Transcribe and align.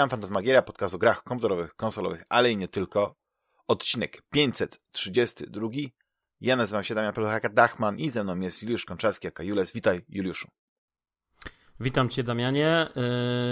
Witam, 0.00 0.10
Fantasmagieria, 0.10 0.62
podcast 0.62 0.94
o 0.94 0.98
grach 0.98 1.22
komputerowych, 1.22 1.74
konsolowych, 1.74 2.24
ale 2.28 2.52
i 2.52 2.56
nie 2.56 2.68
tylko. 2.68 3.14
Odcinek 3.68 4.22
532. 4.30 5.68
Ja 6.40 6.56
nazywam 6.56 6.84
się 6.84 6.94
Damian 6.94 7.12
Peluchaka-Dachman 7.12 7.98
i 7.98 8.10
ze 8.10 8.24
mną 8.24 8.40
jest 8.40 8.62
Juliusz 8.62 8.84
Konczarski, 8.84 9.28
aka 9.28 9.42
Jules. 9.42 9.72
Witaj, 9.72 10.04
Juliuszu. 10.08 10.48
Witam 11.80 12.08
cię, 12.08 12.22
Damianie. 12.22 12.88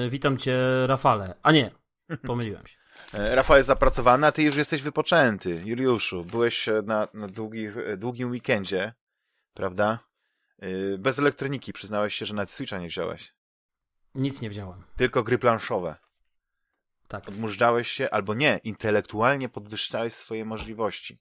Yy, 0.03 0.11
witam 0.11 0.39
cię, 0.39 0.87
Rafale. 0.87 1.35
A 1.43 1.53
nie, 1.53 1.71
pomyliłem 2.27 2.67
się. 2.67 2.77
E, 3.15 3.35
Rafał 3.35 3.57
jest 3.57 3.67
zapracowany, 3.67 4.27
a 4.27 4.33
ty 4.33 4.43
już 4.43 4.57
jesteś 4.57 4.83
wypoczęty. 4.83 5.63
Juliuszu, 5.65 6.25
byłeś 6.25 6.69
na, 6.85 7.09
na 7.15 7.27
długich, 7.27 7.77
długim 7.97 8.31
weekendzie, 8.31 8.93
prawda? 9.55 9.99
Yy, 10.59 10.99
bez 10.99 11.19
elektroniki, 11.19 11.73
przyznałeś 11.73 12.15
się, 12.15 12.27
że 12.27 12.35
nawet 12.35 12.51
Switcha 12.51 12.79
nie 12.79 12.89
wziąłeś. 12.89 13.35
Nic 14.15 14.41
nie 14.41 14.51
wziąłem. 14.51 14.85
Tylko 14.97 15.23
gry 15.23 15.39
planszowe. 15.39 16.08
Tak. 17.09 17.25
Się, 17.83 18.11
albo 18.11 18.35
nie, 18.35 18.61
intelektualnie 18.65 19.49
podwyższałeś 19.49 20.13
swoje 20.13 20.45
możliwości. 20.45 21.19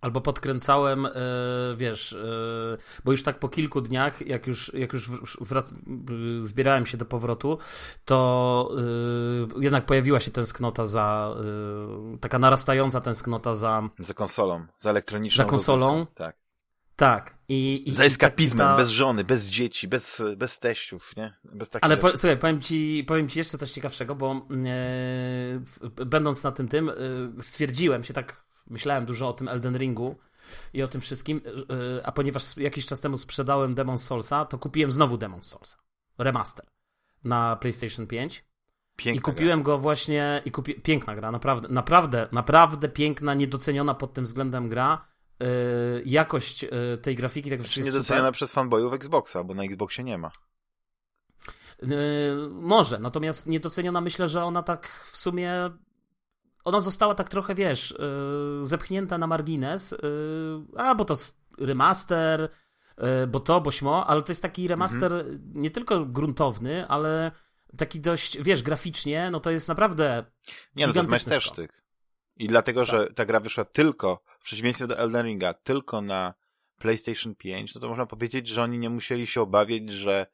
Albo 0.00 0.20
podkręcałem, 0.20 1.02
yy, 1.02 1.76
wiesz, 1.76 2.12
yy, 2.12 2.78
bo 3.04 3.10
już 3.12 3.22
tak 3.22 3.38
po 3.38 3.48
kilku 3.48 3.80
dniach, 3.80 4.26
jak 4.26 4.46
już, 4.46 4.74
jak 4.74 4.92
już 4.92 5.10
wrac- 5.40 5.72
zbierałem 6.40 6.86
się 6.86 6.96
do 6.96 7.04
powrotu, 7.04 7.58
to 8.04 8.70
jednak 9.60 9.86
pojawiła 9.86 10.20
się 10.20 10.30
tęsknota 10.30 10.86
za, 10.86 11.34
taka 12.20 12.38
narastająca 12.38 13.00
tęsknota 13.00 13.54
za... 13.54 13.88
Za 13.98 14.14
konsolą, 14.14 14.66
za 14.76 14.90
elektroniczną. 14.90 15.44
Za 15.44 15.50
konsolą. 15.50 16.06
Tak. 16.14 16.43
Tak. 16.96 17.34
I, 17.48 17.88
i, 17.88 17.92
za 17.92 18.04
eskapizmem, 18.04 18.66
ta... 18.66 18.76
bez 18.76 18.88
żony, 18.88 19.24
bez 19.24 19.48
dzieci, 19.48 19.88
bez, 19.88 20.22
bez 20.36 20.58
teściów, 20.58 21.16
nie? 21.16 21.34
Bez 21.44 21.68
takich 21.68 21.84
Ale 21.84 21.96
po, 21.96 22.08
słuchaj, 22.10 22.36
powiem 22.36 22.60
ci, 22.60 23.04
powiem 23.06 23.28
ci 23.28 23.38
jeszcze 23.38 23.58
coś 23.58 23.72
ciekawszego, 23.72 24.14
bo 24.14 24.46
e, 24.66 26.04
będąc 26.06 26.42
na 26.42 26.52
tym 26.52 26.68
tym, 26.68 26.88
e, 26.88 26.92
stwierdziłem 27.42 28.04
się 28.04 28.14
tak, 28.14 28.44
myślałem 28.66 29.06
dużo 29.06 29.28
o 29.28 29.32
tym 29.32 29.48
Elden 29.48 29.76
Ringu 29.76 30.16
i 30.72 30.82
o 30.82 30.88
tym 30.88 31.00
wszystkim, 31.00 31.40
e, 32.00 32.06
a 32.06 32.12
ponieważ 32.12 32.56
jakiś 32.56 32.86
czas 32.86 33.00
temu 33.00 33.18
sprzedałem 33.18 33.74
Demon 33.74 33.98
Soulsa, 33.98 34.44
to 34.44 34.58
kupiłem 34.58 34.92
znowu 34.92 35.18
Demon 35.18 35.42
Soulsa. 35.42 35.76
Remaster 36.18 36.66
na 37.24 37.56
PlayStation 37.56 38.06
5. 38.06 38.44
Piękna 38.96 39.18
I 39.18 39.22
kupiłem 39.22 39.62
gra. 39.62 39.64
go 39.64 39.78
właśnie, 39.78 40.42
i 40.44 40.50
kupi... 40.50 40.74
piękna 40.74 41.14
gra, 41.14 41.32
naprawdę, 41.32 41.68
naprawdę, 41.68 42.28
naprawdę 42.32 42.88
piękna, 42.88 43.34
niedoceniona 43.34 43.94
pod 43.94 44.12
tym 44.12 44.24
względem 44.24 44.68
gra. 44.68 45.13
Yy, 45.44 46.02
jakość 46.06 46.62
yy, 46.62 46.98
tej 47.02 47.16
grafiki, 47.16 47.50
tak 47.50 47.60
Znaczy 47.60 47.80
niedoceniona 47.82 48.32
przez 48.32 48.50
fanboyów 48.52 48.92
Xboxa, 48.92 49.44
bo 49.44 49.54
na 49.54 49.64
Xboxie 49.64 50.04
nie 50.04 50.18
ma. 50.18 50.30
Yy, 51.82 51.88
może, 52.50 52.98
natomiast 52.98 53.46
niedoceniona 53.46 54.00
myślę, 54.00 54.28
że 54.28 54.44
ona 54.44 54.62
tak 54.62 54.88
w 54.88 55.16
sumie. 55.16 55.70
Ona 56.64 56.80
została 56.80 57.14
tak 57.14 57.28
trochę, 57.28 57.54
wiesz, 57.54 57.94
zepchnięta 58.62 59.18
na 59.18 59.26
margines. 59.26 59.94
A, 60.76 60.94
bo 60.94 61.04
to 61.04 61.16
remaster, 61.58 62.48
bo 63.28 63.40
to, 63.40 63.60
bo 63.60 63.70
śmo, 63.70 64.06
ale 64.06 64.22
to 64.22 64.32
jest 64.32 64.42
taki 64.42 64.68
remaster 64.68 65.12
Mhm. 65.12 65.52
nie 65.54 65.70
tylko 65.70 66.06
gruntowny, 66.06 66.88
ale 66.88 67.32
taki 67.78 68.00
dość, 68.00 68.42
wiesz, 68.42 68.62
graficznie, 68.62 69.30
no 69.30 69.40
to 69.40 69.50
jest 69.50 69.68
naprawdę. 69.68 70.24
Nie, 70.76 70.86
no 70.86 70.92
to 70.92 70.98
jest 70.98 71.10
majstersztyk. 71.10 71.82
I 72.36 72.48
dlatego, 72.48 72.84
że 72.84 73.06
Tak. 73.06 73.14
ta 73.14 73.24
gra 73.24 73.40
wyszła 73.40 73.64
tylko, 73.64 74.22
przeciwieństwie 74.44 74.86
do 74.86 74.98
Elden 74.98 75.26
Ringa, 75.26 75.54
tylko 75.54 76.00
na 76.00 76.34
PlayStation 76.78 77.34
5, 77.34 77.74
no 77.74 77.80
to 77.80 77.88
można 77.88 78.06
powiedzieć, 78.06 78.48
że 78.48 78.62
oni 78.62 78.78
nie 78.78 78.90
musieli 78.90 79.26
się 79.26 79.40
obawiać, 79.40 79.88
że, 79.90 80.26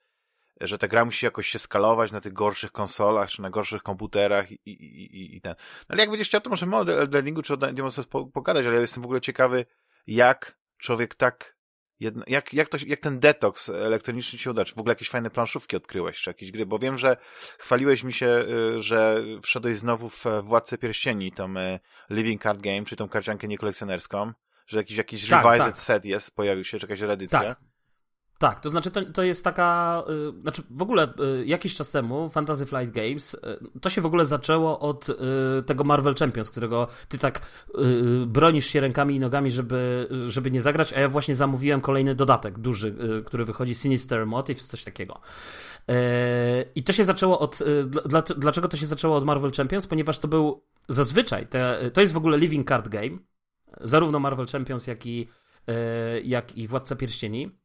że 0.61 0.79
ta 0.79 0.89
gra 0.89 1.05
musi 1.05 1.27
jakoś 1.27 1.49
się 1.49 1.59
skalować 1.59 2.13
na 2.13 2.21
tych 2.21 2.33
gorszych 2.33 2.73
konsolach, 2.73 3.31
czy 3.31 3.43
na 3.43 3.51
gorszych 3.51 3.83
komputerach 3.83 4.53
i, 4.53 4.59
i, 4.65 4.71
i, 4.71 5.37
i 5.37 5.41
ten. 5.41 5.55
No 5.59 5.87
ale 5.89 6.01
jak 6.01 6.11
będziesz 6.11 6.29
chciał, 6.29 6.41
to 6.41 6.51
możemy 6.51 6.77
o 6.77 6.81
Elden 6.81 7.25
Ringu 7.25 7.43
czy 7.43 7.55
o 7.55 7.57
Demon 7.57 7.91
Souls 7.91 8.09
po- 8.09 8.27
pogadać, 8.27 8.67
ale 8.67 8.75
ja 8.75 8.81
jestem 8.81 9.03
w 9.03 9.07
ogóle 9.07 9.21
ciekawy, 9.21 9.67
jak 10.07 10.59
człowiek 10.79 11.15
tak 11.15 11.60
Jedno, 12.01 12.25
jak, 12.27 12.55
jak, 12.55 12.69
to, 12.69 12.79
jak 12.87 13.01
ten 13.01 13.21
detoks 13.21 13.69
elektroniczny 13.69 14.39
ci 14.39 14.45
się 14.45 14.51
uda? 14.51 14.65
Czy 14.65 14.75
w 14.75 14.79
ogóle 14.79 14.93
jakieś 14.93 15.11
fajne 15.11 15.31
planszówki 15.31 15.77
odkryłeś, 15.77 16.21
czy 16.21 16.31
jakieś 16.31 16.51
gry? 16.51 16.67
Bo 16.67 16.79
wiem, 16.79 16.99
że 16.99 17.17
chwaliłeś 17.59 18.03
mi 18.03 18.13
się, 18.13 18.27
y, 18.27 18.83
że 18.83 19.23
wszedłeś 19.43 19.77
znowu 19.77 20.09
w 20.09 20.25
Władcę 20.43 20.79
Pierścieni, 20.79 21.33
tą 21.33 21.57
y, 21.57 21.81
Living 22.11 22.43
Card 22.43 22.61
Game, 22.61 22.85
czy 22.85 22.97
tą 22.97 23.09
karciankę 23.09 23.49
niekolekcjonerską, 23.49 24.33
że 24.67 24.77
jakiś, 24.77 24.97
jakiś 24.97 25.29
Tak, 25.29 25.45
revised 25.45 25.67
tak. 25.67 25.77
set 25.77 26.05
jest, 26.05 26.31
pojawił 26.31 26.65
się, 26.65 26.79
czy 26.79 26.87
jakaś 26.87 27.01
reedycja. 27.01 27.41
Tak. 27.41 27.70
Tak, 28.41 28.61
to 28.61 28.71
znaczy 28.71 28.91
to, 28.91 29.05
to 29.05 29.23
jest 29.23 29.45
taka, 29.45 30.03
y, 30.39 30.43
znaczy 30.43 30.63
w 30.71 30.83
ogóle 30.83 31.13
y, 31.41 31.47
jakiś 31.47 31.75
czas 31.75 31.91
temu 31.91 32.29
Fantasy 32.29 32.67
Flight 32.67 32.91
Games, 32.95 33.35
y, 33.35 33.81
to 33.81 33.91
się 33.91 34.01
w 34.01 34.07
ogóle 34.07 34.25
zaczęło 34.25 34.79
od 34.81 35.09
y, 35.09 35.15
tego 35.67 35.85
Marvel 35.85 36.15
Champions, 36.15 36.51
którego 36.51 36.89
ty 37.09 37.19
tak 37.19 37.41
y, 37.79 38.27
bronisz 38.27 38.67
się 38.67 38.81
rękami 38.81 39.15
i 39.15 39.21
nogami, 39.21 39.51
żeby, 39.51 40.09
żeby 40.29 40.51
nie 40.51 40.63
zagrać, 40.63 40.93
a 40.93 41.01
ja 41.01 41.09
właśnie 41.09 41.35
zamówiłem 41.35 41.81
kolejny 41.81 42.15
dodatek 42.15 42.59
duży, 42.59 42.89
y, 43.21 43.25
który 43.25 43.45
wychodzi, 43.45 43.75
Sinister 43.75 44.27
Motives, 44.27 44.67
coś 44.67 44.85
takiego. 44.85 45.21
I 46.75 46.83
to 46.85 46.93
się 46.93 47.05
zaczęło 47.05 47.39
od, 47.39 47.59
dla, 47.87 48.03
dla- 48.03 48.35
dlaczego 48.37 48.69
to 48.69 48.77
się 48.77 48.87
zaczęło 48.87 49.17
od 49.17 49.25
Marvel 49.25 49.53
Champions? 49.53 49.87
Ponieważ 49.87 50.19
to 50.19 50.29
był 50.29 50.63
zazwyczaj, 50.89 51.47
te, 51.47 51.91
to 51.93 52.01
jest 52.01 52.13
w 52.13 52.17
ogóle 52.17 52.39
living 52.39 52.69
card 52.69 52.89
game, 52.89 53.19
zarówno 53.81 54.19
Marvel 54.19 54.47
Champions, 54.47 54.87
jak 54.87 55.07
i, 55.07 55.29
jak 56.25 56.57
i 56.57 56.69
Władca 56.69 56.97
Pierścieni. 56.97 57.61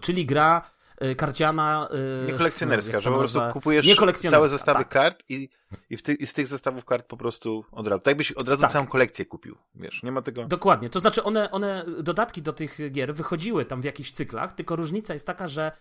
Czyli 0.00 0.26
gra 0.26 0.70
y, 1.04 1.14
karciana. 1.14 1.88
y, 2.24 2.26
Niekolekcjonerska, 2.32 2.92
jak 2.92 3.02
że 3.02 3.10
po 3.10 3.18
prostu 3.18 3.40
kupujesz 3.52 3.86
całe 4.30 4.48
zestawy 4.48 4.78
tak. 4.78 4.88
kart 4.88 5.22
i, 5.28 5.48
i, 5.90 5.98
ty, 5.98 6.14
i 6.14 6.26
z 6.26 6.32
tych 6.34 6.46
zestawów 6.46 6.84
kart 6.84 7.06
po 7.06 7.16
prostu 7.16 7.64
od 7.72 7.86
razu. 7.88 8.00
Tak 8.00 8.06
jakbyś 8.10 8.32
od 8.32 8.48
razu 8.48 8.62
Tak. 8.62 8.70
całą 8.70 8.86
kolekcję 8.86 9.24
kupił, 9.24 9.56
wiesz, 9.74 10.02
nie 10.02 10.12
ma 10.12 10.22
tego... 10.22 10.44
Dokładnie. 10.44 10.90
To 10.90 11.00
znaczy, 11.00 11.24
one, 11.24 11.50
one, 11.50 11.84
dodatki 12.02 12.42
do 12.42 12.52
tych 12.52 12.78
gier 12.92 13.14
wychodziły 13.14 13.64
tam 13.64 13.80
w 13.80 13.84
jakichś 13.84 14.10
cyklach, 14.10 14.52
tylko 14.52 14.76
różnica 14.76 15.14
jest 15.14 15.26
taka, 15.26 15.48
że 15.48 15.72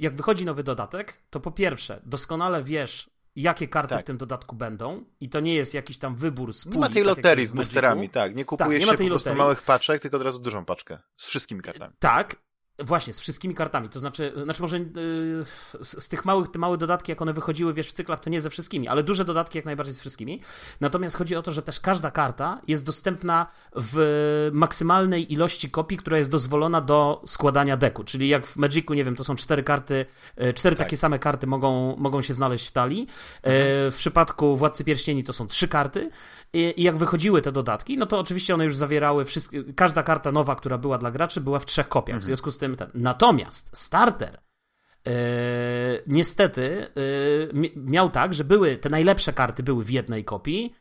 jak 0.00 0.14
wychodzi 0.14 0.44
nowy 0.44 0.62
dodatek, 0.62 1.22
to 1.30 1.40
po 1.40 1.50
pierwsze, 1.50 2.00
doskonale 2.06 2.62
wiesz, 2.62 3.10
jakie 3.36 3.68
karty 3.68 3.90
Tak. 3.90 4.00
w 4.00 4.04
tym 4.04 4.18
dodatku 4.18 4.56
będą, 4.56 5.04
i 5.20 5.28
to 5.28 5.40
nie 5.40 5.54
jest 5.54 5.74
jakiś 5.74 5.98
tam 5.98 6.16
wybór 6.16 6.52
z 6.54 6.66
Nie 6.66 6.72
puli, 6.72 6.80
ma 6.80 6.88
tej 6.88 7.02
tak 7.04 7.16
loterii 7.16 7.42
jest 7.42 7.52
z 7.52 7.56
boosterami, 7.56 8.08
tak. 8.08 8.36
Nie 8.36 8.44
kupujesz 8.44 8.80
nie 8.80 8.86
ma 8.86 8.92
się 8.92 8.98
po 8.98 9.04
prostu 9.04 9.28
loterii. 9.28 9.38
małych 9.38 9.62
paczek, 9.62 10.02
tylko 10.02 10.16
od 10.16 10.22
razu 10.22 10.38
dużą 10.38 10.64
paczkę. 10.64 10.98
Z 11.16 11.26
wszystkimi 11.26 11.60
kartami. 11.60 11.94
Tak, 11.98 12.36
właśnie, 12.84 13.12
z 13.12 13.20
wszystkimi 13.20 13.54
kartami. 13.54 13.88
To 13.88 14.00
znaczy, 14.00 14.32
znaczy 14.44 14.62
może 14.62 14.78
yy, 14.78 14.86
z, 15.44 15.76
z 16.04 16.08
tych 16.08 16.24
małych, 16.24 16.48
te 16.48 16.58
małe 16.58 16.78
dodatki, 16.78 17.12
jak 17.12 17.22
one 17.22 17.32
wychodziły, 17.32 17.74
wiesz, 17.74 17.88
w 17.88 17.92
cyklach, 17.92 18.20
to 18.20 18.30
nie 18.30 18.40
ze 18.40 18.50
wszystkimi, 18.50 18.88
ale 18.88 19.02
duże 19.02 19.24
dodatki 19.24 19.58
jak 19.58 19.64
najbardziej 19.64 19.94
z 19.94 20.00
wszystkimi. 20.00 20.40
Natomiast 20.80 21.16
chodzi 21.16 21.36
o 21.36 21.42
to, 21.42 21.52
że 21.52 21.62
też 21.62 21.80
każda 21.80 22.10
karta 22.10 22.60
jest 22.68 22.84
dostępna 22.84 23.46
w 23.76 24.50
maksymalnej 24.52 25.32
ilości 25.32 25.70
kopii, 25.70 25.98
która 25.98 26.18
jest 26.18 26.30
dozwolona 26.30 26.80
do 26.80 27.22
składania 27.26 27.76
deku. 27.76 28.04
Czyli 28.04 28.28
jak 28.28 28.46
w 28.46 28.56
Magicu, 28.56 28.94
nie 28.94 29.04
wiem, 29.04 29.16
to 29.16 29.24
są 29.24 29.36
cztery 29.36 29.62
karty, 29.62 30.06
e, 30.36 30.52
cztery 30.52 30.76
Tak. 30.76 30.86
takie 30.86 30.96
same 30.96 31.18
karty 31.18 31.46
mogą, 31.46 31.96
mogą 31.96 32.22
się 32.22 32.34
znaleźć 32.34 32.68
w 32.68 32.72
talii. 32.72 33.06
Mhm. 33.42 33.90
W 33.90 33.94
przypadku 33.96 34.56
Władcy 34.56 34.84
Pierścieni 34.84 35.24
to 35.24 35.32
są 35.32 35.46
trzy 35.46 35.68
karty. 35.68 36.10
I, 36.52 36.82
jak 36.82 36.96
wychodziły 36.96 37.42
te 37.42 37.52
dodatki, 37.52 37.98
no 37.98 38.06
to 38.06 38.18
oczywiście 38.18 38.54
one 38.54 38.64
już 38.64 38.76
zawierały 38.76 39.24
wszystkie, 39.24 39.64
każda 39.76 40.02
karta 40.02 40.32
nowa, 40.32 40.56
która 40.56 40.78
była 40.78 40.98
dla 40.98 41.10
graczy, 41.10 41.40
była 41.40 41.58
w 41.58 41.66
trzech 41.66 41.88
kopiach. 41.88 42.14
Mhm. 42.14 42.20
W 42.22 42.24
związku 42.24 42.50
z 42.50 42.58
tym 42.58 42.69
ten. 42.76 42.90
Natomiast 42.94 43.76
starter 43.76 44.40
e, 45.06 45.12
niestety 46.06 46.86
mi- 47.52 47.72
miał 47.76 48.10
tak, 48.10 48.34
że 48.34 48.44
były 48.44 48.76
te 48.76 48.88
najlepsze 48.88 49.32
karty 49.32 49.62
były 49.62 49.84
w 49.84 49.90
jednej 49.90 50.24
kopii, 50.24 50.74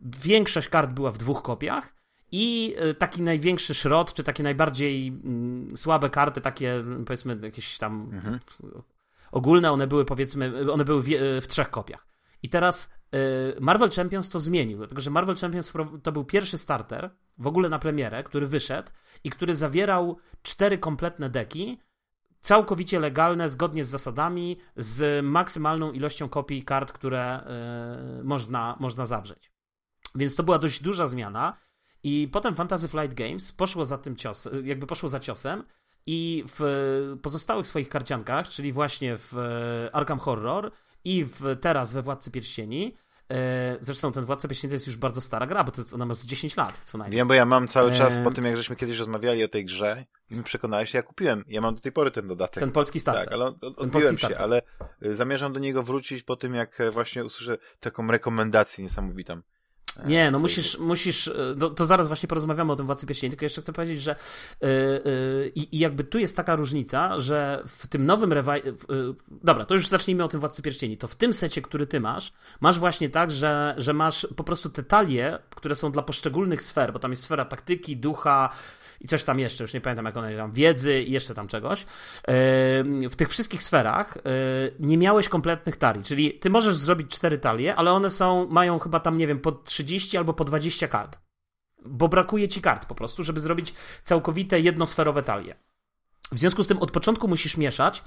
większość 0.00 0.68
kart 0.68 0.90
była 0.90 1.10
w 1.12 1.18
dwóch 1.18 1.42
kopiach 1.42 1.94
i 2.32 2.74
e, 2.78 2.94
taki 2.94 3.22
największy 3.22 3.74
szrot, 3.74 4.14
czy 4.14 4.24
takie 4.24 4.42
najbardziej 4.42 5.08
mm, 5.08 5.76
słabe 5.76 6.10
karty, 6.10 6.40
takie 6.40 6.84
powiedzmy 7.06 7.38
jakieś 7.42 7.78
tam 7.78 8.10
Mhm. 8.12 8.38
ogólne, 9.32 9.72
one 9.72 9.86
były 9.86 10.04
powiedzmy, 10.04 10.72
one 10.72 10.84
były 10.84 11.02
w, 11.02 11.06
w 11.42 11.46
trzech 11.46 11.70
kopiach. 11.70 12.06
I 12.42 12.48
teraz 12.48 12.90
Marvel 13.60 13.90
Champions 13.90 14.28
to 14.28 14.40
zmienił, 14.40 14.78
dlatego 14.78 15.00
że 15.00 15.10
Marvel 15.10 15.36
Champions 15.36 15.72
to 16.02 16.12
był 16.12 16.24
pierwszy 16.24 16.58
starter 16.58 17.10
w 17.38 17.46
ogóle 17.46 17.68
na 17.68 17.78
premierę, 17.78 18.22
który 18.24 18.46
wyszedł 18.46 18.90
i 19.24 19.30
który 19.30 19.54
zawierał 19.54 20.18
cztery 20.42 20.78
kompletne 20.78 21.30
deki, 21.30 21.78
całkowicie 22.40 23.00
legalne, 23.00 23.48
zgodnie 23.48 23.84
z 23.84 23.88
zasadami, 23.88 24.56
z 24.76 25.24
maksymalną 25.24 25.92
ilością 25.92 26.28
kopii 26.28 26.62
kart, 26.62 26.92
które 26.92 27.20
e, 27.20 28.22
można, 28.24 28.76
można 28.80 29.06
zawrzeć. 29.06 29.52
Więc 30.14 30.36
to 30.36 30.42
była 30.42 30.58
dość 30.58 30.82
duża 30.82 31.06
zmiana. 31.06 31.56
I 32.02 32.28
potem 32.32 32.54
Fantasy 32.54 32.88
Flight 32.88 33.14
Games 33.14 33.52
poszło 33.52 33.84
za 33.84 33.98
tym 33.98 34.16
cios, 34.16 34.48
jakby 34.64 34.86
poszło 34.86 35.08
za 35.08 35.20
ciosem 35.20 35.64
i 36.06 36.44
w 36.58 37.18
pozostałych 37.22 37.66
swoich 37.66 37.88
karciankach, 37.88 38.48
czyli 38.48 38.72
właśnie 38.72 39.16
w 39.16 39.34
Arkham 39.92 40.18
Horror 40.18 40.72
i 41.04 41.24
w, 41.24 41.56
teraz 41.60 41.92
we 41.92 42.02
Władcy 42.02 42.30
Pierścieni, 42.30 42.96
E, 43.32 43.76
zresztą 43.80 44.12
ten 44.12 44.24
Władca 44.24 44.48
Pieśni 44.48 44.68
to 44.68 44.74
jest 44.74 44.86
już 44.86 44.96
bardzo 44.96 45.20
stara 45.20 45.46
gra, 45.46 45.64
bo 45.64 45.72
to 45.72 45.80
jest, 45.80 45.94
ona 45.94 46.06
ma 46.06 46.14
z 46.14 46.26
10 46.26 46.56
lat 46.56 46.80
co 46.84 46.98
najmniej. 46.98 47.16
Wiem, 47.16 47.28
bo 47.28 47.34
ja 47.34 47.44
mam 47.44 47.68
cały 47.68 47.92
czas, 47.92 48.16
e... 48.16 48.24
po 48.24 48.30
tym 48.30 48.44
jak 48.44 48.56
żeśmy 48.56 48.76
kiedyś 48.76 48.98
rozmawiali 48.98 49.44
o 49.44 49.48
tej 49.48 49.64
grze 49.64 50.04
i 50.30 50.36
mi 50.36 50.42
przekonałeś, 50.42 50.94
ja 50.94 51.02
kupiłem. 51.02 51.44
Ja 51.48 51.60
mam 51.60 51.74
do 51.74 51.80
tej 51.80 51.92
pory 51.92 52.10
ten 52.10 52.26
dodatek. 52.26 52.60
Ten 52.60 52.72
polski 52.72 53.00
starter. 53.00 53.24
Tak, 53.24 53.34
ale 53.34 53.44
od, 53.44 53.64
odbiłem 53.78 54.18
się, 54.18 54.38
ale 54.38 54.62
y, 55.02 55.14
zamierzam 55.14 55.52
do 55.52 55.60
niego 55.60 55.82
wrócić 55.82 56.22
po 56.22 56.36
tym, 56.36 56.54
jak 56.54 56.78
właśnie 56.92 57.24
usłyszę 57.24 57.58
taką 57.80 58.06
rekomendację 58.06 58.84
niesamowitą. 58.84 59.40
E, 59.96 60.06
Nie, 60.06 60.30
no 60.30 60.38
musisz, 60.38 60.78
musisz 60.78 61.30
to, 61.60 61.70
to, 61.70 61.86
zaraz 61.86 62.08
właśnie 62.08 62.28
porozmawiamy 62.28 62.72
o 62.72 62.76
tym 62.76 62.86
Władcy 62.86 63.06
Pierścieni, 63.06 63.30
tylko 63.30 63.44
jeszcze 63.44 63.62
chcę 63.62 63.72
powiedzieć, 63.72 64.02
że 64.02 64.16
yy, 64.60 64.68
yy, 65.04 65.52
i 65.54 65.78
jakby 65.78 66.04
tu 66.04 66.18
jest 66.18 66.36
taka 66.36 66.56
różnica, 66.56 67.18
że 67.18 67.62
w 67.66 67.86
tym 67.86 68.06
nowym 68.06 68.32
rewaj... 68.32 68.62
Yy, 68.64 69.14
dobra, 69.30 69.64
to 69.64 69.74
już 69.74 69.88
zacznijmy 69.88 70.24
o 70.24 70.28
tym 70.28 70.40
Władcy 70.40 70.62
Pierścieni. 70.62 70.98
To 70.98 71.08
w 71.08 71.14
tym 71.14 71.32
secie, 71.32 71.62
który 71.62 71.86
ty 71.86 72.00
masz, 72.00 72.32
masz 72.60 72.78
właśnie 72.78 73.10
tak, 73.10 73.30
że, 73.30 73.74
że 73.78 73.92
masz 73.92 74.26
po 74.36 74.44
prostu 74.44 74.70
te 74.70 74.82
talie, 74.82 75.38
które 75.50 75.74
są 75.74 75.92
dla 75.92 76.02
poszczególnych 76.02 76.62
sfer, 76.62 76.92
bo 76.92 76.98
tam 76.98 77.10
jest 77.10 77.22
sfera 77.22 77.44
taktyki, 77.44 77.96
ducha, 77.96 78.50
i 79.02 79.08
coś 79.08 79.24
tam 79.24 79.38
jeszcze, 79.38 79.64
już 79.64 79.74
nie 79.74 79.80
pamiętam 79.80 80.04
jak 80.04 80.16
one 80.16 80.36
tam, 80.36 80.52
wiedzy 80.52 81.02
i 81.02 81.12
jeszcze 81.12 81.34
tam 81.34 81.48
czegoś. 81.48 81.86
W 83.10 83.16
tych 83.16 83.28
wszystkich 83.28 83.62
sferach 83.62 84.18
nie 84.80 84.98
miałeś 84.98 85.28
kompletnych 85.28 85.76
talii, 85.76 86.02
czyli 86.02 86.38
ty 86.38 86.50
możesz 86.50 86.76
zrobić 86.76 87.10
cztery 87.10 87.38
talie, 87.38 87.76
ale 87.76 87.92
one 87.92 88.10
są, 88.10 88.46
mają 88.48 88.78
chyba 88.78 89.00
tam, 89.00 89.18
nie 89.18 89.26
wiem, 89.26 89.38
po 89.38 89.52
30 89.52 90.16
albo 90.16 90.32
po 90.32 90.44
20 90.44 90.88
kart. 90.88 91.18
Bo 91.86 92.08
brakuje 92.08 92.48
ci 92.48 92.60
kart 92.60 92.86
po 92.86 92.94
prostu, 92.94 93.22
żeby 93.22 93.40
zrobić 93.40 93.74
całkowite 94.02 94.60
jednosferowe 94.60 95.22
talie. 95.22 95.54
W 96.32 96.38
związku 96.38 96.62
z 96.62 96.68
tym 96.68 96.78
od 96.78 96.90
początku 96.90 97.28
musisz 97.28 97.56
mieszać 97.56 98.02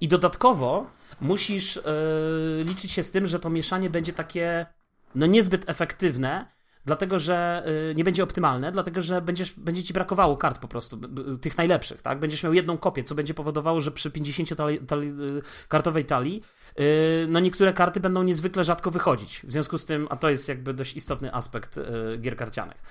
i 0.00 0.08
dodatkowo 0.08 0.86
musisz 1.20 1.76
yy, 1.76 2.64
liczyć 2.64 2.92
się 2.92 3.02
z 3.02 3.12
tym, 3.12 3.26
że 3.26 3.38
to 3.38 3.50
mieszanie 3.50 3.90
będzie 3.90 4.12
takie 4.12 4.66
no 5.14 5.26
niezbyt 5.26 5.68
efektywne, 5.68 6.46
dlatego 6.88 7.18
że 7.18 7.64
y, 7.90 7.94
nie 7.94 8.04
będzie 8.04 8.22
optymalne, 8.22 8.72
dlatego 8.72 9.00
że 9.00 9.22
będziesz, 9.22 9.52
będzie 9.52 9.82
ci 9.82 9.92
brakowało 9.92 10.36
kart 10.36 10.58
po 10.58 10.68
prostu, 10.68 11.00
tych 11.40 11.58
najlepszych, 11.58 12.02
tak? 12.02 12.18
Będziesz 12.18 12.42
miał 12.42 12.54
jedną 12.54 12.78
kopię, 12.78 13.04
co 13.04 13.14
będzie 13.14 13.34
powodowało, 13.34 13.80
że 13.80 13.90
przy 13.90 14.10
50 14.10 14.56
tali, 14.56 14.78
tali, 14.78 15.08
y, 15.08 15.42
kartowej 15.68 16.04
talii 16.04 16.42
y, 16.80 17.26
no 17.28 17.40
niektóre 17.40 17.72
karty 17.72 18.00
będą 18.00 18.22
niezwykle 18.22 18.64
rzadko 18.64 18.90
wychodzić. 18.90 19.40
W 19.44 19.52
związku 19.52 19.78
z 19.78 19.84
tym, 19.84 20.06
a 20.10 20.16
to 20.16 20.30
jest 20.30 20.48
jakby 20.48 20.74
dość 20.74 20.96
istotny 20.96 21.34
aspekt 21.34 21.80
gier 22.20 22.36
karcianych. 22.36 22.82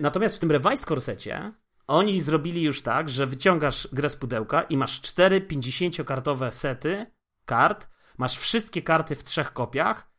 Natomiast 0.00 0.36
w 0.36 0.38
tym 0.38 0.50
Revised 0.50 0.86
Corsecie 0.86 1.52
oni 1.86 2.20
zrobili 2.20 2.62
już 2.62 2.82
tak, 2.82 3.08
że 3.08 3.26
wyciągasz 3.26 3.88
grę 3.92 4.10
z 4.10 4.16
pudełka 4.16 4.62
i 4.62 4.76
masz 4.76 5.00
cztery 5.00 5.40
50-kartowe 5.40 6.50
sety 6.50 7.06
kart, 7.44 7.88
masz 8.18 8.38
wszystkie 8.38 8.82
karty 8.82 9.14
w 9.14 9.24
trzech 9.24 9.52
kopiach 9.52 10.11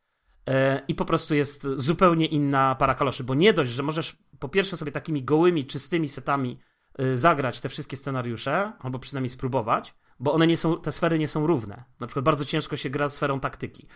i 0.88 0.94
po 0.94 1.04
prostu 1.04 1.34
jest 1.34 1.66
zupełnie 1.76 2.26
inna 2.26 2.74
para 2.74 2.94
kaloszy, 2.94 3.24
bo 3.24 3.34
nie 3.34 3.52
dość, 3.52 3.70
że 3.70 3.82
możesz 3.82 4.16
po 4.38 4.48
pierwsze 4.48 4.76
sobie 4.76 4.92
takimi 4.92 5.22
gołymi, 5.22 5.64
czystymi 5.64 6.08
setami 6.08 6.58
e, 6.98 7.16
zagrać 7.16 7.60
te 7.60 7.68
wszystkie 7.68 7.96
scenariusze, 7.96 8.72
albo 8.80 8.98
przynajmniej 8.98 9.30
spróbować, 9.30 9.94
bo 10.20 10.32
one 10.32 10.46
nie 10.46 10.56
są, 10.56 10.80
te 10.80 10.92
sfery 10.92 11.18
nie 11.18 11.28
są 11.28 11.46
równe. 11.46 11.84
Na 12.00 12.06
przykład 12.06 12.24
bardzo 12.24 12.44
ciężko 12.44 12.76
się 12.76 12.90
gra 12.90 13.08
sferą 13.08 13.40
taktyki. 13.40 13.86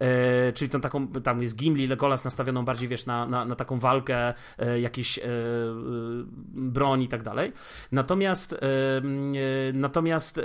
E, 0.00 0.52
czyli 0.52 0.68
tą 0.68 0.80
taką, 0.80 1.08
tam 1.08 1.42
jest 1.42 1.56
Gimli, 1.56 1.86
Legolas 1.86 2.24
nastawioną 2.24 2.64
bardziej, 2.64 2.88
wiesz, 2.88 3.06
na, 3.06 3.26
na, 3.26 3.44
na 3.44 3.56
taką 3.56 3.78
walkę, 3.78 4.34
e, 4.58 4.80
jakieś 4.80 5.18
e, 5.18 5.22
broń 6.52 7.02
i 7.02 7.08
tak 7.08 7.22
dalej. 7.22 7.52
Natomiast, 7.92 8.56
natomiast 9.74 10.40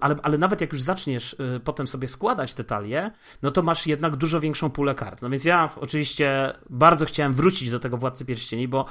ale, 0.00 0.16
ale 0.22 0.38
nawet 0.38 0.60
jak 0.60 0.72
już 0.72 0.82
zaczniesz 0.82 1.36
potem 1.64 1.86
sobie 1.86 2.08
składać 2.08 2.54
te 2.54 2.64
talie, 2.64 3.10
no 3.42 3.50
to 3.50 3.62
masz 3.62 3.86
jednak 3.86 4.16
dużo 4.16 4.40
większą 4.40 4.70
pulę 4.70 4.94
kart. 4.94 5.22
No 5.22 5.30
więc 5.30 5.44
ja 5.44 5.70
oczywiście 5.76 6.52
bardzo 6.70 7.04
chciałem 7.04 7.32
wrócić 7.32 7.70
do 7.70 7.80
tego 7.80 7.96
Władcy 7.96 8.24
Pierścieni, 8.24 8.68
bo 8.68 8.86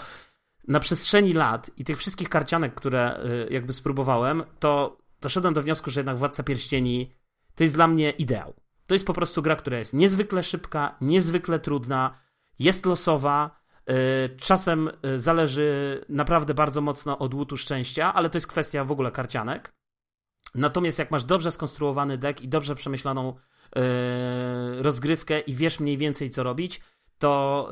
na 0.68 0.80
przestrzeni 0.80 1.34
lat 1.34 1.72
i 1.78 1.84
tych 1.84 1.98
wszystkich 1.98 2.30
karcianek, 2.30 2.74
które 2.74 3.20
jakby 3.50 3.74
spróbowałem, 3.74 4.44
to 4.60 4.98
doszedłem 5.22 5.54
do 5.54 5.62
wniosku, 5.62 5.92
że 5.92 6.00
jednak 6.00 6.18
Władca 6.18 6.44
Pierścieni 6.44 7.14
to 7.56 7.64
jest 7.64 7.76
dla 7.76 7.88
mnie 7.88 8.12
ideał. 8.12 8.54
To 8.88 8.96
jest 8.96 9.06
po 9.06 9.14
prostu 9.14 9.42
gra, 9.42 9.56
która 9.56 9.80
jest 9.80 9.94
niezwykle 9.94 10.44
szybka, 10.44 10.96
niezwykle 11.02 11.60
trudna, 11.60 12.20
jest 12.60 12.86
losowa, 12.86 13.62
y, 13.90 14.38
czasem 14.38 14.90
y, 15.06 15.20
zależy 15.20 16.02
naprawdę 16.10 16.54
bardzo 16.54 16.82
mocno 16.82 17.20
od 17.20 17.34
łutu 17.34 17.58
szczęścia, 17.58 18.14
ale 18.14 18.30
to 18.30 18.38
jest 18.38 18.48
kwestia 18.48 18.84
w 18.84 18.92
ogóle 18.92 19.12
karcianek. 19.12 19.74
Natomiast 20.56 21.00
jak 21.00 21.12
masz 21.12 21.24
dobrze 21.24 21.52
skonstruowany 21.52 22.18
deck 22.18 22.42
i 22.42 22.48
dobrze 22.48 22.76
przemyślaną 22.76 23.30
y, 23.30 23.80
rozgrywkę 24.84 25.40
i 25.40 25.54
wiesz 25.54 25.80
mniej 25.80 25.98
więcej 25.98 26.30
co 26.30 26.44
robić, 26.44 26.82
to, 27.18 27.70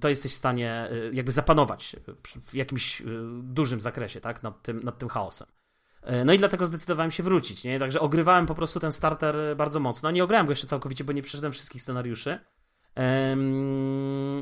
to 0.00 0.08
jesteś 0.08 0.32
w 0.32 0.36
stanie 0.36 0.90
jakby 1.12 1.32
zapanować 1.32 1.96
w 2.24 2.54
jakimś 2.54 3.02
dużym 3.42 3.80
zakresie 3.80 4.20
tak, 4.20 4.42
nad, 4.42 4.62
tym, 4.62 4.80
nad 4.82 4.98
tym 4.98 5.08
chaosem. 5.08 5.48
E, 6.02 6.24
no 6.24 6.32
i 6.32 6.38
dlatego 6.38 6.66
zdecydowałem 6.66 7.10
się 7.10 7.22
wrócić, 7.22 7.64
nie? 7.64 7.78
Także 7.78 8.00
ogrywałem 8.00 8.46
po 8.46 8.54
prostu 8.54 8.80
ten 8.80 8.92
starter 8.92 9.56
bardzo 9.56 9.80
mocno. 9.80 10.10
Nie 10.10 10.24
ograłem 10.24 10.46
go 10.46 10.52
jeszcze 10.52 10.66
całkowicie, 10.66 11.04
bo 11.04 11.12
nie 11.12 11.22
przeszedłem 11.22 11.52
wszystkich 11.52 11.82
scenariuszy. 11.82 12.38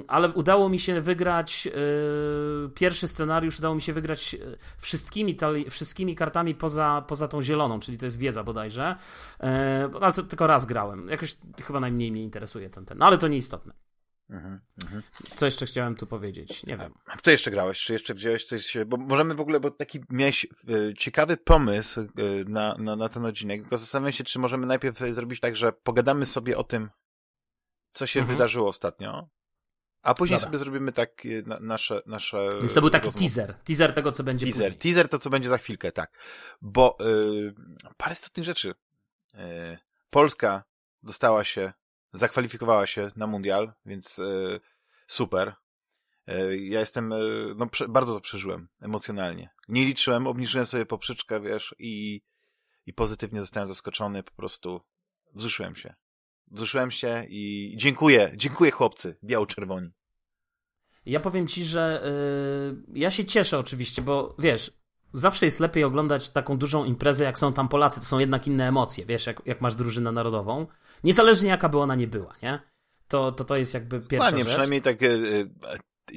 Ale 0.08 0.28
udało 0.34 0.69
mi 0.69 0.78
się 0.78 1.00
wygrać 1.00 1.66
yy, 1.66 2.70
pierwszy 2.75 3.08
scenariusz, 3.08 3.58
udało 3.58 3.75
mi 3.75 3.82
się 3.82 3.93
wygrać 3.93 4.34
e, 4.34 4.38
wszystkimi, 4.78 5.37
wszystkimi 5.70 6.14
kartami 6.14 6.55
poza, 6.55 7.05
poza 7.08 7.28
tą 7.28 7.43
zieloną, 7.43 7.81
czyli 7.81 7.99
to 7.99 8.06
jest 8.06 8.19
wiedza 8.19 8.44
bodajże. 8.44 8.96
Ale 10.00 10.12
to 10.12 10.22
tylko 10.22 10.46
raz 10.46 10.66
grałem. 10.66 11.08
Jakoś 11.08 11.37
chyba 11.62 11.81
najmniej 11.81 12.12
mnie 12.12 12.22
interesuje 12.22 12.70
ten, 12.70 12.84
ten. 12.84 12.99
No 12.99 13.06
ale 13.06 13.19
to 13.19 13.28
nieistotne. 13.28 13.72
Mhm, 14.31 14.61
mhm. 14.82 15.02
Co 15.34 15.44
jeszcze 15.44 15.66
chciałem 15.66 15.94
tu 15.94 16.06
powiedzieć? 16.06 16.66
Nie 16.66 16.76
wiem. 16.76 16.93
Co 17.28 17.32
jeszcze 17.32 17.50
grałeś? 17.50 17.80
Czy 17.80 17.92
jeszcze 17.92 18.14
wziąłeś 18.14 18.44
coś? 18.44 18.76
Bo 18.86 18.96
możemy 18.96 19.34
w 19.34 19.40
ogóle, 19.40 19.60
bo 19.60 19.70
taki 19.70 20.00
miałeś 20.10 20.46
e, 20.46 20.94
ciekawy 20.94 21.36
pomysł 21.36 22.00
e, 22.00 22.06
na, 22.46 22.75
na, 22.78 22.96
na 22.96 23.08
ten 23.08 23.25
odcinek, 23.25 23.60
tylko 23.60 23.78
zastanawiam 23.78 24.12
się, 24.12 24.25
czy 24.25 24.38
możemy 24.38 24.66
najpierw 24.66 24.98
zrobić 24.98 25.40
tak, 25.40 25.56
że 25.56 25.72
pogadamy 25.72 26.26
sobie 26.26 26.58
o 26.58 26.64
tym, 26.64 26.90
co 27.92 28.06
się 28.06 28.20
mhm. 28.20 28.36
wydarzyło 28.36 28.69
ostatnio, 28.69 29.28
a 30.02 30.14
później 30.14 30.36
Dobra. 30.36 30.48
sobie 30.48 30.58
zrobimy 30.58 30.92
tak 30.92 31.26
e, 31.26 31.28
na, 31.46 31.58
nasze, 31.60 32.02
nasze. 32.06 32.50
Więc 32.60 32.75
to 32.75 32.80
był 32.80 32.90
taki 32.90 33.06
rozmowy. 33.06 33.25
teaser. 33.25 33.54
Teaser 33.64 33.94
tego, 33.94 34.12
co 34.12 34.25
będzie 34.25 34.46
teaser. 34.46 34.62
Później. 34.62 34.78
Teaser 34.78 35.08
to, 35.08 35.19
co 35.19 35.30
będzie 35.30 35.48
za 35.48 35.58
chwilkę, 35.58 35.92
tak. 35.92 36.19
Bo 36.62 36.96
yy, 37.00 37.54
parę 37.97 38.12
istotnych 38.12 38.47
rzeczy. 38.47 38.75
Yy, 39.35 39.78
Polska 40.11 40.64
dostała 41.02 41.44
się 41.44 41.73
zakwalifikowała 42.12 42.87
się 42.87 43.11
na 43.16 43.26
mundial, 43.26 43.73
więc 43.87 44.18
e, 44.18 44.23
super. 45.06 45.54
E, 46.28 46.56
ja 46.56 46.80
jestem, 46.80 47.12
e, 47.12 47.16
no 47.56 47.66
bardzo 47.88 48.14
to 48.14 48.20
przeżyłem 48.20 48.68
emocjonalnie. 48.80 49.50
Nie 49.68 49.85
liczyłem, 49.85 50.26
obniżyłem 50.26 50.66
sobie 50.66 50.87
poprzeczkę, 50.87 51.40
wiesz, 51.40 51.75
i, 51.78 52.23
i 52.87 52.92
pozytywnie 52.92 53.40
zostałem 53.40 53.68
zaskoczony, 53.68 54.23
po 54.23 54.32
prostu 54.32 54.80
wzruszyłem 55.35 55.76
się. 55.76 55.94
Wzruszyłem 56.50 56.90
się 56.90 57.25
i 57.28 57.75
dziękuję, 57.76 58.32
dziękuję 58.37 58.70
chłopcy, 58.70 59.18
biało-czerwoni. 59.25 59.90
Ja 61.06 61.20
powiem 61.20 61.47
ci, 61.47 61.64
że 61.64 62.02
yy, 62.94 63.00
ja 63.00 63.11
się 63.11 63.25
cieszę 63.25 63.58
oczywiście, 63.58 64.02
bo 64.02 64.37
wiesz, 64.38 64.73
zawsze 65.12 65.47
jest 65.47 65.61
lepiej 65.61 65.85
oglądać 65.85 66.30
taką 66.30 66.58
dużą 66.58 66.85
imprezę, 66.85 67.25
jak 67.25 67.38
są 67.38 67.52
tam 67.52 67.68
Polacy, 67.68 68.00
to 68.00 68.06
są 68.06 68.18
jednak 68.18 68.47
inne 68.47 68.68
emocje, 68.68 69.06
wiesz, 69.06 69.26
jak, 69.26 69.42
jak 69.47 69.61
masz 69.61 69.75
drużynę 69.75 70.12
narodową. 70.12 70.66
Niezależnie 71.04 71.49
jaka 71.49 71.68
by 71.68 71.78
ona 71.78 71.94
nie 71.94 72.06
była, 72.06 72.35
nie? 72.42 72.61
To, 73.08 73.32
to, 73.32 73.44
to 73.44 73.56
jest 73.56 73.75
jakby 73.75 74.00
pierwsza 74.00 74.30
Panie, 74.30 74.38
rzecz. 74.38 74.49
przynajmniej 74.49 74.82
tak 74.82 74.99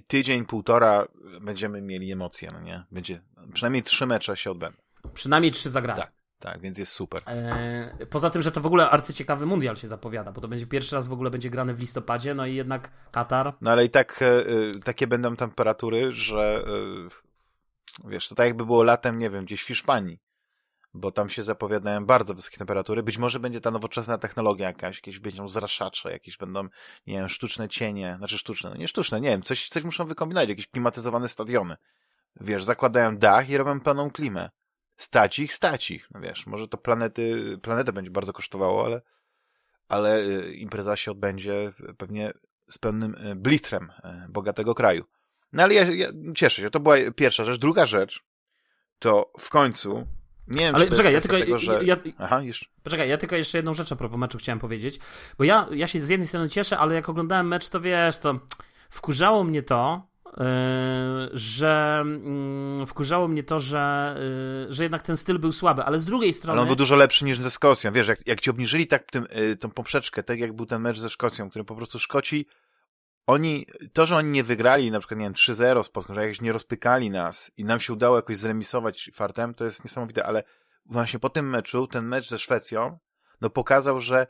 tydzień, 0.07 0.45
półtora 0.45 1.07
będziemy 1.41 1.81
mieli 1.81 2.11
emocje, 2.11 2.49
no 2.53 2.59
nie? 2.59 2.83
Będzie, 2.91 3.21
przynajmniej 3.53 3.83
trzy 3.83 4.05
mecze 4.05 4.37
się 4.37 4.51
odbędą. 4.51 4.77
Przynajmniej 5.13 5.51
trzy 5.51 5.69
zagrane. 5.69 6.01
Tak. 6.01 6.11
Tak, 6.39 6.61
więc 6.61 6.77
jest 6.77 6.91
super. 6.91 7.21
E, 7.25 8.05
poza 8.09 8.29
tym, 8.29 8.41
że 8.41 8.51
to 8.51 8.61
w 8.61 8.65
ogóle 8.65 8.89
arcyciekawy 8.89 9.45
mundial 9.45 9.75
się 9.77 9.87
zapowiada, 9.87 10.31
bo 10.31 10.41
to 10.41 10.47
będzie 10.47 10.67
pierwszy 10.67 10.95
raz 10.95 11.07
w 11.07 11.13
ogóle 11.13 11.29
będzie 11.29 11.49
grany 11.49 11.73
w 11.73 11.79
listopadzie, 11.79 12.33
no 12.33 12.45
i 12.45 12.55
jednak 12.55 12.91
Katar. 13.11 13.53
No 13.61 13.71
ale 13.71 13.85
i 13.85 13.89
tak 13.89 14.19
e, 14.21 14.79
takie 14.79 15.07
będą 15.07 15.35
temperatury, 15.35 16.13
że 16.13 16.63
e, 18.03 18.09
wiesz, 18.09 18.27
to 18.27 18.35
tak 18.35 18.45
jakby 18.45 18.65
było 18.65 18.83
latem, 18.83 19.17
nie 19.17 19.29
wiem, 19.29 19.45
gdzieś 19.45 19.63
w 19.63 19.67
Hiszpanii 19.67 20.19
bo 20.93 21.11
tam 21.11 21.29
się 21.29 21.43
zapowiadają 21.43 22.05
bardzo 22.05 22.33
wysokie 22.33 22.57
temperatury. 22.57 23.03
Być 23.03 23.17
może 23.17 23.39
będzie 23.39 23.61
ta 23.61 23.71
nowoczesna 23.71 24.17
technologia 24.17 24.67
jakaś, 24.67 24.95
jakieś 24.95 25.19
będą 25.19 25.49
zraszacze, 25.49 26.11
jakieś 26.11 26.37
będą, 26.37 26.63
nie 27.07 27.17
wiem, 27.17 27.29
sztuczne 27.29 27.69
cienie, 27.69 28.15
znaczy 28.17 28.37
sztuczne, 28.37 28.69
no 28.69 28.75
nie 28.75 28.87
sztuczne, 28.87 29.21
nie 29.21 29.29
wiem, 29.29 29.41
coś, 29.41 29.69
coś 29.69 29.83
muszą 29.83 30.05
wykombinować, 30.05 30.49
jakieś 30.49 30.67
klimatyzowane 30.67 31.29
stadiony. 31.29 31.77
Wiesz, 32.41 32.63
zakładają 32.63 33.17
dach 33.17 33.49
i 33.49 33.57
robią 33.57 33.79
pełną 33.79 34.11
klimę. 34.11 34.49
Stać 34.97 35.39
ich, 35.39 35.53
stać 35.53 35.91
ich. 35.91 36.07
No 36.11 36.19
wiesz, 36.21 36.47
może 36.47 36.67
to 36.67 36.77
planety, 36.77 37.57
planetę 37.61 37.93
będzie 37.93 38.11
bardzo 38.11 38.33
kosztowało, 38.33 38.85
ale, 38.85 39.01
ale 39.87 40.19
y, 40.19 40.53
impreza 40.53 40.95
się 40.95 41.11
odbędzie 41.11 41.73
pewnie 41.97 42.33
z 42.69 42.77
pełnym 42.77 43.15
y, 43.15 43.35
blitrem 43.35 43.89
y, 43.89 44.29
bogatego 44.29 44.75
kraju. 44.75 45.05
No 45.53 45.63
ale 45.63 45.73
ja, 45.73 45.83
ja 45.83 46.07
cieszę 46.35 46.61
się, 46.61 46.69
to 46.69 46.79
była 46.79 46.95
pierwsza 47.15 47.45
rzecz. 47.45 47.59
Druga 47.59 47.85
rzecz, 47.85 48.23
to 48.99 49.31
w 49.39 49.49
końcu 49.49 50.07
Nie 50.47 50.59
wiem, 50.59 50.75
Ale 50.75 50.83
czy 50.83 50.89
to 50.89 50.97
poczekaj, 50.97 51.13
ja 51.13 51.21
tylko. 51.21 51.37
tego, 51.37 51.59
że... 51.59 51.83
ja, 51.83 51.97
Aha, 52.17 52.41
jeszcze. 52.41 52.65
Poczekaj, 52.83 53.09
ja 53.09 53.17
tylko 53.17 53.35
jeszcze 53.35 53.57
jedną 53.57 53.73
rzecz 53.73 53.91
a 53.91 53.95
propos 53.95 54.19
meczu 54.19 54.37
chciałem 54.37 54.59
powiedzieć. 54.59 54.99
Bo 55.37 55.43
ja, 55.43 55.67
ja 55.71 55.87
się 55.87 56.05
z 56.05 56.09
jednej 56.09 56.27
strony 56.27 56.49
cieszę, 56.49 56.77
ale 56.77 56.95
jak 56.95 57.09
oglądałem 57.09 57.47
mecz, 57.47 57.69
to 57.69 57.81
wiesz, 57.81 58.17
to 58.17 58.39
wkurzało 58.89 59.43
mnie 59.43 59.63
to, 59.63 60.07
yy, 60.25 60.33
że 61.33 62.03
yy, 62.79 62.85
wkurzało 62.85 63.27
mnie 63.27 63.43
to, 63.43 63.59
że, 63.59 64.15
yy, 64.67 64.73
że 64.73 64.83
jednak 64.83 65.03
ten 65.03 65.17
styl 65.17 65.39
był 65.39 65.51
słaby, 65.51 65.83
ale 65.83 65.99
z 65.99 66.05
drugiej 66.05 66.33
strony. 66.33 66.53
Ale 66.53 66.61
on 66.61 66.67
był 66.67 66.75
dużo 66.75 66.95
lepszy 66.95 67.25
niż 67.25 67.37
ze 67.37 67.51
Skocją. 67.51 67.91
Wiesz, 67.91 68.07
jak, 68.07 68.27
jak 68.27 68.41
ci 68.41 68.49
obniżyli 68.49 68.87
tak 68.87 69.11
tym, 69.11 69.27
y, 69.51 69.57
tą 69.57 69.69
poprzeczkę, 69.69 70.23
tak 70.23 70.39
jak 70.39 70.53
był 70.53 70.65
ten 70.65 70.81
mecz 70.81 70.99
ze 70.99 71.09
Szkocją, 71.09 71.49
który 71.49 71.65
po 71.65 71.75
prostu 71.75 71.99
Szkoci, 71.99 72.45
oni, 73.27 73.65
to, 73.93 74.05
że 74.05 74.15
oni 74.15 74.29
nie 74.29 74.43
wygrali 74.43 74.91
na 74.91 74.99
przykład, 74.99 75.19
nie 75.19 75.25
wiem, 75.25 75.33
3-0 75.33 75.83
z 75.83 75.89
Polską, 75.89 76.13
że 76.13 76.21
jakoś 76.21 76.41
nie 76.41 76.53
rozpykali 76.53 77.09
nas 77.09 77.51
i 77.57 77.65
nam 77.65 77.79
się 77.79 77.93
udało 77.93 78.15
jakoś 78.15 78.37
zremisować 78.37 79.11
fartem, 79.13 79.53
to 79.53 79.65
jest 79.65 79.83
niesamowite, 79.83 80.25
ale 80.25 80.43
właśnie 80.85 81.19
po 81.19 81.29
tym 81.29 81.49
meczu, 81.49 81.87
ten 81.87 82.05
mecz 82.05 82.29
ze 82.29 82.39
Szwecją, 82.39 82.99
no 83.41 83.49
pokazał, 83.49 84.01
że, 84.01 84.27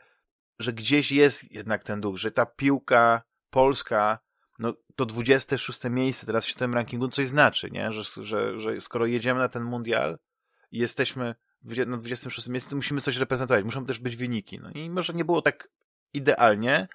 że 0.58 0.72
gdzieś 0.72 1.12
jest 1.12 1.52
jednak 1.52 1.84
ten 1.84 2.00
duch, 2.00 2.18
że 2.18 2.30
ta 2.30 2.46
piłka 2.46 3.22
polska, 3.50 4.18
no 4.58 4.74
to 4.96 5.06
26 5.06 5.80
miejsce 5.90 6.26
teraz 6.26 6.46
w 6.46 6.54
tym 6.54 6.74
rankingu 6.74 7.08
coś 7.08 7.28
znaczy, 7.28 7.70
nie? 7.70 7.92
Że, 7.92 8.24
że, 8.24 8.60
że 8.60 8.80
skoro 8.80 9.06
jedziemy 9.06 9.40
na 9.40 9.48
ten 9.48 9.62
mundial 9.62 10.18
i 10.70 10.78
jesteśmy 10.78 11.34
na 11.86 11.96
26 11.96 12.48
miejscu, 12.48 12.70
to 12.70 12.76
musimy 12.76 13.00
coś 13.00 13.16
reprezentować, 13.16 13.64
muszą 13.64 13.86
też 13.86 13.98
być 13.98 14.16
wyniki. 14.16 14.58
No 14.62 14.70
i 14.70 14.90
może 14.90 15.12
nie 15.12 15.24
było 15.24 15.42
tak 15.42 15.68
idealnie, 16.14 16.88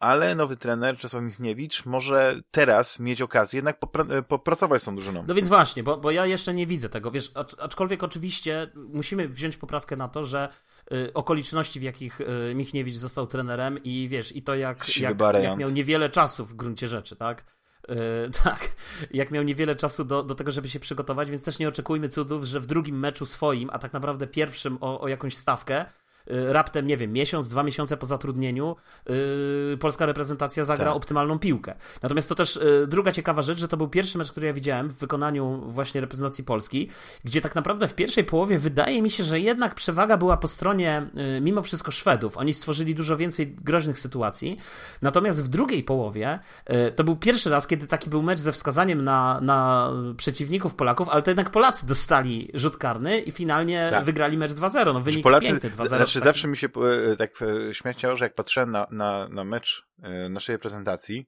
ale 0.00 0.34
nowy 0.34 0.56
trener, 0.56 0.96
Czesław 0.96 1.22
Michniewicz, 1.22 1.86
może 1.86 2.40
teraz 2.50 3.00
mieć 3.00 3.22
okazję 3.22 3.58
jednak 3.58 3.80
popra- 3.80 4.22
popracować 4.22 4.82
z 4.82 4.84
tą 4.84 4.94
drużyną. 4.94 5.24
No 5.28 5.34
więc 5.34 5.48
właśnie, 5.48 5.82
bo, 5.82 5.96
bo 5.96 6.10
ja 6.10 6.26
jeszcze 6.26 6.54
nie 6.54 6.66
widzę 6.66 6.88
tego, 6.88 7.10
wiesz, 7.10 7.32
aczkolwiek 7.58 8.02
oczywiście 8.02 8.70
musimy 8.74 9.28
wziąć 9.28 9.56
poprawkę 9.56 9.96
na 9.96 10.08
to, 10.08 10.24
że 10.24 10.48
y, 10.92 11.12
okoliczności, 11.14 11.80
w 11.80 11.82
jakich 11.82 12.20
y, 12.20 12.54
Michniewicz 12.54 12.96
został 12.96 13.26
trenerem 13.26 13.82
i 13.84 14.08
wiesz, 14.08 14.36
i 14.36 14.42
to 14.42 14.54
jak, 14.54 14.98
jak, 14.98 15.20
jak 15.42 15.58
miał 15.58 15.70
niewiele 15.70 16.10
czasu 16.10 16.46
w 16.46 16.54
gruncie 16.54 16.88
rzeczy, 16.88 17.16
tak? 17.16 17.44
Yy, 17.88 17.96
tak, 18.44 18.68
jak 19.10 19.30
miał 19.30 19.44
niewiele 19.44 19.76
czasu 19.76 20.04
do, 20.04 20.22
do 20.22 20.34
tego, 20.34 20.52
żeby 20.52 20.68
się 20.68 20.80
przygotować, 20.80 21.30
więc 21.30 21.44
też 21.44 21.58
nie 21.58 21.68
oczekujmy 21.68 22.08
cudów, 22.08 22.44
że 22.44 22.60
w 22.60 22.66
drugim 22.66 22.98
meczu 22.98 23.26
swoim, 23.26 23.70
a 23.72 23.78
tak 23.78 23.92
naprawdę 23.92 24.26
pierwszym 24.26 24.78
o, 24.80 25.00
o 25.00 25.08
jakąś 25.08 25.36
stawkę, 25.36 25.86
raptem, 26.28 26.86
nie 26.86 26.96
wiem, 26.96 27.12
miesiąc, 27.12 27.48
dwa 27.48 27.62
miesiące 27.62 27.96
po 27.96 28.06
zatrudnieniu 28.06 28.76
yy, 29.08 29.76
polska 29.80 30.06
reprezentacja 30.06 30.64
zagra 30.64 30.86
tak. 30.86 30.96
optymalną 30.96 31.38
piłkę. 31.38 31.74
Natomiast 32.02 32.28
to 32.28 32.34
też 32.34 32.56
yy, 32.56 32.86
druga 32.86 33.12
ciekawa 33.12 33.42
rzecz, 33.42 33.58
że 33.58 33.68
to 33.68 33.76
był 33.76 33.88
pierwszy 33.88 34.18
mecz, 34.18 34.30
który 34.30 34.46
ja 34.46 34.52
widziałem 34.52 34.88
w 34.88 34.94
wykonaniu 34.94 35.62
właśnie 35.66 36.00
reprezentacji 36.00 36.44
Polski, 36.44 36.90
gdzie 37.24 37.40
tak 37.40 37.54
naprawdę 37.54 37.88
w 37.88 37.94
pierwszej 37.94 38.24
połowie 38.24 38.58
wydaje 38.58 39.02
mi 39.02 39.10
się, 39.10 39.24
że 39.24 39.40
jednak 39.40 39.74
przewaga 39.74 40.16
była 40.16 40.36
po 40.36 40.48
stronie 40.48 41.06
yy, 41.14 41.40
mimo 41.40 41.62
wszystko 41.62 41.90
Szwedów. 41.90 42.36
Oni 42.36 42.52
stworzyli 42.52 42.94
dużo 42.94 43.16
więcej 43.16 43.54
groźnych 43.54 43.98
sytuacji. 43.98 44.58
Natomiast 45.02 45.44
w 45.44 45.48
drugiej 45.48 45.82
połowie 45.84 46.38
y, 46.70 46.92
to 46.92 47.04
był 47.04 47.16
pierwszy 47.16 47.50
raz, 47.50 47.66
kiedy 47.66 47.86
taki 47.86 48.10
był 48.10 48.22
mecz 48.22 48.40
ze 48.40 48.52
wskazaniem 48.52 49.04
na, 49.04 49.40
na 49.40 49.90
przeciwników 50.16 50.74
Polaków, 50.74 51.08
ale 51.08 51.22
to 51.22 51.30
jednak 51.30 51.50
Polacy 51.50 51.86
dostali 51.86 52.50
rzut 52.54 52.76
karny 52.76 53.20
i 53.20 53.32
finalnie 53.32 53.88
tak. 53.90 54.04
wygrali 54.04 54.38
mecz 54.38 54.52
2-0. 54.52 54.94
No 54.94 55.00
wynik 55.00 55.22
Polacy, 55.22 55.46
piękny 55.46 55.70
2-0. 55.70 55.88
Znaczy, 55.88 56.17
znaczy, 56.18 56.28
zawsze 56.28 56.48
mi 56.48 56.56
się 56.56 56.68
e, 57.12 57.16
tak 57.16 57.42
e, 57.42 57.74
śmiało, 57.74 58.16
że 58.16 58.24
jak 58.24 58.34
patrzyłem 58.34 58.70
na, 58.70 58.86
na, 58.90 59.28
na 59.28 59.44
mecz 59.44 59.88
e, 60.02 60.28
naszej 60.28 60.54
reprezentacji, 60.54 61.26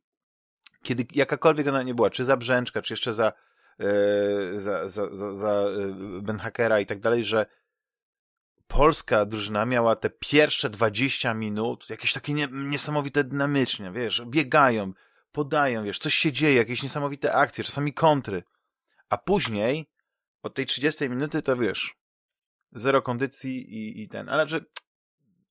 kiedy 0.83 1.07
jakakolwiek 1.15 1.69
ona 1.69 1.83
nie 1.83 1.95
była, 1.95 2.11
czy 2.11 2.25
za 2.25 2.37
Brzęczka, 2.37 2.83
czy 2.83 2.93
jeszcze 2.93 3.15
za, 3.15 3.33
za, 4.57 4.89
za, 4.89 5.17
za, 5.17 5.35
za 5.35 5.65
Ben 6.23 6.39
Hackera 6.39 6.81
i 6.81 6.87
tak 6.87 7.01
dalej, 7.01 7.25
że 7.25 7.47
polska 8.71 9.27
drużyna 9.27 9.67
miała 9.67 9.97
te 9.97 10.11
pierwsze 10.11 10.71
20 10.71 11.35
minut 11.35 11.91
jakieś 11.91 12.13
takie 12.13 12.33
nie, 12.33 12.49
niesamowite 12.53 13.25
dynamicznie, 13.25 13.93
wiesz, 13.93 14.23
biegają, 14.27 14.93
podają, 15.33 15.85
wiesz, 15.85 15.99
coś 15.99 16.15
się 16.15 16.33
dzieje, 16.33 16.55
jakieś 16.55 16.83
niesamowite 16.83 17.33
akcje, 17.33 17.65
czasami 17.65 17.93
kontry. 17.93 18.43
A 19.09 19.19
później, 19.19 19.91
od 20.43 20.55
tej 20.55 20.67
30 20.67 21.11
minuty, 21.11 21.43
to 21.43 21.57
wiesz, 21.57 22.00
zero 22.73 23.03
kondycji 23.03 23.75
i, 23.75 24.03
i 24.03 24.09
ten, 24.09 24.29
ale 24.29 24.49
że 24.49 24.61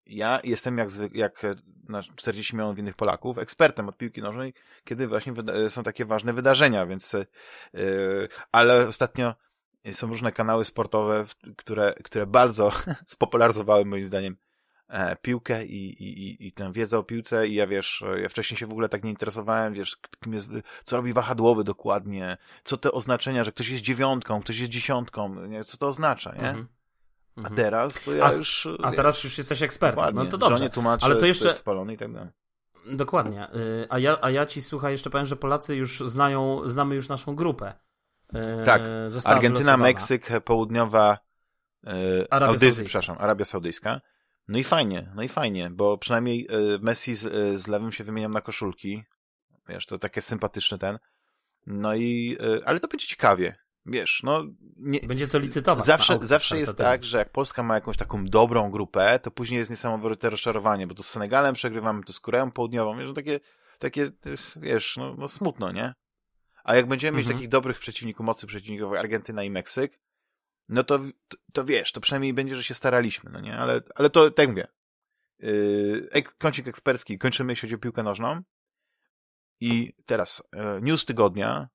ja 0.05 0.39
jestem 0.43 0.77
jak, 0.77 0.89
jak 1.13 1.45
na 1.89 2.03
40 2.03 2.55
milionów 2.55 2.79
innych 2.79 2.95
Polaków 2.95 3.37
ekspertem 3.37 3.89
od 3.89 3.97
piłki 3.97 4.21
nożnej, 4.21 4.53
kiedy 4.83 5.07
właśnie 5.07 5.33
są 5.69 5.83
takie 5.83 6.05
ważne 6.05 6.33
wydarzenia, 6.33 6.85
więc 6.85 7.13
yy, 7.13 8.29
ale 8.51 8.87
ostatnio 8.87 9.35
są 9.91 10.07
różne 10.07 10.31
kanały 10.31 10.65
sportowe, 10.65 11.25
które, 11.57 11.93
które 12.03 12.27
bardzo 12.27 12.71
spopularyzowały 13.05 13.85
moim 13.85 14.05
zdaniem 14.05 14.37
e, 14.87 15.15
piłkę 15.15 15.65
i, 15.65 16.03
i, 16.03 16.47
i 16.47 16.51
tę 16.51 16.71
wiedzę 16.71 16.97
o 16.97 17.03
piłce 17.03 17.47
i 17.47 17.53
ja 17.53 17.67
wiesz, 17.67 18.03
ja 18.21 18.29
wcześniej 18.29 18.57
się 18.57 18.67
w 18.67 18.71
ogóle 18.71 18.89
tak 18.89 19.03
nie 19.03 19.09
interesowałem, 19.09 19.73
wiesz, 19.73 19.97
kim 20.23 20.33
jest, 20.33 20.49
co 20.83 20.97
robi 20.97 21.13
wahadłowy 21.13 21.63
dokładnie, 21.63 22.37
co 22.63 22.77
te 22.77 22.91
oznaczenia, 22.91 23.43
że 23.43 23.51
ktoś 23.51 23.69
jest 23.69 23.83
dziewiątką, 23.83 24.41
ktoś 24.41 24.59
jest 24.59 24.71
dziesiątką, 24.71 25.45
nie? 25.45 25.63
co 25.63 25.77
to 25.77 25.87
oznacza, 25.87 26.31
nie? 26.31 26.49
Mhm. 26.49 26.67
A 27.39 27.47
mhm. 27.47 27.55
teraz 27.55 28.03
to 28.03 28.13
ja 28.13 28.25
a, 28.25 28.33
już. 28.33 28.67
A 28.83 28.91
teraz 28.91 29.23
już 29.23 29.37
jesteś 29.37 29.61
ekspertem. 29.61 30.15
No 30.15 30.25
to 30.25 30.37
dobrze. 30.37 30.69
Tłumaczę, 30.69 31.05
ale 31.05 31.15
to 31.15 31.25
jeszcze. 31.25 31.45
To 31.45 31.53
spalony 31.53 31.93
i 31.93 31.97
tak 31.97 32.13
dalej. 32.13 32.29
Dokładnie. 32.85 33.47
Y, 33.55 33.87
a 33.89 33.99
ja, 33.99 34.17
a 34.21 34.29
ja 34.29 34.45
ci 34.45 34.61
słuchaj, 34.61 34.91
jeszcze 34.91 35.09
powiem, 35.09 35.27
że 35.27 35.35
Polacy 35.35 35.75
już 35.75 35.99
znają, 35.99 36.61
znamy 36.65 36.95
już 36.95 37.09
naszą 37.09 37.35
grupę. 37.35 37.73
Y, 38.35 38.65
tak. 38.65 38.81
Argentyna, 39.23 39.77
Meksyk, 39.77 40.29
południowa 40.45 41.17
y, 41.87 42.27
Arabia 42.29 42.51
Saudyjska, 42.51 42.83
przepraszam, 42.83 43.15
Arabia 43.19 43.45
Saudyjska. 43.45 44.01
No 44.47 44.57
i 44.57 44.63
fajnie, 44.63 45.11
no 45.15 45.23
i 45.23 45.27
fajnie, 45.27 45.69
bo 45.69 45.97
przynajmniej 45.97 46.47
Messi 46.81 47.15
z, 47.15 47.21
z 47.61 47.67
lewym 47.67 47.91
się 47.91 48.03
wymienią 48.03 48.29
na 48.29 48.41
koszulki. 48.41 49.03
Wiesz, 49.67 49.85
to 49.85 49.97
takie 49.97 50.21
sympatyczny 50.21 50.77
ten. 50.77 50.99
No 51.67 51.95
i, 51.95 52.37
ale 52.65 52.79
to 52.79 52.87
będzie 52.87 53.07
ciekawie 53.07 53.55
wiesz, 53.85 54.21
no... 54.23 54.43
Nie, 54.77 54.99
Będzie 54.99 55.27
co 55.27 55.39
licytować. 55.39 55.85
Zawsze, 55.85 56.19
zawsze 56.21 56.59
jest 56.59 56.77
tak, 56.77 57.03
że 57.03 57.17
jak 57.17 57.31
Polska 57.31 57.63
ma 57.63 57.75
jakąś 57.75 57.97
taką 57.97 58.25
dobrą 58.25 58.71
grupę, 58.71 59.19
to 59.19 59.31
później 59.31 59.57
jest 59.57 59.71
niesamowite 59.71 60.29
rozczarowanie, 60.29 60.87
bo 60.87 60.95
tu 60.95 61.03
z 61.03 61.09
Senegalem 61.09 61.55
przegrywamy, 61.55 62.03
tu 62.03 62.13
z 62.13 62.19
Koreą 62.19 62.51
Południową, 62.51 62.97
wiesz, 62.97 63.07
no 63.07 63.13
takie, 63.13 63.39
takie 63.79 64.11
jest, 64.25 64.59
wiesz, 64.59 64.97
no, 64.97 65.15
no 65.17 65.27
smutno, 65.27 65.71
nie? 65.71 65.93
A 66.63 66.75
jak 66.75 66.87
będziemy 66.87 67.17
mhm. 67.17 67.27
mieć 67.27 67.35
takich 67.35 67.49
dobrych 67.49 67.79
przeciwników, 67.79 68.25
mocnych 68.25 68.49
przeciwników, 68.49 68.93
Argentyna 68.93 69.43
i 69.43 69.49
Meksyk, 69.49 69.99
no 70.69 70.83
to, 70.83 70.99
to, 71.27 71.37
to, 71.53 71.65
wiesz, 71.65 71.91
to 71.91 72.01
przynajmniej 72.01 72.33
będzie, 72.33 72.55
że 72.55 72.63
się 72.63 72.73
staraliśmy, 72.73 73.31
no 73.31 73.39
nie? 73.39 73.57
Ale, 73.57 73.81
ale 73.95 74.09
to, 74.09 74.31
tak 74.31 74.49
mówię, 74.49 74.67
yy, 75.39 76.23
kącik 76.37 76.67
ekspercki, 76.67 77.17
kończymy, 77.17 77.51
jeśli 77.51 77.67
chodzi 77.67 77.75
o 77.75 77.79
piłkę 77.79 78.03
nożną. 78.03 78.41
I 79.59 79.93
teraz, 80.05 80.43
yy, 80.53 80.81
news 80.81 81.05
tygodnia, 81.05 81.69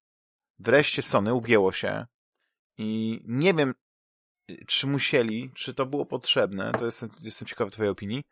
wreszcie 0.58 1.02
Sony 1.02 1.34
ugięło 1.34 1.72
się 1.72 2.06
i 2.78 3.20
nie 3.24 3.54
wiem, 3.54 3.74
czy 4.66 4.86
musieli, 4.86 5.52
czy 5.54 5.74
to 5.74 5.86
było 5.86 6.06
potrzebne, 6.06 6.72
to 6.72 6.86
jestem, 6.86 7.10
jestem 7.22 7.48
ciekawy 7.48 7.70
twojej 7.70 7.90
opinii, 7.90 8.24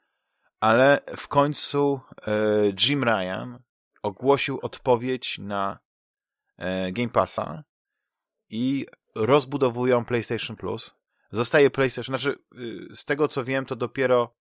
ale 0.61 1.00
w 1.17 1.29
końcu 1.29 2.00
e, 2.26 2.33
Jim 2.81 3.05
Ryan 3.05 3.59
ogłosił 4.02 4.59
odpowiedź 4.62 5.38
na 5.38 5.79
e, 6.57 6.93
Game 6.93 7.09
Passa 7.09 7.64
i 8.50 8.87
rozbudowują 9.14 10.05
PlayStation 10.05 10.57
Plus. 10.57 10.95
Zostaje 11.33 11.71
PlayStation, 11.71 12.19
znaczy 12.19 12.38
y, 12.59 12.97
z 12.97 13.05
tego 13.05 13.29
co 13.29 13.45
wiem, 13.45 13.67
to 13.67 13.76
dopiero 13.76 14.35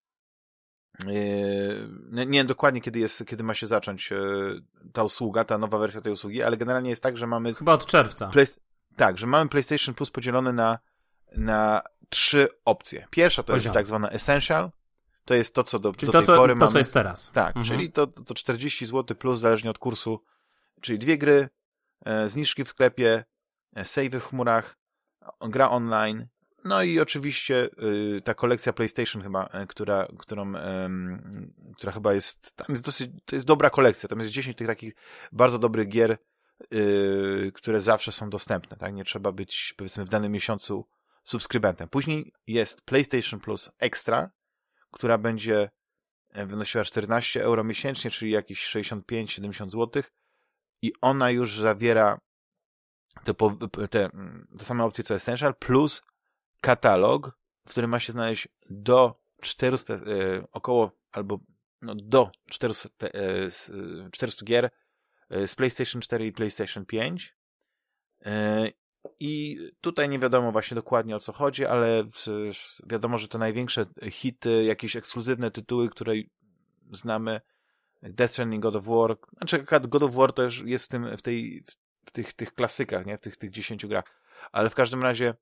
Yy, 1.07 2.25
nie 2.25 2.37
wiem 2.39 2.47
dokładnie, 2.47 2.81
kiedy, 2.81 2.99
jest, 2.99 3.25
kiedy 3.27 3.43
ma 3.43 3.53
się 3.53 3.67
zacząć 3.67 4.11
e, 4.11 4.17
ta 4.93 5.03
usługa, 5.03 5.45
ta 5.45 5.57
nowa 5.57 5.77
wersja 5.77 6.01
tej 6.01 6.13
usługi, 6.13 6.43
ale 6.43 6.57
generalnie 6.57 6.89
jest 6.89 7.03
tak, 7.03 7.17
że 7.17 7.27
mamy. 7.27 7.53
Chyba 7.53 7.73
od 7.73 7.85
czerwca. 7.85 8.27
Play... 8.27 8.45
Tak, 8.95 9.17
że 9.17 9.27
mamy 9.27 9.49
PlayStation 9.49 9.95
Plus 9.95 10.11
podzielony 10.11 10.53
na, 10.53 10.79
na 11.37 11.81
trzy 12.09 12.47
opcje. 12.65 13.07
Pierwsza 13.09 13.43
to 13.43 13.53
Poziom. 13.53 13.63
jest 13.63 13.73
tak 13.73 13.87
zwana 13.87 14.09
Essential. 14.09 14.71
To 15.25 15.33
jest 15.33 15.55
to, 15.55 15.63
co 15.63 15.79
do, 15.79 15.93
czyli 15.93 16.11
do 16.11 16.17
tej 16.17 16.27
co, 16.27 16.35
pory 16.35 16.53
to, 16.53 16.59
mamy. 16.59 16.71
co 16.71 16.77
jest 16.77 16.93
teraz. 16.93 17.31
Tak, 17.33 17.57
mhm. 17.57 17.65
czyli 17.65 17.91
to, 17.91 18.07
to 18.07 18.33
40 18.33 18.85
zł 18.85 19.17
plus 19.17 19.39
zależnie 19.39 19.69
od 19.69 19.77
kursu. 19.77 20.23
Czyli 20.81 20.99
dwie 20.99 21.17
gry, 21.17 21.49
e, 22.05 22.29
zniżki 22.29 22.63
w 22.63 22.69
sklepie, 22.69 23.23
e, 23.75 23.85
save 23.85 24.19
w 24.19 24.23
chmurach, 24.29 24.77
gra 25.41 25.69
online 25.69 26.27
no 26.63 26.83
i 26.83 26.99
oczywiście 26.99 27.69
y, 28.17 28.21
ta 28.21 28.33
kolekcja 28.33 28.73
PlayStation 28.73 29.21
chyba, 29.21 29.49
y, 29.63 29.67
która, 29.67 30.07
którą, 30.17 30.53
która 31.77 31.91
chyba 31.91 32.13
jest, 32.13 32.55
tam 32.55 32.67
jest 32.69 32.83
dosyć, 32.83 33.11
to 33.25 33.35
jest 33.35 33.47
dobra 33.47 33.69
kolekcja, 33.69 34.09
tam 34.09 34.19
jest 34.19 34.31
10 34.31 34.57
tych 34.57 34.67
takich 34.67 34.93
bardzo 35.31 35.59
dobrych 35.59 35.87
gier, 35.87 36.17
y, 36.73 37.51
które 37.55 37.81
zawsze 37.81 38.11
są 38.11 38.29
dostępne, 38.29 38.77
tak? 38.77 38.93
Nie 38.93 39.03
trzeba 39.05 39.31
być, 39.31 39.73
powiedzmy, 39.77 40.05
w 40.05 40.09
danym 40.09 40.31
miesiącu 40.31 40.87
subskrybentem. 41.23 41.89
Później 41.89 42.33
jest 42.47 42.81
PlayStation 42.81 43.39
Plus 43.39 43.71
Extra, 43.79 44.31
która 44.91 45.17
będzie 45.17 45.69
e, 46.29 46.45
wynosiła 46.45 46.83
14 46.83 47.43
euro 47.43 47.63
miesięcznie, 47.63 48.11
czyli 48.11 48.31
jakieś 48.31 48.75
65-70 48.75 49.69
zł 49.69 50.03
i 50.81 50.93
ona 51.01 51.31
już 51.31 51.59
zawiera 51.59 52.19
te, 53.23 53.33
te, 53.89 54.09
te 54.57 54.65
same 54.65 54.83
opcje 54.83 55.03
co 55.03 55.15
Essential, 55.15 55.55
plus 55.55 56.03
katalog 56.61 57.41
którym 57.71 57.91
ma 57.91 57.99
się 57.99 58.11
znaleźć 58.11 58.47
do 58.69 59.21
400, 59.41 59.93
e, 59.93 59.99
około 60.51 60.91
albo 61.11 61.39
no, 61.81 61.95
do 61.95 62.31
400, 62.49 62.89
e, 63.07 64.11
400 64.11 64.45
gier 64.45 64.69
e, 65.29 65.47
z 65.47 65.55
PlayStation 65.55 66.01
4 66.01 66.25
i 66.25 66.31
PlayStation 66.31 66.85
5. 66.85 67.35
E, 68.25 68.67
I 69.19 69.59
tutaj 69.81 70.09
nie 70.09 70.19
wiadomo 70.19 70.51
właśnie 70.51 70.75
dokładnie 70.75 71.15
o 71.15 71.19
co 71.19 71.33
chodzi, 71.33 71.65
ale 71.65 72.03
wiadomo, 72.87 73.17
że 73.17 73.27
te 73.27 73.37
największe 73.37 73.85
hity, 74.11 74.63
jakieś 74.63 74.95
ekskluzywne 74.95 75.51
tytuły, 75.51 75.89
które 75.89 76.13
znamy, 76.91 77.41
Death 78.01 78.33
Stranding, 78.33 78.63
God 78.63 78.75
of 78.75 78.85
War, 78.85 79.17
znaczy 79.37 79.65
God 79.87 80.03
of 80.03 80.13
War 80.13 80.33
już 80.37 80.63
jest 80.65 80.85
w, 80.85 80.87
tym, 80.87 81.17
w, 81.17 81.21
tej, 81.21 81.63
w 82.05 82.11
tych, 82.11 82.33
tych 82.33 82.53
klasykach, 82.53 83.05
nie? 83.05 83.17
w 83.17 83.21
tych, 83.21 83.37
tych 83.37 83.51
10 83.51 83.85
grach, 83.85 84.21
ale 84.51 84.69
w 84.69 84.75
każdym 84.75 85.03
razie 85.03 85.29
e, 85.29 85.35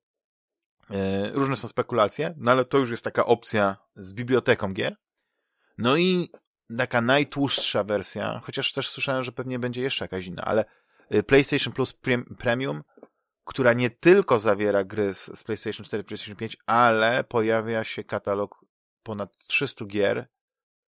różne 1.32 1.56
są 1.56 1.68
spekulacje, 1.68 2.34
no 2.36 2.50
ale 2.50 2.64
to 2.64 2.78
już 2.78 2.90
jest 2.90 3.04
taka 3.04 3.26
opcja 3.26 3.76
z 3.96 4.12
biblioteką 4.12 4.72
gier. 4.72 4.96
No 5.78 5.96
i 5.96 6.30
taka 6.78 7.00
najtłustsza 7.00 7.84
wersja, 7.84 8.40
chociaż 8.44 8.72
też 8.72 8.88
słyszałem, 8.88 9.22
że 9.22 9.32
pewnie 9.32 9.58
będzie 9.58 9.82
jeszcze 9.82 10.04
jakaś 10.04 10.26
inna, 10.26 10.42
ale 10.44 10.64
e, 11.10 11.22
PlayStation 11.22 11.72
Plus 11.72 11.98
Premium, 12.38 12.82
która 13.44 13.72
nie 13.72 13.90
tylko 13.90 14.38
zawiera 14.38 14.84
gry 14.84 15.14
z, 15.14 15.38
z 15.38 15.44
PlayStation 15.44 15.86
4 15.86 16.04
PlayStation 16.04 16.36
5, 16.36 16.56
ale 16.66 17.24
pojawia 17.24 17.84
się 17.84 18.04
katalog 18.04 18.64
ponad 19.02 19.36
300 19.46 19.84
gier 19.84 20.28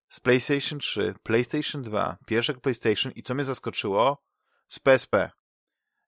z 0.09 0.21
PlayStation 0.21 0.79
3, 0.79 1.15
PlayStation 1.23 1.83
2, 1.83 2.17
pierwszego 2.27 2.61
PlayStation 2.61 3.13
i 3.13 3.23
co 3.23 3.35
mnie 3.35 3.45
zaskoczyło, 3.45 4.23
z 4.69 4.79
PSP. 4.79 5.31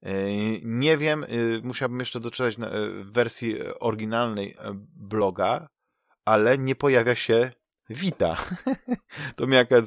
Yy, 0.05 0.61
nie 0.63 0.99
wiem, 0.99 1.27
yy, 1.29 1.61
musiałbym 1.63 2.01
jeszcze 2.01 2.21
doczytać 2.21 2.57
w 2.57 3.13
wersji 3.13 3.57
oryginalnej 3.81 4.57
e, 4.59 4.73
bloga, 4.97 5.69
ale 6.25 6.59
nie 6.59 6.75
pojawia 6.75 7.15
się 7.15 7.53
Vita. 7.91 8.37
to 9.37 9.47
mnie 9.47 9.59
akurat 9.59 9.85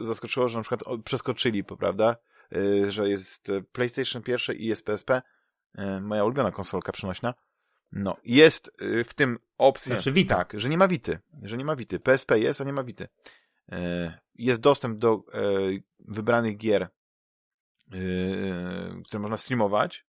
zaskoczyło, 0.00 0.48
że 0.48 0.58
na 0.58 0.62
przykład 0.64 1.02
przeskoczyli, 1.04 1.64
prawda, 1.64 2.16
że 2.88 3.08
jest 3.08 3.52
PlayStation 3.72 4.22
pierwsze 4.22 4.54
i 4.54 4.66
jest 4.66 4.84
PSP, 4.84 5.22
moja 6.00 6.24
ulubiona 6.24 6.50
konsolka 6.50 6.92
przenośna, 6.92 7.34
no, 7.92 8.16
jest 8.24 8.70
w 9.04 9.14
tym 9.14 9.38
opcja. 9.58 9.94
Znaczy 9.94 10.12
Vita. 10.12 10.36
Tak, 10.36 10.60
że 10.60 10.68
nie 10.68 10.78
ma 10.78 10.88
Wity. 10.88 11.18
Że 11.42 11.56
nie 11.56 11.64
ma 11.64 11.76
Wity. 11.76 11.98
PSP 11.98 12.38
jest, 12.38 12.60
a 12.60 12.64
nie 12.64 12.72
ma 12.72 12.84
Wity. 12.84 13.08
E, 13.72 14.18
jest 14.34 14.60
dostęp 14.60 14.98
do 14.98 15.24
e, 15.32 15.40
wybranych 15.98 16.56
gier, 16.56 16.82
e, 16.82 16.88
które 19.04 19.20
można 19.20 19.36
streamować. 19.36 20.06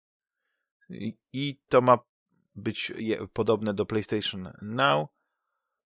I 1.33 1.61
to 1.69 1.81
ma 1.81 1.99
być 2.57 2.93
podobne 3.33 3.75
do 3.75 3.87
PlayStation 3.87 4.53
Now. 4.63 5.09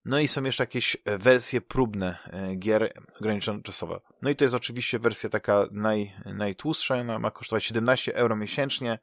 No 0.05 0.21
i 0.21 0.29
są 0.29 0.45
jeszcze 0.45 0.63
jakieś 0.63 0.97
wersje 1.05 1.61
próbne 1.61 2.19
gier 2.59 3.03
ograniczone 3.21 3.63
czasowo. 3.63 4.01
No 4.23 4.31
i 4.31 4.37
to 4.37 4.45
jest 4.45 4.55
oczywiście 4.55 4.99
wersja 4.99 5.31
taka 5.31 5.67
naj, 5.73 6.15
najtłustsza. 6.25 6.95
Ona 6.95 7.19
ma 7.19 7.31
kosztować 7.31 7.65
17 7.65 8.15
euro 8.15 8.37
miesięcznie, 8.37 8.99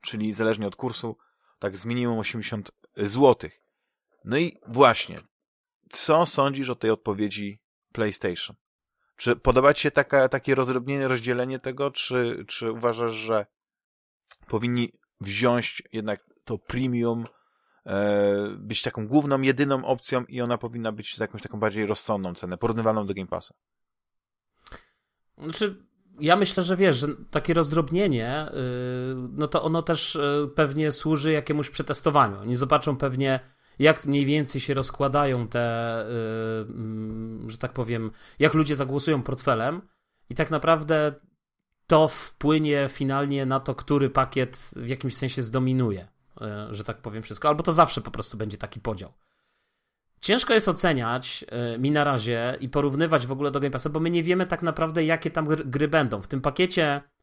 czyli 0.00 0.32
zależnie 0.32 0.66
od 0.66 0.76
kursu 0.76 1.16
tak 1.58 1.76
z 1.76 1.84
minimum 1.84 2.18
80 2.18 2.70
zł. 2.96 3.50
No 4.24 4.38
i 4.38 4.58
właśnie, 4.66 5.18
co 5.90 6.26
sądzisz 6.26 6.70
o 6.70 6.74
tej 6.74 6.90
odpowiedzi 6.90 7.62
PlayStation? 7.92 8.56
Czy 9.20 9.36
podoba 9.36 9.74
ci 9.74 9.82
się 9.82 9.90
taka, 9.90 10.28
takie 10.28 10.54
rozrobnienie, 10.54 11.08
rozdzielenie 11.08 11.58
tego, 11.58 11.90
czy, 11.90 12.44
czy 12.48 12.72
uważasz, 12.72 13.14
że 13.14 13.46
powinni 14.48 14.92
wziąć 15.20 15.82
jednak 15.92 16.24
to 16.44 16.58
premium, 16.58 17.24
e, 17.86 18.48
być 18.58 18.82
taką 18.82 19.06
główną, 19.06 19.40
jedyną 19.40 19.84
opcją 19.84 20.24
i 20.24 20.40
ona 20.40 20.58
powinna 20.58 20.92
być 20.92 21.16
za 21.16 21.24
jakąś 21.24 21.42
taką 21.42 21.60
bardziej 21.60 21.86
rozsądną 21.86 22.34
cenę, 22.34 22.58
porównywalną 22.58 23.06
do 23.06 23.14
Game 23.14 23.26
Passa? 23.26 23.54
Znaczy, 25.38 25.86
ja 26.20 26.36
myślę, 26.36 26.62
że 26.62 26.76
wiesz, 26.76 26.96
że 26.96 27.06
takie 27.30 27.54
rozdrobnienie, 27.54 28.46
y, 28.48 28.54
no 29.32 29.48
to 29.48 29.62
ono 29.62 29.82
też 29.82 30.16
y, 30.16 30.50
pewnie 30.54 30.92
służy 30.92 31.32
jakiemuś 31.32 31.70
przetestowaniu. 31.70 32.40
Oni 32.40 32.56
zobaczą 32.56 32.96
pewnie, 32.96 33.40
jak 33.80 34.06
mniej 34.06 34.26
więcej 34.26 34.60
się 34.60 34.74
rozkładają 34.74 35.48
te, 35.48 36.00
y, 36.02 36.10
mm, 36.62 37.50
że 37.50 37.58
tak 37.58 37.72
powiem, 37.72 38.10
jak 38.38 38.54
ludzie 38.54 38.76
zagłosują 38.76 39.22
portfelem 39.22 39.82
i 40.30 40.34
tak 40.34 40.50
naprawdę 40.50 41.14
to 41.86 42.08
wpłynie 42.08 42.88
finalnie 42.88 43.46
na 43.46 43.60
to, 43.60 43.74
który 43.74 44.10
pakiet 44.10 44.56
w 44.76 44.88
jakimś 44.88 45.16
sensie 45.16 45.42
zdominuje, 45.42 46.08
że 46.70 46.84
tak 46.84 46.96
powiem 46.96 47.22
wszystko, 47.22 47.48
albo 47.48 47.62
to 47.62 47.72
zawsze 47.72 48.00
po 48.00 48.10
prostu 48.10 48.36
będzie 48.36 48.58
taki 48.58 48.80
podział. 48.80 49.12
Ciężko 50.20 50.54
jest 50.54 50.68
oceniać 50.68 51.44
y, 51.74 51.78
mi 51.78 51.90
na 51.90 52.04
razie 52.04 52.56
i 52.60 52.68
porównywać 52.68 53.26
w 53.26 53.32
ogóle 53.32 53.50
do 53.50 53.60
Game 53.60 53.70
Passa, 53.70 53.90
bo 53.90 54.00
my 54.00 54.10
nie 54.10 54.22
wiemy 54.22 54.46
tak 54.46 54.62
naprawdę, 54.62 55.04
jakie 55.04 55.30
tam 55.30 55.46
gry, 55.46 55.88
będą. 55.88 56.22
W 56.22 56.28
tym 56.28 56.40
pakiecie, 56.40 56.96
y, 56.96 57.19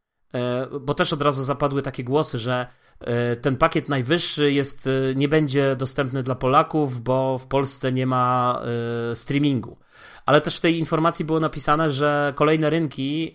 bo 0.81 0.93
też 0.93 1.13
od 1.13 1.21
razu 1.21 1.43
zapadły 1.43 1.81
takie 1.81 2.03
głosy, 2.03 2.37
że 2.37 2.67
y, 3.01 3.05
ten 3.35 3.57
pakiet 3.57 3.89
najwyższy 3.89 4.51
jest, 4.51 4.89
nie 5.15 5.27
będzie 5.27 5.75
dostępny 5.75 6.23
dla 6.23 6.35
Polaków, 6.35 7.01
bo 7.03 7.37
w 7.37 7.47
Polsce 7.47 7.91
nie 7.91 8.07
ma 8.07 8.61
streamingu. 9.13 9.77
Ale 10.27 10.41
też 10.41 10.57
w 10.57 10.59
tej 10.59 10.79
informacji 10.79 11.25
było 11.25 11.39
napisane, 11.39 11.91
że 11.91 12.33
kolejne 12.35 12.69
rynki 12.69 13.33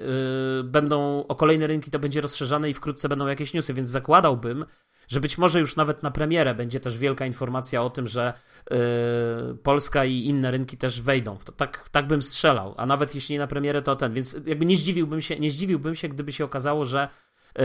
będą, 0.65 1.27
o 1.27 1.35
kolejne 1.35 1.67
rynki 1.67 1.91
to 1.91 1.99
będzie 1.99 2.21
rozszerzane 2.21 2.71
i 2.71 2.75
wkrótce 2.75 3.09
będą 3.09 3.27
jakieś 3.27 3.55
newsy, 3.55 3.75
więc 3.75 3.91
zakładałbym, 3.91 4.65
że 5.09 5.21
być 5.21 5.39
może 5.39 5.61
już 5.61 5.77
nawet 5.77 6.03
na 6.03 6.11
premierę 6.11 6.55
będzie 6.55 6.81
też 6.81 6.99
wielka 6.99 7.27
informacja 7.27 7.83
o 7.83 7.91
tym, 7.91 8.07
że 8.07 8.33
yy, 8.71 8.77
Polska 9.63 10.05
i 10.05 10.25
inne 10.25 10.51
rynki 10.51 10.77
też 10.77 11.03
wejdą 11.03 11.39
w 11.39 11.45
to. 11.45 11.53
Tak, 11.53 11.89
tak 11.91 12.07
bym 12.07 12.23
strzelał, 12.23 12.75
a 12.77 12.87
nawet 12.87 13.15
jeśli 13.15 13.33
nie 13.33 13.39
na 13.39 13.47
premierę, 13.47 13.83
to 13.83 13.97
ten. 13.97 14.13
Więc 14.13 14.37
jakby 14.47 14.67
nie 14.67 14.77
zdziwiłbym 14.77 15.21
się, 15.21 15.39
nie 15.39 15.51
zdziwiłbym 15.51 15.95
się 15.95 16.09
gdyby 16.09 16.33
się 16.33 16.45
okazało, 16.45 16.85
że 16.85 17.09
yy, 17.59 17.63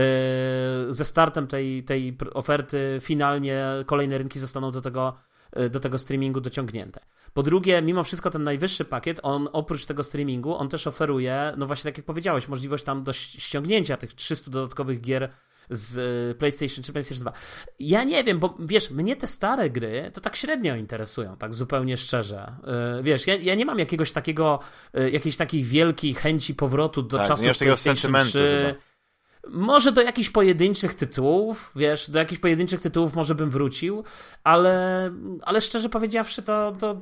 ze 0.88 1.04
startem 1.04 1.46
tej, 1.46 1.84
tej 1.84 2.18
oferty 2.34 2.98
finalnie 3.00 3.66
kolejne 3.86 4.18
rynki 4.18 4.38
zostaną 4.38 4.70
do 4.70 4.80
tego 4.80 5.14
yy, 5.14 5.37
do 5.70 5.80
tego 5.80 5.98
streamingu 5.98 6.40
dociągnięte. 6.40 7.00
Po 7.34 7.42
drugie, 7.42 7.82
mimo 7.82 8.04
wszystko 8.04 8.30
ten 8.30 8.44
najwyższy 8.44 8.84
pakiet, 8.84 9.20
on 9.22 9.48
oprócz 9.52 9.86
tego 9.86 10.04
streamingu, 10.04 10.54
on 10.56 10.68
też 10.68 10.86
oferuje, 10.86 11.54
no 11.56 11.66
właśnie 11.66 11.90
tak 11.90 11.98
jak 11.98 12.06
powiedziałeś, 12.06 12.48
możliwość 12.48 12.84
tam 12.84 13.04
do 13.04 13.12
ściągnięcia 13.12 13.96
tych 13.96 14.12
300 14.12 14.50
dodatkowych 14.50 15.00
gier 15.00 15.30
z 15.70 15.98
e, 15.98 16.34
PlayStation 16.34 16.84
czy 16.84 16.92
PlayStation 16.92 17.22
2. 17.22 17.32
Ja 17.80 18.04
nie 18.04 18.24
wiem, 18.24 18.38
bo 18.38 18.56
wiesz, 18.60 18.90
mnie 18.90 19.16
te 19.16 19.26
stare 19.26 19.70
gry 19.70 20.10
to 20.14 20.20
tak 20.20 20.36
średnio 20.36 20.76
interesują, 20.76 21.36
tak 21.36 21.54
zupełnie 21.54 21.96
szczerze. 21.96 22.56
E, 22.98 23.02
wiesz, 23.02 23.26
ja, 23.26 23.34
ja 23.36 23.54
nie 23.54 23.64
mam 23.64 23.78
jakiegoś 23.78 24.12
takiego, 24.12 24.58
jakiejś 25.12 25.36
takiej 25.36 25.62
wielkiej 25.62 26.14
chęci 26.14 26.54
powrotu 26.54 27.02
do 27.02 27.18
tak, 27.18 27.28
czasów 27.28 27.58
PlayStation 27.58 28.14
3. 28.24 28.74
Może 29.48 29.92
do 29.92 30.02
jakichś 30.02 30.30
pojedynczych 30.30 30.94
tytułów, 30.94 31.72
wiesz, 31.76 32.10
do 32.10 32.18
jakichś 32.18 32.40
pojedynczych 32.40 32.80
tytułów 32.80 33.14
może 33.14 33.34
bym 33.34 33.50
wrócił, 33.50 34.04
ale, 34.44 35.10
ale 35.42 35.60
szczerze 35.60 35.88
powiedziawszy, 35.88 36.42
to, 36.42 36.76
to, 36.78 37.00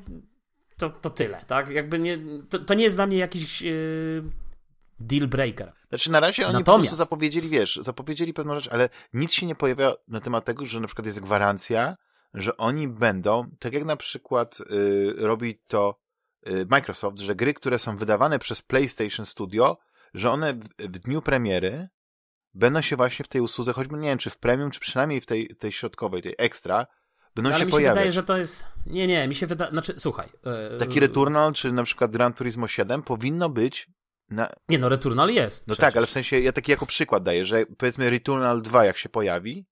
to, 0.77 0.91
to 0.91 1.11
tyle, 1.11 1.45
tak? 1.47 1.71
Jakby 1.71 1.99
nie, 1.99 2.19
to, 2.49 2.59
to 2.59 2.75
nie 2.75 2.85
jest 2.85 2.97
dla 2.97 3.07
mnie 3.07 3.17
jakiś 3.17 3.63
yy, 3.63 4.23
deal 5.01 5.29
breaker. 5.29 5.73
Znaczy 5.89 6.11
na 6.11 6.21
razie 6.21 6.47
oni 6.47 6.53
Natomiast... 6.53 6.67
po 6.67 6.79
prostu 6.79 6.97
zapowiedzieli, 6.97 7.49
wiesz, 7.49 7.81
zapowiedzieli 7.83 8.35
pewną 8.35 8.55
rzecz, 8.55 8.73
ale 8.73 8.89
nic 9.13 9.33
się 9.33 9.47
nie 9.47 9.55
pojawia 9.55 9.93
na 10.09 10.21
temat 10.21 10.45
tego, 10.45 10.67
że 10.67 10.81
na 10.81 10.87
przykład 10.87 11.07
jest 11.07 11.21
gwarancja, 11.21 11.97
że 12.35 12.57
oni 12.57 12.89
będą, 12.89 13.51
tak 13.59 13.73
jak 13.73 13.85
na 13.85 13.97
przykład 13.97 14.59
y, 14.61 15.15
robi 15.17 15.59
to 15.69 16.01
y, 16.49 16.67
Microsoft, 16.71 17.19
że 17.19 17.35
gry, 17.35 17.55
które 17.55 17.79
są 17.79 17.97
wydawane 17.97 18.39
przez 18.39 18.63
PlayStation 18.63 19.27
Studio, 19.27 19.79
że 20.15 20.31
one 20.31 20.55
w, 20.55 20.69
w, 20.79 20.99
dniu 20.99 21.23
premiery 21.23 21.89
będą 22.57 22.81
się 22.81 22.97
właśnie 22.97 23.25
w 23.25 23.29
tej 23.29 23.41
usłudze, 23.41 23.73
choćby 23.73 23.97
nie 23.97 24.09
wiem, 24.09 24.19
czy 24.19 24.31
w 24.31 24.39
premium, 24.39 24.71
czy 24.71 24.81
przynajmniej 24.81 25.21
w 25.21 25.27
tej, 25.27 25.49
tej 25.49 25.73
środkowej, 25.73 26.23
tej 26.23 26.35
extra, 26.39 26.87
będą 27.35 27.51
ale 27.51 27.59
się 27.59 27.67
mi 27.67 27.73
się 27.73 27.79
wydaje, 27.79 28.13
że 28.13 28.23
to 28.23 28.37
jest... 28.37 28.67
Nie, 28.87 29.07
nie, 29.07 29.29
mi 29.29 29.35
się 29.35 29.47
wydaje... 29.47 29.71
Znaczy, 29.71 29.95
słuchaj... 29.99 30.29
Yy... 30.73 30.79
Taki 30.79 31.01
Returnal, 31.01 31.53
czy 31.53 31.73
na 31.73 31.83
przykład 31.83 32.11
Gran 32.11 32.33
Turismo 32.33 32.69
7 32.69 33.03
powinno 33.03 33.49
być 33.49 33.91
na... 34.31 34.49
Nie 34.69 34.79
no, 34.79 34.89
Returnal 34.89 35.31
jest. 35.31 35.67
No 35.67 35.75
przecież. 35.75 35.87
tak, 35.87 35.97
ale 35.97 36.07
w 36.07 36.11
sensie 36.11 36.41
ja 36.41 36.53
taki 36.53 36.71
jako 36.71 36.87
przykład 36.87 37.23
daję, 37.23 37.45
że 37.45 37.67
powiedzmy 37.79 38.11
Returnal 38.11 38.63
2 38.63 38.85
jak 38.85 38.97
się 38.97 39.09
pojawi, 39.09 39.67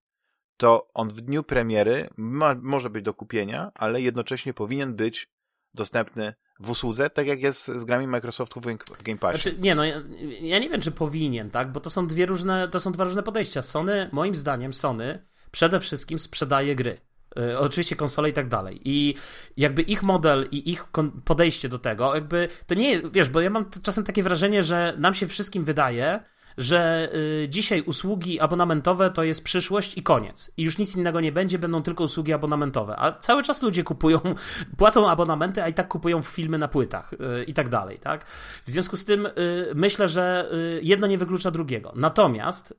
to 0.56 0.88
on 0.94 1.08
w 1.08 1.20
dniu 1.20 1.42
premiery 1.42 2.08
ma, 2.16 2.54
może 2.62 2.90
być 2.90 3.04
do 3.04 3.14
kupienia, 3.14 3.72
ale 3.74 4.00
jednocześnie 4.00 4.54
powinien 4.54 4.96
być 4.96 5.33
dostępny 5.74 6.34
w 6.60 6.70
usłudze, 6.70 7.10
tak 7.10 7.26
jak 7.26 7.42
jest 7.42 7.66
z 7.66 7.84
grami 7.84 8.06
Microsoftu 8.06 8.60
w 8.60 8.64
Game 9.02 9.18
Passie. 9.18 9.42
Znaczy, 9.42 9.58
nie 9.58 9.74
no, 9.74 9.84
ja, 9.84 10.02
ja, 10.40 10.58
nie 10.58 10.70
wiem, 10.70 10.80
czy 10.80 10.90
powinien, 10.90 11.50
tak, 11.50 11.72
bo 11.72 11.80
to 11.80 11.90
są 11.90 12.06
dwie 12.06 12.26
różne, 12.26 12.68
to 12.68 12.80
są 12.80 12.92
dwa 12.92 13.04
różne 13.04 13.22
podejścia. 13.22 13.62
Sony, 13.62 14.08
moim 14.12 14.34
zdaniem, 14.34 14.74
Sony 14.74 15.26
przede 15.50 15.80
wszystkim 15.80 16.18
sprzedaje 16.18 16.76
gry. 16.76 17.00
E, 17.38 17.58
oczywiście 17.58 17.96
konsole 17.96 18.28
i 18.28 18.32
tak 18.32 18.48
dalej. 18.48 18.80
I 18.84 19.14
jakby 19.56 19.82
ich 19.82 20.02
model 20.02 20.48
i 20.50 20.70
ich 20.70 20.86
podejście 21.24 21.68
do 21.68 21.78
tego, 21.78 22.14
jakby 22.14 22.48
to 22.66 22.74
nie 22.74 22.90
jest, 22.90 23.12
wiesz, 23.12 23.28
bo 23.28 23.40
ja 23.40 23.50
mam 23.50 23.70
czasem 23.82 24.04
takie 24.04 24.22
wrażenie, 24.22 24.62
że 24.62 24.94
nam 24.98 25.14
się 25.14 25.26
wszystkim 25.26 25.64
wydaje, 25.64 26.20
że 26.58 27.10
y, 27.14 27.48
dzisiaj 27.48 27.82
usługi 27.82 28.40
abonamentowe 28.40 29.10
to 29.10 29.24
jest 29.24 29.44
przyszłość 29.44 29.98
i 29.98 30.02
koniec. 30.02 30.50
I 30.56 30.62
już 30.62 30.78
nic 30.78 30.96
innego 30.96 31.20
nie 31.20 31.32
będzie, 31.32 31.58
będą 31.58 31.82
tylko 31.82 32.04
usługi 32.04 32.32
abonamentowe. 32.32 32.96
A 32.96 33.12
cały 33.12 33.42
czas 33.42 33.62
ludzie 33.62 33.84
kupują, 33.84 34.20
płacą 34.78 35.10
abonamenty, 35.10 35.62
a 35.62 35.68
i 35.68 35.74
tak 35.74 35.88
kupują 35.88 36.22
filmy 36.22 36.58
na 36.58 36.68
płytach 36.68 37.12
y, 37.12 37.44
i 37.44 37.54
tak 37.54 37.68
dalej, 37.68 37.98
tak? 37.98 38.24
W 38.64 38.70
związku 38.70 38.96
z 38.96 39.04
tym 39.04 39.26
y, 39.26 39.30
myślę, 39.74 40.08
że 40.08 40.50
jedno 40.82 41.06
nie 41.06 41.18
wyklucza 41.18 41.50
drugiego. 41.50 41.92
Natomiast, 41.96 42.74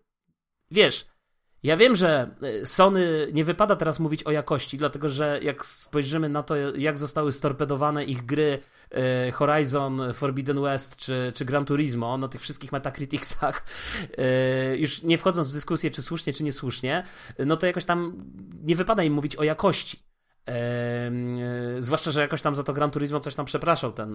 wiesz, 0.72 1.15
ja 1.66 1.78
wiem, 1.78 1.96
że 1.96 2.30
y, 2.44 2.66
Sony 2.66 3.28
nie 3.34 3.44
wypada 3.44 3.76
teraz 3.76 4.00
mówić 4.00 4.24
o 4.24 4.32
jakości, 4.32 4.78
dlatego 4.78 5.10
że 5.10 5.40
jak 5.42 5.66
spojrzymy 5.66 6.30
na 6.30 6.44
to, 6.44 6.56
jak 6.76 6.98
zostały 6.98 7.32
storpedowane 7.32 8.04
ich 8.04 8.26
gry 8.26 8.60
y, 9.28 9.32
Horizon, 9.32 10.14
Forbidden 10.14 10.62
West 10.62 10.96
czy, 10.98 11.32
czy 11.36 11.46
Gran 11.46 11.66
Turismo 11.66 12.18
na 12.18 12.28
tych 12.28 12.42
wszystkich 12.42 12.72
Metacriticsach, 12.72 13.66
y, 14.74 14.78
już 14.78 15.04
nie 15.04 15.18
wchodząc 15.18 15.50
w 15.50 15.54
dyskusję, 15.54 15.92
czy 15.92 16.02
słusznie, 16.02 16.34
czy 16.34 16.44
niesłusznie, 16.44 17.04
no 17.40 17.58
to 17.58 17.68
jakoś 17.68 17.86
tam 17.86 18.18
nie 18.64 18.76
wypada 18.76 19.04
im 19.04 19.14
mówić 19.14 19.36
o 19.36 19.44
jakości. 19.44 20.00
zwłaszcza, 21.80 22.12
że 22.12 22.22
jakoś 22.22 22.42
tam 22.42 22.56
za 22.56 22.64
to 22.64 22.74
Gran 22.74 22.92
Turismo 22.92 23.20
coś 23.20 23.36
tam 23.36 23.46
przepraszał 23.46 23.92
ten. 23.92 24.14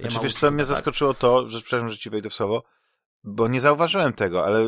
Znaczy, 0.00 0.18
wiesz, 0.22 0.34
co 0.34 0.50
mnie 0.50 0.64
tak? 0.64 0.68
zaskoczyło 0.68 1.14
to, 1.14 1.48
że 1.48 1.60
przepraszam, 1.60 1.88
że 1.88 1.98
ci 1.98 2.10
wejdę 2.10 2.30
w 2.30 2.34
słowo, 2.34 2.62
bo 3.24 3.48
nie 3.48 3.60
zauważyłem 3.60 4.12
tego, 4.12 4.44
ale, 4.44 4.66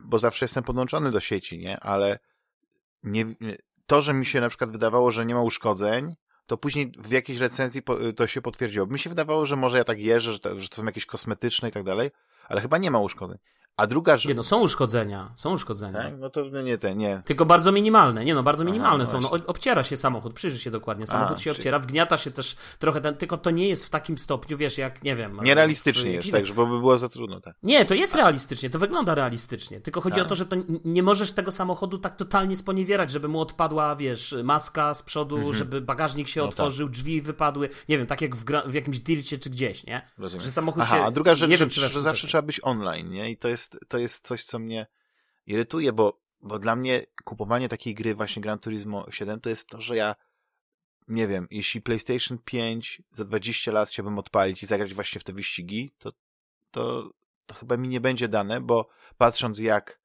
bo 0.00 0.18
zawsze 0.18 0.44
jestem 0.44 0.64
podłączony 0.64 1.10
do 1.10 1.20
sieci, 1.20 1.58
nie? 1.58 1.80
Ale 1.80 2.18
nie, 3.02 3.26
to, 3.86 4.02
że 4.02 4.14
mi 4.14 4.26
się 4.26 4.40
na 4.40 4.48
przykład 4.48 4.72
wydawało, 4.72 5.12
że 5.12 5.26
nie 5.26 5.34
ma 5.34 5.42
uszkodzeń, 5.42 6.14
to 6.46 6.56
później 6.56 6.92
w 6.98 7.10
jakiejś 7.10 7.38
recenzji 7.38 7.82
to 8.16 8.26
się 8.26 8.42
potwierdziło. 8.42 8.86
Mi 8.86 8.98
się 8.98 9.10
wydawało, 9.10 9.46
że 9.46 9.56
może 9.56 9.78
ja 9.78 9.84
tak 9.84 9.98
jeżdżę, 9.98 10.32
że 10.32 10.38
to, 10.38 10.60
że 10.60 10.68
to 10.68 10.76
są 10.76 10.84
jakieś 10.84 11.06
kosmetyczne 11.06 11.68
i 11.68 11.72
tak 11.72 11.82
dalej, 11.82 12.10
ale 12.48 12.60
chyba 12.60 12.78
nie 12.78 12.90
ma 12.90 12.98
uszkodzeń. 12.98 13.38
A 13.76 13.86
druga 13.86 14.16
rzecz. 14.16 14.28
Nie, 14.28 14.34
no 14.34 14.42
są 14.42 14.60
uszkodzenia, 14.60 15.32
są 15.34 15.52
uszkodzenia. 15.52 15.98
Tak? 15.98 16.18
No 16.18 16.30
to 16.30 16.44
no 16.52 16.62
nie 16.62 16.78
te, 16.78 16.94
nie. 16.94 17.22
Tylko 17.24 17.46
bardzo 17.46 17.72
minimalne, 17.72 18.24
nie 18.24 18.34
no, 18.34 18.42
bardzo 18.42 18.64
minimalne 18.64 19.04
Aha, 19.04 19.12
no 19.20 19.28
są. 19.28 19.38
No, 19.38 19.46
obciera 19.46 19.84
się 19.84 19.96
samochód, 19.96 20.34
przyjrzyj 20.34 20.60
się 20.60 20.70
dokładnie. 20.70 21.06
Samochód 21.06 21.36
A, 21.36 21.40
się 21.40 21.42
czyli... 21.42 21.56
obciera, 21.56 21.78
wgniata 21.78 22.16
się 22.16 22.30
też 22.30 22.56
trochę, 22.78 23.00
ten, 23.00 23.16
tylko 23.16 23.38
to 23.38 23.50
nie 23.50 23.68
jest 23.68 23.86
w 23.86 23.90
takim 23.90 24.18
stopniu, 24.18 24.56
wiesz, 24.56 24.78
jak 24.78 25.02
nie 25.02 25.16
wiem. 25.16 25.40
Nierealistycznie 25.42 26.10
jest, 26.10 26.32
tak, 26.32 26.52
bo 26.52 26.66
by 26.66 26.78
było 26.78 26.98
za 26.98 27.08
trudno, 27.08 27.40
tak. 27.40 27.56
Nie, 27.62 27.84
to 27.84 27.94
jest 27.94 28.14
realistycznie, 28.14 28.70
to 28.70 28.78
wygląda 28.78 29.14
realistycznie. 29.14 29.80
Tylko 29.80 30.00
chodzi 30.00 30.20
o 30.20 30.24
to, 30.24 30.34
że 30.34 30.46
to 30.46 30.56
nie 30.84 31.02
możesz 31.02 31.32
tego 31.32 31.50
samochodu 31.50 31.98
tak 31.98 32.16
totalnie 32.16 32.56
sponiewierać, 32.56 33.10
żeby 33.10 33.28
mu 33.28 33.40
odpadła, 33.40 33.96
wiesz, 33.96 34.34
maska 34.44 34.94
z 34.94 35.02
przodu, 35.02 35.36
mhm. 35.36 35.54
żeby 35.54 35.80
bagażnik 35.80 36.28
się 36.28 36.40
no 36.40 36.46
otworzył, 36.48 36.86
tak. 36.86 36.94
drzwi 36.94 37.22
wypadły. 37.22 37.68
Nie 37.88 37.98
wiem, 37.98 38.06
tak 38.06 38.20
jak 38.20 38.36
w, 38.36 38.44
w 38.66 38.74
jakimś 38.74 38.98
dircie 39.00 39.38
czy 39.38 39.50
gdzieś, 39.50 39.86
nie? 39.86 40.02
Rozumiem. 40.18 40.44
Że 40.44 40.52
samochód 40.52 40.82
Aha, 40.82 40.96
się. 40.96 41.02
A 41.02 41.10
druga 41.10 41.34
rzecz, 41.34 41.50
nie 41.50 41.56
wiem, 41.56 41.68
czy 41.68 41.80
że 41.80 42.02
zawsze 42.02 42.26
trzeba 42.26 42.42
być 42.42 42.60
online, 42.62 43.10
nie? 43.10 43.30
I 43.30 43.36
to 43.36 43.48
jest, 43.48 43.63
to 43.88 43.98
jest 43.98 44.26
coś, 44.26 44.44
co 44.44 44.58
mnie 44.58 44.86
irytuje, 45.46 45.92
bo, 45.92 46.20
bo 46.40 46.58
dla 46.58 46.76
mnie 46.76 47.06
kupowanie 47.24 47.68
takiej 47.68 47.94
gry 47.94 48.14
właśnie 48.14 48.42
Gran 48.42 48.58
Turismo 48.58 49.06
7 49.10 49.40
to 49.40 49.48
jest 49.48 49.68
to, 49.68 49.80
że 49.80 49.96
ja 49.96 50.14
nie 51.08 51.28
wiem, 51.28 51.48
jeśli 51.50 51.82
PlayStation 51.82 52.38
5 52.38 53.02
za 53.10 53.24
20 53.24 53.72
lat 53.72 53.88
chciałbym 53.88 54.18
odpalić 54.18 54.62
i 54.62 54.66
zagrać 54.66 54.94
właśnie 54.94 55.20
w 55.20 55.24
te 55.24 55.32
wyścigi, 55.32 55.92
to, 55.98 56.12
to, 56.70 57.10
to 57.46 57.54
chyba 57.54 57.76
mi 57.76 57.88
nie 57.88 58.00
będzie 58.00 58.28
dane, 58.28 58.60
bo 58.60 58.88
patrząc 59.18 59.58
jak, 59.58 60.00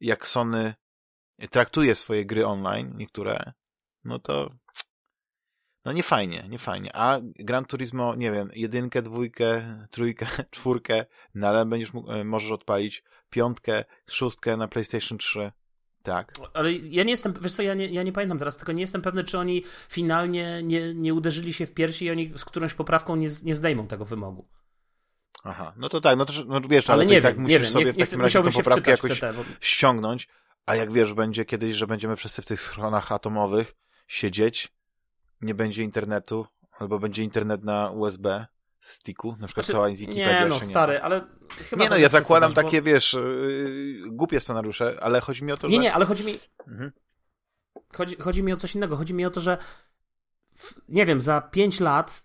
jak 0.00 0.28
Sony 0.28 0.74
traktuje 1.50 1.94
swoje 1.94 2.26
gry 2.26 2.46
online, 2.46 2.94
niektóre, 2.96 3.52
no 4.04 4.18
to 4.18 4.50
no 5.84 5.92
nie 5.92 6.02
fajnie, 6.02 6.44
nie 6.48 6.58
fajnie. 6.58 6.90
A 6.96 7.20
Gran 7.22 7.64
Turismo, 7.64 8.14
nie 8.14 8.32
wiem, 8.32 8.50
jedynkę, 8.54 9.02
dwójkę, 9.02 9.78
trójkę, 9.90 10.26
czwórkę, 10.50 11.06
no 11.34 11.48
ale 11.48 11.66
będziesz 11.66 11.92
mógł, 11.92 12.12
e, 12.12 12.24
możesz 12.24 12.50
odpalić 12.50 13.02
piątkę, 13.30 13.84
szóstkę 14.10 14.56
na 14.56 14.68
PlayStation 14.68 15.18
3. 15.18 15.52
Tak. 16.02 16.32
Ale 16.54 16.72
ja 16.72 17.04
nie 17.04 17.10
jestem, 17.10 17.34
wiesz 17.40 17.52
co, 17.52 17.62
ja 17.62 17.74
nie, 17.74 17.86
ja 17.86 18.02
nie 18.02 18.12
pamiętam 18.12 18.38
teraz, 18.38 18.56
tylko 18.56 18.72
nie 18.72 18.80
jestem 18.80 19.02
pewny, 19.02 19.24
czy 19.24 19.38
oni 19.38 19.64
finalnie 19.88 20.62
nie, 20.62 20.94
nie 20.94 21.14
uderzyli 21.14 21.52
się 21.52 21.66
w 21.66 21.74
piersi 21.74 22.04
i 22.04 22.10
oni 22.10 22.32
z 22.36 22.44
którąś 22.44 22.74
poprawką 22.74 23.16
nie, 23.16 23.28
nie 23.42 23.54
zdejmą 23.54 23.86
tego 23.86 24.04
wymogu. 24.04 24.48
Aha, 25.44 25.72
no 25.76 25.88
to 25.88 26.00
tak, 26.00 26.18
no 26.18 26.24
to 26.24 26.32
no 26.46 26.60
wiesz, 26.60 26.90
ale, 26.90 27.02
ale 27.02 27.10
nie 27.10 27.20
tak 27.20 27.34
wiem, 27.34 27.42
musisz 27.42 27.60
nie 27.60 27.66
sobie 27.66 27.84
nie, 27.84 27.92
w 27.92 27.96
takim 27.96 28.20
razie 28.20 28.42
tę 28.42 28.50
poprawkę 28.50 28.90
jakoś 28.90 29.20
te, 29.20 29.32
bo... 29.32 29.44
ściągnąć, 29.60 30.28
a 30.66 30.76
jak 30.76 30.92
wiesz, 30.92 31.14
będzie 31.14 31.44
kiedyś, 31.44 31.76
że 31.76 31.86
będziemy 31.86 32.16
wszyscy 32.16 32.42
w 32.42 32.46
tych 32.46 32.60
schronach 32.60 33.12
atomowych 33.12 33.74
siedzieć, 34.06 34.72
nie 35.42 35.54
będzie 35.54 35.82
internetu, 35.82 36.46
albo 36.78 36.98
będzie 36.98 37.22
internet 37.22 37.64
na 37.64 37.90
USB, 37.90 38.46
sticku, 38.80 39.36
na 39.40 39.46
przykład 39.46 39.66
znaczy, 39.66 39.72
cała 39.72 39.88
Wikipedia 39.88 40.42
Nie 40.42 40.48
no, 40.48 40.60
stary, 40.60 40.92
nie 40.92 41.02
ale 41.02 41.26
chyba 41.70 41.84
Nie 41.84 41.90
no, 41.90 41.96
ja 41.96 42.08
zakładam 42.08 42.52
takie, 42.52 42.82
bo... 42.82 42.86
wiesz, 42.86 43.12
yy, 43.12 44.02
głupie 44.06 44.40
scenariusze, 44.40 44.98
ale 45.02 45.20
chodzi 45.20 45.44
mi 45.44 45.52
o 45.52 45.56
to, 45.56 45.68
nie, 45.68 45.72
że... 45.74 45.78
Nie, 45.78 45.82
nie, 45.82 45.94
ale 45.94 46.04
chodzi 46.04 46.24
mi... 46.24 46.38
Mhm. 46.68 46.92
Chodzi, 47.92 48.16
chodzi 48.16 48.42
mi 48.42 48.52
o 48.52 48.56
coś 48.56 48.74
innego. 48.74 48.96
Chodzi 48.96 49.14
mi 49.14 49.24
o 49.24 49.30
to, 49.30 49.40
że 49.40 49.58
w, 50.56 50.74
nie 50.88 51.06
wiem, 51.06 51.20
za 51.20 51.40
5 51.40 51.80
lat 51.80 52.24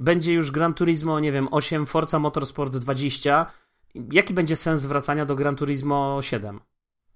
będzie 0.00 0.32
już 0.32 0.50
Gran 0.50 0.74
Turismo, 0.74 1.20
nie 1.20 1.32
wiem, 1.32 1.48
8, 1.50 1.86
Forza 1.86 2.18
Motorsport 2.18 2.76
20. 2.76 3.46
Jaki 3.94 4.34
będzie 4.34 4.56
sens 4.56 4.86
wracania 4.86 5.26
do 5.26 5.36
Gran 5.36 5.56
Turismo 5.56 6.22
7? 6.22 6.60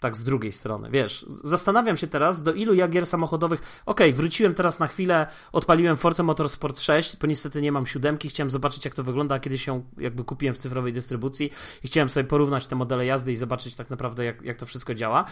Tak 0.00 0.16
z 0.16 0.24
drugiej 0.24 0.52
strony, 0.52 0.90
wiesz, 0.90 1.26
zastanawiam 1.28 1.96
się 1.96 2.06
teraz, 2.06 2.42
do 2.42 2.52
ilu 2.52 2.74
ja 2.74 2.88
gier 2.88 3.06
samochodowych, 3.06 3.60
okej, 3.86 4.10
okay, 4.10 4.16
wróciłem 4.16 4.54
teraz 4.54 4.78
na 4.78 4.86
chwilę, 4.86 5.26
odpaliłem 5.52 5.96
Forza 5.96 6.22
Motorsport 6.22 6.80
6, 6.80 7.16
bo 7.16 7.26
niestety 7.26 7.62
nie 7.62 7.72
mam 7.72 7.86
siódemki, 7.86 8.28
chciałem 8.28 8.50
zobaczyć 8.50 8.84
jak 8.84 8.94
to 8.94 9.02
wygląda, 9.02 9.40
kiedy 9.40 9.58
się 9.58 9.82
jakby 9.98 10.24
kupiłem 10.24 10.54
w 10.54 10.58
cyfrowej 10.58 10.92
dystrybucji 10.92 11.50
i 11.84 11.86
chciałem 11.86 12.08
sobie 12.08 12.24
porównać 12.24 12.66
te 12.66 12.76
modele 12.76 13.06
jazdy 13.06 13.32
i 13.32 13.36
zobaczyć 13.36 13.76
tak 13.76 13.90
naprawdę 13.90 14.24
jak, 14.24 14.42
jak 14.42 14.56
to 14.56 14.66
wszystko 14.66 14.94
działa, 14.94 15.24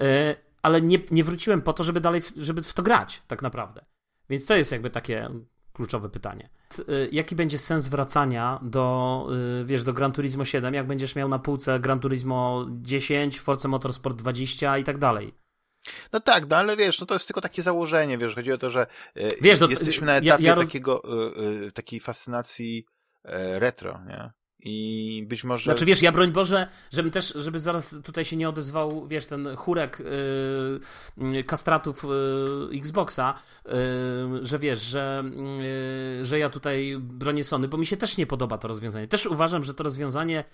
yy, 0.00 0.06
ale 0.62 0.82
nie, 0.82 0.98
nie 1.10 1.24
wróciłem 1.24 1.62
po 1.62 1.72
to, 1.72 1.84
żeby 1.84 2.00
dalej, 2.00 2.22
żeby 2.36 2.62
w 2.62 2.72
to 2.74 2.82
grać 2.82 3.22
tak 3.26 3.42
naprawdę. 3.42 3.84
Więc 4.28 4.46
to 4.46 4.56
jest 4.56 4.72
jakby 4.72 4.90
takie 4.90 5.30
kluczowe 5.72 6.08
pytanie. 6.08 6.50
Y, 6.78 7.08
jaki 7.12 7.36
będzie 7.36 7.58
sens 7.58 7.88
wracania 7.88 8.60
do, 8.62 9.26
y, 9.60 9.64
wiesz, 9.64 9.84
do 9.84 9.92
Gran 9.92 10.12
Turismo 10.12 10.44
7, 10.44 10.74
jak 10.74 10.86
będziesz 10.86 11.16
miał 11.16 11.28
na 11.28 11.38
półce 11.38 11.80
Gran 11.80 12.00
Turismo 12.00 12.66
10, 12.70 13.40
Forza 13.40 13.68
Motorsport 13.68 14.16
20 14.16 14.78
i 14.78 14.84
tak 14.84 14.98
dalej? 14.98 15.34
No 16.12 16.20
tak, 16.20 16.48
no 16.48 16.56
ale 16.56 16.76
wiesz, 16.76 17.00
no 17.00 17.06
to 17.06 17.14
jest 17.14 17.26
tylko 17.26 17.40
takie 17.40 17.62
założenie, 17.62 18.18
wiesz, 18.18 18.34
chodzi 18.34 18.52
o 18.52 18.58
to, 18.58 18.70
że 18.70 18.86
y, 19.16 19.36
wiesz, 19.40 19.60
jesteśmy 19.70 20.06
na 20.06 20.12
etapie 20.12 20.28
ja, 20.28 20.36
ja 20.40 20.54
roz... 20.54 20.66
takiego, 20.66 21.02
takiej 21.74 22.00
fascynacji 22.00 22.86
retro, 23.58 24.00
nie? 24.06 24.30
I 24.64 25.24
być 25.28 25.44
może. 25.44 25.64
Znaczy 25.64 25.84
wiesz, 25.84 26.02
ja 26.02 26.12
broń 26.12 26.32
Boże, 26.32 26.68
żeby 26.92 27.10
też, 27.10 27.32
żeby 27.36 27.60
zaraz 27.60 27.94
tutaj 28.04 28.24
się 28.24 28.36
nie 28.36 28.48
odezwał, 28.48 29.06
wiesz, 29.06 29.26
ten 29.26 29.56
chórek 29.56 30.02
yy, 31.16 31.44
kastratów 31.44 32.04
yy, 32.70 32.78
Xboxa, 32.78 33.34
yy, 33.64 33.72
że 34.42 34.58
wiesz, 34.58 34.82
że, 34.82 35.24
yy, 36.18 36.24
że 36.24 36.38
ja 36.38 36.50
tutaj 36.50 36.96
bronię 37.00 37.44
Sony, 37.44 37.68
bo 37.68 37.76
mi 37.76 37.86
się 37.86 37.96
też 37.96 38.16
nie 38.16 38.26
podoba 38.26 38.58
to 38.58 38.68
rozwiązanie. 38.68 39.08
Też 39.08 39.26
uważam, 39.26 39.64
że 39.64 39.74
to 39.74 39.84
rozwiązanie 39.84 40.44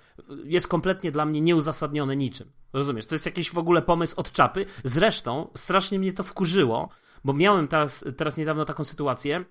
jest 0.44 0.68
kompletnie 0.68 1.12
dla 1.12 1.24
mnie 1.24 1.40
nieuzasadnione 1.40 2.16
niczym. 2.16 2.52
Rozumiesz? 2.72 3.06
To 3.06 3.14
jest 3.14 3.26
jakiś 3.26 3.50
w 3.50 3.58
ogóle 3.58 3.82
pomysł 3.82 4.14
od 4.16 4.32
czapy. 4.32 4.66
Zresztą 4.84 5.50
strasznie 5.56 5.98
mnie 5.98 6.12
to 6.12 6.22
wkurzyło, 6.22 6.88
bo 7.24 7.32
miałem 7.32 7.68
teraz, 7.68 8.04
teraz 8.16 8.36
niedawno 8.36 8.64
taką 8.64 8.84
sytuację. 8.84 9.44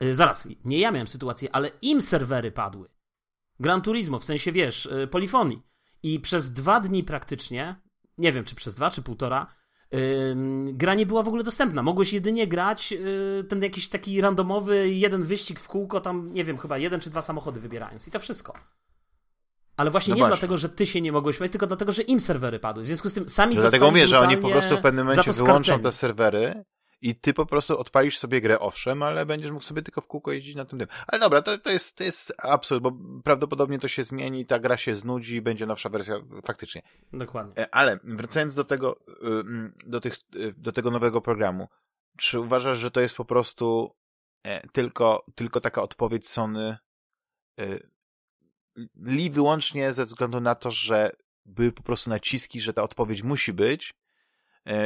Yy, 0.00 0.14
zaraz, 0.14 0.48
nie 0.64 0.78
ja 0.78 0.90
miałem 0.90 1.08
sytuację, 1.08 1.48
ale 1.52 1.70
im 1.82 2.02
serwery 2.02 2.52
padły. 2.52 2.88
Gran 3.62 3.82
Turismo, 3.82 4.18
w 4.18 4.24
sensie 4.24 4.52
wiesz, 4.52 4.86
y, 4.86 5.06
polifonii. 5.06 5.62
I 6.02 6.20
przez 6.20 6.52
dwa 6.52 6.80
dni 6.80 7.04
praktycznie, 7.04 7.80
nie 8.18 8.32
wiem 8.32 8.44
czy 8.44 8.54
przez 8.54 8.74
dwa 8.74 8.90
czy 8.90 9.02
półtora, 9.02 9.46
yy, 9.90 10.36
gra 10.72 10.94
nie 10.94 11.06
była 11.06 11.22
w 11.22 11.28
ogóle 11.28 11.44
dostępna. 11.44 11.82
Mogłeś 11.82 12.12
jedynie 12.12 12.46
grać 12.46 12.92
yy, 12.92 13.44
ten 13.48 13.62
jakiś 13.62 13.88
taki 13.88 14.20
randomowy 14.20 14.88
jeden 14.88 15.22
wyścig 15.22 15.60
w 15.60 15.68
kółko, 15.68 16.00
tam 16.00 16.32
nie 16.32 16.44
wiem, 16.44 16.58
chyba 16.58 16.78
jeden 16.78 17.00
czy 17.00 17.10
dwa 17.10 17.22
samochody 17.22 17.60
wybierając. 17.60 18.08
I 18.08 18.10
to 18.10 18.20
wszystko. 18.20 18.54
Ale 19.76 19.90
właśnie 19.90 20.10
no 20.10 20.16
nie 20.16 20.20
właśnie. 20.20 20.36
dlatego, 20.36 20.56
że 20.56 20.68
ty 20.68 20.86
się 20.86 21.00
nie 21.00 21.12
mogłeś 21.12 21.38
tylko 21.38 21.66
dlatego, 21.66 21.92
że 21.92 22.02
im 22.02 22.20
serwery 22.20 22.58
padły. 22.58 22.82
W 22.82 22.86
związku 22.86 23.10
z 23.10 23.14
tym 23.14 23.28
sami 23.28 23.54
no 23.54 23.60
Dlatego 23.60 23.90
mówię, 23.90 24.08
że 24.08 24.20
oni 24.20 24.36
po 24.36 24.48
prostu 24.48 24.76
w 24.76 24.80
pewnym 24.80 25.06
momencie 25.06 25.32
wyłączą 25.32 25.80
te 25.80 25.92
serwery 25.92 26.64
i 27.02 27.14
ty 27.14 27.34
po 27.34 27.46
prostu 27.46 27.78
odpalisz 27.78 28.18
sobie 28.18 28.40
grę, 28.40 28.58
owszem, 28.58 29.02
ale 29.02 29.26
będziesz 29.26 29.50
mógł 29.50 29.64
sobie 29.64 29.82
tylko 29.82 30.00
w 30.00 30.06
kółko 30.06 30.32
jeździć 30.32 30.54
na 30.56 30.64
tym 30.64 30.78
tym. 30.78 30.88
Ale 31.06 31.20
dobra, 31.20 31.42
to, 31.42 31.58
to, 31.58 31.70
jest, 31.70 31.96
to 31.96 32.04
jest 32.04 32.32
absurd, 32.38 32.82
bo 32.82 32.92
prawdopodobnie 33.24 33.78
to 33.78 33.88
się 33.88 34.04
zmieni, 34.04 34.46
ta 34.46 34.58
gra 34.58 34.76
się 34.76 34.96
znudzi 34.96 35.34
i 35.34 35.42
będzie 35.42 35.66
nowsza 35.66 35.88
wersja, 35.88 36.14
faktycznie. 36.46 36.82
Dokładnie. 37.12 37.58
E, 37.58 37.74
ale 37.74 37.98
wracając 38.04 38.54
do 38.54 38.64
tego, 38.64 39.00
do, 39.86 40.00
tych, 40.00 40.14
do 40.56 40.72
tego 40.72 40.90
nowego 40.90 41.20
programu, 41.20 41.68
czy 42.16 42.40
uważasz, 42.40 42.78
że 42.78 42.90
to 42.90 43.00
jest 43.00 43.16
po 43.16 43.24
prostu 43.24 43.96
e, 44.46 44.60
tylko, 44.68 45.26
tylko 45.34 45.60
taka 45.60 45.82
odpowiedź 45.82 46.28
Sony 46.28 46.76
e, 47.60 47.78
li 48.96 49.30
wyłącznie 49.30 49.92
ze 49.92 50.06
względu 50.06 50.40
na 50.40 50.54
to, 50.54 50.70
że 50.70 51.10
były 51.44 51.72
po 51.72 51.82
prostu 51.82 52.10
naciski, 52.10 52.60
że 52.60 52.72
ta 52.72 52.82
odpowiedź 52.82 53.22
musi 53.22 53.52
być, 53.52 53.94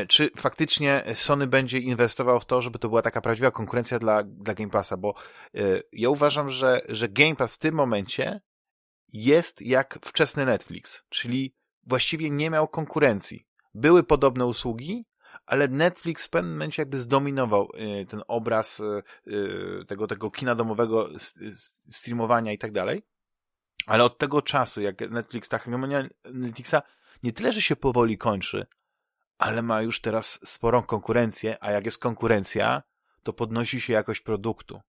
czy 0.09 0.31
faktycznie 0.37 1.03
Sony 1.15 1.47
będzie 1.47 1.79
inwestował 1.79 2.41
w 2.41 2.45
to, 2.45 2.62
żeby 2.62 2.79
to 2.79 2.89
była 2.89 3.03
taka 3.03 3.21
prawdziwa 3.21 3.51
konkurencja 3.51 3.99
dla, 3.99 4.23
dla 4.23 4.55
Game 4.55 4.71
Passa, 4.71 4.97
bo 4.97 5.15
e, 5.55 5.61
ja 5.93 6.11
uważam, 6.11 6.51
że, 6.51 6.81
że 6.89 7.09
Game 7.09 7.37
Pass 7.37 7.55
w 7.55 7.59
tym 7.59 7.75
momencie 7.75 8.41
jest 9.12 9.62
jak 9.62 9.99
wczesny 10.05 10.47
Netflix, 10.47 11.03
czyli 11.09 11.55
właściwie 11.83 12.31
nie 12.31 12.51
miał 12.51 12.69
konkurencji. 12.69 13.47
Były 13.75 14.03
podobne 14.03 14.47
usługi, 14.47 15.07
ale 15.47 15.69
Netflix 15.69 16.27
w 16.27 16.31
pewnym 16.31 16.53
momencie 16.53 16.83
jakby 16.83 17.01
zdominował 17.01 17.69
y, 18.01 18.07
ten 18.07 18.23
obraz 18.29 18.83
tego, 19.89 20.07
tego 20.07 20.31
kina 20.31 20.55
domowego, 20.55 21.09
streamowania 21.91 22.53
i 22.53 22.59
tak 22.59 22.73
dalej. 22.73 23.03
Ale 23.87 24.05
od 24.05 24.19
tego 24.19 24.43
czasu, 24.43 24.81
jak 24.81 25.11
Netflix, 25.11 25.49
ta 25.49 25.59
hegemonia 25.59 26.05
Netflixa 26.33 26.75
nie 27.23 27.33
tyle, 27.33 27.53
że 27.53 27.62
się 27.62 27.77
powoli 27.77 28.19
kończy, 28.19 28.67
ale 29.38 29.62
ma 29.62 29.83
już 29.83 30.01
teraz 30.01 30.38
sporą 30.44 30.83
konkurencję, 30.83 31.57
a 31.61 31.70
jak 31.70 31.85
jest 31.85 31.99
konkurencja, 31.99 32.83
to 33.22 33.33
podnosi 33.33 33.81
się 33.81 33.92
jakość 33.92 34.20
produktu 34.20 34.81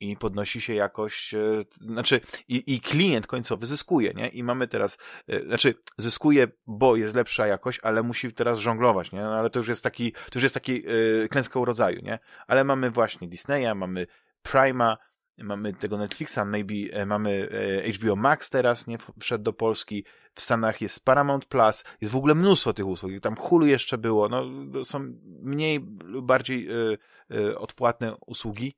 i 0.00 0.16
podnosi 0.16 0.60
się 0.60 0.74
jakość, 0.74 1.34
e, 1.34 1.64
znaczy 1.80 2.20
i, 2.48 2.74
i 2.74 2.80
klient 2.80 3.26
końcowy 3.26 3.66
zyskuje, 3.66 4.12
nie? 4.14 4.28
I 4.28 4.42
mamy 4.42 4.68
teraz, 4.68 4.98
e, 5.28 5.44
znaczy 5.44 5.74
zyskuje, 5.98 6.48
bo 6.66 6.96
jest 6.96 7.14
lepsza 7.14 7.46
jakość, 7.46 7.80
ale 7.82 8.02
musi 8.02 8.32
teraz 8.32 8.58
żonglować, 8.58 9.12
nie? 9.12 9.20
No, 9.20 9.34
ale 9.34 9.50
to 9.50 9.58
już 9.58 9.68
jest 9.68 9.82
taki, 9.82 10.12
to 10.12 10.32
już 10.34 10.42
jest 10.42 10.54
taki 10.54 10.82
yy, 10.82 11.28
klęska 11.30 11.60
urodzaju, 11.60 12.00
nie? 12.02 12.18
Ale 12.46 12.64
mamy 12.64 12.90
właśnie 12.90 13.28
Disneya, 13.28 13.74
mamy 13.74 14.06
Prima, 14.42 14.96
mamy 15.38 15.74
tego 15.74 15.98
Netflixa, 15.98 16.38
maybe 16.46 17.06
mamy 17.06 17.48
HBO 17.94 18.16
Max 18.16 18.50
teraz, 18.50 18.86
nie? 18.86 18.98
Wszedł 19.20 19.44
do 19.44 19.52
Polski, 19.52 20.04
w 20.34 20.40
Stanach 20.40 20.80
jest 20.80 21.04
Paramount 21.04 21.46
Plus, 21.46 21.84
jest 22.00 22.12
w 22.12 22.16
ogóle 22.16 22.34
mnóstwo 22.34 22.72
tych 22.72 22.86
usług, 22.86 23.12
tam 23.22 23.36
Hulu 23.36 23.66
jeszcze 23.66 23.98
było, 23.98 24.28
no 24.28 24.44
są 24.84 25.12
mniej 25.42 25.86
lub 26.04 26.26
bardziej 26.26 26.64
yy, 26.64 26.98
yy, 27.30 27.58
odpłatne 27.58 28.16
usługi, 28.26 28.74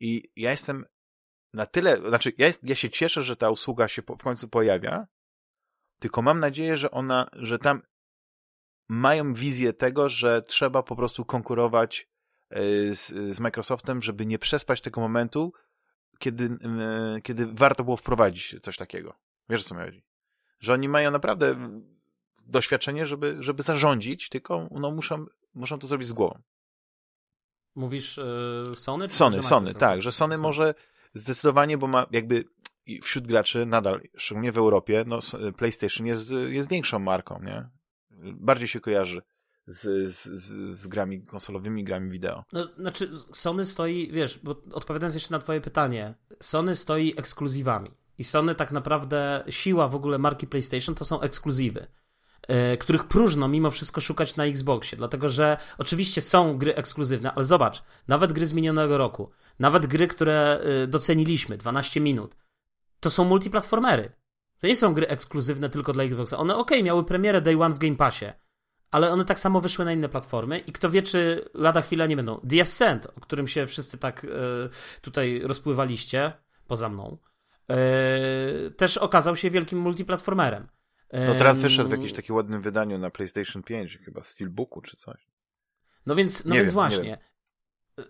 i 0.00 0.30
ja 0.36 0.50
jestem 0.50 0.84
na 1.52 1.66
tyle, 1.66 1.96
znaczy 1.96 2.32
ja, 2.38 2.46
jest, 2.46 2.64
ja 2.64 2.76
się 2.76 2.90
cieszę, 2.90 3.22
że 3.22 3.36
ta 3.36 3.50
usługa 3.50 3.88
się 3.88 4.02
po, 4.02 4.16
w 4.16 4.22
końcu 4.22 4.48
pojawia, 4.48 5.06
tylko 5.98 6.22
mam 6.22 6.40
nadzieję, 6.40 6.76
że 6.76 6.90
ona, 6.90 7.26
że 7.32 7.58
tam 7.58 7.82
mają 8.88 9.34
wizję 9.34 9.72
tego, 9.72 10.08
że 10.08 10.42
trzeba 10.42 10.82
po 10.82 10.96
prostu 10.96 11.24
konkurować 11.24 12.08
e, 12.50 12.60
z, 12.94 13.06
z 13.08 13.40
Microsoftem, 13.40 14.02
żeby 14.02 14.26
nie 14.26 14.38
przespać 14.38 14.80
tego 14.80 15.00
momentu, 15.00 15.52
kiedy, 16.18 16.44
e, 16.44 17.20
kiedy 17.20 17.46
warto 17.46 17.84
było 17.84 17.96
wprowadzić 17.96 18.56
coś 18.62 18.76
takiego. 18.76 19.14
Wiesz, 19.48 19.64
co 19.64 19.74
mi 19.74 19.80
chodzi? 19.80 20.04
Że 20.60 20.72
oni 20.72 20.88
mają 20.88 21.10
naprawdę 21.10 21.56
doświadczenie, 22.46 23.06
żeby, 23.06 23.36
żeby 23.40 23.62
zarządzić, 23.62 24.28
tylko 24.28 24.68
no, 24.70 24.90
muszą, 24.90 25.26
muszą 25.54 25.78
to 25.78 25.86
zrobić 25.86 26.08
z 26.08 26.12
głową. 26.12 26.38
Mówisz 27.74 28.16
yy, 28.16 28.76
Sony? 28.76 29.10
Sony, 29.10 29.42
Sony, 29.42 29.74
tak, 29.74 30.02
że 30.02 30.12
Sony 30.12 30.38
może 30.38 30.74
zdecydowanie, 31.14 31.78
bo 31.78 31.86
ma 31.86 32.06
jakby 32.10 32.44
wśród 33.02 33.26
graczy 33.26 33.66
nadal, 33.66 34.00
szczególnie 34.16 34.52
w 34.52 34.58
Europie, 34.58 35.04
no 35.06 35.20
PlayStation 35.56 36.06
jest, 36.06 36.30
jest 36.48 36.70
większą 36.70 36.98
marką, 36.98 37.42
nie? 37.42 37.68
Bardziej 38.32 38.68
się 38.68 38.80
kojarzy 38.80 39.22
z, 39.68 40.12
z, 40.14 40.28
z 40.78 40.86
grami 40.86 41.22
konsolowymi, 41.22 41.84
grami 41.84 42.10
wideo. 42.10 42.44
No, 42.52 42.68
znaczy, 42.78 43.10
Sony 43.32 43.66
stoi, 43.66 44.10
wiesz, 44.12 44.38
bo 44.42 44.62
odpowiadając 44.72 45.14
jeszcze 45.14 45.30
na 45.30 45.38
twoje 45.38 45.60
pytanie, 45.60 46.14
Sony 46.40 46.76
stoi 46.76 47.14
ekskluzywami. 47.16 47.90
I 48.18 48.24
Sony 48.24 48.54
tak 48.54 48.72
naprawdę, 48.72 49.44
siła 49.48 49.88
w 49.88 49.94
ogóle 49.94 50.18
marki 50.18 50.46
PlayStation 50.46 50.94
to 50.94 51.04
są 51.04 51.20
ekskluzywy. 51.20 51.86
E, 52.48 52.76
których 52.76 53.04
próżno 53.04 53.48
mimo 53.48 53.70
wszystko 53.70 54.00
szukać 54.00 54.36
na 54.36 54.44
Xboxie, 54.44 54.98
dlatego 54.98 55.28
że 55.28 55.56
oczywiście 55.78 56.20
są 56.20 56.58
gry 56.58 56.74
ekskluzywne, 56.74 57.32
ale 57.32 57.44
zobacz, 57.44 57.82
nawet 58.08 58.32
gry 58.32 58.46
z 58.46 58.52
minionego 58.52 58.98
roku, 58.98 59.30
nawet 59.58 59.86
gry, 59.86 60.08
które 60.08 60.60
e, 60.60 60.86
doceniliśmy, 60.86 61.56
12 61.56 62.00
minut, 62.00 62.36
to 63.00 63.10
są 63.10 63.24
multiplatformery. 63.24 64.12
To 64.58 64.66
nie 64.66 64.76
są 64.76 64.94
gry 64.94 65.08
ekskluzywne 65.08 65.70
tylko 65.70 65.92
dla 65.92 66.04
Xboxa. 66.04 66.38
One 66.38 66.56
ok, 66.56 66.70
miały 66.82 67.04
premierę 67.04 67.40
Day 67.40 67.62
One 67.62 67.74
w 67.74 67.78
Game 67.78 67.96
Passie, 67.96 68.26
ale 68.90 69.10
one 69.10 69.24
tak 69.24 69.38
samo 69.38 69.60
wyszły 69.60 69.84
na 69.84 69.92
inne 69.92 70.08
platformy 70.08 70.58
i 70.58 70.72
kto 70.72 70.90
wie, 70.90 71.02
czy 71.02 71.48
lada 71.54 71.80
chwila 71.80 72.06
nie 72.06 72.16
będą. 72.16 72.40
The 72.50 72.60
Ascent, 72.60 73.06
o 73.06 73.20
którym 73.20 73.48
się 73.48 73.66
wszyscy 73.66 73.98
tak 73.98 74.24
y, 74.24 74.28
tutaj 75.00 75.40
rozpływaliście, 75.44 76.32
poza 76.66 76.88
mną, 76.88 77.18
y, 78.66 78.70
też 78.70 78.98
okazał 78.98 79.36
się 79.36 79.50
wielkim 79.50 79.78
multiplatformerem. 79.78 80.68
No 81.12 81.34
teraz 81.34 81.58
wyszedł 81.58 81.88
w 81.88 81.92
jakimś 81.92 82.12
takim 82.12 82.36
ładnym 82.36 82.62
wydaniu 82.62 82.98
na 82.98 83.10
PlayStation 83.10 83.62
5, 83.62 83.98
chyba 84.04 84.22
Steelbooku 84.22 84.80
czy 84.80 84.96
coś. 84.96 85.28
No 86.06 86.14
więc, 86.14 86.44
no 86.44 86.54
więc 86.54 86.66
wiem, 86.66 86.74
właśnie. 86.74 87.18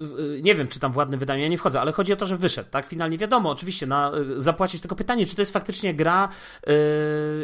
Nie 0.00 0.06
wiem. 0.06 0.42
nie 0.42 0.54
wiem, 0.54 0.68
czy 0.68 0.80
tam 0.80 0.92
w 0.92 0.96
ładnym 0.96 1.20
wydaniu, 1.20 1.42
ja 1.42 1.48
nie 1.48 1.58
wchodzę, 1.58 1.80
ale 1.80 1.92
chodzi 1.92 2.12
o 2.12 2.16
to, 2.16 2.26
że 2.26 2.36
wyszedł, 2.36 2.70
tak? 2.70 2.86
Finalnie 2.86 3.18
wiadomo, 3.18 3.50
oczywiście, 3.50 3.86
na, 3.86 4.12
zapłacić 4.38 4.80
tylko 4.80 4.96
pytanie, 4.96 5.26
czy 5.26 5.36
to 5.36 5.42
jest 5.42 5.52
faktycznie 5.52 5.94
gra, 5.94 6.28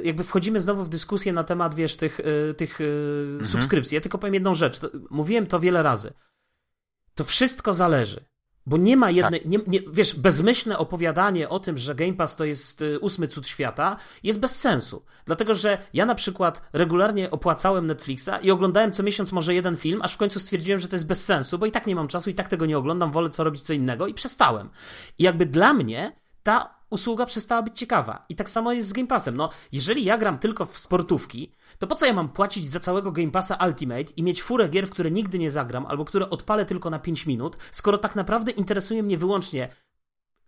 jakby 0.04 0.24
wchodzimy 0.24 0.60
znowu 0.60 0.84
w 0.84 0.88
dyskusję 0.88 1.32
na 1.32 1.44
temat, 1.44 1.74
wiesz, 1.74 1.96
tych, 1.96 2.20
tych 2.56 2.80
mhm. 2.80 3.44
subskrypcji. 3.44 3.94
Ja 3.94 4.00
tylko 4.00 4.18
powiem 4.18 4.34
jedną 4.34 4.54
rzecz, 4.54 4.78
to, 4.78 4.88
mówiłem 5.10 5.46
to 5.46 5.60
wiele 5.60 5.82
razy. 5.82 6.12
To 7.14 7.24
wszystko 7.24 7.74
zależy. 7.74 8.24
Bo 8.66 8.76
nie 8.76 8.96
ma 8.96 9.10
jednej, 9.10 9.40
tak. 9.40 9.50
nie, 9.50 9.58
nie, 9.66 9.80
wiesz, 9.92 10.14
bezmyślne 10.14 10.78
opowiadanie 10.78 11.48
o 11.48 11.60
tym, 11.60 11.78
że 11.78 11.94
Game 11.94 12.12
Pass 12.12 12.36
to 12.36 12.44
jest 12.44 12.82
y, 12.82 13.00
ósmy 13.00 13.28
cud 13.28 13.48
świata, 13.48 13.96
jest 14.22 14.40
bez 14.40 14.60
sensu. 14.60 15.04
Dlatego, 15.26 15.54
że 15.54 15.78
ja 15.94 16.06
na 16.06 16.14
przykład 16.14 16.62
regularnie 16.72 17.30
opłacałem 17.30 17.86
Netflixa 17.86 18.30
i 18.42 18.50
oglądałem 18.50 18.92
co 18.92 19.02
miesiąc 19.02 19.32
może 19.32 19.54
jeden 19.54 19.76
film, 19.76 20.00
aż 20.02 20.14
w 20.14 20.16
końcu 20.16 20.40
stwierdziłem, 20.40 20.80
że 20.80 20.88
to 20.88 20.96
jest 20.96 21.06
bez 21.06 21.24
sensu, 21.24 21.58
bo 21.58 21.66
i 21.66 21.70
tak 21.70 21.86
nie 21.86 21.94
mam 21.94 22.08
czasu, 22.08 22.30
i 22.30 22.34
tak 22.34 22.48
tego 22.48 22.66
nie 22.66 22.78
oglądam, 22.78 23.12
wolę 23.12 23.30
co 23.30 23.44
robić 23.44 23.62
co 23.62 23.72
innego 23.72 24.06
i 24.06 24.14
przestałem. 24.14 24.70
I 25.18 25.22
jakby 25.22 25.46
dla 25.46 25.72
mnie 25.72 26.12
ta 26.42 26.74
usługa 26.94 27.26
przestała 27.26 27.62
być 27.62 27.78
ciekawa. 27.78 28.24
I 28.28 28.36
tak 28.36 28.50
samo 28.50 28.72
jest 28.72 28.88
z 28.88 28.92
Game 28.92 29.08
Passem. 29.08 29.36
No, 29.36 29.50
jeżeli 29.72 30.04
ja 30.04 30.18
gram 30.18 30.38
tylko 30.38 30.64
w 30.64 30.78
sportówki, 30.78 31.52
to 31.78 31.86
po 31.86 31.94
co 31.94 32.06
ja 32.06 32.12
mam 32.12 32.28
płacić 32.28 32.70
za 32.70 32.80
całego 32.80 33.12
Game 33.12 33.30
Passa 33.30 33.58
Ultimate 33.66 34.12
i 34.16 34.22
mieć 34.22 34.42
furę 34.42 34.68
gier, 34.68 34.86
w 34.86 34.90
które 34.90 35.10
nigdy 35.10 35.38
nie 35.38 35.50
zagram, 35.50 35.86
albo 35.86 36.04
które 36.04 36.30
odpalę 36.30 36.64
tylko 36.66 36.90
na 36.90 36.98
5 36.98 37.26
minut, 37.26 37.56
skoro 37.72 37.98
tak 37.98 38.16
naprawdę 38.16 38.52
interesuje 38.52 39.02
mnie 39.02 39.16
wyłącznie 39.16 39.68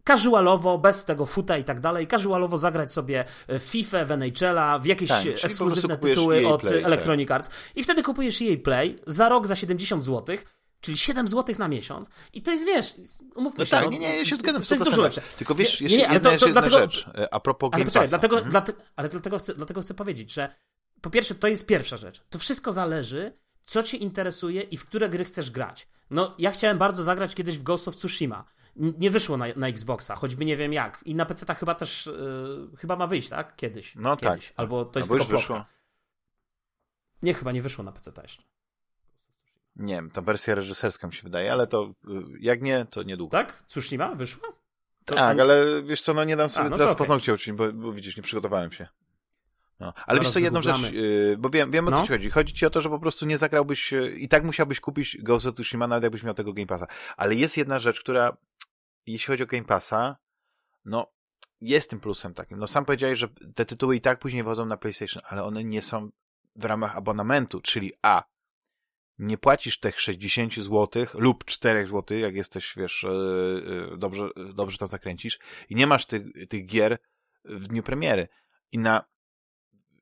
casualowo, 0.09 0.79
bez 0.79 1.05
tego 1.05 1.27
futa 1.27 1.59
i 1.59 1.65
tak 1.65 1.81
dalej, 1.81 2.07
casualowo 2.07 2.57
zagrać 2.57 2.93
sobie 2.93 3.25
w 3.49 3.63
FIFA, 3.63 4.05
w 4.05 4.13
NHL-a, 4.13 4.79
w 4.79 4.87
jakieś 4.87 5.09
tak, 5.09 5.27
ekskluzywne 5.45 5.99
tytuły 5.99 6.49
od 6.49 6.63
Play, 6.63 6.85
Electronic 6.85 7.29
tak. 7.29 7.35
Arts 7.35 7.51
i 7.75 7.83
wtedy 7.83 8.03
kupujesz 8.03 8.43
EA 8.43 8.57
Play 8.65 8.99
za 9.07 9.29
rok 9.29 9.47
za 9.47 9.57
70 9.57 10.05
zł 10.05 10.37
Czyli 10.81 10.99
7 10.99 11.29
zł 11.29 11.55
na 11.59 11.69
miesiąc. 11.69 12.11
I 12.33 12.43
to 12.43 12.51
jest, 12.51 12.65
wiesz, 12.65 12.95
umówmy 13.35 13.59
no 13.59 13.65
się. 13.65 13.71
Tak, 13.71 13.85
no, 13.85 13.91
nie, 13.91 13.99
nie, 13.99 14.17
ja 14.17 14.25
się 14.25 14.37
zgadzam. 14.37 14.63
To 14.63 14.75
jest 14.75 14.85
dużo 14.85 15.03
lepsze. 15.03 15.23
Tylko 15.39 15.55
wiesz, 15.55 15.81
jeszcze 15.81 15.99
nie, 15.99 16.07
nie, 16.09 16.15
jedna, 16.15 16.31
to, 16.31 16.39
to, 16.39 16.49
dlatego, 16.53 16.79
rzecz. 16.79 17.07
E, 17.19 17.35
a 17.35 17.41
propos 17.41 17.71
ale 17.73 17.85
Game 17.85 18.09
dlatego, 18.09 18.37
mhm. 18.37 18.51
dlatego, 18.51 18.83
ale 18.97 19.09
dlatego 19.09 19.39
chcę, 19.39 19.55
dlatego 19.55 19.83
chcę 19.83 19.95
powiedzieć, 19.95 20.33
że 20.33 20.55
po 21.01 21.11
pierwsze, 21.11 21.35
to 21.35 21.49
jest 21.49 21.67
pierwsza 21.67 21.97
rzecz. 21.97 22.23
To 22.31 22.39
wszystko 22.39 22.73
zależy, 22.73 23.33
co 23.67 23.83
cię 23.83 23.97
interesuje 23.97 24.63
i 24.63 24.77
w 24.77 24.87
które 24.87 25.09
gry 25.09 25.25
chcesz 25.25 25.51
grać. 25.51 25.89
No, 26.11 26.35
ja 26.39 26.51
chciałem 26.51 26.79
bardzo 26.79 27.05
zagrać 27.05 27.35
kiedyś 27.35 27.59
w 27.59 27.63
Ghost 27.63 27.89
of 27.89 27.97
Tsushima. 27.97 28.45
Nie 28.77 29.11
wyszło 29.11 29.37
na, 29.37 29.47
na 29.57 29.69
Xboxa, 29.69 30.17
choćby 30.17 30.45
nie 30.45 30.57
wiem 30.57 30.73
jak. 30.73 31.01
I 31.05 31.15
na 31.15 31.27
PC 31.27 31.55
chyba 31.55 31.75
też, 31.75 32.07
yy, 32.07 32.77
chyba 32.77 32.97
ma 32.97 33.07
wyjść, 33.07 33.29
tak? 33.29 33.57
Kiedyś. 33.57 33.95
No 33.95 34.17
kiedyś. 34.17 34.47
tak. 34.47 34.55
Albo 34.57 34.85
to 34.85 34.99
jest 34.99 35.11
Albo 35.11 35.25
tylko 35.25 35.39
wyszło. 35.39 35.65
Nie, 37.23 37.35
chyba 37.35 37.53
nie 37.53 37.63
wyszło 37.63 37.85
na 37.85 37.93
PC 37.93 38.13
jeszcze. 38.23 38.43
Nie 39.77 39.95
wiem, 39.95 40.11
ta 40.11 40.23
wersja 40.23 40.55
reżyserska 40.55 41.07
mi 41.07 41.15
się 41.15 41.23
wydaje, 41.23 41.53
ale 41.53 41.67
to 41.67 41.85
y, 41.85 42.11
jak 42.41 42.63
nie, 42.63 42.87
to 42.91 43.03
niedługo. 43.03 43.31
Tak? 43.31 43.63
Cóż 43.69 43.91
nie 43.91 43.99
ma? 43.99 44.15
Wyszła? 44.15 44.49
To 45.05 45.15
tak, 45.15 45.41
ale 45.41 45.83
wiesz 45.83 46.03
co, 46.03 46.15
no 46.15 46.25
nie 46.25 46.37
dam 46.37 46.49
sobie 46.49 46.67
A, 46.67 46.69
no 46.69 46.77
teraz 46.77 46.93
okay. 46.93 46.99
paznokcie 46.99 47.35
uczynić, 47.35 47.59
bo, 47.59 47.73
bo 47.73 47.93
widzisz, 47.93 48.17
nie 48.17 48.23
przygotowałem 48.23 48.73
się. 48.73 48.89
No. 49.81 49.93
Ale 50.07 50.21
wiesz 50.21 50.31
co, 50.31 50.39
jedną 50.39 50.63
rzecz, 50.63 50.93
yy, 50.93 51.37
bo 51.39 51.51
wiem, 51.51 51.71
wiem 51.71 51.89
o 51.89 51.91
co 51.91 51.97
no. 51.97 52.03
ci 52.03 52.09
chodzi. 52.13 52.31
Chodzi 52.31 52.55
ci 52.55 52.67
o 52.67 52.71
to, 52.71 52.81
że 52.81 52.89
po 52.89 52.99
prostu 52.99 53.27
nie 53.27 53.39
zagrałbyś 53.39 53.93
yy, 53.93 54.11
i 54.11 54.29
tak 54.29 54.45
musiałbyś 54.45 54.81
kupić 54.81 55.19
Ghost 55.23 55.47
of 55.47 55.55
Tsushima, 55.55 55.87
nawet 55.87 56.03
jakbyś 56.03 56.23
miał 56.23 56.35
tego 56.35 56.53
Game 56.53 56.67
Passa. 56.67 56.87
Ale 57.17 57.35
jest 57.35 57.57
jedna 57.57 57.79
rzecz, 57.79 58.01
która, 58.01 58.37
jeśli 59.07 59.27
chodzi 59.27 59.43
o 59.43 59.47
Game 59.47 59.65
Passa, 59.65 60.17
no, 60.85 61.07
jest 61.61 61.91
tym 61.91 62.01
plusem 62.01 62.35
takim. 62.35 62.59
No 62.59 62.67
sam 62.67 62.85
powiedziałeś, 62.85 63.19
że 63.19 63.29
te 63.55 63.65
tytuły 63.65 63.97
i 63.97 64.01
tak 64.01 64.19
później 64.19 64.43
wchodzą 64.43 64.67
na 64.67 64.77
PlayStation, 64.77 65.23
ale 65.27 65.45
one 65.45 65.65
nie 65.65 65.83
są 65.83 66.11
w 66.57 66.65
ramach 66.65 66.97
abonamentu, 66.97 67.61
czyli 67.61 67.93
A, 68.03 68.23
nie 69.19 69.39
płacisz 69.39 69.81
tych 69.81 70.01
60 70.01 70.55
zł 70.55 71.07
lub 71.15 71.45
4 71.45 71.87
zł, 71.87 72.19
jak 72.19 72.37
jesteś, 72.37 72.75
wiesz, 72.77 73.05
e, 73.05 73.09
e, 73.93 73.97
dobrze, 73.97 74.29
dobrze 74.55 74.79
to 74.79 74.87
zakręcisz 74.87 75.39
i 75.69 75.75
nie 75.75 75.87
masz 75.87 76.07
tych, 76.07 76.23
tych 76.49 76.67
gier 76.67 76.99
w 77.45 77.67
dniu 77.67 77.83
premiery. 77.83 78.29
I 78.73 78.79
na 78.79 79.05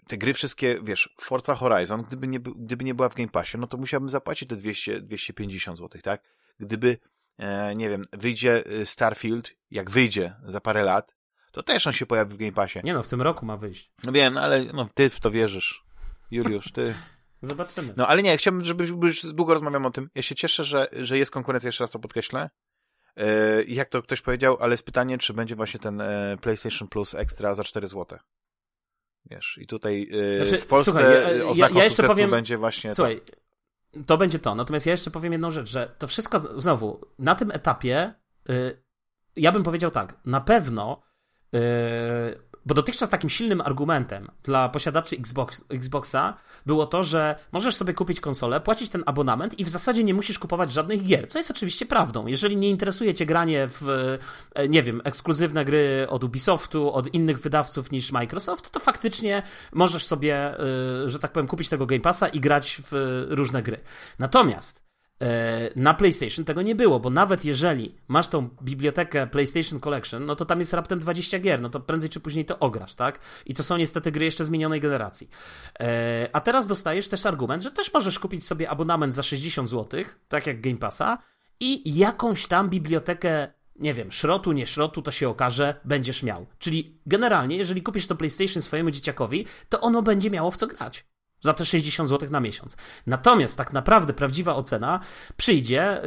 te 0.07 0.19
gry 0.19 0.35
wszystkie, 0.35 0.79
wiesz, 0.83 1.15
Forza 1.21 1.55
Horizon, 1.55 2.03
gdyby 2.03 2.29
nie, 2.29 2.41
gdyby 2.41 2.85
nie 2.85 2.95
była 2.95 3.09
w 3.09 3.15
Game 3.15 3.29
Passie, 3.29 3.59
no 3.59 3.67
to 3.67 3.77
musiałbym 3.77 4.11
zapłacić 4.11 4.49
te 4.49 4.57
200, 4.57 5.01
250 5.01 5.79
zł, 5.79 6.01
tak? 6.03 6.23
Gdyby, 6.59 6.99
e, 7.39 7.75
nie 7.75 7.89
wiem, 7.89 8.05
wyjdzie 8.13 8.65
Starfield, 8.85 9.51
jak 9.71 9.91
wyjdzie 9.91 10.35
za 10.47 10.61
parę 10.61 10.83
lat, 10.83 11.15
to 11.53 11.63
też 11.63 11.87
on 11.87 11.93
się 11.93 12.07
pojawi 12.07 12.35
w 12.35 12.37
Game 12.37 12.53
Passie. 12.53 12.81
Nie 12.85 12.95
no, 12.95 13.03
w 13.03 13.09
tym 13.09 13.23
roku 13.23 13.47
ma 13.47 13.57
wyjść. 13.57 13.91
No 14.05 14.13
wiem, 14.13 14.39
ale 14.39 14.65
no, 14.65 14.89
ty 14.95 15.11
w 15.11 15.21
to 15.21 15.31
wierzysz. 15.31 15.85
Juliusz, 16.31 16.73
ty... 16.73 16.95
Zobaczymy. 17.47 17.95
No 17.97 18.09
ale 18.09 18.23
nie, 18.23 18.37
chciałbym, 18.37 18.65
żeby 18.65 18.85
już 18.85 19.27
długo 19.27 19.55
rozmawiamy 19.55 19.87
o 19.87 19.91
tym. 19.91 20.11
Ja 20.15 20.23
się 20.23 20.35
cieszę, 20.35 20.65
że, 20.65 20.89
że 20.93 21.19
jest 21.19 21.31
konkurencja, 21.31 21.69
jeszcze 21.69 21.85
raz 21.85 21.91
to 21.91 21.99
podkreślę, 21.99 22.51
E, 23.17 23.63
jak 23.65 23.89
to 23.89 24.03
ktoś 24.03 24.21
powiedział, 24.21 24.57
ale 24.61 24.75
jest 24.75 24.85
pytanie, 24.85 25.19
czy 25.19 25.35
będzie 25.35 25.57
właśnie 25.57 25.81
ten 25.81 26.01
e, 26.01 26.37
PlayStation 26.41 26.89
Plus 26.89 27.15
Extra 27.15 27.55
za 27.55 27.65
4 27.65 27.87
zł. 27.87 28.19
Wiesz, 29.31 29.59
i 29.63 29.67
tutaj 29.67 30.09
e, 30.41 30.47
znaczy, 30.47 30.65
w 30.65 30.67
Polsce 30.67 30.91
słuchaj, 30.91 31.39
ja, 31.39 31.47
oznaką 31.47 31.75
ja, 31.75 31.85
jeszcze 31.85 32.03
powiem, 32.03 32.31
będzie 32.31 32.59
właśnie 32.59 32.95
słuchaj, 32.95 33.21
to. 33.21 34.01
to 34.07 34.19
będzie 34.19 34.39
to. 34.39 34.55
Natomiast 34.55 34.87
ja 34.87 34.93
jeszcze 34.93 35.11
powiem 35.11 35.33
jedną 35.33 35.51
rzecz, 35.51 35.69
że 35.69 35.95
to 35.99 36.07
wszystko, 36.07 36.61
znowu, 36.61 37.01
na 37.19 37.35
tym 37.35 37.51
etapie 37.51 38.15
y, 38.51 38.83
ja 39.37 39.53
bym 39.53 39.63
powiedział 39.63 39.91
tak, 39.91 40.21
na 40.25 40.41
pewno 40.41 41.03
y, 41.55 41.59
bo 42.67 42.75
dotychczas 42.75 43.11
takim 43.11 43.31
silnym 43.31 43.61
argumentem 43.61 44.31
dla 44.43 44.69
posiadaczy 44.69 45.17
Xbox, 45.17 45.65
Xboxa 45.69 46.37
było 46.67 46.87
to, 46.87 47.05
że 47.05 47.37
możesz 47.53 47.77
sobie 47.77 47.95
kupić 47.95 48.21
konsolę, 48.21 48.61
płacić 48.61 48.91
ten 48.91 49.03
abonament 49.07 49.59
i 49.59 49.65
w 49.65 49.69
zasadzie 49.69 50.05
nie 50.05 50.15
musisz 50.15 50.39
kupować 50.39 50.73
żadnych 50.73 51.07
gier, 51.07 51.29
co 51.29 51.39
jest 51.39 51.51
oczywiście 51.51 51.87
prawdą. 51.87 52.27
Jeżeli 52.27 52.57
nie 52.57 52.71
interesuje 52.71 53.15
cię 53.15 53.27
granie 53.27 53.69
w, 53.69 53.89
e, 54.55 54.69
nie 54.69 54.83
wiem, 54.83 55.01
ekskluzywne 55.05 55.65
gry 55.65 56.07
od 56.09 56.25
Ubisoftu, 56.25 56.93
od 56.93 57.15
innych 57.15 57.41
wydawców 57.41 57.91
niż 57.91 58.13
Microsoft, 58.13 58.71
to 58.71 58.81
faktycznie 58.81 59.43
możesz 59.73 60.07
sobie, 60.07 60.35
e, 60.37 61.11
że 61.11 61.19
tak 61.19 61.33
powiem, 61.33 61.47
kupić 61.47 61.69
tego 61.69 61.87
Game 61.87 62.01
Passa 62.01 62.29
i 62.29 62.41
grać 62.41 62.83
w 62.91 63.25
różne 63.29 63.63
gry. 63.63 63.81
Natomiast 64.19 64.84
na 65.77 65.95
PlayStation 65.95 66.45
tego 66.45 66.63
nie 66.63 66.75
było, 66.75 67.01
bo 67.01 67.11
nawet 67.11 67.45
jeżeli 67.45 67.95
masz 68.09 68.29
tą 68.29 68.49
bibliotekę 68.63 69.27
PlayStation 69.27 69.81
Collection, 69.81 70.27
no 70.27 70.37
to 70.37 70.45
tam 70.45 70.59
jest 70.59 70.73
raptem 70.73 71.01
20 71.01 71.39
gier, 71.39 71.61
no 71.61 71.71
to 71.71 71.81
prędzej 71.81 72.11
czy 72.11 72.21
później 72.21 72.45
to 72.45 72.59
ograsz, 72.59 72.95
tak? 72.95 73.21
I 73.47 73.55
to 73.55 73.63
są 73.63 73.77
niestety 73.77 74.13
gry 74.13 74.25
jeszcze 74.25 74.45
zmienionej 74.45 74.81
generacji. 74.81 75.31
E, 75.81 76.29
a 76.33 76.41
teraz 76.41 76.67
dostajesz 76.67 77.09
też 77.09 77.27
argument, 77.27 77.63
że 77.63 77.71
też 77.71 77.95
możesz 77.95 78.19
kupić 78.19 78.45
sobie 78.45 78.71
abonament 78.71 79.15
za 79.15 79.23
60 79.23 79.69
zł, 79.69 80.05
tak 80.29 80.47
jak 80.47 80.61
Game 80.61 80.77
Passa, 80.77 81.19
i 81.61 81.99
jakąś 81.99 82.47
tam 82.47 82.71
bibliotekę 82.71 83.49
nie 83.77 83.95
wiem, 83.95 84.13
szrotu, 84.13 84.53
nie 84.53 84.67
szrotu, 84.67 85.03
to 85.03 85.11
się 85.11 85.29
okaże, 85.29 85.81
będziesz 85.85 86.23
miał. 86.23 86.47
Czyli 86.59 87.01
generalnie, 87.07 87.57
jeżeli 87.57 87.83
kupisz 87.83 88.07
to 88.07 88.15
PlayStation 88.15 88.63
swojemu 88.63 88.91
dzieciakowi, 88.91 89.47
to 89.69 89.81
ono 89.81 90.03
będzie 90.03 90.31
miało 90.31 90.51
w 90.51 90.57
co 90.57 90.67
grać 90.67 91.05
za 91.45 91.53
te 91.55 91.65
60 91.65 92.11
zł 92.11 92.31
na 92.31 92.41
miesiąc. 92.41 92.77
Natomiast 93.07 93.59
tak 93.59 93.73
naprawdę 93.73 94.13
prawdziwa 94.13 94.57
ocena 94.57 95.01
przyjdzie, 95.37 96.01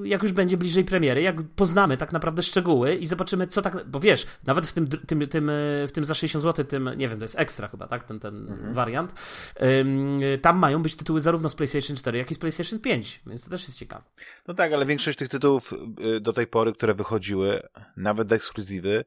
yy, 0.00 0.08
jak 0.08 0.22
już 0.22 0.32
będzie 0.32 0.56
bliżej 0.56 0.84
premiery, 0.84 1.22
jak 1.22 1.36
poznamy 1.56 1.96
tak 1.96 2.12
naprawdę 2.12 2.42
szczegóły 2.42 2.94
i 2.94 3.06
zobaczymy, 3.06 3.46
co 3.46 3.62
tak. 3.62 3.86
Bo 3.86 4.00
wiesz, 4.00 4.26
nawet 4.46 4.66
w 4.66 4.72
tym, 4.72 4.86
tym, 4.86 5.28
tym, 5.28 5.50
w 5.86 5.90
tym 5.92 6.04
za 6.04 6.14
60 6.14 6.42
zł, 6.42 6.64
tym, 6.64 6.90
nie 6.96 7.08
wiem, 7.08 7.18
to 7.18 7.24
jest 7.24 7.38
ekstra 7.38 7.68
chyba, 7.68 7.86
tak? 7.86 8.04
Ten, 8.04 8.20
ten 8.20 8.36
mhm. 8.36 8.74
wariant. 8.74 9.14
Yy, 9.60 10.38
tam 10.38 10.58
mają 10.58 10.82
być 10.82 10.96
tytuły 10.96 11.20
zarówno 11.20 11.48
z 11.48 11.54
PlayStation 11.54 11.96
4, 11.96 12.18
jak 12.18 12.30
i 12.30 12.34
z 12.34 12.38
PlayStation 12.38 12.80
5, 12.80 13.22
więc 13.26 13.44
to 13.44 13.50
też 13.50 13.68
jest 13.68 13.78
ciekawe. 13.78 14.04
No 14.48 14.54
tak, 14.54 14.72
ale 14.72 14.86
większość 14.86 15.18
tych 15.18 15.28
tytułów 15.28 15.72
y, 16.16 16.20
do 16.20 16.32
tej 16.32 16.46
pory, 16.46 16.72
które 16.72 16.94
wychodziły, 16.94 17.60
nawet 17.96 18.32
ekskluzywy, 18.32 19.04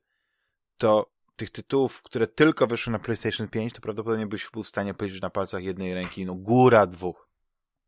to 0.78 1.15
tych 1.36 1.50
tytułów, 1.50 2.02
które 2.02 2.28
tylko 2.28 2.68
wyszły 2.68 2.92
na 2.92 3.00
PlayStation 3.00 3.48
5, 3.48 3.74
to 3.74 3.82
prawdopodobnie 3.82 4.28
byś 4.28 4.50
był 4.54 4.64
w 4.64 4.68
stanie 4.68 4.94
powiedzieć 4.94 5.22
na 5.22 5.30
palcach 5.30 5.64
jednej 5.64 5.94
ręki, 5.94 6.26
no 6.26 6.36
góra 6.36 6.88
dwóch. 6.88 7.30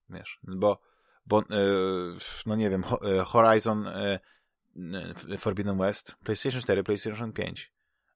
Wiesz, 0.10 0.40
bo, 0.44 0.80
bo 1.26 1.44
yy, 1.50 2.16
no 2.46 2.56
nie 2.56 2.70
wiem, 2.70 2.84
e, 3.02 3.24
Horizon 3.24 3.86
yy, 4.76 5.38
Forbidden 5.38 5.78
West, 5.78 6.16
PlayStation 6.24 6.62
4, 6.62 6.84
PlayStation 6.84 7.34
5. 7.34 7.74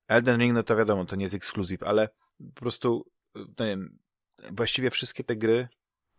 Elden 0.08 0.40
Ring, 0.40 0.54
no 0.54 0.64
to 0.64 0.76
wiadomo, 0.76 1.06
to 1.06 1.16
nie 1.16 1.24
jest 1.24 1.36
ekskluzyw, 1.36 1.84
ale 1.84 2.10
po 2.56 2.62
prostu, 2.62 3.12
no 3.36 3.66
nie 3.66 3.72
wiem, 3.72 4.00
właściwie 4.52 4.90
wszystkie 4.90 5.24
te 5.24 5.36
gry 5.36 5.68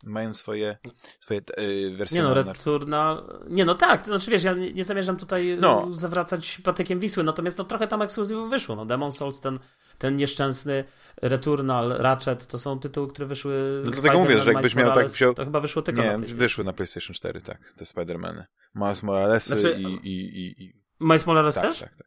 mają 0.02 0.34
swoje, 0.34 0.76
swoje 1.20 1.40
yy, 1.58 1.96
wersje. 1.96 2.16
Nie 2.16 2.22
no, 2.22 2.34
Returnal... 2.34 3.40
Nie 3.48 3.64
no 3.64 3.74
tak, 3.74 4.00
to 4.00 4.06
znaczy 4.06 4.30
wiesz, 4.30 4.44
ja 4.44 4.54
nie, 4.54 4.72
nie 4.72 4.84
zamierzam 4.84 5.16
tutaj 5.16 5.56
no. 5.60 5.86
zawracać 5.92 6.58
patykiem 6.64 7.00
Wisły, 7.00 7.24
natomiast 7.24 7.58
no 7.58 7.64
trochę 7.64 7.88
tam 7.88 8.02
ekskluzywów 8.02 8.50
wyszło. 8.50 8.76
No 8.76 8.84
Demon 8.86 9.12
Souls, 9.12 9.40
ten, 9.40 9.58
ten 9.98 10.16
nieszczęsny 10.16 10.84
Returnal, 11.22 11.88
Ratchet, 11.88 12.46
to 12.46 12.58
są 12.58 12.78
tytuły, 12.78 13.08
które 13.08 13.26
wyszły... 13.26 13.82
No 13.84 13.90
to 13.90 14.02
tego 14.02 14.18
mówię, 14.18 14.42
że 14.42 14.52
jakbyś 14.52 14.74
miał 14.74 14.94
tak 14.94 15.08
wziął... 15.08 15.34
To 15.34 15.44
chyba 15.44 15.60
wyszło 15.60 15.82
tylko 15.82 16.02
Nie, 16.02 16.18
na 16.18 16.26
wyszły 16.26 16.64
na 16.64 16.72
PlayStation 16.72 17.14
4, 17.14 17.40
tak, 17.40 17.72
te 17.76 17.84
Spider-Many. 17.84 18.44
Miles 18.74 19.02
Morales 19.02 19.46
znaczy... 19.46 19.78
i, 19.80 19.84
i, 19.84 20.38
i, 20.38 20.64
i... 20.64 20.82
Miles 21.00 21.26
Morales 21.26 21.54
tak, 21.54 21.64
też? 21.64 21.80
Tak, 21.80 21.96
tak. 21.96 22.06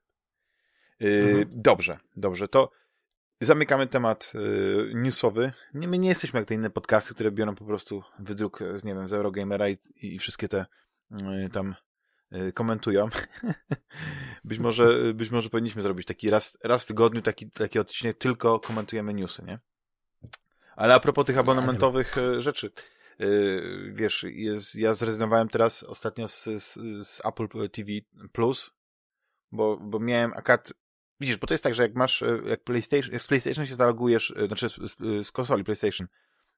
Yy, 0.99 1.10
mhm. 1.10 1.47
Dobrze, 1.51 1.97
dobrze, 2.15 2.47
to 2.47 2.69
Zamykamy 3.41 3.88
temat 3.88 4.32
y, 4.36 4.91
newsowy. 4.93 5.52
Nie, 5.74 5.88
my 5.88 5.98
nie 5.98 6.10
jesteśmy 6.10 6.39
jak 6.39 6.48
te 6.48 6.56
inne 6.56 6.69
podcasty, 6.69 7.13
które 7.13 7.32
biorą 7.32 7.56
po 7.56 7.65
prostu 7.65 8.04
wydruk 8.19 8.60
z, 8.76 8.84
nie 8.84 8.95
wiem, 8.95 9.08
z 9.08 9.13
Eurogamera 9.13 9.69
i, 9.69 9.78
i 9.95 10.19
wszystkie 10.19 10.48
te 10.48 10.65
y, 11.12 11.50
tam 11.50 11.76
y, 12.34 12.54
komentują. 12.54 13.08
być, 14.43 14.60
może, 14.60 15.13
być 15.13 15.30
może 15.30 15.50
powinniśmy 15.50 15.82
zrobić 15.82 16.08
taki 16.08 16.30
raz, 16.30 16.58
raz 16.63 16.84
w 16.84 16.88
tygodniu 16.88 17.21
taki, 17.21 17.52
taki 17.52 17.80
odcinek, 17.80 18.17
tylko 18.17 18.60
komentujemy 18.60 19.13
newsy, 19.13 19.43
nie? 19.43 19.60
Ale 20.76 20.93
a 20.93 21.00
propos 21.00 21.26
tych 21.26 21.38
abonamentowych 21.38 22.17
y, 22.17 22.41
rzeczy. 22.41 22.71
Y, 23.21 23.91
wiesz, 23.93 24.26
jest, 24.30 24.76
ja 24.76 24.93
zrezygnowałem 24.93 25.50
teraz 25.50 25.84
ostatnio 25.84 26.28
z, 26.28 26.43
z, 26.43 26.74
z 27.08 27.21
Apple 27.26 27.69
TV 27.69 27.91
Plus, 28.32 28.71
bo, 29.52 29.78
bo 29.78 30.00
miałem 30.00 30.34
akad 30.34 30.74
Widzisz, 31.19 31.38
bo 31.38 31.47
to 31.47 31.54
jest 31.54 31.63
tak, 31.63 31.75
że 31.75 31.84
jak 31.84 31.95
masz, 31.95 32.21
e, 32.21 32.39
jak 32.45 32.63
PlayStation, 32.63 33.13
jak 33.13 33.23
z 33.23 33.28
PlayStation 33.28 33.65
się 33.65 33.75
zalogujesz, 33.75 34.34
e, 34.38 34.47
znaczy 34.47 34.69
z, 34.69 34.75
z, 34.75 35.28
z 35.28 35.32
konsoli 35.32 35.63
PlayStation 35.63 36.08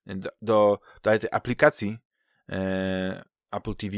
do, 0.06 0.30
do, 0.42 0.80
do 1.04 1.20
tej 1.20 1.30
aplikacji 1.32 1.98
e, 2.50 3.26
Apple 3.52 3.76
TV, 3.76 3.98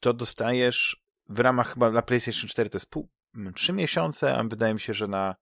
to 0.00 0.14
dostajesz 0.14 1.04
w 1.28 1.38
ramach 1.38 1.74
chyba 1.74 1.90
na 1.90 2.02
PlayStation 2.02 2.48
4 2.48 2.70
to 2.70 2.76
jest 2.76 2.90
pół, 2.90 3.08
trzy 3.54 3.72
miesiące, 3.72 4.36
a 4.36 4.44
wydaje 4.44 4.74
mi 4.74 4.80
się, 4.80 4.94
że 4.94 5.08
na 5.08 5.34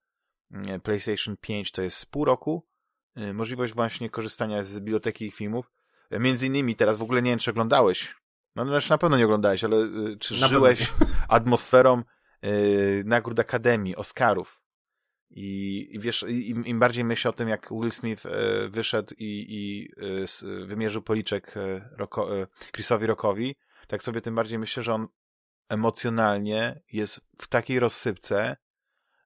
PlayStation 0.83 1.37
5 1.41 1.73
to 1.73 1.83
jest 1.83 2.07
pół 2.07 2.25
roku, 2.25 2.67
e, 3.15 3.33
możliwość 3.33 3.75
właśnie 3.75 4.11
korzystania 4.11 4.65
z 4.65 4.75
biblioteki 4.75 5.27
ich 5.27 5.35
filmów. 5.35 5.71
Między 6.11 6.47
innymi 6.47 6.77
teraz 6.77 6.99
w 6.99 7.03
ogóle 7.03 7.23
nie 7.23 7.31
wiem, 7.31 7.39
czy 7.39 7.51
oglądałeś, 7.51 8.15
no 8.57 8.65
znaczy 8.65 8.91
na 8.91 8.99
pewno 8.99 9.17
nie 9.17 9.25
oglądałeś, 9.25 9.65
ale 9.65 9.77
czy 10.21 10.41
na 10.41 10.49
żyłeś 10.49 10.93
atmosferą 11.29 12.03
yy, 12.43 13.03
nagród 13.05 13.41
Akademii, 13.41 13.97
Oscarów. 13.97 14.63
I, 15.31 15.89
i 15.91 15.99
wiesz, 15.99 16.25
im, 16.29 16.67
im, 16.67 16.79
bardziej 16.79 17.05
myślę 17.05 17.29
o 17.29 17.33
tym, 17.33 17.49
jak 17.49 17.69
Will 17.71 17.93
Smith 17.93 18.27
e, 18.27 18.69
wyszedł 18.69 19.15
i, 19.19 19.47
i 19.49 19.89
e, 20.43 20.67
wymierzył 20.67 21.03
policzek 21.03 21.57
e, 21.57 21.61
e, 22.01 22.47
Chrisowi 22.73 23.07
Rockowi, 23.07 23.57
tak 23.87 24.03
sobie 24.03 24.21
tym 24.21 24.35
bardziej 24.35 24.59
myślę, 24.59 24.83
że 24.83 24.95
on 24.95 25.09
emocjonalnie 25.69 26.81
jest 26.93 27.21
w 27.39 27.47
takiej 27.47 27.81
rozsypce, 27.81 28.57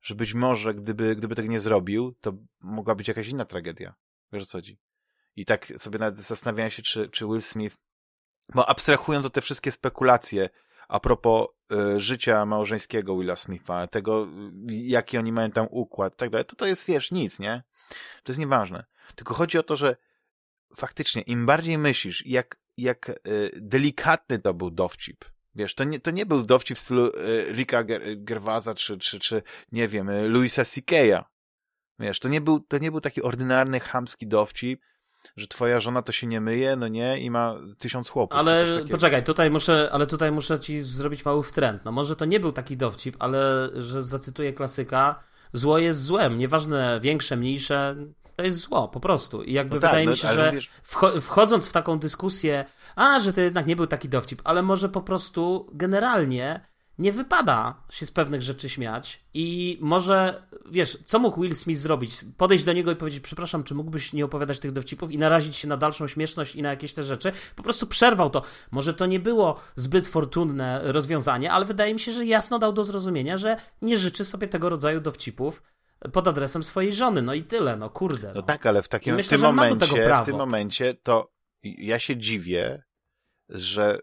że 0.03 0.15
być 0.15 0.35
może 0.35 0.75
gdyby, 0.75 1.17
gdyby 1.17 1.35
tego 1.35 1.49
nie 1.49 1.61
zrobił, 1.61 2.17
to 2.21 2.33
mogła 2.61 2.95
być 2.95 3.09
jakaś 3.09 3.29
inna 3.29 3.45
tragedia. 3.45 3.95
Wiesz 4.33 4.43
o 4.43 4.47
co 4.47 4.59
chodzi? 4.59 4.79
I 5.37 5.45
tak 5.45 5.67
sobie 5.79 5.99
nawet 5.99 6.21
zastanawiałem 6.21 6.71
się, 6.71 6.83
czy, 6.83 7.09
czy 7.09 7.27
Will 7.27 7.43
Smith, 7.43 7.77
bo 8.55 8.69
abstrahując 8.69 9.27
od 9.27 9.33
te 9.33 9.41
wszystkie 9.41 9.73
spekulacje, 9.73 10.49
a 10.93 11.01
propos 11.01 11.49
y, 11.97 12.01
życia 12.01 12.47
małżeńskiego 12.47 13.19
Willa 13.19 13.37
Smitha, 13.37 13.87
tego, 13.87 14.29
jaki 14.69 15.19
oni 15.19 15.33
mają 15.33 15.51
tam 15.51 15.67
układ, 15.71 16.17
tak 16.17 16.31
dalej, 16.31 16.45
to 16.45 16.57
to 16.57 16.67
jest, 16.67 16.87
wiesz, 16.87 17.11
nic, 17.11 17.39
nie? 17.39 17.63
To 18.23 18.33
jest 18.33 18.41
nieważne. 18.41 18.85
Tylko 19.15 19.35
chodzi 19.35 19.59
o 19.59 19.63
to, 19.63 19.77
że 19.77 19.97
faktycznie, 20.77 21.23
im 21.23 21.47
bardziej 21.47 21.79
myślisz, 21.79 22.27
jak, 22.27 22.57
jak 22.77 23.09
y, 23.09 23.51
delikatny 23.57 24.39
to 24.39 24.55
był 24.55 24.71
dowcip, 24.71 25.25
Wiesz, 25.55 25.75
to 25.75 25.85
nie, 25.85 26.01
to 26.01 26.11
nie 26.11 26.27
był 26.27 26.43
dowcip 26.43 26.79
w 26.79 26.81
stylu 26.81 27.11
Ricka 27.49 27.85
Gervaza 28.17 28.75
czy, 28.75 28.99
czy, 28.99 29.21
czy, 29.21 29.43
nie 29.73 29.89
wiem, 29.89 30.11
Louisa 30.33 30.65
C.K.'a. 30.65 31.25
Wiesz, 31.99 32.21
to 32.21 32.29
nie, 32.29 32.41
był, 32.41 32.61
to 32.61 32.79
nie 32.79 32.91
był 32.91 33.01
taki 33.01 33.23
ordynarny, 33.23 33.81
chamski 33.81 34.27
dowcip, 34.27 34.83
że 35.37 35.47
twoja 35.47 35.81
żona 35.81 36.03
to 36.03 36.13
się 36.13 36.27
nie 36.27 36.41
myje, 36.41 36.77
no 36.77 36.89
nie, 36.89 37.19
i 37.19 37.31
ma 37.31 37.55
tysiąc 37.79 38.09
chłopów. 38.09 38.39
Ale 38.39 38.85
poczekaj, 38.91 39.25
tutaj 39.25 39.51
muszę, 39.51 39.89
ale 39.93 40.07
tutaj 40.07 40.33
muszę 40.33 40.61
ci 40.61 40.83
zrobić 40.83 41.25
mały 41.25 41.43
wtręt. 41.43 41.85
No 41.85 41.93
może 41.93 42.17
to 42.17 42.25
nie 42.25 42.41
był 42.41 42.53
taki 42.53 42.77
dowcip, 42.77 43.17
ale 43.19 43.71
że 43.75 44.03
zacytuję 44.03 44.53
klasyka, 44.53 45.25
zło 45.53 45.79
jest 45.79 46.03
złem, 46.03 46.39
nieważne 46.39 47.01
większe, 47.03 47.37
mniejsze, 47.37 47.97
to 48.37 48.45
jest 48.45 48.59
zło, 48.59 48.89
po 48.89 49.01
prostu. 49.01 49.43
I 49.43 49.53
jakby 49.53 49.75
no 49.75 49.81
tak, 49.81 49.91
wydaje 49.91 50.07
tak, 50.07 50.15
mi 50.15 50.19
się, 50.19 50.29
no, 50.29 50.35
że 50.35 51.21
wchodząc 51.21 51.69
w 51.69 51.73
taką 51.73 51.99
dyskusję, 51.99 52.65
a, 52.97 53.21
że 53.21 53.33
to 53.33 53.41
jednak 53.41 53.67
nie 53.67 53.77
był 53.77 53.87
taki 53.87 54.09
dowcip, 54.09 54.43
ale 54.45 54.63
może 54.63 54.89
po 54.89 55.01
prostu 55.01 55.71
generalnie 55.73 56.72
nie 56.99 57.13
wypada 57.13 57.83
się 57.91 58.07
z 58.07 58.13
pewnych 58.13 58.43
rzeczy 58.43 58.69
śmiać 58.69 59.25
i 59.35 59.79
może, 59.81 60.43
wiesz, 60.71 60.99
co 61.05 61.19
mógł 61.19 61.43
Will 61.43 61.57
Smith 61.57 61.81
zrobić? 61.81 62.25
Podejść 62.37 62.65
do 62.65 62.73
niego 62.73 62.93
i 62.93 62.97
powiedzieć, 62.97 63.21
przepraszam, 63.21 63.65
czy 63.65 63.75
mógłbyś 63.75 64.13
nie 64.13 64.25
opowiadać 64.25 64.59
tych 64.59 64.73
dowcipów 64.73 65.13
i 65.13 65.19
narazić 65.19 65.57
się 65.57 65.69
na 65.69 65.77
dalszą 65.77 66.09
śmieszność 66.09 66.57
i 66.57 66.63
na 66.63 66.71
jakieś 66.71 66.95
te 66.95 67.03
rzeczy? 67.03 67.33
Po 67.57 67.63
prostu 67.63 67.87
przerwał 67.87 68.31
to. 68.31 68.43
Może 68.71 68.95
to 68.95 69.07
nie 69.07 69.21
było 69.21 69.61
zbyt 69.77 70.07
fortunne 70.07 70.93
rozwiązanie, 70.93 71.53
ale 71.53 71.65
wydaje 71.65 71.95
mi 71.95 72.01
się, 72.01 72.13
że 72.13 72.27
jasno 72.27 72.59
dał 72.59 72.73
do 72.73 72.85
zrozumienia, 72.85 73.37
że 73.37 73.57
nie 73.83 73.97
życzy 73.97 74.25
sobie 74.25 74.49
tego 74.49 74.69
rodzaju 74.69 75.01
dowcipów 75.01 75.63
pod 76.13 76.29
adresem 76.29 76.63
swojej 76.63 76.93
żony. 76.93 77.23
No 77.23 77.35
i 77.35 77.43
tyle, 77.43 77.77
no 77.77 77.91
kurde. 77.91 78.29
No, 78.29 78.35
no 78.35 78.43
tak, 78.43 78.67
ale 78.67 78.83
w 78.83 78.89
takim 78.89 79.15
myślę, 79.15 79.39
w 79.39 79.41
tym 79.41 79.55
momencie, 79.55 80.17
w 80.23 80.27
tym 80.27 80.37
momencie 80.37 80.95
to 80.95 81.33
ja 81.63 81.99
się 81.99 82.17
dziwię, 82.17 82.83
że 83.49 83.99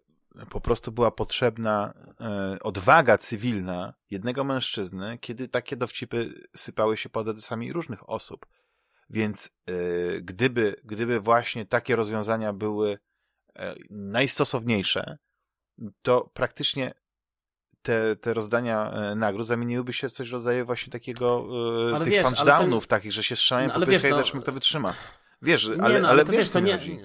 po 0.50 0.62
prostu 0.62 0.92
była 0.92 1.12
potrzebna 1.12 1.94
e, 2.22 2.58
odwaga 2.64 3.18
cywilna 3.18 3.94
jednego 4.10 4.44
mężczyzny, 4.44 5.18
kiedy 5.22 5.48
takie 5.48 5.76
dowcipy 5.76 6.34
sypały 6.56 6.98
się 6.98 7.10
pod 7.10 7.28
adresami 7.28 7.74
różnych 7.74 8.10
osób. 8.10 8.46
Więc 9.10 9.50
e, 9.66 9.74
gdyby, 10.22 10.76
gdyby 10.84 11.20
właśnie 11.20 11.66
takie 11.66 11.96
rozwiązania 11.96 12.54
były 12.54 12.98
e, 13.56 13.76
najstosowniejsze, 13.90 15.18
to 16.02 16.32
praktycznie 16.34 16.94
te, 17.82 18.16
te 18.16 18.34
rozdania 18.34 18.94
nagród 19.16 19.48
zamieniłyby 19.48 19.94
się 19.94 20.10
w 20.10 20.14
coś 20.14 20.30
w 20.30 20.34
rodzaju 20.34 20.66
właśnie 20.66 20.92
takiego 20.92 21.48
ale 21.96 22.06
tych 22.06 22.14
wiesz, 22.14 22.24
punchdownów 22.24 22.88
ten... 22.88 22.90
takich, 22.98 23.12
że 23.12 23.24
się 23.24 23.36
strzelają 23.36 23.68
no, 23.68 23.74
po 23.74 23.80
pyskach 23.80 24.04
i 24.04 24.10
no... 24.10 24.18
zobaczymy, 24.18 24.42
kto 24.42 24.52
wytrzyma. 24.52 24.94
Wiesz, 25.42 25.68
nie, 25.68 25.84
ale, 25.84 26.02
no, 26.02 26.08
ale, 26.08 26.22
ale 26.22 26.26
wiesz, 26.26 26.36
wiesz, 26.36 26.50
to 26.50 26.60
nie... 26.60 26.78
Chodzi. 26.78 27.00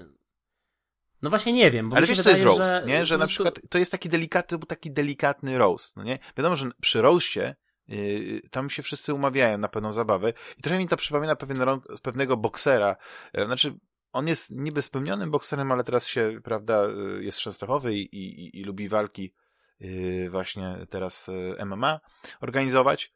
No 1.24 1.30
właśnie 1.30 1.52
nie 1.52 1.70
wiem. 1.70 1.88
Bo 1.88 1.96
ale 1.96 2.06
wiesz, 2.06 2.18
wydaje, 2.18 2.36
to 2.36 2.48
jest 2.48 2.60
roast, 2.60 2.80
że... 2.80 2.86
nie? 2.86 3.06
Że 3.06 3.18
na 3.18 3.26
przykład 3.26 3.60
to 3.70 3.78
jest 3.78 3.92
taki 3.92 4.08
delikatny, 4.08 4.58
taki 4.58 4.90
delikatny 4.90 5.58
roast, 5.58 5.96
no 5.96 6.02
nie? 6.02 6.18
Wiadomo, 6.36 6.56
że 6.56 6.70
przy 6.80 7.02
roastie 7.02 7.54
Yy, 7.88 8.40
tam 8.50 8.70
się 8.70 8.82
wszyscy 8.82 9.14
umawiają 9.14 9.58
na 9.58 9.68
pewną 9.68 9.92
zabawę 9.92 10.32
i 10.58 10.62
trochę 10.62 10.78
mi 10.78 10.88
to 10.88 10.96
przypomina 10.96 11.36
pewien, 11.36 11.58
pewnego 12.02 12.36
boksera, 12.36 12.96
yy, 13.34 13.46
znaczy 13.46 13.78
on 14.12 14.28
jest 14.28 14.50
niby 14.50 14.82
spełnionym 14.82 15.30
bokserem, 15.30 15.72
ale 15.72 15.84
teraz 15.84 16.06
się, 16.06 16.40
prawda, 16.44 16.86
yy, 16.86 17.24
jest 17.24 17.38
częstochowy 17.38 17.94
i, 17.94 18.16
i, 18.16 18.60
i 18.60 18.64
lubi 18.64 18.88
walki 18.88 19.34
yy, 19.80 20.30
właśnie 20.30 20.86
teraz 20.90 21.26
yy, 21.58 21.64
MMA 21.66 22.00
organizować 22.40 23.12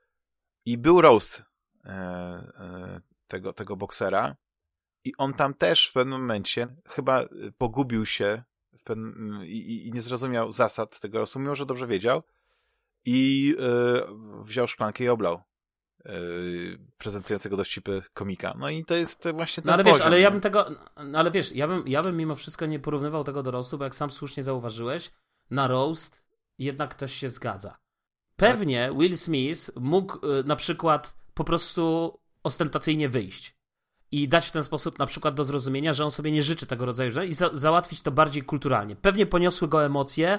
i 0.65 0.79
był 0.79 1.01
roast 1.01 1.43
tego, 3.29 3.53
tego 3.53 3.77
boksera 3.77 4.37
i 5.05 5.13
on 5.19 5.35
tam 5.35 5.55
też 5.55 5.89
w 5.89 5.93
pewnym 5.93 6.21
momencie 6.21 6.69
chyba 6.89 7.25
pogubił 7.59 8.07
się 8.07 8.43
pewnym, 8.89 9.41
i, 9.45 9.87
i, 9.87 9.93
nie 9.93 10.03
zrozumiał 10.03 10.53
zasad 10.53 11.01
tego 11.01 11.19
roastu, 11.19 11.39
mimo 11.39 11.55
że 11.55 11.67
dobrze 11.67 11.87
wiedział 11.87 12.23
i 13.05 13.47
yy, 13.59 14.07
wziął 14.43 14.69
szklankę 14.69 15.05
i 15.05 15.09
oblał 15.09 15.43
yy, 16.05 16.13
prezentującego 16.99 17.57
dowcipy 17.57 18.03
komika. 18.15 18.55
No 18.59 18.71
i 18.71 18.85
to 18.85 18.95
jest 18.95 19.29
właśnie 19.35 19.63
ten 19.63 19.67
no, 19.69 19.75
ale 19.75 19.85
poziom. 19.85 19.99
wiesz, 19.99 20.07
ale 20.07 20.21
ja 20.21 20.31
bym 20.31 20.41
tego, 20.41 20.71
no, 21.05 21.19
ale 21.19 21.31
wiesz, 21.31 21.53
ja 21.53 21.69
bym, 21.69 21.89
ja 21.89 22.03
bym 22.03 22.17
mimo 22.17 22.35
wszystko 22.35 22.67
nie 22.67 22.79
porównywał 22.79 23.25
tego 23.25 23.43
do 23.43 23.51
roastu, 23.51 23.79
bo 23.79 23.85
jak 23.85 23.95
sam 23.95 24.11
słusznie 24.11 24.43
zauważyłeś, 24.43 25.11
na 25.51 25.69
roast 25.69 26.25
jednak 26.59 26.91
ktoś 26.91 27.13
się 27.13 27.31
zgadza. 27.31 27.79
Pewnie 28.37 28.91
Will 28.99 29.19
Smith 29.19 29.71
mógł 29.77 30.27
yy, 30.27 30.45
na 30.45 30.57
przykład 30.57 31.17
po 31.35 31.45
prostu 31.45 32.13
ostentacyjnie 32.43 33.09
wyjść 33.09 33.58
i 34.13 34.29
dać 34.29 34.47
w 34.47 34.53
ten 34.53 34.65
sposób 34.65 34.99
na 34.99 35.07
przykład 35.07 35.35
do 35.35 35.45
zrozumienia, 35.45 35.93
że 35.93 36.05
on 36.05 36.11
sobie 36.11 36.33
nie 36.33 36.43
życzy 36.43 36.67
tego 36.67 36.87
rodzaju 36.87 37.11
rzeczy 37.11 37.27
i 37.27 37.33
za 37.33 37.51
załatwić 37.53 38.03
to 38.03 38.11
bardziej 38.11 38.43
kulturalnie. 38.43 38.97
Pewnie 38.97 39.27
poniosły 39.27 39.69
go 39.69 39.85
emocje 39.85 40.39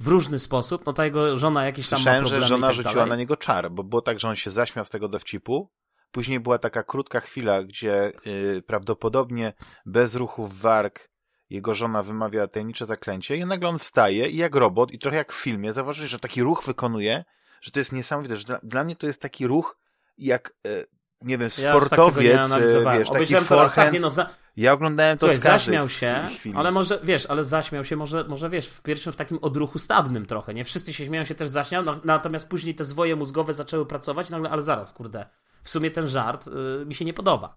w 0.00 0.08
różny 0.08 0.38
sposób, 0.38 0.86
no 0.86 0.92
ta 0.92 1.04
jego 1.04 1.38
żona 1.38 1.64
jakieś 1.64 1.88
tam 1.88 1.98
Słyszałem, 1.98 2.22
ma 2.22 2.28
że 2.28 2.40
żona 2.40 2.66
tak 2.66 2.76
rzuciła 2.76 2.94
dalej. 2.94 3.10
na 3.10 3.16
niego 3.16 3.36
czar, 3.36 3.70
bo 3.70 3.84
było 3.84 4.02
tak, 4.02 4.20
że 4.20 4.28
on 4.28 4.36
się 4.36 4.50
zaśmiał 4.50 4.84
z 4.84 4.90
tego 4.90 5.08
dowcipu, 5.08 5.70
później 6.10 6.40
była 6.40 6.58
taka 6.58 6.82
krótka 6.82 7.20
chwila, 7.20 7.62
gdzie 7.62 8.12
yy, 8.24 8.62
prawdopodobnie 8.62 9.52
bez 9.86 10.14
ruchów 10.14 10.60
warg 10.60 11.08
jego 11.50 11.74
żona 11.74 12.02
wymawia 12.02 12.48
tajemnicze 12.48 12.86
zaklęcie 12.86 13.36
i 13.36 13.46
nagle 13.46 13.68
on 13.68 13.78
wstaje 13.78 14.28
i 14.28 14.36
jak 14.36 14.54
robot 14.54 14.92
i 14.92 14.98
trochę 14.98 15.16
jak 15.16 15.32
w 15.32 15.42
filmie, 15.42 15.72
zauważysz, 15.72 16.10
że 16.10 16.18
taki 16.18 16.42
ruch 16.42 16.64
wykonuje, 16.64 17.24
że 17.60 17.70
to 17.70 17.78
jest 17.78 17.92
niesamowite, 17.92 18.36
że 18.36 18.44
dla, 18.44 18.60
dla 18.62 18.84
mnie 18.84 18.96
to 18.96 19.06
jest 19.06 19.22
taki 19.22 19.46
ruch 19.46 19.78
jak 20.18 20.54
yy, 20.64 20.86
nie 21.22 21.38
wiem, 21.38 21.50
sportowiec, 21.50 22.50
ja 22.50 22.58
nie 22.58 22.98
wiesz, 22.98 23.10
taki 23.10 23.36
forehand. 23.36 23.74
Tak, 23.74 23.92
nie 23.92 24.00
no, 24.00 24.10
za... 24.10 24.30
Ja 24.56 24.72
oglądałem 24.72 25.18
to 25.18 25.26
Słuchaj, 25.26 25.36
z 25.36 25.42
zaśmiał 25.42 25.88
się, 25.88 26.28
ale 26.54 26.70
może, 26.70 27.00
wiesz, 27.02 27.26
ale 27.26 27.44
zaśmiał 27.44 27.84
się, 27.84 27.96
może, 27.96 28.24
może 28.24 28.50
wiesz, 28.50 28.68
w 28.68 28.82
pierwszym 28.82 29.12
w 29.12 29.16
takim 29.16 29.38
odruchu 29.42 29.78
stadnym 29.78 30.26
trochę, 30.26 30.54
nie? 30.54 30.64
Wszyscy 30.64 30.92
się 30.92 31.06
śmieją, 31.06 31.24
się 31.24 31.34
też 31.34 31.48
zaśmiał, 31.48 31.84
no, 31.84 31.94
natomiast 32.04 32.48
później 32.48 32.74
te 32.74 32.84
zwoje 32.84 33.16
mózgowe 33.16 33.54
zaczęły 33.54 33.86
pracować, 33.86 34.30
nagle, 34.30 34.50
ale 34.50 34.62
zaraz, 34.62 34.92
kurde, 34.92 35.26
w 35.62 35.70
sumie 35.70 35.90
ten 35.90 36.08
żart 36.08 36.46
y, 36.46 36.86
mi 36.86 36.94
się 36.94 37.04
nie 37.04 37.14
podoba. 37.14 37.56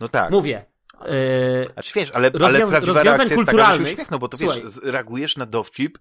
No 0.00 0.08
tak. 0.08 0.30
Mówię. 0.30 0.64
Yy, 1.00 1.72
znaczy 1.72 1.92
wiesz, 1.94 2.10
ale, 2.10 2.30
ale 2.44 2.66
prawdziwa 2.66 3.02
reakcja 3.02 3.36
jest 3.36 3.46
taka, 3.46 3.74
że 3.74 3.76
się 3.76 3.92
uśmiechnął, 3.92 4.20
bo 4.20 4.28
to 4.28 4.36
wiesz, 4.36 4.60
reagujesz 4.82 5.36
na 5.36 5.46
dowcip, 5.46 5.98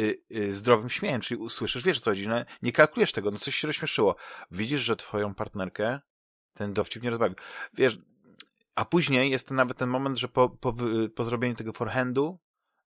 y, 0.00 0.22
y, 0.36 0.52
zdrowym 0.52 0.90
śmiechem, 0.90 1.20
czyli 1.20 1.40
usłyszysz, 1.40 1.84
wiesz 1.84 2.00
co 2.00 2.10
chodzi, 2.10 2.28
no, 2.28 2.36
nie 2.62 2.72
kalkulujesz 2.72 3.12
tego, 3.12 3.30
no 3.30 3.38
coś 3.38 3.54
się 3.54 3.66
rozśmieszyło. 3.66 4.16
Widzisz, 4.50 4.80
że 4.80 4.96
twoją 4.96 5.34
partnerkę 5.34 6.00
ten 6.54 6.72
dowcip 6.72 7.02
nie 7.02 7.10
rozbawił. 7.10 7.36
Wiesz, 7.74 7.98
a 8.74 8.84
później 8.84 9.30
jest 9.30 9.50
nawet 9.50 9.78
ten 9.78 9.88
moment, 9.88 10.18
że 10.18 10.28
po, 10.28 10.48
po, 10.48 10.74
po 11.14 11.24
zrobieniu 11.24 11.54
tego 11.54 11.72
forehandu 11.72 12.38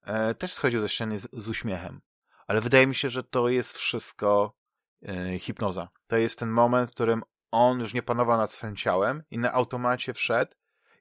e, 0.02 0.34
też 0.34 0.52
schodził 0.52 0.80
ze 0.80 0.88
ściany 0.88 1.18
z, 1.18 1.28
z, 1.32 1.48
uśmiechem. 1.48 2.00
Ale 2.46 2.60
wydaje 2.60 2.86
mi 2.86 2.94
się, 2.94 3.10
że 3.10 3.24
to 3.24 3.48
jest 3.48 3.78
wszystko 3.78 4.56
e, 5.02 5.38
hipnoza. 5.38 5.88
To 6.06 6.16
jest 6.16 6.38
ten 6.38 6.50
moment, 6.50 6.90
w 6.90 6.94
którym 6.94 7.22
on 7.50 7.80
już 7.80 7.94
nie 7.94 8.02
panował 8.02 8.38
nad 8.38 8.52
swoim 8.52 8.76
ciałem 8.76 9.22
i 9.30 9.38
na 9.38 9.52
automacie 9.52 10.14
wszedł 10.14 10.52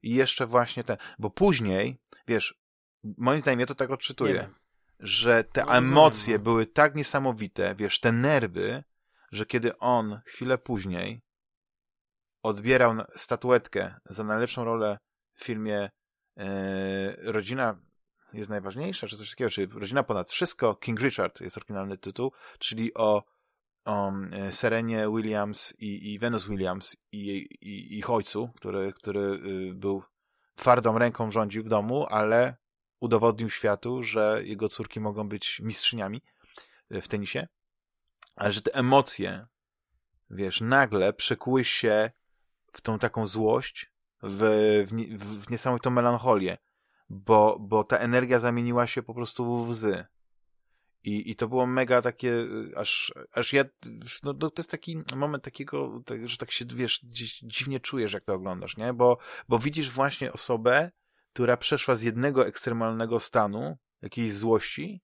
i 0.04 0.16
jeszcze 0.16 0.46
właśnie 0.46 0.84
ten, 0.84 0.98
bo 1.20 1.30
później, 1.30 1.98
wiesz, 2.28 2.60
moim 3.18 3.42
zdaniem 3.42 3.60
ja 3.60 3.66
to 3.66 3.76
tak 3.76 3.92
odczytuję, 3.92 4.50
że 5.00 5.44
te 5.44 5.66
no, 5.66 5.76
emocje 5.76 6.38
no. 6.38 6.44
były 6.44 6.66
tak 6.66 6.96
niesamowite, 6.96 7.76
wiesz, 7.76 8.00
te 8.00 8.12
nerwy, 8.12 8.84
że 9.32 9.46
kiedy 9.46 9.78
on 9.78 10.22
chwilę 10.26 10.58
później 10.58 11.22
odbierał 12.48 12.96
statuetkę 13.16 13.96
za 14.06 14.24
najlepszą 14.24 14.64
rolę 14.64 15.00
w 15.34 15.44
filmie 15.44 15.90
e, 16.38 17.32
Rodzina 17.32 17.80
jest 18.34 18.50
najważniejsza, 18.50 19.08
czy 19.08 19.18
coś 19.18 19.30
takiego, 19.30 19.50
czy 19.50 19.68
Rodzina 19.68 20.04
ponad 20.04 20.30
wszystko, 20.30 20.76
King 20.76 21.00
Richard 21.00 21.42
jest 21.42 21.58
oryginalny 21.58 21.98
tytuł, 21.98 22.32
czyli 22.60 22.94
o, 22.94 23.24
o 23.86 24.12
e, 24.32 24.52
Serenie 24.52 25.08
Williams 25.16 25.74
i, 25.80 26.14
i 26.14 26.20
Venus 26.20 26.48
Williams 26.48 26.98
i, 27.12 27.48
i 27.62 27.98
ich 27.98 28.10
ojcu, 28.10 28.50
który, 28.56 28.94
który 28.94 29.20
y, 29.20 29.74
był 29.74 30.04
twardą 30.56 30.98
ręką 30.98 31.32
rządził 31.32 31.64
w 31.64 31.70
domu, 31.70 32.06
ale 32.10 32.56
udowodnił 33.00 33.50
światu, 33.50 34.04
że 34.04 34.42
jego 34.44 34.70
córki 34.70 35.00
mogą 35.00 35.30
być 35.30 35.60
mistrzyniami 35.60 36.22
e, 36.90 37.02
w 37.02 37.08
tenisie, 37.08 37.48
ale 38.36 38.52
że 38.52 38.62
te 38.62 38.74
emocje, 38.74 39.46
wiesz, 40.30 40.62
nagle 40.62 41.14
przekuły 41.14 41.66
się 41.66 42.12
w 42.72 42.82
tą 42.82 43.00
taką 43.00 43.28
złość, 43.28 43.92
w, 44.24 44.42
w, 45.18 45.46
w 45.46 45.50
niesamowitą 45.50 45.90
melancholię, 45.90 46.58
bo, 47.10 47.58
bo 47.60 47.84
ta 47.84 47.98
energia 47.98 48.40
zamieniła 48.40 48.88
się 48.88 49.04
po 49.04 49.14
prostu 49.14 49.66
w 49.66 49.70
łzy. 49.70 50.06
I, 51.04 51.32
I 51.32 51.36
to 51.36 51.48
było 51.48 51.68
mega 51.68 52.02
takie, 52.02 52.46
aż, 52.76 53.14
aż 53.32 53.54
ja, 53.54 53.66
no 54.24 54.34
to 54.34 54.52
jest 54.58 54.72
taki 54.72 55.04
moment 55.16 55.44
takiego, 55.44 56.04
tak, 56.06 56.28
że 56.28 56.38
tak 56.38 56.52
się, 56.52 56.66
wiesz, 56.76 57.00
dziwnie 57.44 57.80
czujesz, 57.80 58.14
jak 58.14 58.24
to 58.24 58.34
oglądasz, 58.34 58.78
nie? 58.78 58.94
Bo, 58.94 59.18
bo 59.48 59.60
widzisz 59.60 59.92
właśnie 59.92 60.34
osobę, 60.34 60.92
która 61.34 61.58
przeszła 61.58 61.96
z 61.96 62.02
jednego 62.02 62.48
ekstremalnego 62.48 63.20
stanu, 63.20 63.78
jakiejś 64.02 64.34
złości, 64.34 65.02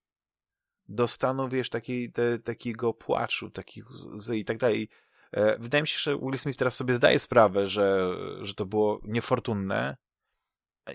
do 0.88 1.08
stanu, 1.08 1.50
wiesz, 1.50 1.70
te, 1.70 2.40
takiego 2.44 2.94
płaczu, 2.94 3.50
takich 3.50 3.90
łzy 3.92 4.38
i 4.38 4.46
tak 4.46 4.58
dalej. 4.58 4.90
E, 5.34 5.58
wydaje 5.60 5.82
mi 5.82 5.88
się, 5.88 6.00
że 6.00 6.18
Will 6.18 6.40
Smith 6.40 6.60
teraz 6.60 6.76
sobie 6.76 6.96
zdaje 6.96 7.20
sprawę, 7.20 7.68
że, 7.68 8.16
że 8.42 8.54
to 8.54 8.66
było 8.66 9.00
niefortunne 9.04 9.98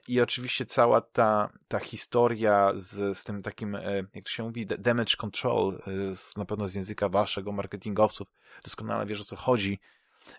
i 0.09 0.21
oczywiście 0.21 0.67
cała 0.67 1.01
ta, 1.01 1.53
ta 1.69 1.79
historia 1.79 2.73
z, 2.75 3.19
z 3.19 3.25
tym 3.25 3.43
takim, 3.43 3.75
e, 3.75 3.97
jak 4.15 4.25
to 4.25 4.31
się 4.31 4.43
mówi, 4.43 4.67
damage 4.67 5.17
control, 5.17 5.83
e, 5.87 6.17
z, 6.17 6.37
na 6.37 6.45
pewno 6.45 6.69
z 6.69 6.75
języka 6.75 7.09
waszego, 7.09 7.53
marketingowców, 7.53 8.29
doskonale 8.65 9.07
wiesz 9.07 9.21
o 9.21 9.25
co 9.25 9.37
chodzi. 9.37 9.81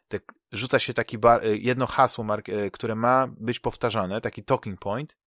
Tak, 0.07 0.33
rzuca 0.51 0.79
się 0.79 0.93
taki 0.93 1.17
bar, 1.17 1.43
jedno 1.45 1.87
hasło, 1.87 2.25
które 2.71 2.95
ma 2.95 3.27
być 3.27 3.59
powtarzane, 3.59 4.21
taki 4.21 4.43
talking 4.43 4.79
point 4.79 5.17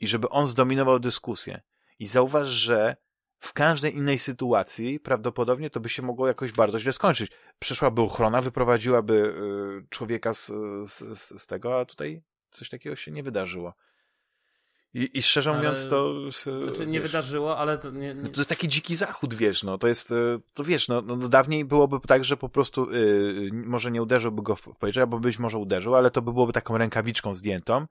i 0.00 0.08
żeby 0.08 0.28
on 0.28 0.46
zdominował 0.46 0.98
dyskusję. 0.98 1.60
I 1.98 2.06
zauważ, 2.06 2.48
że 2.48 2.96
w 3.38 3.52
każdej 3.52 3.96
innej 3.96 4.18
sytuacji 4.18 5.00
prawdopodobnie 5.00 5.70
to 5.70 5.80
by 5.80 5.88
się 5.88 6.02
mogło 6.02 6.28
jakoś 6.28 6.52
bardzo 6.52 6.78
źle 6.78 6.92
skończyć. 6.92 7.30
Przyszłaby 7.58 8.02
ochrona, 8.02 8.42
wyprowadziłaby 8.42 9.34
y, 9.84 9.86
człowieka 9.90 10.34
z, 10.34 10.46
z, 10.92 11.42
z 11.42 11.46
tego, 11.46 11.80
a 11.80 11.84
tutaj 11.84 12.22
coś 12.50 12.68
takiego 12.68 12.96
się 12.96 13.10
nie 13.10 13.22
wydarzyło. 13.22 13.74
I, 14.94 15.18
I 15.18 15.22
szczerze 15.22 15.50
ale, 15.50 15.58
mówiąc, 15.58 15.86
to. 15.88 16.30
Znaczy 16.30 16.86
nie 16.86 17.00
wiesz, 17.00 17.08
wydarzyło, 17.08 17.58
ale 17.58 17.78
to 17.78 17.90
nie, 17.90 18.14
nie, 18.14 18.28
To 18.28 18.40
jest 18.40 18.50
taki 18.50 18.68
dziki 18.68 18.96
zachód, 18.96 19.34
wiesz, 19.34 19.62
no. 19.62 19.78
To 19.78 19.88
jest. 19.88 20.10
Y, 20.10 20.40
to 20.54 20.64
wiesz, 20.64 20.88
no, 20.88 21.02
no 21.02 21.28
dawniej 21.28 21.64
byłoby 21.64 21.96
tak, 22.06 22.24
że 22.24 22.36
po 22.36 22.48
prostu 22.48 22.92
yy, 22.92 23.50
może 23.52 23.90
nie 23.90 24.02
uderzyłby 24.02 24.42
go 24.42 24.56
w 24.56 24.62
powietrze, 24.62 25.00
albo 25.00 25.18
być 25.18 25.38
może 25.38 25.58
uderzył, 25.58 25.94
ale 25.94 26.10
to 26.10 26.22
by 26.22 26.32
byłoby 26.32 26.52
taką 26.52 26.78
rękawiczką 26.78 27.34
zdjętą 27.34 27.86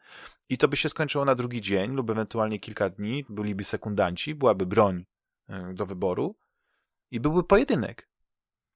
i 0.49 0.57
to 0.57 0.67
by 0.67 0.77
się 0.77 0.89
skończyło 0.89 1.25
na 1.25 1.35
drugi 1.35 1.61
dzień 1.61 1.91
lub 1.91 2.09
ewentualnie 2.09 2.59
kilka 2.59 2.89
dni, 2.89 3.25
byliby 3.29 3.63
sekundanci, 3.63 4.35
byłaby 4.35 4.65
broń 4.65 5.05
do 5.73 5.85
wyboru 5.85 6.35
i 7.11 7.19
byłby 7.19 7.43
pojedynek. 7.43 8.07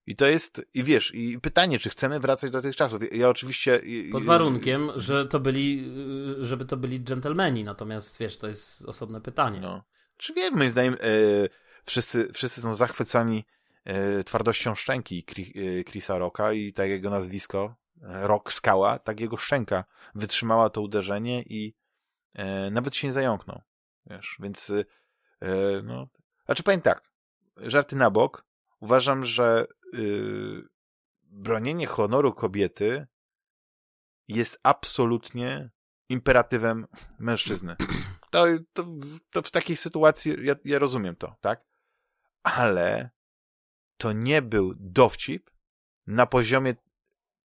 I 0.06 0.16
to 0.16 0.26
jest, 0.26 0.66
i 0.74 0.84
wiesz, 0.84 1.16
i 1.16 1.40
pytanie, 1.40 1.80
czy 1.80 1.90
chcemy 1.90 2.20
wracać 2.20 2.52
do 2.52 2.62
tych 2.62 2.76
czasów. 2.76 3.14
Ja 3.14 3.30
oczywiście. 3.30 3.82
Pod 4.12 4.24
warunkiem, 4.24 4.92
że 4.96 5.26
to 5.26 5.40
byli, 5.40 5.94
żeby 6.40 6.66
to 6.66 6.78
byli 6.78 7.00
dżentelmeni, 7.00 7.64
natomiast 7.64 8.20
wiesz, 8.20 8.38
to 8.38 8.48
jest 8.48 8.86
osobne 8.86 9.22
pytanie. 9.22 9.60
No. 9.60 9.84
Czy 10.18 10.34
wiem, 10.34 10.58
moim 10.58 10.70
zdaniem, 10.70 10.94
e, 10.94 10.98
wszyscy, 11.86 12.34
wszyscy 12.34 12.62
są 12.62 12.76
zachwycani 12.76 13.46
e, 13.84 14.24
twardością 14.24 14.76
szczęki 14.76 15.26
e, 15.26 15.84
Chrisa 15.84 16.18
Rocka 16.18 16.54
i 16.54 16.74
tak 16.74 16.90
jego 16.90 17.10
nazwisko, 17.10 17.76
e, 18.02 18.28
Rock 18.28 18.54
Skała, 18.54 19.00
tak 19.00 19.20
jego 19.20 19.38
szczęka 19.38 19.84
wytrzymała 20.16 20.70
to 20.70 20.82
uderzenie 20.82 21.44
i 21.44 21.76
e, 22.36 22.72
nawet 22.72 22.96
się 22.96 23.08
nie 23.08 23.14
zająknął. 23.14 23.62
Wiesz, 24.06 24.38
więc 24.40 24.70
e, 25.42 25.82
no, 25.84 26.08
znaczy 26.46 26.64
powiem 26.64 26.82
tak, 26.82 27.12
żarty 27.58 27.96
na 27.96 28.12
bok, 28.12 28.46
uważam, 28.80 29.26
że 29.26 29.66
y, 29.94 30.64
bronienie 31.24 31.88
honoru 31.88 32.34
kobiety 32.34 33.08
jest 34.28 34.60
absolutnie 34.64 35.70
imperatywem 36.10 36.88
mężczyzny. 37.20 37.76
To, 38.32 38.46
to, 38.74 38.86
to 39.32 39.42
w 39.42 39.52
takiej 39.52 39.78
sytuacji 39.78 40.46
ja, 40.46 40.56
ja 40.66 40.80
rozumiem 40.80 41.16
to, 41.16 41.36
tak? 41.42 41.64
Ale 42.44 43.10
to 43.98 44.14
nie 44.14 44.42
był 44.42 44.74
dowcip 44.76 45.52
na 46.08 46.26
poziomie 46.26 46.76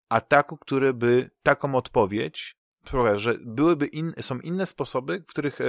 ataku, 0.09 0.57
który 0.59 0.95
by 0.95 1.31
taką 1.43 1.75
odpowiedź 1.75 2.57
sprawia, 2.87 3.19
że 3.19 3.35
byłyby 3.41 3.87
in, 3.87 4.13
są 4.21 4.41
inne 4.41 4.67
sposoby, 4.67 5.23
których, 5.29 5.61
e, 5.61 5.65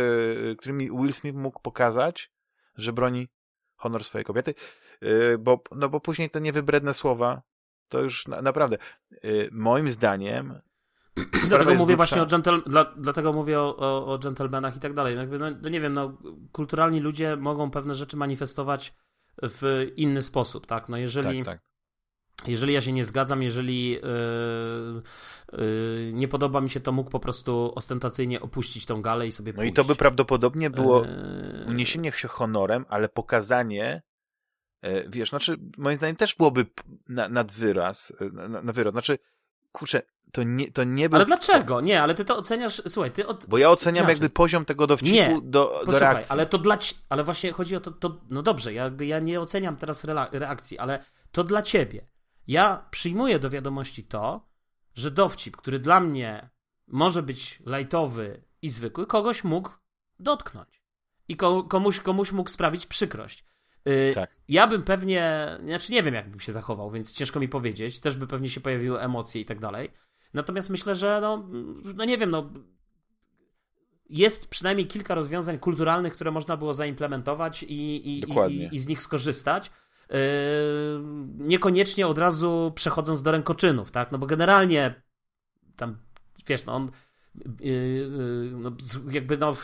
którymi 0.56 0.92
Will 0.92 1.14
Smith 1.14 1.38
mógł 1.38 1.62
pokazać, 1.62 2.32
że 2.78 2.94
broni 2.94 3.28
honor 3.76 4.04
swojej 4.04 4.26
kobiety, 4.26 4.54
e, 5.02 5.38
bo, 5.38 5.64
no 5.72 5.90
bo 5.90 6.00
później 6.00 6.30
te 6.30 6.42
niewybredne 6.42 6.94
słowa, 6.94 7.42
to 7.90 8.02
już 8.02 8.28
na, 8.28 8.42
naprawdę, 8.42 8.78
e, 9.12 9.18
moim 9.52 9.90
zdaniem 9.90 10.62
Dlatego 11.50 11.76
mówię 11.76 11.96
właśnie 11.96 12.22
o 12.22 12.26
gentle, 12.26 12.62
dla, 12.66 12.86
dlatego 12.98 13.34
mówię 13.34 13.60
o, 13.60 13.78
o, 13.78 14.14
o 14.14 14.18
gentlemanach 14.18 14.76
i 14.76 14.80
tak 14.80 14.94
dalej. 14.94 15.16
No, 15.16 15.52
no, 15.62 15.70
nie 15.70 15.82
wiem, 15.82 15.94
no, 15.94 16.18
kulturalni 16.52 17.00
ludzie 17.00 17.36
mogą 17.36 17.72
pewne 17.72 17.96
rzeczy 17.96 18.18
manifestować 18.18 18.94
w 19.42 19.92
inny 19.96 20.22
sposób, 20.22 20.68
tak? 20.68 20.90
No 20.90 20.98
jeżeli, 20.98 21.44
tak, 21.44 21.56
tak. 21.56 21.68
Jeżeli 22.46 22.74
ja 22.74 22.82
się 22.82 22.92
nie 22.92 23.06
zgadzam, 23.06 23.44
jeżeli 23.44 23.90
yy, 23.92 24.02
yy, 25.54 26.12
nie 26.14 26.28
podoba 26.28 26.62
mi 26.62 26.70
się, 26.70 26.80
to 26.80 26.92
mógł 26.92 27.10
po 27.10 27.20
prostu 27.20 27.72
ostentacyjnie 27.76 28.42
opuścić 28.42 28.86
tą 28.86 29.02
galę 29.02 29.28
i 29.28 29.32
sobie 29.32 29.52
No 29.52 29.56
pójść. 29.56 29.72
i 29.72 29.74
to 29.74 29.84
by 29.84 29.96
prawdopodobnie 29.96 30.70
było 30.70 31.06
yy... 31.06 31.66
uniesienie 31.68 32.12
się 32.12 32.28
honorem, 32.28 32.86
ale 32.90 33.10
pokazanie 33.10 34.02
e, 34.82 35.10
wiesz, 35.10 35.30
znaczy 35.30 35.58
moim 35.78 35.98
zdaniem 35.98 36.16
też 36.16 36.36
byłoby 36.36 36.66
na, 37.10 37.30
nad 37.30 37.52
wyraz, 37.52 38.14
na, 38.34 38.62
na 38.62 38.74
wyraz, 38.74 38.94
znaczy 38.94 39.18
kurczę, 39.72 40.02
to 40.32 40.44
nie, 40.44 40.72
to 40.72 40.84
nie 40.84 41.10
był... 41.10 41.16
Ale 41.16 41.26
dlaczego? 41.26 41.82
Nie, 41.82 42.04
ale 42.04 42.16
ty 42.16 42.26
to 42.26 42.38
oceniasz, 42.38 42.82
słuchaj, 42.88 43.12
ty... 43.12 43.28
Od... 43.28 43.46
Bo 43.46 43.58
ja 43.58 43.70
oceniam 43.70 44.04
Inaczej. 44.04 44.14
jakby 44.14 44.30
poziom 44.30 44.66
tego 44.66 44.88
dowcipu 44.88 45.14
nie, 45.14 45.40
do, 45.44 45.82
do 45.86 46.00
reakcji. 46.00 46.34
ale 46.34 46.46
to 46.46 46.58
dla... 46.58 46.78
Ale 47.10 47.24
właśnie 47.24 47.52
chodzi 47.52 47.76
o 47.76 47.80
to, 47.80 47.92
to 47.92 48.22
no 48.30 48.42
dobrze, 48.42 48.74
jakby 48.74 49.06
ja 49.06 49.20
nie 49.20 49.42
oceniam 49.42 49.78
teraz 49.78 50.06
reakcji, 50.32 50.80
ale 50.80 51.04
to 51.32 51.44
dla 51.44 51.62
ciebie. 51.62 52.08
Ja 52.48 52.88
przyjmuję 52.92 53.40
do 53.40 53.50
wiadomości 53.50 54.04
to, 54.04 54.50
że 54.96 55.12
dowcip, 55.12 55.58
który 55.58 55.80
dla 55.80 56.00
mnie 56.00 56.50
może 56.88 57.24
być 57.24 57.60
lajtowy 57.66 58.44
i 58.62 58.70
zwykły, 58.70 59.08
kogoś 59.08 59.44
mógł 59.44 59.70
dotknąć. 60.20 60.82
I 61.28 61.36
komuś, 61.68 62.00
komuś 62.00 62.32
mógł 62.32 62.50
sprawić 62.50 62.86
przykrość. 62.86 63.46
Yy, 63.86 64.12
tak. 64.16 64.36
Ja 64.48 64.68
bym 64.68 64.84
pewnie, 64.84 65.48
znaczy 65.66 65.92
nie 65.92 66.04
wiem, 66.04 66.14
jak 66.14 66.30
bym 66.30 66.40
się 66.40 66.52
zachował, 66.52 66.92
więc 66.92 67.12
ciężko 67.12 67.40
mi 67.40 67.50
powiedzieć. 67.50 68.00
Też 68.00 68.16
by 68.16 68.28
pewnie 68.28 68.50
się 68.50 68.62
pojawiły 68.62 69.02
emocje 69.02 69.42
i 69.42 69.46
tak 69.46 69.60
dalej. 69.60 69.92
Natomiast 70.34 70.70
myślę, 70.70 70.96
że 70.96 71.20
no, 71.22 71.50
no 71.96 72.06
nie 72.06 72.18
wiem, 72.18 72.30
no 72.30 72.50
jest 74.10 74.50
przynajmniej 74.50 74.88
kilka 74.88 75.16
rozwiązań 75.16 75.60
kulturalnych, 75.60 76.14
które 76.14 76.32
można 76.32 76.58
było 76.58 76.74
zaimplementować 76.74 77.64
i, 77.64 77.68
i, 77.68 78.24
i, 78.50 78.76
i 78.76 78.80
z 78.80 78.88
nich 78.88 79.02
skorzystać. 79.02 79.72
Yy, 80.10 80.18
niekoniecznie 81.38 82.08
od 82.08 82.18
razu 82.18 82.72
przechodząc 82.76 83.22
do 83.22 83.32
rękoczynów, 83.32 83.92
tak? 83.92 84.12
No 84.12 84.18
bo 84.18 84.26
generalnie 84.26 85.02
tam, 85.76 85.98
wiesz, 86.48 86.66
no 86.66 86.74
on 86.74 86.92
yy, 87.60 87.72
yy, 87.72 88.52
no, 88.52 88.72
jakby 89.12 89.38
no 89.38 89.56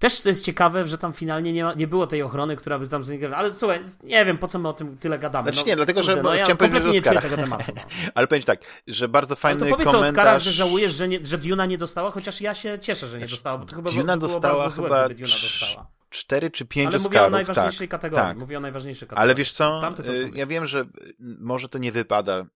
też 0.00 0.22
to 0.22 0.28
jest 0.28 0.44
ciekawe, 0.44 0.88
że 0.88 0.98
tam 0.98 1.12
finalnie 1.12 1.52
nie, 1.52 1.64
ma, 1.64 1.74
nie 1.74 1.86
było 1.86 2.06
tej 2.06 2.22
ochrony, 2.22 2.56
która 2.56 2.78
by 2.78 2.88
tam 2.88 3.04
zniknęła. 3.04 3.36
Ale 3.36 3.52
słuchaj, 3.52 3.80
nie 4.02 4.24
wiem, 4.24 4.38
po 4.38 4.46
co 4.46 4.58
my 4.58 4.68
o 4.68 4.72
tym 4.72 4.98
tyle 4.98 5.18
gadamy. 5.18 5.48
Znaczy 5.48 5.60
no, 5.60 5.66
nie, 5.66 5.76
dlatego, 5.76 6.00
kurde, 6.00 6.16
że 6.16 6.22
no, 6.22 6.34
ja 6.34 6.44
chciałem 6.44 6.72
powiedzieć 6.72 7.06
o 7.06 7.20
tego 7.20 7.36
tematu. 7.36 7.72
No. 7.76 7.82
Ale 8.14 8.26
powiem 8.26 8.44
tak, 8.44 8.60
że 8.86 9.08
bardzo 9.08 9.36
fajny 9.36 9.60
Ale 9.60 9.70
to 9.70 9.76
powiedz 9.76 9.92
komentarz... 9.92 10.16
o 10.16 10.20
Oscarach, 10.20 10.42
że 10.42 10.52
żałujesz, 10.52 10.94
że, 10.94 11.08
nie, 11.08 11.24
że 11.24 11.38
Duna 11.38 11.66
nie 11.66 11.78
dostała, 11.78 12.10
chociaż 12.10 12.40
ja 12.40 12.54
się 12.54 12.78
cieszę, 12.78 13.06
że 13.08 13.16
nie 13.16 13.22
znaczy, 13.22 13.34
dostała, 13.34 13.58
bo 13.58 13.64
to 13.64 13.76
chyba 13.76 13.90
Duna 13.90 14.16
było 14.16 14.28
dostała 14.28 14.70
złe, 14.70 14.84
chyba 14.84 15.08
Duna 15.08 15.34
dostała. 15.42 15.99
Cztery 16.10 16.50
czy 16.50 16.66
pięć 16.66 16.86
Ale 16.86 16.96
Oscarów, 16.96 17.12
mówię 17.12 17.26
o 17.26 17.30
najważniejszej 17.30 17.88
tak, 17.88 18.00
kategorii. 18.00 18.26
Tak. 18.26 18.36
Mówię 18.36 18.56
o 18.56 18.60
najważniejszej 18.60 19.08
kategorii. 19.08 19.22
Ale 19.22 19.34
wiesz 19.34 19.52
co, 19.52 19.92
y, 19.98 20.30
ja 20.34 20.46
wiem, 20.46 20.66
że 20.66 20.84
może 21.18 21.68
to 21.68 21.78
nie 21.78 21.92
wypada 21.92 22.46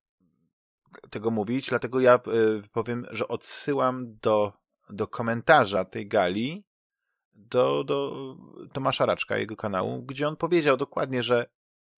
tego 1.11 1.31
mówić, 1.31 1.69
dlatego 1.69 2.01
ja 2.01 2.15
y, 2.15 2.69
powiem, 2.73 3.07
że 3.11 3.29
odsyłam 3.29 4.19
do, 4.19 4.53
do 4.91 5.07
komentarza 5.07 5.85
tej 5.85 6.09
gali, 6.09 6.65
do, 7.35 7.85
do 7.85 8.37
Tomasza 8.73 9.07
Raczka, 9.07 9.37
jego 9.37 9.57
kanału, 9.57 10.03
gdzie 10.03 10.29
on 10.29 10.37
powiedział 10.37 10.77
dokładnie, 10.77 11.23
że 11.23 11.47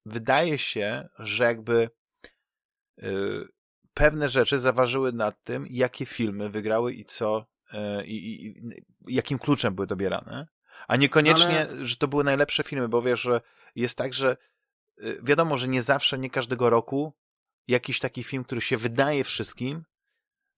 wydaje 0.07 0.59
się, 0.59 1.09
że 1.19 1.45
jakby 1.45 1.91
y, 3.03 3.49
pewne 3.95 4.29
rzeczy 4.29 4.61
zaważyły 4.61 5.13
nad 5.13 5.45
tym, 5.45 5.67
jakie 5.71 6.07
filmy 6.07 6.51
wygrały 6.51 6.93
i 6.93 7.05
co, 7.05 7.47
y, 7.75 8.07
i, 8.07 8.47
i, 8.47 8.55
jakim 9.07 9.39
kluczem 9.39 9.75
były 9.75 9.87
dobierane, 9.87 10.47
a 10.89 10.97
niekoniecznie, 10.97 11.61
Ale... 11.61 11.87
że 11.87 11.97
to 11.97 12.09
były 12.09 12.25
najlepsze 12.25 12.65
filmy, 12.65 12.89
bo 12.89 13.03
wiesz, 13.03 13.21
że 13.21 13.41
jest 13.75 13.99
tak, 13.99 14.15
że 14.15 14.37
y, 15.03 15.21
wiadomo, 15.23 15.57
że 15.59 15.69
nie 15.69 15.83
zawsze, 15.83 16.19
nie 16.19 16.31
każdego 16.31 16.71
roku 16.71 17.13
jakiś 17.69 17.99
taki 17.99 18.25
film, 18.25 18.45
który 18.45 18.61
się 18.61 18.77
wydaje 18.77 19.25
wszystkim, 19.25 19.85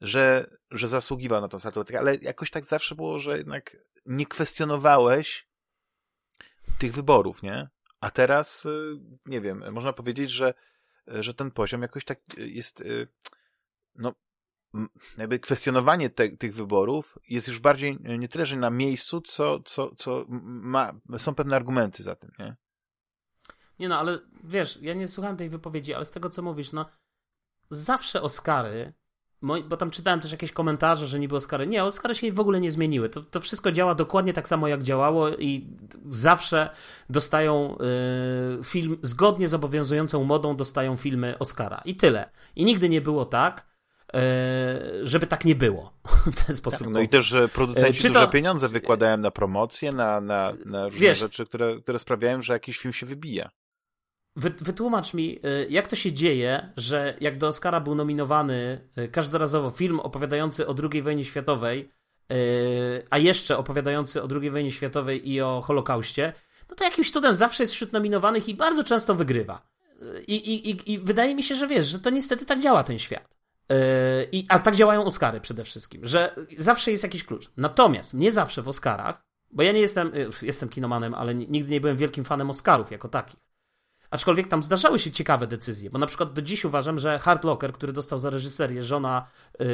że, 0.00 0.46
że 0.70 0.88
zasługiwał 0.88 1.40
na 1.40 1.48
tą 1.48 1.58
statuetkę, 1.58 1.98
ale 1.98 2.16
jakoś 2.16 2.50
tak 2.50 2.64
zawsze 2.64 2.94
było, 2.94 3.18
że 3.18 3.38
jednak 3.38 3.76
nie 4.06 4.26
kwestionowałeś 4.26 5.48
tych 6.78 6.92
wyborów, 6.92 7.42
nie? 7.42 7.68
A 8.00 8.10
teraz, 8.10 8.64
y, 8.66 8.96
nie 9.26 9.40
wiem, 9.40 9.72
można 9.72 9.92
powiedzieć, 9.92 10.30
że, 10.30 10.54
że 11.06 11.34
ten 11.34 11.50
poziom 11.50 11.82
jakoś 11.82 12.04
tak 12.04 12.18
jest, 12.36 12.80
y, 12.80 13.08
no, 13.94 14.14
jakby 15.18 15.38
kwestionowanie 15.38 16.10
te, 16.10 16.28
tych 16.28 16.54
wyborów 16.54 17.18
jest 17.28 17.48
już 17.48 17.58
bardziej 17.58 17.98
nie 18.18 18.28
tyle, 18.28 18.46
że 18.46 18.56
na 18.56 18.70
miejscu, 18.70 19.20
co, 19.20 19.60
co, 19.60 19.94
co 19.94 20.24
ma, 20.28 20.92
są 21.18 21.34
pewne 21.34 21.56
argumenty 21.56 22.02
za 22.02 22.14
tym, 22.14 22.30
nie? 22.38 22.56
Nie 23.78 23.88
no, 23.88 23.98
ale 23.98 24.18
wiesz, 24.44 24.78
ja 24.82 24.94
nie 24.94 25.08
słuchałem 25.08 25.36
tej 25.36 25.48
wypowiedzi, 25.48 25.94
ale 25.94 26.04
z 26.04 26.10
tego, 26.10 26.30
co 26.30 26.42
mówisz, 26.42 26.72
no, 26.72 26.86
zawsze 27.70 28.22
Oscary 28.22 28.92
bo 29.42 29.76
tam 29.76 29.90
czytałem 29.90 30.20
też 30.20 30.32
jakieś 30.32 30.52
komentarze, 30.52 31.06
że 31.06 31.18
niby 31.18 31.36
Oscary. 31.36 31.66
Nie, 31.66 31.84
Oscary 31.84 32.14
się 32.14 32.32
w 32.32 32.40
ogóle 32.40 32.60
nie 32.60 32.72
zmieniły. 32.72 33.08
To, 33.08 33.24
to 33.24 33.40
wszystko 33.40 33.72
działa 33.72 33.94
dokładnie 33.94 34.32
tak 34.32 34.48
samo, 34.48 34.68
jak 34.68 34.82
działało 34.82 35.30
i 35.30 35.66
zawsze 36.08 36.70
dostają 37.10 37.78
y, 38.60 38.64
film, 38.64 38.98
zgodnie 39.02 39.48
z 39.48 39.54
obowiązującą 39.54 40.24
modą 40.24 40.56
dostają 40.56 40.96
filmy 40.96 41.38
Oscara. 41.38 41.82
I 41.84 41.96
tyle. 41.96 42.30
I 42.56 42.64
nigdy 42.64 42.88
nie 42.88 43.00
było 43.00 43.24
tak, 43.24 43.66
żeby 45.02 45.26
tak 45.26 45.44
nie 45.44 45.54
było 45.54 45.92
w 46.32 46.44
ten 46.46 46.56
sposób. 46.56 46.80
Tak, 46.80 46.88
no 46.90 47.00
i 47.00 47.08
też, 47.08 47.26
że 47.26 47.48
producenci 47.48 48.02
to... 48.02 48.08
duże 48.08 48.28
pieniądze 48.28 48.68
wykładają 48.68 49.16
na 49.16 49.30
promocję, 49.30 49.92
na, 49.92 50.20
na, 50.20 50.52
na 50.66 50.84
różne 50.84 51.00
Wiesz, 51.00 51.18
rzeczy, 51.18 51.46
które, 51.46 51.76
które 51.80 51.98
sprawiają, 51.98 52.42
że 52.42 52.52
jakiś 52.52 52.78
film 52.78 52.92
się 52.92 53.06
wybija. 53.06 53.50
Wy, 54.36 54.50
wytłumacz 54.50 55.14
mi, 55.14 55.38
y, 55.46 55.66
jak 55.70 55.88
to 55.88 55.96
się 55.96 56.12
dzieje, 56.12 56.72
że 56.76 57.16
jak 57.20 57.38
do 57.38 57.48
Oscara 57.48 57.80
był 57.80 57.94
nominowany 57.94 58.88
każdorazowo 59.12 59.70
film 59.70 60.00
opowiadający 60.00 60.66
o 60.66 60.74
II 60.92 61.02
wojnie 61.02 61.24
światowej, 61.24 61.88
a 63.10 63.18
jeszcze 63.18 63.58
opowiadający 63.58 64.22
o 64.22 64.28
II 64.40 64.50
wojnie 64.50 64.72
światowej 64.72 65.30
i 65.30 65.40
o 65.40 65.60
Holokauście, 65.60 66.32
no 66.68 66.74
to 66.76 66.84
jakimś 66.84 67.12
cudem 67.12 67.34
zawsze 67.34 67.62
jest 67.62 67.74
wśród 67.74 67.92
nominowanych 67.92 68.48
i 68.48 68.54
bardzo 68.54 68.84
często 68.84 69.14
wygrywa. 69.14 69.62
I, 70.26 70.34
i, 70.34 70.70
i, 70.70 70.92
i 70.92 70.98
wydaje 70.98 71.34
mi 71.34 71.42
się, 71.42 71.54
że 71.54 71.66
wiesz, 71.66 71.86
że 71.86 71.98
to 71.98 72.10
niestety 72.10 72.46
tak 72.46 72.60
działa 72.60 72.84
ten 72.84 72.98
świat. 72.98 73.37
I, 74.32 74.46
a 74.48 74.58
tak 74.58 74.76
działają 74.76 75.04
Oscary 75.04 75.40
przede 75.40 75.64
wszystkim, 75.64 76.06
że 76.06 76.34
zawsze 76.58 76.90
jest 76.90 77.02
jakiś 77.02 77.24
klucz. 77.24 77.50
Natomiast 77.56 78.14
nie 78.14 78.32
zawsze 78.32 78.62
w 78.62 78.68
Oscarach, 78.68 79.22
bo 79.50 79.62
ja 79.62 79.72
nie 79.72 79.80
jestem, 79.80 80.12
jestem 80.42 80.68
kinomanem, 80.68 81.14
ale 81.14 81.34
nigdy 81.34 81.70
nie 81.70 81.80
byłem 81.80 81.96
wielkim 81.96 82.24
fanem 82.24 82.50
Oscarów 82.50 82.90
jako 82.90 83.08
takich. 83.08 83.40
Aczkolwiek 84.10 84.48
tam 84.48 84.62
zdarzały 84.62 84.98
się 84.98 85.10
ciekawe 85.10 85.46
decyzje, 85.46 85.90
bo 85.90 85.98
na 85.98 86.06
przykład 86.06 86.32
do 86.32 86.42
dziś 86.42 86.64
uważam, 86.64 86.98
że 86.98 87.18
Hard 87.18 87.44
Locker, 87.44 87.72
który 87.72 87.92
dostał 87.92 88.18
za 88.18 88.30
reżyserię 88.30 88.82
żona 88.82 89.26
yy, 89.58 89.66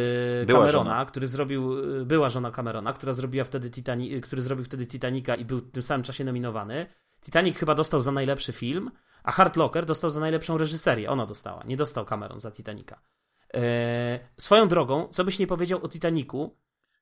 Camerona, 0.47 0.71
żona. 0.71 1.05
który 1.05 1.29
zrobił, 1.29 1.73
yy, 1.99 2.05
była 2.05 2.29
żona 2.29 2.51
Camerona, 2.51 2.93
która 2.93 3.13
zrobiła 3.13 3.45
wtedy 3.45 3.71
Titani 3.71 4.11
yy, 4.11 4.21
który 4.21 4.43
zrobił 4.43 4.65
wtedy 4.65 4.87
Titanica 4.87 5.35
i 5.35 5.45
był 5.45 5.59
w 5.59 5.71
tym 5.71 5.83
samym 5.83 6.05
czasie 6.05 6.25
nominowany. 6.25 6.87
Titanic 7.21 7.59
chyba 7.59 7.75
dostał 7.75 8.01
za 8.01 8.13
najlepszy 8.13 8.53
film, 8.53 8.91
a 9.23 9.33
Hard 9.33 9.57
Locker 9.57 9.87
dostał 9.87 10.11
za 10.11 10.21
najlepszą 10.21 10.59
reżyserię. 10.59 11.11
Ona 11.11 11.27
dostała, 11.27 11.65
nie 11.65 11.77
dostał 11.77 12.05
Cameron 12.05 12.41
za 12.41 12.51
Titanica. 12.51 13.01
Yy, 13.55 13.61
swoją 14.37 14.69
drogą, 14.69 15.09
co 15.09 15.25
byś 15.25 15.39
nie 15.39 15.47
powiedział 15.47 15.81
o 15.83 15.89
Titaniku, 15.89 16.57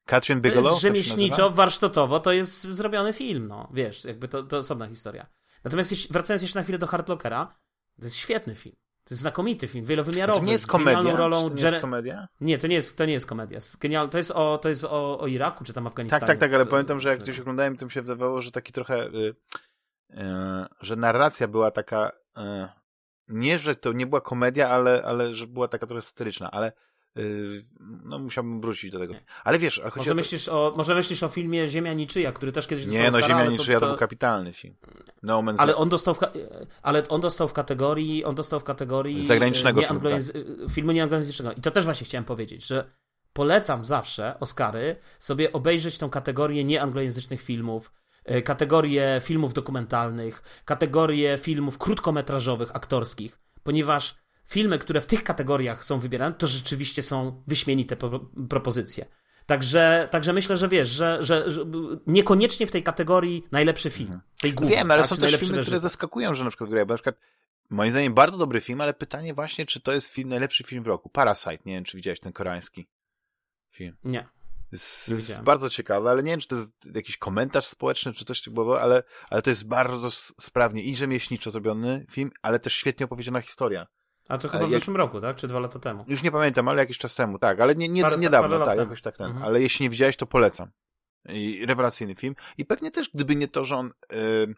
Katrin 0.07 0.41
Bigelow? 0.41 0.81
Rzemieślniczo, 0.81 1.51
warsztatowo 1.51 2.21
to 2.21 2.33
jest 2.33 2.63
zrobiony 2.63 3.13
film, 3.13 3.49
no 3.49 3.69
wiesz, 3.73 4.05
jakby 4.05 4.29
to, 4.29 4.43
to 4.43 4.59
osobna 4.59 4.89
historia. 4.89 5.27
Natomiast 5.65 6.13
wracając 6.13 6.43
jeszcze 6.43 6.59
na 6.59 6.63
chwilę 6.63 6.79
do 6.79 6.87
Hardlockera, 6.87 7.55
to 7.99 8.05
jest 8.05 8.17
świetny 8.17 8.55
film. 8.55 8.77
To 9.05 9.15
jest 9.15 9.21
znakomity 9.21 9.69
film, 9.69 9.85
wielowymiarowy. 9.85 10.41
To 10.41 10.47
nie 10.47 10.53
jest 10.53 10.67
komedia? 10.67 11.17
Rolą 11.17 11.51
to 11.51 11.57
nie 11.57 11.63
jest 11.63 11.81
komedia? 11.81 12.29
Nie, 12.41 12.59
to 12.59 12.67
nie 12.67 12.75
jest, 12.75 12.99
to 12.99 13.05
nie 13.05 13.13
jest 13.13 13.27
komedia. 13.27 13.59
Genial... 13.81 14.09
To 14.09 14.19
jest, 14.19 14.31
o, 14.31 14.59
to 14.59 14.69
jest 14.69 14.85
o, 14.85 15.19
o 15.19 15.27
Iraku, 15.27 15.65
czy 15.65 15.73
tam 15.73 15.87
Afganistanie. 15.87 16.21
Tak, 16.21 16.29
tak, 16.29 16.39
tak, 16.39 16.55
ale 16.55 16.67
pamiętam, 16.67 17.01
że 17.01 17.09
jak 17.09 17.21
gdzieś 17.21 17.41
oglądałem, 17.41 17.77
to 17.77 17.85
mi 17.85 17.91
się 17.91 18.03
wydawało, 18.03 18.43
że 18.43 18.51
taki 18.51 18.73
trochę, 18.73 19.07
y, 19.07 19.35
y, 20.11 20.15
że 20.81 20.97
narracja 20.97 21.49
była 21.49 21.71
taka, 21.71 22.13
y, 22.39 22.43
nie, 23.29 23.59
że 23.59 23.77
to 23.77 23.93
nie 23.93 24.07
była 24.07 24.21
komedia, 24.21 24.69
ale, 24.69 25.03
ale 25.05 25.35
że 25.35 25.47
była 25.47 25.69
taka 25.69 25.87
trochę 25.87 26.03
satyryczna, 26.03 26.51
ale 26.51 26.73
y, 27.19 27.65
no 27.81 28.19
musiałbym 28.19 28.61
wrócić 28.61 28.93
do 28.93 28.99
tego. 28.99 29.15
Ale 29.45 29.59
wiesz, 29.59 29.79
a 29.79 29.83
może, 29.97 30.01
o 30.01 30.05
to... 30.05 30.15
myślisz 30.15 30.49
o, 30.49 30.75
może 30.77 30.95
myślisz 30.95 31.23
o 31.23 31.29
filmie 31.29 31.69
Ziemia 31.69 31.95
Niczyja, 31.95 32.33
który 32.33 32.53
też 32.53 32.67
kiedyś 32.67 32.87
Nie, 32.87 33.11
no 33.11 33.23
Ziemia 33.23 33.47
Niczyja 33.47 33.81
to, 33.81 33.87
to... 33.87 33.91
był 33.91 33.99
kapitalny 33.99 34.53
film. 34.53 34.75
No 35.23 35.43
Man's 35.43 35.57
ale 35.59 35.77
on 35.77 35.89
dostał 35.89 36.15
w, 36.15 36.19
ale 36.83 37.09
on 37.09 37.21
dostał 37.21 37.49
w 37.49 37.53
kategorii, 37.53 38.25
on 38.25 38.35
dostał 38.35 38.61
w 38.61 38.65
kategorii 38.65 39.27
zagranicznego 39.27 39.81
nie 39.81 39.87
filmu, 39.87 40.09
tak. 40.11 40.73
filmu 40.73 40.93
nieanglojęzycznego. 40.93 41.53
I 41.53 41.61
to 41.61 41.71
też 41.71 41.85
właśnie 41.85 42.05
chciałem 42.05 42.25
powiedzieć, 42.25 42.67
że 42.67 42.85
polecam 43.33 43.85
zawsze 43.85 44.41
Oscary 44.41 44.97
sobie 45.19 45.53
obejrzeć 45.53 45.99
tą 45.99 46.11
kategorię 46.11 46.65
nieanglojęzycznych 46.65 47.43
filmów, 47.43 47.93
e, 47.97 48.02
kategorię 48.45 49.21
filmów 49.25 49.55
dokumentalnych, 49.55 50.63
kategorię 50.65 51.39
filmów 51.39 51.79
krótkometrażowych, 51.79 52.77
aktorskich, 52.77 53.39
ponieważ 53.63 54.15
filmy, 54.45 54.79
które 54.79 55.01
w 55.01 55.07
tych 55.07 55.25
kategoriach 55.25 55.85
są 55.85 56.01
wybierane, 56.01 56.35
to 56.35 56.47
rzeczywiście 56.47 57.03
są 57.03 57.43
wyśmienite 57.47 57.97
pro 57.97 58.21
propozycje. 58.49 59.07
Także, 59.47 60.09
także 60.11 60.33
myślę, 60.33 60.57
że 60.57 60.69
wiesz, 60.69 60.89
że, 60.89 61.19
że, 61.21 61.51
że, 61.51 61.65
niekoniecznie 62.07 62.67
w 62.67 62.71
tej 62.71 62.83
kategorii 62.83 63.45
najlepszy 63.53 63.91
film. 63.91 64.09
Mhm. 64.13 64.23
Tej 64.41 64.53
głównej, 64.53 64.79
Wiem, 64.79 64.91
ale 64.91 65.03
tak? 65.03 65.09
są 65.09 65.17
też 65.17 65.31
filmy, 65.31 65.39
reżyser. 65.41 65.65
które 65.65 65.81
zaskakują, 65.81 66.35
że 66.35 66.45
na 66.45 66.51
przykład 66.51 66.71
grają. 66.71 66.87
Na 66.87 66.95
przykład, 66.95 67.17
moim 67.71 67.91
zdaniem, 67.91 68.15
bardzo 68.15 68.39
dobry 68.39 68.61
film, 68.61 68.81
ale 68.81 68.95
pytanie 68.95 69.35
właśnie, 69.35 69.67
czy 69.67 69.81
to 69.81 69.93
jest 69.93 70.15
film, 70.15 70.29
najlepszy 70.29 70.65
film 70.65 70.83
w 70.83 70.87
roku. 70.87 71.09
Parasite, 71.09 71.59
nie 71.67 71.75
wiem, 71.75 71.85
czy 71.85 71.97
widziałeś 71.97 72.21
ten 72.21 72.33
koreański 72.33 72.89
film. 73.71 73.97
Nie. 74.05 74.29
Jest, 74.73 75.09
jest 75.09 75.43
bardzo 75.43 75.71
ciekawe, 75.71 76.11
ale 76.11 76.23
nie 76.23 76.31
wiem, 76.31 76.41
czy 76.41 76.49
to 76.49 76.57
jest 76.57 76.95
jakiś 76.95 77.19
komentarz 77.19 77.67
społeczny, 77.67 78.13
czy 78.13 78.25
coś 78.25 78.43
takiego, 78.43 78.81
ale, 78.81 79.03
ale 79.31 79.43
to 79.43 79.51
jest 79.51 79.69
bardzo 79.69 80.11
sprawnie 80.41 80.83
i 80.83 80.97
rzemieślniczo 80.97 81.51
zrobiony 81.51 82.07
film, 82.11 82.31
ale 82.43 82.59
też 82.59 82.75
świetnie 82.75 83.05
opowiedziana 83.05 83.41
historia. 83.41 83.87
A 84.29 84.39
to 84.39 84.49
chyba 84.49 84.67
w 84.67 84.71
zeszłym 84.71 84.97
roku, 84.97 85.21
tak? 85.21 85.37
Czy 85.37 85.49
dwa 85.49 85.61
lata 85.61 85.79
temu? 85.79 86.05
Już 86.09 86.23
nie 86.23 86.31
pamiętam, 86.31 86.69
ale 86.69 86.83
jakiś 86.83 86.99
czas 86.99 87.15
temu, 87.15 87.39
tak. 87.39 87.61
Ale 87.61 87.75
nie, 87.75 87.89
nie, 87.89 88.03
parę, 88.03 88.17
niedawno, 88.17 88.59
parę 88.59 88.65
tak, 88.65 88.79
jakoś 88.79 89.03
tak 89.03 89.17
ten. 89.17 89.27
Mhm. 89.27 89.45
Ale 89.45 89.63
jeśli 89.63 89.83
nie 89.83 89.91
widziałeś, 89.91 90.17
to 90.17 90.27
polecam. 90.27 90.71
I 91.29 91.67
rewelacyjny 91.67 92.15
film. 92.15 92.35
I 92.59 92.65
pewnie 92.65 92.91
też, 92.91 93.11
gdyby 93.15 93.37
nie 93.37 93.49
to, 93.49 93.65
że 93.65 93.77
on, 93.77 93.91
yy, 94.13 94.55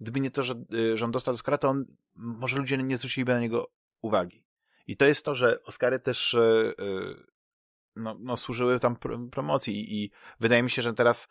gdyby 0.00 0.20
nie 0.20 0.30
to, 0.30 0.42
że, 0.42 0.54
yy, 0.70 0.98
że 0.98 1.04
on 1.04 1.10
dostał 1.10 1.34
Oscara, 1.34 1.58
to 1.58 1.68
on, 1.68 1.84
może 2.14 2.56
ludzie 2.56 2.78
nie 2.78 2.96
zwróciliby 2.96 3.32
na 3.32 3.40
niego 3.40 3.70
uwagi. 4.00 4.44
I 4.86 4.96
to 4.96 5.04
jest 5.04 5.24
to, 5.24 5.34
że 5.34 5.62
Oscary 5.62 6.00
też 6.00 6.36
yy, 6.78 7.14
no, 7.96 8.16
no, 8.20 8.36
służyły 8.36 8.80
tam 8.80 8.96
pr 8.96 9.18
promocji 9.32 9.80
I, 9.80 10.04
i, 10.04 10.10
wydaje 10.40 10.62
mi 10.62 10.70
się, 10.70 10.82
że 10.82 10.94
teraz 10.94 11.28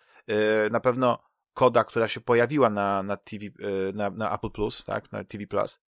na 0.72 0.80
pewno 0.80 1.20
koda, 1.54 1.84
która 1.84 2.08
się 2.08 2.22
pojawiła 2.22 2.70
na, 2.70 3.04
na 3.04 3.18
TV, 3.18 3.46
na, 3.94 4.10
na 4.10 4.36
Apple 4.36 4.50
Plus, 4.50 4.84
tak, 4.84 5.12
na 5.12 5.24
TV 5.24 5.48
Plus, 5.48 5.80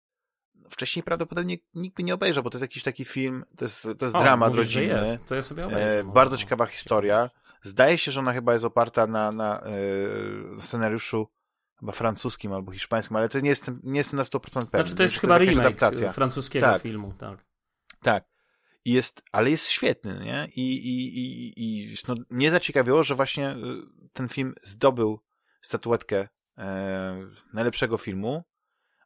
wcześniej 0.69 1.03
prawdopodobnie 1.03 1.57
nikt 1.73 1.97
by 1.97 2.03
nie 2.03 2.13
obejrzał, 2.13 2.43
bo 2.43 2.49
to 2.49 2.57
jest 2.57 2.61
jakiś 2.61 2.83
taki 2.83 3.05
film, 3.05 3.45
to 3.57 3.65
jest, 3.65 3.83
to 3.83 4.05
jest 4.05 4.15
o, 4.15 4.19
dramat 4.19 4.53
mówisz, 4.53 4.75
rodzinny. 4.75 5.07
Jest. 5.07 5.25
To 5.25 5.35
ja 5.35 5.41
sobie 5.41 5.65
obejrzę, 5.65 5.99
e, 5.99 6.03
bardzo 6.03 6.37
ciekawa 6.37 6.65
historia. 6.65 7.29
Zdaje 7.61 7.97
się, 7.97 8.11
że 8.11 8.19
ona 8.19 8.33
chyba 8.33 8.53
jest 8.53 8.65
oparta 8.65 9.07
na, 9.07 9.31
na 9.31 9.61
e, 9.61 10.59
scenariuszu 10.59 11.27
chyba 11.79 11.91
francuskim 11.91 12.53
albo 12.53 12.71
hiszpańskim, 12.71 13.17
ale 13.17 13.29
to 13.29 13.39
nie 13.39 13.49
jestem, 13.49 13.79
nie 13.83 13.97
jestem 13.97 14.17
na 14.17 14.23
100% 14.23 14.39
pewien. 14.39 14.67
Znaczy 14.69 14.95
to 14.95 15.03
jest 15.03 15.19
chyba 15.19 15.37
remake 15.37 15.59
adaptacja. 15.59 16.11
francuskiego 16.11 16.65
tak. 16.65 16.81
filmu, 16.81 17.13
tak. 17.17 17.45
Tak. 18.01 18.23
Jest, 18.85 19.23
ale 19.31 19.51
jest 19.51 19.69
świetny, 19.69 20.19
nie? 20.25 20.47
I, 20.55 20.75
i, 20.75 21.19
i, 21.19 21.53
i 21.57 21.95
no, 22.07 22.15
mnie 22.29 22.51
zaciekawiło, 22.51 23.03
że 23.03 23.15
właśnie 23.15 23.49
e, 23.49 23.57
ten 24.13 24.27
film 24.27 24.53
zdobył 24.63 25.19
statuetkę 25.61 26.27
e, 26.57 27.27
najlepszego 27.53 27.97
filmu 27.97 28.43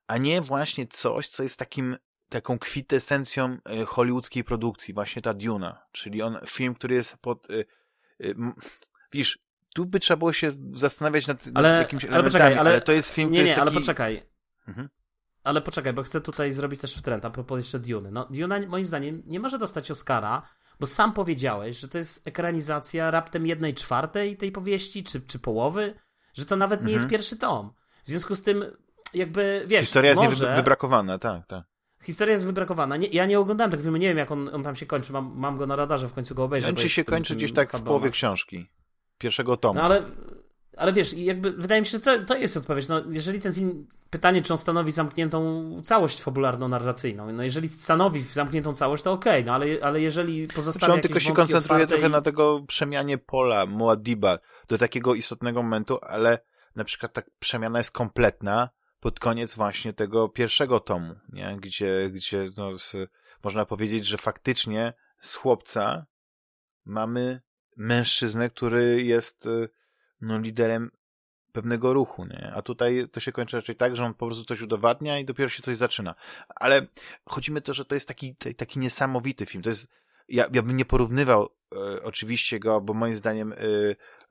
a 0.10 0.18
nie 0.18 0.42
właśnie 0.42 0.88
coś, 0.88 1.28
co 1.28 1.44
jest 1.44 1.58
takim 1.58 1.98
taką 2.30 2.60
kwintesencją 2.60 3.58
e, 3.66 3.86
hollywoodzkiej 3.86 4.44
produkcji, 4.44 4.94
właśnie 4.94 5.22
ta 5.22 5.34
Duna, 5.34 5.86
czyli 5.92 6.22
on 6.22 6.38
film, 6.46 6.76
który 6.76 6.96
jest 6.96 7.18
pod 7.18 7.50
y, 7.50 7.66
y, 8.24 8.36
wiesz, 9.12 9.40
tu 9.76 9.86
by 9.86 10.00
trzeba 10.00 10.18
było 10.18 10.34
się 10.34 10.52
zastanawiać 10.74 11.28
nad, 11.28 11.44
ale, 11.54 11.72
nad 11.72 11.82
jakimś 11.82 12.06
ale, 12.06 12.24
poczekaj, 12.24 12.54
ale, 12.54 12.70
ale 12.70 12.82
to 12.82 12.92
jest 12.92 13.14
film, 13.14 13.32
nie, 13.32 13.34
który 13.34 13.44
nie, 13.44 13.50
jest 13.50 13.60
taki... 13.60 13.70
ale 13.72 13.80
poczekaj. 13.80 14.24
Mhm. 14.68 14.90
Ale 15.44 15.62
poczekaj, 15.62 15.94
bo 15.94 16.04
chcę 16.04 16.22
tutaj 16.22 16.52
zrobić 16.52 16.82
też 16.82 17.02
trend 17.02 17.26
a 17.26 17.30
propos 17.30 17.58
jeszcze 17.58 17.80
Dune. 17.80 18.12
No, 18.12 18.28
Duna 18.30 18.60
moim 18.68 18.86
zdaniem 18.86 19.24
nie 19.26 19.40
może 19.40 19.58
dostać 19.58 19.92
Oscara, 19.92 20.42
bo 20.80 20.86
sam 20.86 21.14
powiedziałeś, 21.14 21.80
że 21.80 21.88
to 21.88 21.98
jest 21.98 22.28
ekranizacja 22.28 23.12
raptem 23.12 23.48
jednej 23.48 23.74
czwartej 23.74 24.38
tej 24.38 24.52
powieści, 24.52 25.04
czy, 25.04 25.22
czy 25.22 25.40
połowy, 25.40 25.94
że 26.34 26.46
to 26.46 26.56
nawet 26.56 26.80
nie 26.80 26.84
mhm. 26.84 26.98
jest 27.00 27.10
pierwszy 27.10 27.38
tom. 27.38 27.74
W 28.04 28.08
związku 28.08 28.36
z 28.36 28.44
tym 28.44 28.66
jakby, 29.14 29.64
wiesz, 29.68 29.82
Historia 29.82 30.10
jest 30.10 30.22
może... 30.22 30.56
wybrakowana, 30.56 31.20
tak, 31.20 31.48
tak. 31.48 31.64
Historia 32.04 32.32
jest 32.32 32.46
wybrakowana. 32.46 32.98
Nie, 32.98 33.08
ja 33.08 33.26
nie 33.26 33.40
oglądałem 33.40 33.72
tak 33.72 33.82
filmu, 33.82 33.98
nie 33.98 34.08
wiem 34.08 34.18
jak 34.18 34.32
on, 34.32 34.56
on 34.56 34.64
tam 34.64 34.76
się 34.76 34.86
kończy, 34.86 35.14
mam, 35.14 35.34
mam 35.36 35.58
go 35.58 35.68
na 35.68 35.76
radarze, 35.76 36.08
w 36.08 36.14
końcu 36.14 36.36
go 36.36 36.44
obejrzę. 36.44 36.68
Kończy 36.68 36.90
się 36.90 37.04
kończy 37.04 37.36
gdzieś 37.36 37.54
tak 37.54 37.78
w 37.78 37.84
połowie 37.84 38.12
książki. 38.12 38.70
Pierwszego 39.18 39.58
tomu. 39.58 39.74
No 39.74 39.82
ale, 39.82 40.04
ale 40.80 40.94
wiesz, 40.94 41.14
jakby 41.14 41.52
wydaje 41.52 41.82
mi 41.82 41.88
się, 41.88 41.92
że 41.92 42.00
to, 42.00 42.26
to 42.26 42.38
jest 42.38 42.58
odpowiedź. 42.58 42.88
No, 42.88 43.02
jeżeli 43.10 43.42
ten 43.42 43.54
film, 43.54 43.88
pytanie, 44.10 44.42
czy 44.42 44.54
on 44.54 44.60
stanowi 44.60 44.92
zamkniętą 44.92 45.82
całość 45.84 46.22
fabularno-narracyjną. 46.22 47.34
No 47.34 47.44
jeżeli 47.44 47.70
stanowi 47.70 48.22
zamkniętą 48.22 48.74
całość, 48.76 49.04
to 49.04 49.12
okej, 49.12 49.34
okay, 49.34 49.46
no 49.46 49.54
ale, 49.54 49.66
ale 49.82 50.02
jeżeli 50.02 50.48
pozostawia 50.48 50.88
Czy 50.88 50.94
on 50.94 51.02
tylko 51.02 51.20
się 51.20 51.34
koncentruje 51.34 51.88
trochę 51.88 52.08
i... 52.08 52.12
na 52.12 52.22
tego 52.22 52.64
przemianie 52.68 53.18
pola 53.18 53.66
Moadiba 53.66 54.40
do 54.68 54.78
takiego 54.78 55.16
istotnego 55.16 55.64
momentu, 55.64 56.00
ale 56.02 56.40
na 56.76 56.84
przykład 56.84 57.14
ta 57.14 57.22
przemiana 57.40 57.78
jest 57.78 57.92
kompletna, 57.92 58.70
pod 59.00 59.20
koniec 59.20 59.56
właśnie 59.56 59.94
tego 59.94 60.30
pierwszego 60.30 60.80
tomu, 60.80 61.16
nie? 61.30 61.58
Gdzie, 61.62 62.10
gdzie 62.12 62.50
no, 62.58 62.80
z, 62.80 62.96
można 63.44 63.66
powiedzieć, 63.66 64.06
że 64.06 64.18
faktycznie 64.18 64.94
z 65.20 65.36
chłopca 65.36 66.06
mamy 66.86 67.42
mężczyznę, 67.78 68.50
który 68.50 69.04
jest 69.04 69.46
y, 69.46 69.70
no, 70.22 70.40
liderem 70.40 70.92
pewnego 71.52 71.94
ruchu, 71.94 72.26
nie? 72.26 72.52
A 72.56 72.62
tutaj 72.62 73.08
to 73.12 73.20
się 73.20 73.32
kończy 73.32 73.58
raczej 73.58 73.76
tak, 73.76 73.96
że 73.96 74.06
on 74.06 74.14
po 74.14 74.26
prostu 74.26 74.46
coś 74.46 74.62
udowadnia 74.62 75.20
i 75.20 75.26
dopiero 75.26 75.50
się 75.50 75.64
coś 75.64 75.78
zaczyna. 75.78 76.16
Ale 76.48 76.88
chodzi 77.26 77.52
mi 77.52 77.62
to, 77.62 77.74
że 77.74 77.86
to 77.86 77.96
jest 77.96 78.08
taki, 78.08 78.36
taki 78.36 78.80
niesamowity 78.80 79.46
film. 79.46 79.64
To 79.64 79.70
jest, 79.70 79.88
ja, 80.28 80.48
ja 80.54 80.62
bym 80.62 80.78
nie 80.78 80.86
porównywał 80.86 81.50
e, 81.76 82.04
oczywiście 82.04 82.60
go, 82.60 82.82
bo 82.82 82.94
moim 82.94 83.16
zdaniem 83.16 83.54
e, 83.54 83.56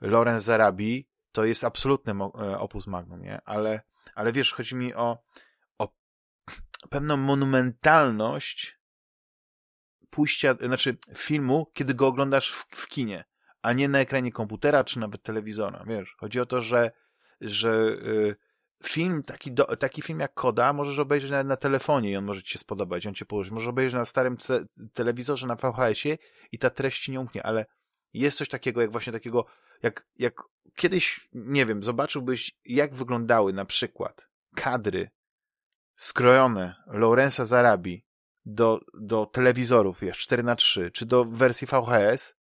Lorenz 0.01 0.45
Zarabi 0.45 1.09
to 1.33 1.45
jest 1.45 1.65
absolutny 1.65 2.13
e, 2.13 2.59
opus 2.59 2.87
magnum, 2.87 3.23
nie? 3.23 3.41
Ale 3.45 3.81
ale 4.19 4.33
wiesz, 4.33 4.53
chodzi 4.53 4.77
mi 4.77 4.95
o, 4.95 5.19
o 5.79 5.89
pewną 6.91 7.17
monumentalność 7.17 8.79
pójścia, 10.11 10.55
znaczy 10.55 10.97
filmu, 11.15 11.71
kiedy 11.75 11.95
go 11.95 12.07
oglądasz 12.07 12.53
w, 12.53 12.67
w 12.71 12.89
kinie, 12.89 13.25
a 13.63 13.73
nie 13.73 13.89
na 13.89 13.99
ekranie 13.99 14.33
komputera 14.33 14.85
czy 14.85 14.99
nawet 14.99 15.23
telewizora, 15.23 15.85
wiesz. 15.87 16.17
Chodzi 16.19 16.41
o 16.41 16.47
to, 16.47 16.63
że, 16.63 16.91
że 17.41 17.71
y, 18.07 18.37
film, 18.85 19.23
taki, 19.23 19.53
do, 19.53 19.77
taki 19.77 20.03
film 20.03 20.21
jak 20.21 20.35
Koda 20.35 20.73
możesz 20.73 20.99
obejrzeć 20.99 21.31
nawet 21.31 21.47
na 21.47 21.57
telefonie 21.57 22.11
i 22.11 22.17
on 22.17 22.25
może 22.25 22.43
ci 22.43 22.53
się 22.53 22.59
spodobać, 22.59 23.07
on 23.07 23.15
cię 23.15 23.25
położy. 23.25 23.53
Możesz 23.53 23.69
obejrzeć 23.69 23.95
na 23.95 24.07
starym 24.07 24.37
telewizorze, 24.93 25.47
na 25.47 25.57
VHS-ie 25.57 26.19
i 26.53 26.59
ta 26.59 26.71
treść 26.71 27.05
ci 27.05 27.13
nie 27.13 27.21
umknie, 27.21 27.43
ale 27.43 27.67
jest 28.13 28.39
coś 28.39 28.49
takiego, 28.49 28.81
jak 28.81 28.93
właśnie 28.93 29.13
takiego, 29.13 29.45
jak, 29.83 30.07
jak 30.19 30.43
kiedyś, 30.75 31.29
nie 31.33 31.67
wiem, 31.67 31.83
zobaczyłbyś, 31.83 32.59
jak 32.65 32.95
wyglądały 32.95 33.53
na 33.53 33.65
przykład 33.65 34.29
kadry 34.55 35.11
skrojone 35.97 36.75
Lorenza 36.87 37.45
Zarabi 37.45 38.05
do, 38.47 38.81
do 38.95 39.27
telewizorów, 39.27 40.01
wiesz, 40.01 40.19
4 40.19 40.43
na 40.43 40.57
3 40.57 40.91
czy 40.91 41.07
do 41.07 41.25
wersji 41.25 41.67
VHS, 41.67 42.35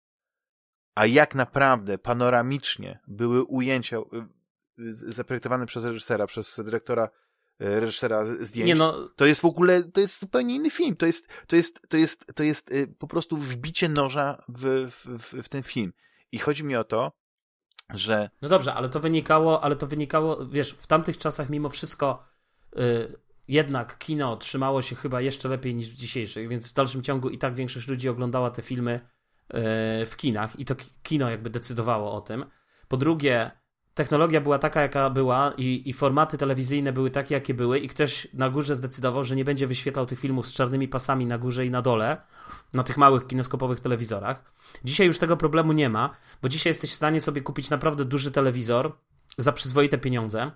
a 0.95 1.05
jak 1.05 1.35
naprawdę 1.35 1.97
panoramicznie 1.97 2.99
były 3.07 3.43
ujęcia 3.43 3.97
y, 4.79 4.93
zaprojektowane 4.93 5.65
przez 5.65 5.85
reżysera, 5.85 6.27
przez 6.27 6.59
dyrektora 6.63 7.09
y, 7.61 7.79
reżysera 7.79 8.25
zdjęć. 8.25 8.67
Nie 8.67 8.75
no. 8.75 9.09
To 9.15 9.25
jest 9.25 9.41
w 9.41 9.45
ogóle, 9.45 9.83
to 9.83 10.01
jest 10.01 10.19
zupełnie 10.19 10.55
inny 10.55 10.69
film. 10.69 10.95
To 10.95 11.05
jest, 11.05 11.29
to 11.47 11.55
jest, 11.55 11.81
to 11.89 11.97
jest, 11.97 12.25
to 12.35 12.43
jest 12.43 12.71
y, 12.71 12.87
po 12.87 13.07
prostu 13.07 13.37
wbicie 13.37 13.89
noża 13.89 14.43
w, 14.47 14.89
w, 14.91 15.43
w 15.43 15.49
ten 15.49 15.63
film. 15.63 15.93
I 16.31 16.37
chodzi 16.37 16.63
mi 16.63 16.75
o 16.75 16.83
to, 16.83 17.11
że... 17.93 18.29
No 18.41 18.49
dobrze, 18.49 18.73
ale 18.73 18.89
to 18.89 18.99
wynikało, 18.99 19.63
ale 19.63 19.75
to 19.75 19.87
wynikało, 19.87 20.45
wiesz, 20.45 20.75
w 20.79 20.87
tamtych 20.87 21.17
czasach 21.17 21.49
mimo 21.49 21.69
wszystko 21.69 22.23
yy, 22.75 23.17
jednak 23.47 23.97
kino 23.97 24.37
trzymało 24.37 24.81
się 24.81 24.95
chyba 24.95 25.21
jeszcze 25.21 25.49
lepiej 25.49 25.75
niż 25.75 25.89
w 25.89 25.95
dzisiejszych, 25.95 26.47
więc 26.47 26.71
w 26.71 26.73
dalszym 26.73 27.01
ciągu 27.01 27.29
i 27.29 27.37
tak 27.37 27.55
większość 27.55 27.87
ludzi 27.87 28.09
oglądała 28.09 28.51
te 28.51 28.61
filmy 28.61 29.14
w 30.05 30.13
kinach 30.17 30.59
i 30.59 30.65
to 30.65 30.75
kino 31.03 31.29
jakby 31.29 31.49
decydowało 31.49 32.13
o 32.13 32.21
tym. 32.21 32.45
Po 32.87 32.97
drugie, 32.97 33.51
technologia 33.93 34.41
była 34.41 34.59
taka, 34.59 34.81
jaka 34.81 35.09
była 35.09 35.53
i, 35.57 35.89
i 35.89 35.93
formaty 35.93 36.37
telewizyjne 36.37 36.93
były 36.93 37.11
takie, 37.11 37.35
jakie 37.35 37.53
były 37.53 37.79
i 37.79 37.87
ktoś 37.87 38.27
na 38.33 38.49
górze 38.49 38.75
zdecydował, 38.75 39.23
że 39.23 39.35
nie 39.35 39.45
będzie 39.45 39.67
wyświetlał 39.67 40.05
tych 40.05 40.19
filmów 40.19 40.47
z 40.47 40.53
czarnymi 40.53 40.87
pasami 40.87 41.25
na 41.25 41.37
górze 41.37 41.65
i 41.65 41.71
na 41.71 41.81
dole, 41.81 42.17
na 42.73 42.83
tych 42.83 42.97
małych 42.97 43.27
kineskopowych 43.27 43.79
telewizorach. 43.79 44.53
Dzisiaj 44.83 45.07
już 45.07 45.19
tego 45.19 45.37
problemu 45.37 45.73
nie 45.73 45.89
ma, 45.89 46.15
bo 46.41 46.49
dzisiaj 46.49 46.71
jesteś 46.71 46.91
w 46.91 46.95
stanie 46.95 47.21
sobie 47.21 47.41
kupić 47.41 47.69
naprawdę 47.69 48.05
duży 48.05 48.31
telewizor 48.31 48.91
za 49.37 49.51
przyzwoite 49.51 49.97
pieniądze. 49.97 50.51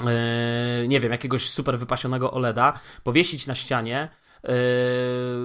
Yy, 0.00 0.88
nie 0.88 1.00
wiem, 1.00 1.12
jakiegoś 1.12 1.50
super 1.50 1.78
wypasionego 1.78 2.30
OLEDa, 2.32 2.80
powiesić 3.02 3.46
na 3.46 3.54
ścianie, 3.54 4.08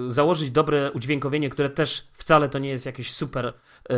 założyć 0.08 0.50
dobre 0.50 0.92
udźwiękowienie, 0.92 1.50
które 1.50 1.70
też 1.70 2.08
wcale 2.12 2.48
to 2.48 2.58
nie 2.58 2.68
jest 2.68 2.86
jakieś 2.86 3.12
super 3.12 3.44
yy, 3.44 3.96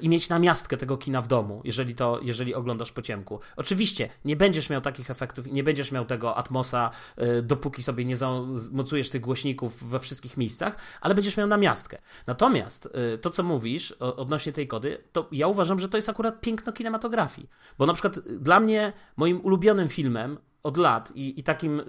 i 0.00 0.08
mieć 0.08 0.28
namiastkę 0.28 0.76
tego 0.76 0.96
kina 0.96 1.20
w 1.20 1.28
domu, 1.28 1.60
jeżeli 1.64 1.94
to, 1.94 2.20
jeżeli 2.22 2.54
oglądasz 2.54 2.92
po 2.92 3.02
ciemku. 3.02 3.40
Oczywiście 3.56 4.08
nie 4.24 4.36
będziesz 4.36 4.70
miał 4.70 4.80
takich 4.80 5.10
efektów 5.10 5.46
nie 5.46 5.64
będziesz 5.64 5.92
miał 5.92 6.04
tego 6.04 6.36
atmosa, 6.36 6.90
yy, 7.16 7.42
dopóki 7.42 7.82
sobie 7.82 8.04
nie 8.04 8.16
zamocujesz 8.16 9.10
tych 9.10 9.20
głośników 9.20 9.84
we 9.84 10.00
wszystkich 10.00 10.36
miejscach, 10.36 10.76
ale 11.00 11.14
będziesz 11.14 11.36
miał 11.36 11.46
namiastkę. 11.46 11.98
Natomiast 12.26 12.88
to, 13.22 13.30
co 13.30 13.42
mówisz 13.42 13.92
odnośnie 13.92 14.52
tej 14.52 14.68
kody, 14.68 14.98
to 15.12 15.28
ja 15.32 15.46
uważam, 15.46 15.78
że 15.78 15.88
to 15.88 15.98
jest 15.98 16.08
akurat 16.08 16.40
piękno 16.40 16.72
kinematografii. 16.72 17.48
Bo 17.78 17.86
na 17.86 17.92
przykład 17.92 18.18
dla 18.20 18.60
mnie, 18.60 18.92
moim 19.16 19.40
ulubionym 19.40 19.88
filmem 19.88 20.38
od 20.62 20.76
lat 20.76 21.12
i, 21.14 21.40
i 21.40 21.42
takim 21.42 21.80
y, 21.80 21.82
y, 21.82 21.88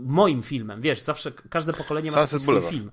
moim 0.00 0.42
filmem, 0.42 0.80
wiesz, 0.80 1.00
zawsze 1.00 1.32
każde 1.32 1.72
pokolenie 1.72 2.10
ma 2.10 2.26
swój 2.26 2.46
Boulevard. 2.46 2.70
film. 2.70 2.90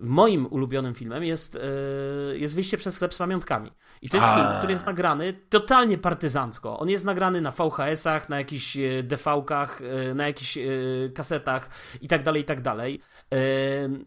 Moim 0.00 0.46
ulubionym 0.46 0.94
filmem 0.94 1.24
jest, 1.24 1.54
yy, 1.54 2.38
jest 2.38 2.54
Wyjście 2.54 2.76
przez 2.76 2.94
sklep 2.94 3.14
z 3.14 3.18
pamiątkami. 3.18 3.70
I 4.02 4.10
to 4.10 4.16
jest 4.16 4.28
A. 4.28 4.36
film, 4.36 4.58
który 4.58 4.72
jest 4.72 4.86
nagrany 4.86 5.32
totalnie 5.48 5.98
partyzancko. 5.98 6.78
On 6.78 6.88
jest 6.88 7.04
nagrany 7.04 7.40
na 7.40 7.50
VHS-ach, 7.50 8.28
na 8.28 8.38
jakichś 8.38 8.76
y, 8.76 9.04
DV-kach, 9.08 9.80
yy, 9.80 10.14
na 10.14 10.26
jakichś 10.26 10.58
kasetach 11.14 11.70
i 12.00 12.08
tak 12.08 12.22
dalej, 12.22 12.42
i 12.42 12.44
tak 12.44 12.60
dalej. 12.60 13.00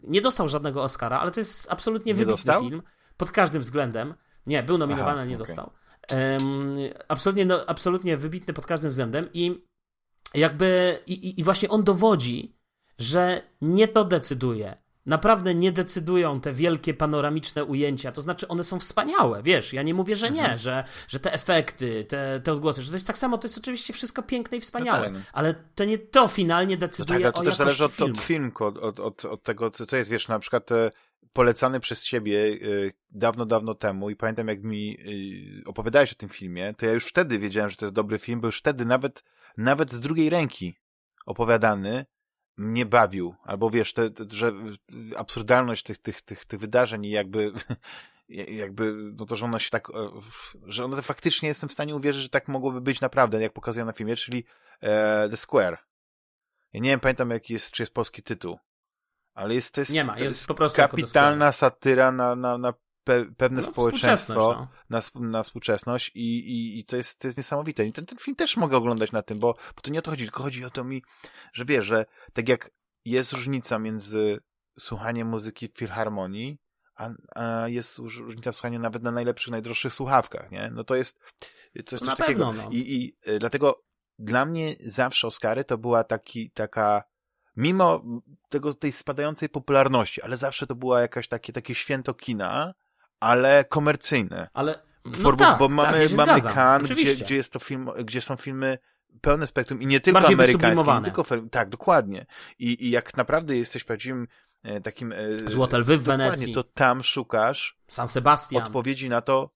Nie 0.02 0.20
dostał 0.20 0.48
żadnego 0.48 0.82
Oscara, 0.82 1.20
ale 1.20 1.30
to 1.30 1.40
jest 1.40 1.72
absolutnie 1.72 2.12
nie 2.12 2.14
wybitny 2.14 2.32
dostał? 2.32 2.62
film. 2.62 2.82
Pod 3.16 3.30
każdym 3.30 3.62
względem. 3.62 4.14
Nie, 4.46 4.62
był 4.62 4.78
nominowany, 4.78 5.20
ale 5.20 5.26
nie 5.26 5.36
okay. 5.36 5.46
dostał. 5.46 5.70
absolutnie, 7.08 7.44
no, 7.44 7.66
absolutnie 7.66 8.16
wybitny 8.16 8.54
pod 8.54 8.66
każdym 8.66 8.90
względem 8.90 9.28
i 9.32 9.69
jakby 10.34 10.98
i, 11.06 11.40
i 11.40 11.44
właśnie 11.44 11.68
on 11.68 11.84
dowodzi, 11.84 12.56
że 12.98 13.42
nie 13.60 13.88
to 13.88 14.04
decyduje. 14.04 14.76
Naprawdę 15.06 15.54
nie 15.54 15.72
decydują 15.72 16.40
te 16.40 16.52
wielkie 16.52 16.94
panoramiczne 16.94 17.64
ujęcia. 17.64 18.12
To 18.12 18.22
znaczy, 18.22 18.48
one 18.48 18.64
są 18.64 18.78
wspaniałe, 18.78 19.42
wiesz. 19.42 19.72
Ja 19.72 19.82
nie 19.82 19.94
mówię, 19.94 20.16
że 20.16 20.30
nie, 20.30 20.40
mhm. 20.40 20.58
że, 20.58 20.84
że 21.08 21.20
te 21.20 21.32
efekty, 21.32 22.04
te, 22.04 22.40
te 22.40 22.52
odgłosy, 22.52 22.82
że 22.82 22.90
to 22.90 22.96
jest 22.96 23.06
tak 23.06 23.18
samo, 23.18 23.38
to 23.38 23.48
jest 23.48 23.58
oczywiście 23.58 23.92
wszystko 23.92 24.22
piękne 24.22 24.58
i 24.58 24.60
wspaniałe. 24.60 25.10
No 25.10 25.18
tak. 25.18 25.28
Ale 25.32 25.54
to 25.74 25.84
nie 25.84 25.98
to 25.98 26.28
finalnie 26.28 26.76
decyduje 26.76 27.20
no 27.20 27.26
tak, 27.26 27.34
to 27.34 27.42
też 27.42 27.56
zależy 27.56 27.84
od, 27.84 27.92
filmu. 27.92 28.12
od 28.12 28.18
filmku, 28.18 28.64
od, 28.64 29.00
od, 29.00 29.24
od 29.24 29.42
tego, 29.42 29.70
co 29.70 29.96
jest, 29.96 30.10
wiesz, 30.10 30.28
na 30.28 30.38
przykład 30.38 30.72
e, 30.72 30.90
polecany 31.32 31.80
przez 31.80 32.04
ciebie 32.04 32.38
e, 32.38 32.56
dawno, 33.10 33.46
dawno 33.46 33.74
temu 33.74 34.10
i 34.10 34.16
pamiętam, 34.16 34.48
jak 34.48 34.62
mi 34.62 34.98
e, 35.00 35.68
opowiadałeś 35.68 36.12
o 36.12 36.16
tym 36.16 36.28
filmie, 36.28 36.74
to 36.78 36.86
ja 36.86 36.92
już 36.92 37.06
wtedy 37.06 37.38
wiedziałem, 37.38 37.70
że 37.70 37.76
to 37.76 37.84
jest 37.84 37.94
dobry 37.94 38.18
film, 38.18 38.40
bo 38.40 38.48
już 38.48 38.58
wtedy 38.58 38.84
nawet 38.84 39.22
nawet 39.56 39.92
z 39.92 40.00
drugiej 40.00 40.30
ręki 40.30 40.78
opowiadany 41.26 42.06
mnie 42.56 42.86
bawił, 42.86 43.34
albo 43.44 43.70
wiesz, 43.70 43.92
te, 43.92 44.10
te, 44.10 44.24
że 44.30 44.52
absurdalność 45.16 45.82
tych, 45.82 45.98
tych, 45.98 46.22
tych, 46.22 46.44
tych 46.44 46.60
wydarzeń 46.60 47.04
i 47.04 47.10
jakby, 47.10 47.52
jakby, 48.62 48.94
no 49.18 49.26
to, 49.26 49.36
że 49.36 49.44
ono 49.44 49.58
się 49.58 49.70
tak, 49.70 49.90
e, 49.90 50.10
że 50.64 50.84
ono 50.84 51.02
faktycznie 51.02 51.48
jestem 51.48 51.68
w 51.68 51.72
stanie 51.72 51.96
uwierzyć, 51.96 52.22
że 52.22 52.28
tak 52.28 52.48
mogłoby 52.48 52.80
być 52.80 53.00
naprawdę, 53.00 53.42
jak 53.42 53.52
pokazują 53.52 53.86
na 53.86 53.92
filmie, 53.92 54.16
czyli 54.16 54.44
e, 54.80 55.28
The 55.28 55.36
Square. 55.36 55.78
Ja 56.72 56.80
nie 56.80 56.90
wiem, 56.90 57.00
pamiętam 57.00 57.30
jaki 57.30 57.52
jest, 57.52 57.70
czy 57.70 57.82
jest 57.82 57.94
polski 57.94 58.22
tytuł, 58.22 58.58
ale 59.34 59.54
jest, 59.54 59.74
to 59.74 59.80
jest, 59.80 59.92
nie 59.92 60.04
ma, 60.04 60.12
jest, 60.12 60.24
jest 60.24 60.46
po 60.46 60.54
prostu 60.54 60.76
kapitalna 60.76 61.52
satyra 61.52 62.12
na, 62.12 62.36
na, 62.36 62.58
na 62.58 62.74
pe, 63.10 63.24
pewne 63.36 63.60
no, 63.60 63.72
społeczeństwo 63.72 64.34
no. 64.34 64.68
na, 64.90 65.28
na 65.28 65.42
współczesność 65.42 66.10
i, 66.14 66.38
i, 66.38 66.78
i 66.78 66.84
to, 66.84 66.96
jest, 66.96 67.20
to 67.20 67.28
jest 67.28 67.38
niesamowite. 67.38 67.86
I 67.86 67.92
ten, 67.92 68.06
ten 68.06 68.18
film 68.18 68.36
też 68.36 68.56
mogę 68.56 68.76
oglądać 68.76 69.12
na 69.12 69.22
tym, 69.22 69.38
bo, 69.38 69.54
bo 69.76 69.82
to 69.82 69.90
nie 69.90 69.98
o 69.98 70.02
to 70.02 70.10
chodzi, 70.10 70.24
tylko 70.24 70.42
chodzi 70.42 70.64
o 70.64 70.70
to 70.70 70.84
mi, 70.84 71.02
że 71.52 71.64
wiesz, 71.64 71.86
że 71.86 72.06
tak 72.32 72.48
jak 72.48 72.70
jest 73.04 73.32
różnica 73.32 73.78
między 73.78 74.38
słuchaniem 74.78 75.28
muzyki 75.28 75.68
w 75.68 75.78
filharmonii, 75.78 76.58
a, 76.96 77.10
a 77.34 77.68
jest 77.68 77.98
różnica 77.98 78.52
w 78.52 78.54
słuchaniu 78.54 78.78
nawet 78.78 79.02
na 79.02 79.10
najlepszych, 79.10 79.50
najdroższych 79.50 79.94
słuchawkach, 79.94 80.50
nie? 80.50 80.70
No 80.74 80.84
to 80.84 80.94
jest, 80.94 81.18
jest 81.74 81.88
coś 81.88 82.00
takiego. 82.00 82.26
Pewno, 82.26 82.52
no. 82.52 82.70
I, 82.70 82.78
I 82.78 83.16
y, 83.30 83.38
dlatego 83.38 83.82
dla 84.18 84.44
mnie 84.46 84.74
zawsze 84.80 85.26
Oscary 85.26 85.64
to 85.64 85.78
była 85.78 86.04
taki, 86.04 86.50
taka 86.50 87.02
mimo 87.56 88.02
tego, 88.48 88.74
tej 88.74 88.92
spadającej 88.92 89.48
popularności, 89.48 90.22
ale 90.22 90.36
zawsze 90.36 90.66
to 90.66 90.74
była 90.74 91.00
jakaś 91.00 91.28
takie, 91.28 91.52
takie 91.52 91.74
święto 91.74 92.14
kina, 92.14 92.74
ale 93.20 93.64
komercyjne. 93.64 94.48
Ale 94.54 94.82
no 95.04 95.36
tak, 95.36 95.58
bo 95.58 95.68
mamy, 95.68 96.08
tak, 96.08 96.16
mamy 96.16 96.42
Cannes, 96.42 96.92
gdzie, 96.92 97.16
gdzie 97.16 97.36
jest 97.36 97.52
to 97.52 97.58
film, 97.58 97.90
gdzie 98.04 98.22
są 98.22 98.36
filmy 98.36 98.78
pełne 99.20 99.46
spektrum 99.46 99.82
i 99.82 99.86
nie 99.86 100.00
tylko 100.00 100.20
Bardziej 100.20 100.34
amerykańskie, 100.34 100.92
nie 100.92 101.02
tylko 101.02 101.24
tak, 101.50 101.68
dokładnie. 101.68 102.26
I, 102.58 102.86
I 102.86 102.90
jak 102.90 103.16
naprawdę 103.16 103.56
jesteś 103.56 103.84
prawdziwym 103.84 104.28
e, 104.62 104.80
takim... 104.80 105.12
E, 105.12 105.16
Złote 105.46 105.78
lwy 105.78 105.98
w 105.98 106.02
Wenecji. 106.02 106.54
to 106.54 106.62
tam 106.64 107.02
szukasz 107.02 107.78
San 107.88 108.08
Sebastian. 108.08 108.62
odpowiedzi 108.62 109.08
na 109.08 109.20
to, 109.20 109.50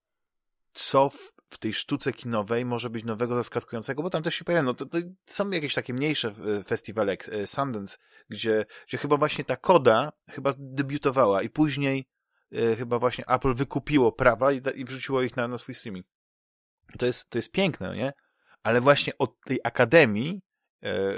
co 0.73 1.09
w, 1.09 1.33
w, 1.49 1.57
tej 1.57 1.73
sztuce 1.73 2.13
kinowej 2.13 2.65
może 2.65 2.89
być 2.89 3.05
nowego, 3.05 3.35
zaskakującego, 3.35 4.03
bo 4.03 4.09
tam 4.09 4.23
też 4.23 4.35
się 4.35 4.45
pojawia, 4.45 4.63
no 4.63 4.73
to, 4.73 4.85
to 4.85 4.97
są 5.25 5.49
jakieś 5.49 5.73
takie 5.73 5.93
mniejsze 5.93 6.27
e, 6.59 6.63
festiwale, 6.63 7.11
jak 7.11 7.31
Sundance, 7.45 7.97
gdzie, 8.29 8.65
gdzie 8.87 8.97
chyba 8.97 9.17
właśnie 9.17 9.43
ta 9.43 9.55
koda 9.55 10.11
chyba 10.29 10.53
debiutowała 10.57 11.41
i 11.41 11.49
później 11.49 12.05
E, 12.51 12.75
chyba 12.75 12.99
właśnie 12.99 13.25
Apple 13.27 13.53
wykupiło 13.53 14.11
prawa 14.11 14.51
i, 14.51 14.61
i 14.75 14.85
wrzuciło 14.85 15.21
ich 15.21 15.35
na, 15.35 15.47
na 15.47 15.57
swój 15.57 15.75
streaming. 15.75 16.05
To 16.99 17.05
jest, 17.05 17.29
to 17.29 17.37
jest 17.37 17.51
piękne, 17.51 17.95
nie? 17.95 18.13
Ale 18.63 18.81
właśnie 18.81 19.17
od 19.17 19.41
tej 19.45 19.59
akademii 19.63 20.41
e, 20.83 20.87
e, 20.89 21.15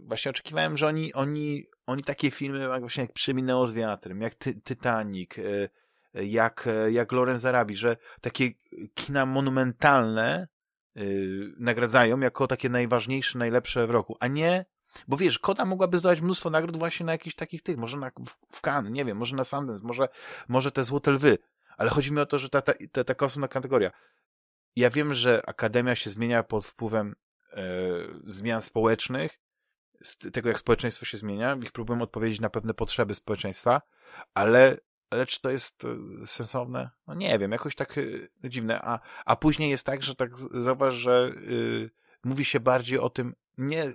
właśnie 0.00 0.30
oczekiwałem, 0.30 0.76
że 0.76 0.86
oni, 0.86 1.12
oni, 1.12 1.66
oni 1.86 2.04
takie 2.04 2.30
filmy 2.30 2.58
jak 2.58 2.80
właśnie 2.80 3.02
jak 3.02 3.12
Przeminęło 3.12 3.66
z 3.66 3.72
wiatrem, 3.72 4.20
jak 4.20 4.34
Ty, 4.34 4.54
Titanic, 4.54 5.30
jak, 6.14 6.68
jak 6.90 7.12
Lorenz 7.12 7.44
Arabi, 7.44 7.76
że 7.76 7.96
takie 8.20 8.50
kina 8.94 9.26
monumentalne 9.26 10.48
nagradzają 11.58 12.20
jako 12.20 12.46
takie 12.46 12.68
najważniejsze, 12.68 13.38
najlepsze 13.38 13.86
w 13.86 13.90
roku, 13.90 14.16
a 14.20 14.26
nie 14.26 14.64
bo 15.08 15.16
wiesz, 15.16 15.38
Koda 15.38 15.64
mogłaby 15.64 15.98
zdobyć 15.98 16.20
mnóstwo 16.20 16.50
nagród 16.50 16.76
właśnie 16.76 17.06
na 17.06 17.12
jakichś 17.12 17.36
takich 17.36 17.62
tych, 17.62 17.76
może 17.76 17.96
na, 17.96 18.10
w, 18.10 18.56
w 18.56 18.60
Cannes, 18.60 18.92
nie 18.92 19.04
wiem, 19.04 19.16
może 19.16 19.36
na 19.36 19.44
Sundance, 19.44 19.82
może, 19.84 20.08
może 20.48 20.72
te 20.72 20.84
Złote 20.84 21.10
Lwy, 21.10 21.38
ale 21.76 21.90
chodzi 21.90 22.12
mi 22.12 22.20
o 22.20 22.26
to, 22.26 22.38
że 22.38 22.48
ta, 22.48 22.62
ta, 22.62 22.72
ta, 22.92 23.04
taka 23.04 23.26
osobna 23.26 23.48
kategoria. 23.48 23.90
Ja 24.76 24.90
wiem, 24.90 25.14
że 25.14 25.42
Akademia 25.46 25.94
się 25.96 26.10
zmienia 26.10 26.42
pod 26.42 26.66
wpływem 26.66 27.14
e, 27.52 27.64
zmian 28.26 28.62
społecznych, 28.62 29.40
tego 30.32 30.48
jak 30.48 30.58
społeczeństwo 30.58 31.06
się 31.06 31.18
zmienia, 31.18 31.56
ich 31.62 31.72
próbują 31.72 32.02
odpowiedzieć 32.02 32.40
na 32.40 32.50
pewne 32.50 32.74
potrzeby 32.74 33.14
społeczeństwa, 33.14 33.82
ale, 34.34 34.76
ale 35.10 35.26
czy 35.26 35.40
to 35.40 35.50
jest 35.50 35.84
e, 35.84 36.26
sensowne? 36.26 36.90
No 37.06 37.14
nie 37.14 37.38
wiem, 37.38 37.52
jakoś 37.52 37.74
tak 37.74 37.98
e, 37.98 38.02
dziwne. 38.50 38.82
A, 38.82 39.00
a 39.24 39.36
później 39.36 39.70
jest 39.70 39.86
tak, 39.86 40.02
że 40.02 40.14
tak 40.14 40.38
zauważ, 40.38 40.94
że 40.94 41.32
y, 41.36 41.90
mówi 42.24 42.44
się 42.44 42.60
bardziej 42.60 42.98
o 42.98 43.10
tym, 43.10 43.34
nie 43.58 43.92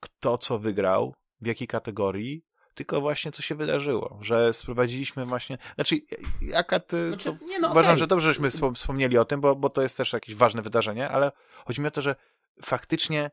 kto 0.00 0.38
co 0.38 0.58
wygrał, 0.58 1.14
w 1.40 1.46
jakiej 1.46 1.68
kategorii, 1.68 2.44
tylko 2.74 3.00
właśnie 3.00 3.32
co 3.32 3.42
się 3.42 3.54
wydarzyło, 3.54 4.18
że 4.20 4.54
sprowadziliśmy 4.54 5.26
właśnie, 5.26 5.58
znaczy 5.74 5.96
jaka 6.40 6.80
ty, 6.80 7.08
znaczy, 7.08 7.38
no, 7.60 7.70
uważam, 7.70 7.90
okay. 7.90 7.96
że 7.96 8.06
dobrze, 8.06 8.32
żeśmy 8.34 8.50
wspomnieli 8.74 9.18
o 9.18 9.24
tym, 9.24 9.40
bo, 9.40 9.56
bo 9.56 9.68
to 9.68 9.82
jest 9.82 9.96
też 9.96 10.12
jakieś 10.12 10.34
ważne 10.34 10.62
wydarzenie, 10.62 11.08
ale 11.08 11.32
chodzi 11.66 11.80
mi 11.80 11.86
o 11.86 11.90
to, 11.90 12.02
że 12.02 12.16
faktycznie 12.62 13.30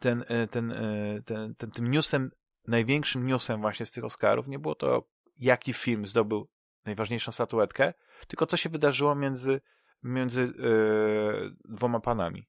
ten, 0.00 0.24
e, 0.28 0.46
ten, 0.46 0.72
e, 0.72 1.22
ten, 1.24 1.54
ten, 1.54 1.70
tym 1.70 1.90
newsem, 1.90 2.30
największym 2.66 3.26
newsem 3.26 3.60
właśnie 3.60 3.86
z 3.86 3.90
tych 3.90 4.04
Oscarów 4.04 4.48
nie 4.48 4.58
było 4.58 4.74
to, 4.74 5.08
jaki 5.36 5.72
film 5.72 6.06
zdobył 6.06 6.48
najważniejszą 6.84 7.32
statuetkę, 7.32 7.92
tylko 8.28 8.46
co 8.46 8.56
się 8.56 8.68
wydarzyło 8.68 9.14
między, 9.14 9.60
między 10.02 10.40
yy, 10.40 11.56
dwoma 11.64 12.00
panami. 12.00 12.48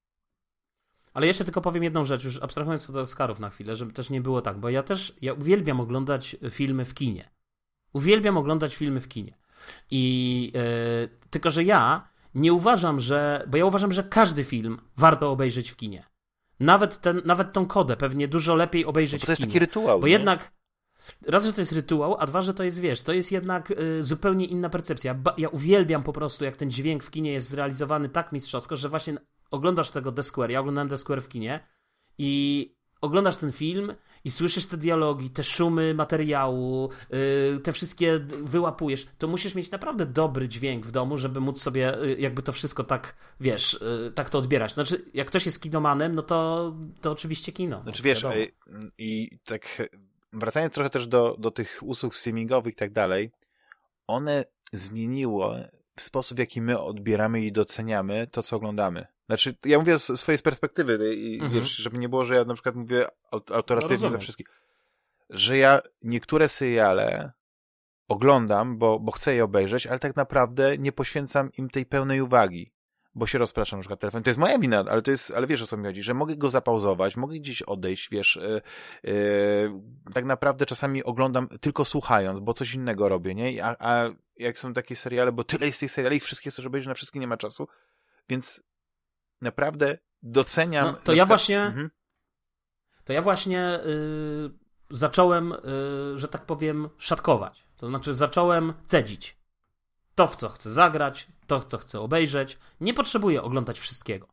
Ale 1.19 1.27
jeszcze 1.27 1.45
tylko 1.45 1.61
powiem 1.61 1.83
jedną 1.83 2.05
rzecz, 2.05 2.23
już 2.23 2.41
abstrahując 2.41 2.89
od 2.89 2.95
Oscarów 2.95 3.39
na 3.39 3.49
chwilę, 3.49 3.75
żeby 3.75 3.93
też 3.93 4.09
nie 4.09 4.21
było 4.21 4.41
tak, 4.41 4.57
bo 4.57 4.69
ja 4.69 4.83
też, 4.83 5.13
ja 5.21 5.33
uwielbiam 5.33 5.79
oglądać 5.79 6.35
filmy 6.49 6.85
w 6.85 6.93
kinie. 6.93 7.29
Uwielbiam 7.93 8.37
oglądać 8.37 8.75
filmy 8.75 9.01
w 9.01 9.07
kinie. 9.07 9.37
I 9.91 10.51
yy, 10.55 11.09
tylko, 11.29 11.49
że 11.49 11.63
ja 11.63 12.07
nie 12.35 12.53
uważam, 12.53 12.99
że, 12.99 13.43
bo 13.47 13.57
ja 13.57 13.65
uważam, 13.65 13.93
że 13.93 14.03
każdy 14.03 14.43
film 14.43 14.77
warto 14.97 15.31
obejrzeć 15.31 15.71
w 15.71 15.75
kinie. 15.75 16.05
Nawet, 16.59 17.01
ten, 17.01 17.21
nawet 17.25 17.53
tą 17.53 17.65
kodę 17.65 17.97
pewnie 17.97 18.27
dużo 18.27 18.55
lepiej 18.55 18.85
obejrzeć 18.85 19.21
no 19.21 19.27
to 19.27 19.33
w 19.33 19.37
kinie. 19.37 19.47
To 19.47 19.53
jest 19.53 19.53
taki 19.53 19.79
rytuał. 19.79 19.99
Bo 19.99 20.07
nie? 20.07 20.13
jednak, 20.13 20.51
raz, 21.27 21.45
że 21.45 21.53
to 21.53 21.61
jest 21.61 21.71
rytuał, 21.71 22.17
a 22.19 22.25
dwa, 22.25 22.41
że 22.41 22.53
to 22.53 22.63
jest, 22.63 22.79
wiesz, 22.79 23.01
to 23.01 23.13
jest 23.13 23.31
jednak 23.31 23.71
y, 23.71 24.03
zupełnie 24.03 24.45
inna 24.45 24.69
percepcja. 24.69 25.13
Ba 25.13 25.33
ja 25.37 25.49
uwielbiam 25.49 26.03
po 26.03 26.13
prostu, 26.13 26.45
jak 26.45 26.57
ten 26.57 26.71
dźwięk 26.71 27.03
w 27.03 27.11
kinie 27.11 27.31
jest 27.31 27.49
zrealizowany 27.49 28.09
tak 28.09 28.31
mistrzowsko, 28.31 28.75
że 28.75 28.89
właśnie 28.89 29.17
oglądasz 29.51 29.91
tego 29.91 30.11
The 30.11 30.23
Square, 30.23 30.51
ja 30.51 30.59
oglądałem 30.59 30.89
The 30.89 30.97
Square 30.97 31.21
w 31.21 31.29
kinie 31.29 31.67
i 32.17 32.79
oglądasz 33.01 33.37
ten 33.37 33.51
film 33.51 33.93
i 34.23 34.31
słyszysz 34.31 34.65
te 34.65 34.77
dialogi, 34.77 35.29
te 35.29 35.43
szumy 35.43 35.93
materiału, 35.93 36.89
yy, 37.09 37.59
te 37.63 37.71
wszystkie 37.71 38.19
wyłapujesz, 38.29 39.07
to 39.17 39.27
musisz 39.27 39.55
mieć 39.55 39.71
naprawdę 39.71 40.05
dobry 40.05 40.47
dźwięk 40.49 40.85
w 40.85 40.91
domu, 40.91 41.17
żeby 41.17 41.39
móc 41.39 41.61
sobie 41.61 41.97
yy, 42.01 42.15
jakby 42.19 42.41
to 42.41 42.51
wszystko 42.51 42.83
tak, 42.83 43.15
wiesz, 43.39 43.79
yy, 43.81 44.11
tak 44.11 44.29
to 44.29 44.39
odbierać. 44.39 44.73
Znaczy, 44.73 45.05
jak 45.13 45.27
ktoś 45.27 45.45
jest 45.45 45.61
kinomanem, 45.61 46.15
no 46.15 46.21
to, 46.21 46.73
to 47.01 47.11
oczywiście 47.11 47.51
kino. 47.51 47.83
Znaczy, 47.83 48.03
wiesz, 48.03 48.25
i, 48.37 48.51
i 48.97 49.39
tak 49.43 49.89
wracając 50.33 50.73
trochę 50.73 50.89
też 50.89 51.07
do, 51.07 51.35
do 51.39 51.51
tych 51.51 51.79
usług 51.81 52.15
streamingowych 52.15 52.73
i 52.73 52.77
tak 52.77 52.91
dalej, 52.91 53.31
one 54.07 54.45
zmieniły 54.73 55.69
sposób, 56.01 56.35
w 56.37 56.39
jaki 56.39 56.61
my 56.61 56.79
odbieramy 56.79 57.41
i 57.41 57.51
doceniamy 57.51 58.27
to, 58.27 58.43
co 58.43 58.55
oglądamy. 58.55 59.05
Znaczy, 59.25 59.55
ja 59.65 59.79
mówię 59.79 59.99
z 59.99 60.19
swojej 60.19 60.39
perspektywy, 60.39 61.15
i, 61.15 61.33
mhm. 61.33 61.51
wiesz, 61.51 61.75
żeby 61.75 61.97
nie 61.97 62.09
było, 62.09 62.25
że 62.25 62.35
ja 62.35 62.45
na 62.45 62.53
przykład 62.53 62.75
mówię 62.75 63.05
autoratywnie 63.31 63.97
no, 64.03 64.09
za 64.09 64.17
wszystkich, 64.17 64.47
że 65.29 65.57
ja 65.57 65.81
niektóre 66.01 66.49
seriale 66.49 67.31
oglądam, 68.07 68.77
bo, 68.77 68.99
bo 68.99 69.11
chcę 69.11 69.35
je 69.35 69.43
obejrzeć, 69.43 69.87
ale 69.87 69.99
tak 69.99 70.15
naprawdę 70.15 70.77
nie 70.77 70.91
poświęcam 70.91 71.51
im 71.57 71.69
tej 71.69 71.85
pełnej 71.85 72.21
uwagi, 72.21 72.73
bo 73.15 73.27
się 73.27 73.37
rozpraszam 73.37 73.79
na 73.79 73.81
przykład 73.81 73.99
telefon. 73.99 74.23
To 74.23 74.29
jest 74.29 74.39
moja 74.39 74.59
wina, 74.59 74.85
ale 74.89 75.01
to 75.01 75.11
jest, 75.11 75.31
ale 75.35 75.47
wiesz 75.47 75.61
o 75.61 75.67
co 75.67 75.77
mi 75.77 75.85
chodzi, 75.85 76.03
że 76.03 76.13
mogę 76.13 76.35
go 76.35 76.49
zapauzować, 76.49 77.17
mogę 77.17 77.39
gdzieś 77.39 77.61
odejść, 77.61 78.09
wiesz, 78.09 78.39
yy, 78.41 78.61
yy, 79.13 80.13
tak 80.13 80.25
naprawdę 80.25 80.65
czasami 80.65 81.03
oglądam 81.03 81.47
tylko 81.47 81.85
słuchając, 81.85 82.39
bo 82.39 82.53
coś 82.53 82.73
innego 82.73 83.09
robię, 83.09 83.35
nie? 83.35 83.65
A, 83.65 83.75
a 83.79 84.09
jak 84.39 84.59
są 84.59 84.73
takie 84.73 84.95
seriale, 84.95 85.31
bo 85.31 85.43
tyle 85.43 85.67
jest 85.67 85.79
tych 85.79 85.91
seriali 85.91 86.17
i 86.17 86.19
wszystkie 86.19 86.51
chcesz 86.51 86.65
obejrzeć, 86.65 86.87
na 86.87 86.93
wszystkie 86.93 87.19
nie 87.19 87.27
ma 87.27 87.37
czasu, 87.37 87.67
więc 88.29 88.63
naprawdę 89.41 89.97
doceniam. 90.23 90.85
No, 90.85 90.93
to 90.93 90.97
ja 90.97 91.01
przykład... 91.03 91.27
właśnie. 91.27 91.61
Mhm. 91.61 91.89
To 93.03 93.13
ja 93.13 93.21
właśnie 93.21 93.79
yy, 93.85 94.51
zacząłem, 94.89 95.49
yy, 95.49 96.17
że 96.17 96.27
tak 96.27 96.45
powiem, 96.45 96.89
szatkować. 96.97 97.65
To 97.77 97.87
znaczy, 97.87 98.13
zacząłem 98.13 98.73
cedzić. 98.87 99.39
To, 100.15 100.27
w 100.27 100.35
co 100.35 100.49
chcę 100.49 100.69
zagrać, 100.71 101.27
to, 101.47 101.63
co 101.63 101.77
chcę 101.77 101.99
obejrzeć. 101.99 102.57
Nie 102.81 102.93
potrzebuję 102.93 103.43
oglądać 103.43 103.79
wszystkiego. 103.79 104.27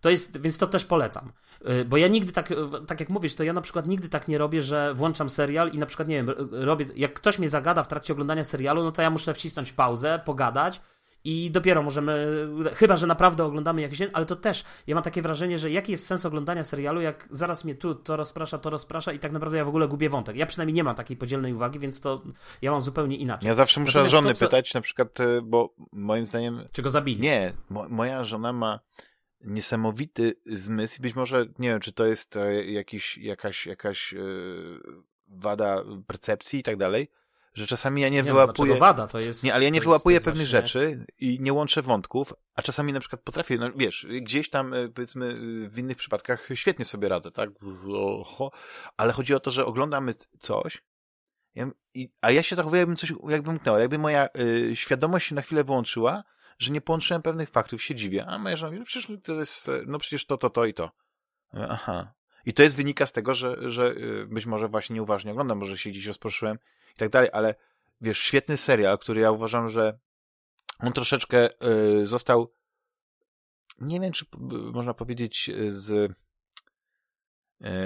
To 0.00 0.10
jest, 0.10 0.40
więc 0.40 0.58
to 0.58 0.66
też 0.66 0.84
polecam. 0.84 1.32
Y, 1.68 1.84
bo 1.84 1.96
ja 1.96 2.08
nigdy 2.08 2.32
tak, 2.32 2.48
tak 2.86 3.00
jak 3.00 3.08
mówisz, 3.08 3.34
to 3.34 3.44
ja 3.44 3.52
na 3.52 3.60
przykład 3.60 3.86
nigdy 3.86 4.08
tak 4.08 4.28
nie 4.28 4.38
robię, 4.38 4.62
że 4.62 4.94
włączam 4.94 5.30
serial 5.30 5.70
i 5.70 5.78
na 5.78 5.86
przykład, 5.86 6.08
nie 6.08 6.16
wiem, 6.16 6.34
robię, 6.50 6.86
jak 6.96 7.14
ktoś 7.14 7.38
mnie 7.38 7.48
zagada 7.48 7.82
w 7.82 7.88
trakcie 7.88 8.12
oglądania 8.12 8.44
serialu, 8.44 8.82
no 8.82 8.92
to 8.92 9.02
ja 9.02 9.10
muszę 9.10 9.34
wcisnąć 9.34 9.72
pauzę, 9.72 10.20
pogadać 10.24 10.80
i 11.24 11.50
dopiero 11.50 11.82
możemy, 11.82 12.48
chyba 12.74 12.96
że 12.96 13.06
naprawdę 13.06 13.44
oglądamy 13.44 13.82
jakiś, 13.82 13.98
ale 14.12 14.26
to 14.26 14.36
też, 14.36 14.64
ja 14.86 14.94
mam 14.94 15.04
takie 15.04 15.22
wrażenie, 15.22 15.58
że 15.58 15.70
jaki 15.70 15.92
jest 15.92 16.06
sens 16.06 16.26
oglądania 16.26 16.64
serialu, 16.64 17.00
jak 17.00 17.28
zaraz 17.30 17.64
mnie 17.64 17.74
tu 17.74 17.94
to 17.94 18.16
rozprasza, 18.16 18.58
to 18.58 18.70
rozprasza 18.70 19.12
i 19.12 19.18
tak 19.18 19.32
naprawdę 19.32 19.58
ja 19.58 19.64
w 19.64 19.68
ogóle 19.68 19.88
gubię 19.88 20.10
wątek. 20.10 20.36
Ja 20.36 20.46
przynajmniej 20.46 20.74
nie 20.74 20.84
mam 20.84 20.94
takiej 20.94 21.16
podzielnej 21.16 21.54
uwagi, 21.54 21.78
więc 21.78 22.00
to 22.00 22.22
ja 22.62 22.70
mam 22.70 22.80
zupełnie 22.80 23.16
inaczej. 23.16 23.48
Ja 23.48 23.54
zawsze 23.54 23.80
muszę 23.80 23.98
Natomiast 23.98 24.12
żony 24.12 24.28
to, 24.28 24.34
co... 24.34 24.46
pytać, 24.46 24.74
na 24.74 24.80
przykład, 24.80 25.20
y, 25.20 25.42
bo 25.42 25.74
moim 25.92 26.26
zdaniem... 26.26 26.64
Czy 26.72 26.82
go 26.82 26.90
zabili? 26.90 27.20
Nie, 27.20 27.52
mo 27.70 27.88
moja 27.88 28.24
żona 28.24 28.52
ma 28.52 28.80
niesamowity 29.40 30.34
zmysł 30.46 31.02
być 31.02 31.14
może, 31.14 31.46
nie 31.58 31.68
wiem, 31.68 31.80
czy 31.80 31.92
to 31.92 32.06
jest 32.06 32.36
e, 32.36 32.64
jakiś, 32.64 33.18
jakaś, 33.18 33.66
jakaś 33.66 34.12
yy, 34.12 34.80
wada 35.28 35.84
percepcji 36.06 36.60
i 36.60 36.62
tak 36.62 36.76
dalej, 36.76 37.10
że 37.54 37.66
czasami 37.66 38.02
ja 38.02 38.08
nie, 38.08 38.16
nie 38.16 38.22
no, 38.22 38.32
wyłapuję... 38.32 38.74
wada, 38.74 39.06
to 39.06 39.20
jest... 39.20 39.44
Nie, 39.44 39.54
ale 39.54 39.64
ja 39.64 39.70
nie 39.70 39.80
wyłapuję 39.80 40.14
jest, 40.14 40.24
pewnych 40.24 40.48
właśnie... 40.48 40.68
rzeczy 40.68 41.06
i 41.18 41.38
nie 41.40 41.52
łączę 41.52 41.82
wątków, 41.82 42.32
a 42.54 42.62
czasami 42.62 42.92
na 42.92 43.00
przykład 43.00 43.22
potrafię, 43.22 43.58
no 43.58 43.70
wiesz, 43.76 44.06
gdzieś 44.22 44.50
tam, 44.50 44.74
e, 44.74 44.88
powiedzmy, 44.88 45.38
w 45.68 45.78
innych 45.78 45.96
przypadkach 45.96 46.48
świetnie 46.54 46.84
sobie 46.84 47.08
radzę, 47.08 47.30
tak? 47.30 47.50
Ale 48.96 49.12
chodzi 49.12 49.34
o 49.34 49.40
to, 49.40 49.50
że 49.50 49.66
oglądamy 49.66 50.14
coś, 50.38 50.82
a 52.20 52.30
ja 52.30 52.42
się 52.42 52.56
zachowuję, 52.56 52.80
jakbym 52.80 52.96
coś, 52.96 53.12
jakbym 53.28 53.54
mknęła, 53.54 53.80
jakby 53.80 53.98
moja 53.98 54.28
świadomość 54.74 55.28
się 55.28 55.34
na 55.34 55.42
chwilę 55.42 55.64
wyłączyła, 55.64 56.24
że 56.60 56.72
nie 56.72 56.80
połączyłem 56.80 57.22
pewnych 57.22 57.50
faktów, 57.50 57.82
się 57.82 57.94
dziwię. 57.94 58.26
A 58.26 58.38
moja 58.38 58.56
żona 58.56 58.70
mówi, 58.70 58.80
no 58.80 58.86
przecież 58.86 59.18
to 59.24 59.32
jest, 59.32 59.70
no 59.86 59.98
przecież 59.98 60.26
to, 60.26 60.36
to, 60.36 60.50
to 60.50 60.64
i 60.64 60.74
to. 60.74 60.90
Aha. 61.52 62.12
I 62.46 62.52
to 62.52 62.62
jest 62.62 62.76
wynika 62.76 63.06
z 63.06 63.12
tego, 63.12 63.34
że, 63.34 63.70
że 63.70 63.90
y, 63.90 64.26
być 64.26 64.46
może 64.46 64.68
właśnie 64.68 64.94
nieuważnie 64.94 65.32
oglądam, 65.32 65.58
może 65.58 65.78
się 65.78 65.90
gdzieś 65.90 66.06
rozproszyłem 66.06 66.58
i 66.94 66.98
tak 66.98 67.08
dalej, 67.08 67.30
ale 67.32 67.54
wiesz, 68.00 68.18
świetny 68.18 68.56
serial, 68.56 68.98
który 68.98 69.20
ja 69.20 69.30
uważam, 69.30 69.68
że 69.68 69.98
on 70.78 70.92
troszeczkę 70.92 71.48
y, 72.00 72.06
został 72.06 72.52
nie 73.78 74.00
wiem, 74.00 74.12
czy 74.12 74.24
można 74.72 74.94
powiedzieć 74.94 75.48
y, 75.48 75.72
z 75.72 76.12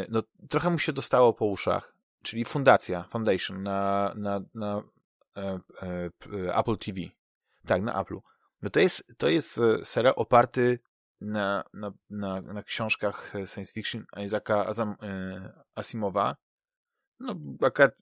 no, 0.09 0.23
trochę 0.51 0.71
mu 0.71 0.79
się 0.79 0.93
dostało 0.93 1.33
po 1.33 1.47
uszach, 1.47 1.95
czyli 2.23 2.45
Fundacja, 2.45 3.03
Foundation 3.03 3.63
na, 3.63 4.13
na, 4.17 4.41
na 4.55 4.83
e, 5.37 5.61
e, 5.83 6.57
Apple 6.57 6.79
TV. 6.79 7.01
Tak, 7.67 7.83
na 7.83 8.03
Apple'u. 8.03 8.21
No 8.65 8.71
to 8.71 8.81
jest, 8.81 9.15
to 9.19 9.29
jest 9.29 9.59
e, 9.59 9.85
serial 9.85 10.15
oparty 10.17 10.79
na, 11.21 11.65
na, 11.73 11.93
na, 12.11 12.41
na 12.41 12.63
książkach 12.63 13.33
science 13.47 13.73
fiction 13.73 14.05
Isaaca 14.25 14.67
Azam, 14.67 14.97
Asimowa. 15.75 16.37
No, 17.21 17.35
akurat 17.63 17.97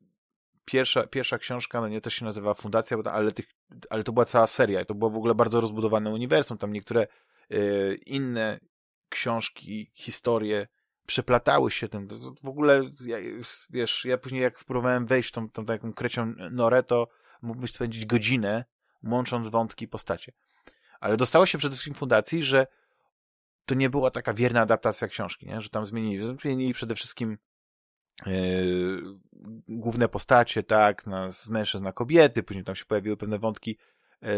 pierwsza, 0.65 1.07
pierwsza 1.07 1.39
książka, 1.39 1.81
no 1.81 1.89
nie, 1.89 2.01
to 2.01 2.11
się 2.11 2.25
nazywa 2.25 2.55
Fundacja, 2.55 2.99
ale, 3.05 3.33
tych, 3.33 3.47
ale 3.91 4.03
to 4.03 4.13
była 4.13 4.25
cała 4.25 4.47
seria 4.47 4.81
i 4.81 4.87
to 4.87 4.95
było 4.95 5.11
w 5.11 5.17
ogóle 5.17 5.35
bardzo 5.35 5.61
rozbudowane 5.61 6.11
uniwersum. 6.11 6.59
Tam 6.59 6.73
niektóre 6.73 7.07
inne 8.07 8.61
książki, 9.09 9.93
historie 9.95 10.67
przeplatały 11.07 11.71
się 11.71 11.89
tym. 11.89 12.09
To, 12.09 12.17
w 12.43 12.49
ogóle, 12.49 12.83
ja, 13.07 13.17
wiesz, 13.71 14.05
ja 14.05 14.19
później 14.19 14.43
jak 14.43 14.65
próbowałem 14.65 15.07
wejść 15.07 15.29
w 15.29 15.33
tą, 15.33 15.51
tą 15.51 15.65
taką 15.65 15.93
krecią 15.93 16.35
norę, 16.51 16.83
to 16.83 17.09
mógłbyś 17.43 17.73
spędzić 17.73 18.07
godzinę 18.07 18.65
łącząc 19.05 19.49
wątki 19.49 19.89
postacie. 19.89 20.33
Ale 21.03 21.17
dostało 21.17 21.47
się 21.47 21.59
przede 21.59 21.73
wszystkim 21.73 21.95
fundacji, 21.95 22.43
że 22.43 22.67
to 23.65 23.75
nie 23.75 23.91
była 23.91 24.11
taka 24.11 24.35
wierna 24.35 24.61
adaptacja 24.61 25.09
książki, 25.09 25.47
nie? 25.47 25.61
że 25.61 25.69
tam 25.69 25.87
zmienili. 25.87 26.37
Zmienili 26.43 26.75
przede 26.75 26.95
wszystkim 26.95 27.39
Yy, 28.27 29.19
główne 29.69 30.09
postacie, 30.09 30.63
tak, 30.63 31.07
na, 31.07 31.33
z 31.33 31.49
mężczyzn 31.49 31.85
na 31.85 31.93
kobiety, 31.93 32.43
później 32.43 32.65
tam 32.65 32.75
się 32.75 32.85
pojawiły 32.85 33.17
pewne 33.17 33.39
wątki, 33.39 33.79
yy, 34.23 34.29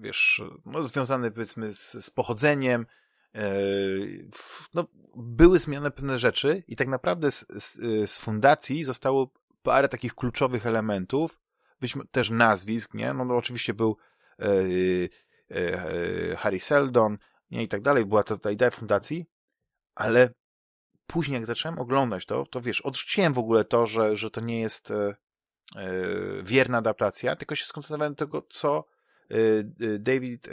wiesz, 0.00 0.42
no, 0.66 0.84
związane 0.84 1.30
powiedzmy 1.30 1.74
z, 1.74 2.04
z 2.04 2.10
pochodzeniem, 2.10 2.86
yy, 3.34 4.28
no, 4.74 4.86
były 5.16 5.58
zmienione 5.58 5.90
pewne 5.90 6.18
rzeczy 6.18 6.62
i 6.68 6.76
tak 6.76 6.88
naprawdę 6.88 7.30
z, 7.30 7.46
z, 7.48 7.74
z 8.10 8.16
fundacji 8.16 8.84
zostało 8.84 9.30
parę 9.62 9.88
takich 9.88 10.14
kluczowych 10.14 10.66
elementów, 10.66 11.40
być 11.80 11.94
też 12.10 12.30
nazwisk, 12.30 12.94
nie? 12.94 13.14
No, 13.14 13.24
no 13.24 13.36
oczywiście 13.36 13.74
był 13.74 13.96
Harry 16.36 16.60
Seldon, 16.60 17.18
nie, 17.50 17.62
i 17.62 17.68
tak 17.68 17.82
dalej, 17.82 18.04
była 18.04 18.22
ta, 18.22 18.36
ta 18.36 18.50
idea 18.50 18.70
fundacji, 18.70 19.26
ale 19.94 20.30
później 21.06 21.34
jak 21.34 21.46
zacząłem 21.46 21.78
oglądać 21.78 22.26
to, 22.26 22.46
to 22.46 22.60
wiesz, 22.60 22.80
odrzuciłem 22.80 23.32
w 23.32 23.38
ogóle 23.38 23.64
to, 23.64 23.86
że, 23.86 24.16
że 24.16 24.30
to 24.30 24.40
nie 24.40 24.60
jest 24.60 24.90
e, 24.90 25.14
e, 25.76 25.92
wierna 26.42 26.78
adaptacja, 26.78 27.36
tylko 27.36 27.54
się 27.54 27.64
skoncentrowałem 27.64 28.12
na 28.12 28.16
tego, 28.16 28.42
co 28.50 28.84
e, 29.30 29.34
e 29.34 29.98
David 29.98 30.48
e, 30.48 30.50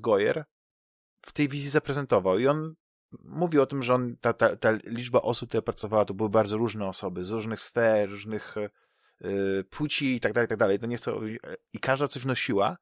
Goyer 0.00 0.44
w 1.22 1.32
tej 1.32 1.48
wizji 1.48 1.70
zaprezentował. 1.70 2.38
I 2.38 2.46
on 2.46 2.74
mówi 3.24 3.58
o 3.58 3.66
tym, 3.66 3.82
że 3.82 3.94
on, 3.94 4.16
ta, 4.16 4.32
ta, 4.32 4.56
ta 4.56 4.72
liczba 4.84 5.22
osób, 5.22 5.48
które 5.48 5.62
pracowała, 5.62 6.04
to 6.04 6.14
były 6.14 6.28
bardzo 6.28 6.56
różne 6.56 6.88
osoby, 6.88 7.24
z 7.24 7.30
różnych 7.30 7.60
sfer, 7.60 8.10
różnych 8.10 8.54
e, 8.56 8.70
płci 9.70 10.16
i 10.16 10.20
tak 10.20 10.32
dalej, 10.32 10.48
tak 10.48 10.58
dalej. 10.58 10.78
To 10.78 10.86
nie 10.86 10.96
chcę, 10.96 11.12
I 11.72 11.78
każda 11.80 12.08
coś 12.08 12.22
wnosiła, 12.22 12.76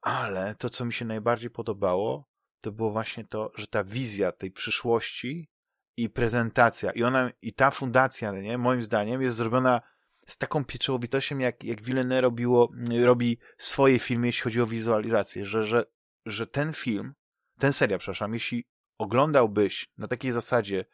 ale 0.00 0.54
to, 0.54 0.70
co 0.70 0.84
mi 0.84 0.92
się 0.92 1.04
najbardziej 1.04 1.50
podobało, 1.50 2.30
to 2.60 2.72
było 2.72 2.90
właśnie 2.90 3.24
to, 3.24 3.52
że 3.54 3.66
ta 3.66 3.84
wizja 3.84 4.32
tej 4.32 4.50
przyszłości 4.50 5.48
i 5.96 6.10
prezentacja. 6.10 6.90
I 6.90 7.02
ona, 7.02 7.30
i 7.42 7.52
ta 7.52 7.70
fundacja, 7.70 8.32
nie, 8.32 8.58
moim 8.58 8.82
zdaniem, 8.82 9.22
jest 9.22 9.36
zrobiona 9.36 9.80
z 10.26 10.36
taką 10.36 10.64
pieczołowitością, 10.64 11.38
jak, 11.38 11.64
jak 11.64 11.82
Villeneuve 11.82 12.22
robiło, 12.22 12.72
robi 13.04 13.38
swoje 13.58 13.98
filmy, 13.98 14.26
jeśli 14.26 14.42
chodzi 14.42 14.60
o 14.60 14.66
wizualizację, 14.66 15.46
że, 15.46 15.64
że, 15.64 15.84
że 16.26 16.46
ten 16.46 16.72
film, 16.72 17.14
ten 17.58 17.72
serial, 17.72 17.98
przepraszam, 17.98 18.34
jeśli 18.34 18.64
oglądałbyś 18.98 19.88
na 19.98 20.08
takiej 20.08 20.32
zasadzie, 20.32 20.84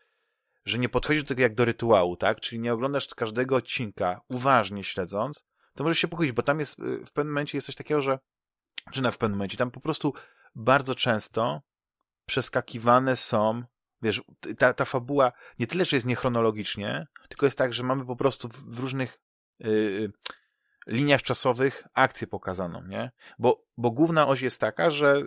że 0.64 0.78
nie 0.78 0.88
podchodzisz 0.88 1.22
do 1.22 1.28
tego 1.28 1.42
jak 1.42 1.54
do 1.54 1.64
rytuału, 1.64 2.16
tak? 2.16 2.40
Czyli 2.40 2.60
nie 2.60 2.72
oglądasz 2.72 3.06
każdego 3.06 3.56
odcinka 3.56 4.20
uważnie 4.28 4.84
śledząc, 4.84 5.44
to 5.74 5.84
możesz 5.84 5.98
się 5.98 6.08
pochylić, 6.08 6.32
bo 6.32 6.42
tam 6.42 6.60
jest, 6.60 6.76
w 6.80 7.12
pewnym 7.12 7.32
momencie 7.32 7.58
jest 7.58 7.66
coś 7.66 7.74
takiego, 7.74 8.02
że, 8.02 8.18
czy 8.92 9.02
na 9.02 9.10
w 9.10 9.18
pewnym 9.18 9.38
momencie, 9.38 9.56
tam 9.56 9.70
po 9.70 9.80
prostu 9.80 10.14
bardzo 10.54 10.94
często 10.94 11.62
przeskakiwane 12.26 13.16
są 13.16 13.62
Wiesz, 14.02 14.22
ta, 14.58 14.74
ta 14.74 14.84
fabuła 14.84 15.32
nie 15.58 15.66
tyle, 15.66 15.84
że 15.84 15.96
jest 15.96 16.06
niechronologicznie, 16.06 17.06
tylko 17.28 17.46
jest 17.46 17.58
tak, 17.58 17.74
że 17.74 17.82
mamy 17.82 18.06
po 18.06 18.16
prostu 18.16 18.48
w, 18.48 18.74
w 18.74 18.78
różnych 18.78 19.20
yy, 19.58 20.12
liniach 20.86 21.22
czasowych 21.22 21.86
akcję 21.94 22.26
pokazaną, 22.26 22.82
nie? 22.86 23.10
Bo, 23.38 23.66
bo 23.76 23.90
główna 23.90 24.28
oś 24.28 24.40
jest 24.40 24.60
taka, 24.60 24.90
że 24.90 25.22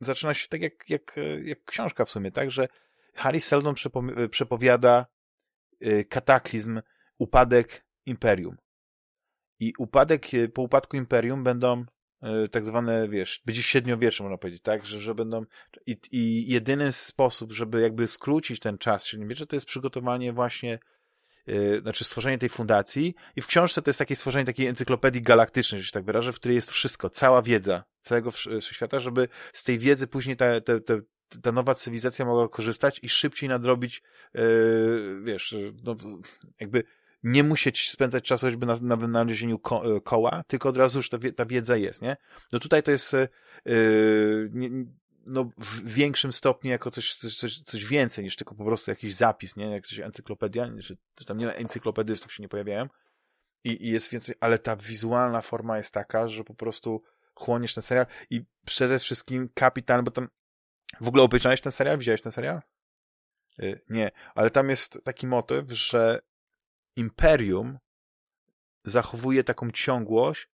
zaczyna 0.00 0.34
się 0.34 0.48
tak 0.48 0.62
jak, 0.62 0.90
jak, 0.90 1.16
jak 1.44 1.64
książka 1.64 2.04
w 2.04 2.10
sumie, 2.10 2.32
tak, 2.32 2.50
że 2.50 2.68
Harry 3.14 3.40
Seldon 3.40 3.74
przepowiada 4.30 5.06
y, 5.86 6.04
kataklizm, 6.04 6.80
upadek 7.18 7.86
imperium. 8.06 8.56
I 9.58 9.72
upadek, 9.78 10.34
y, 10.34 10.48
po 10.48 10.62
upadku 10.62 10.96
imperium 10.96 11.44
będą 11.44 11.80
y, 11.80 11.86
tak 12.50 12.66
zwane, 12.66 13.08
wiesz, 13.08 13.42
będzie 13.46 13.62
średniowiecze, 13.62 14.22
można 14.22 14.38
powiedzieć, 14.38 14.62
tak, 14.62 14.86
że, 14.86 15.00
że 15.00 15.14
będą 15.14 15.44
i, 15.86 15.96
i 16.10 16.52
jedyny 16.52 16.92
sposób, 16.92 17.52
żeby 17.52 17.80
jakby 17.80 18.06
skrócić 18.06 18.60
ten 18.60 18.78
czas 18.78 19.06
średniowiecze, 19.06 19.46
to 19.46 19.56
jest 19.56 19.66
przygotowanie 19.66 20.32
właśnie 20.32 20.78
Yy, 21.46 21.80
znaczy 21.80 22.04
stworzenie 22.04 22.38
tej 22.38 22.48
fundacji. 22.48 23.14
I 23.36 23.40
w 23.40 23.46
książce 23.46 23.82
to 23.82 23.90
jest 23.90 23.98
takie 23.98 24.16
stworzenie 24.16 24.44
takiej 24.44 24.66
encyklopedii 24.66 25.22
galaktycznej, 25.22 25.80
że 25.80 25.86
się 25.86 25.92
tak 25.92 26.04
wyrażę, 26.04 26.32
w 26.32 26.36
której 26.36 26.54
jest 26.54 26.70
wszystko, 26.70 27.10
cała 27.10 27.42
wiedza 27.42 27.84
całego 28.02 28.30
wszechświata, 28.30 29.00
żeby 29.00 29.28
z 29.52 29.64
tej 29.64 29.78
wiedzy 29.78 30.06
później 30.06 30.36
ta, 30.36 30.60
ta, 30.60 30.80
ta, 30.80 30.94
ta 31.42 31.52
nowa 31.52 31.74
cywilizacja 31.74 32.24
mogła 32.24 32.48
korzystać 32.48 33.00
i 33.02 33.08
szybciej 33.08 33.48
nadrobić, 33.48 34.02
yy, 34.34 35.20
wiesz, 35.24 35.54
no, 35.84 35.96
jakby 36.60 36.84
nie 37.22 37.44
musieć 37.44 37.90
spędzać 37.90 38.24
czasu 38.24 38.46
choćby 38.46 38.66
na, 38.66 38.76
na 38.82 38.96
wynalezieniu 38.96 39.58
ko 39.58 39.96
e, 39.96 40.00
koła, 40.00 40.44
tylko 40.46 40.68
od 40.68 40.76
razu 40.76 40.98
już 40.98 41.08
ta, 41.08 41.18
ta 41.36 41.46
wiedza 41.46 41.76
jest, 41.76 42.02
nie? 42.02 42.16
No 42.52 42.58
tutaj 42.58 42.82
to 42.82 42.90
jest 42.90 43.12
yy, 43.12 44.50
no, 45.26 45.50
w 45.58 45.92
większym 45.94 46.32
stopniu 46.32 46.70
jako 46.70 46.90
coś, 46.90 47.14
coś, 47.14 47.62
coś 47.62 47.84
więcej 47.84 48.24
niż 48.24 48.36
tylko 48.36 48.54
po 48.54 48.64
prostu 48.64 48.90
jakiś 48.90 49.14
zapis, 49.14 49.56
nie? 49.56 49.70
Jak 49.70 49.86
coś 49.86 49.98
encyklopedia, 49.98 50.70
że 50.76 50.96
tam 51.26 51.38
nie 51.38 51.46
ma 51.46 51.52
encyklopedystów 51.52 52.32
się 52.32 52.42
nie 52.42 52.48
pojawiają 52.48 52.88
i, 53.64 53.86
i 53.86 53.90
jest 53.90 54.10
więcej, 54.10 54.34
ale 54.40 54.58
ta 54.58 54.76
wizualna 54.76 55.42
forma 55.42 55.76
jest 55.76 55.94
taka, 55.94 56.28
że 56.28 56.44
po 56.44 56.54
prostu 56.54 57.02
chłoniesz 57.34 57.74
ten 57.74 57.82
serial 57.82 58.06
i 58.30 58.44
przede 58.64 58.98
wszystkim 58.98 59.48
kapitan, 59.54 60.04
bo 60.04 60.10
tam 60.10 60.28
w 61.00 61.08
ogóle 61.08 61.22
obejrzałeś 61.22 61.60
ten 61.60 61.72
serial? 61.72 61.98
Widziałeś 61.98 62.22
ten 62.22 62.32
serial? 62.32 62.60
Nie, 63.88 64.10
ale 64.34 64.50
tam 64.50 64.70
jest 64.70 65.00
taki 65.04 65.26
motyw, 65.26 65.72
że 65.72 66.20
imperium 67.00 67.78
zachowuje 68.84 69.44
taką 69.44 69.70
ciągłość, 69.70 70.48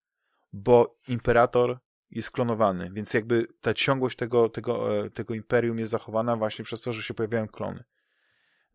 bo 0.53 0.97
imperator 1.07 1.79
jest 2.11 2.31
klonowany, 2.31 2.91
więc 2.93 3.13
jakby 3.13 3.47
ta 3.61 3.73
ciągłość 3.73 4.17
tego, 4.17 4.49
tego, 4.49 5.05
e, 5.05 5.09
tego 5.09 5.33
imperium 5.33 5.79
jest 5.79 5.91
zachowana 5.91 6.35
właśnie 6.35 6.65
przez 6.65 6.81
to, 6.81 6.93
że 6.93 7.03
się 7.03 7.13
pojawiają 7.13 7.47
klony. 7.47 7.83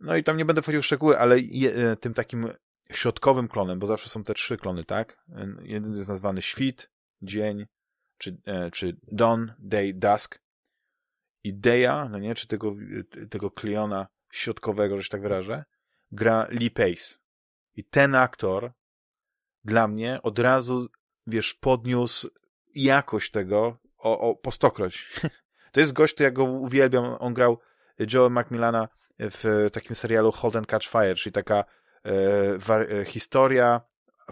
No 0.01 0.17
i 0.17 0.25
tam 0.25 0.37
nie 0.37 0.45
będę 0.45 0.63
wchodził 0.63 0.83
w 0.83 0.87
szczegóły, 0.87 1.19
ale 1.19 1.39
je, 1.39 1.75
e, 1.75 1.97
tym 1.97 2.15
takim 2.15 2.49
środkowym 2.93 3.49
klonem, 3.49 3.79
bo 3.79 3.87
zawsze 3.87 4.09
są 4.09 4.23
te 4.23 4.35
trzy 4.35 4.57
klony, 4.57 4.85
tak? 4.85 5.25
Jeden 5.63 5.95
jest 5.95 6.09
nazwany 6.09 6.43
świt, 6.43 6.91
dzień, 7.23 7.67
czy, 8.19 8.37
e, 8.45 8.71
czy 8.71 8.97
dawn, 9.13 9.47
day, 9.59 9.95
dusk. 9.95 10.41
I 11.45 11.55
Deja, 11.55 12.09
no 12.09 12.19
nie, 12.19 12.35
czy 12.35 12.47
tego, 12.47 12.75
tego 13.31 13.51
kliona 13.51 14.07
środkowego, 14.33 14.97
że 14.97 15.03
się 15.03 15.09
tak 15.09 15.23
wyrażę, 15.23 15.65
gra 16.13 16.47
Lee 16.51 16.71
Pace. 16.71 17.19
I 17.77 17.85
ten 17.85 18.15
aktor 18.15 18.73
dla 19.65 19.89
mnie 19.89 20.23
od 20.23 20.39
razu, 20.39 20.89
wiesz, 21.27 21.55
podniósł 21.55 22.29
jakość 22.75 23.31
tego 23.31 23.79
o, 23.99 24.21
o 24.21 24.35
po 24.35 24.51
stokroć. 24.51 25.21
to 25.73 25.81
jest 25.81 25.93
gość, 25.93 26.15
to 26.15 26.23
ja 26.23 26.31
go 26.31 26.45
uwielbiam. 26.45 27.05
On 27.19 27.35
grał 27.35 27.59
Joe 28.13 28.31
Macmillana 28.31 28.89
w 29.19 29.69
takim 29.73 29.95
serialu 29.95 30.33
Hold 30.33 30.57
and 30.57 30.67
Catch 30.67 30.89
Fire, 30.89 31.15
czyli 31.15 31.33
taka 31.33 31.65
e, 32.05 33.01
e, 33.01 33.05
historia 33.05 33.81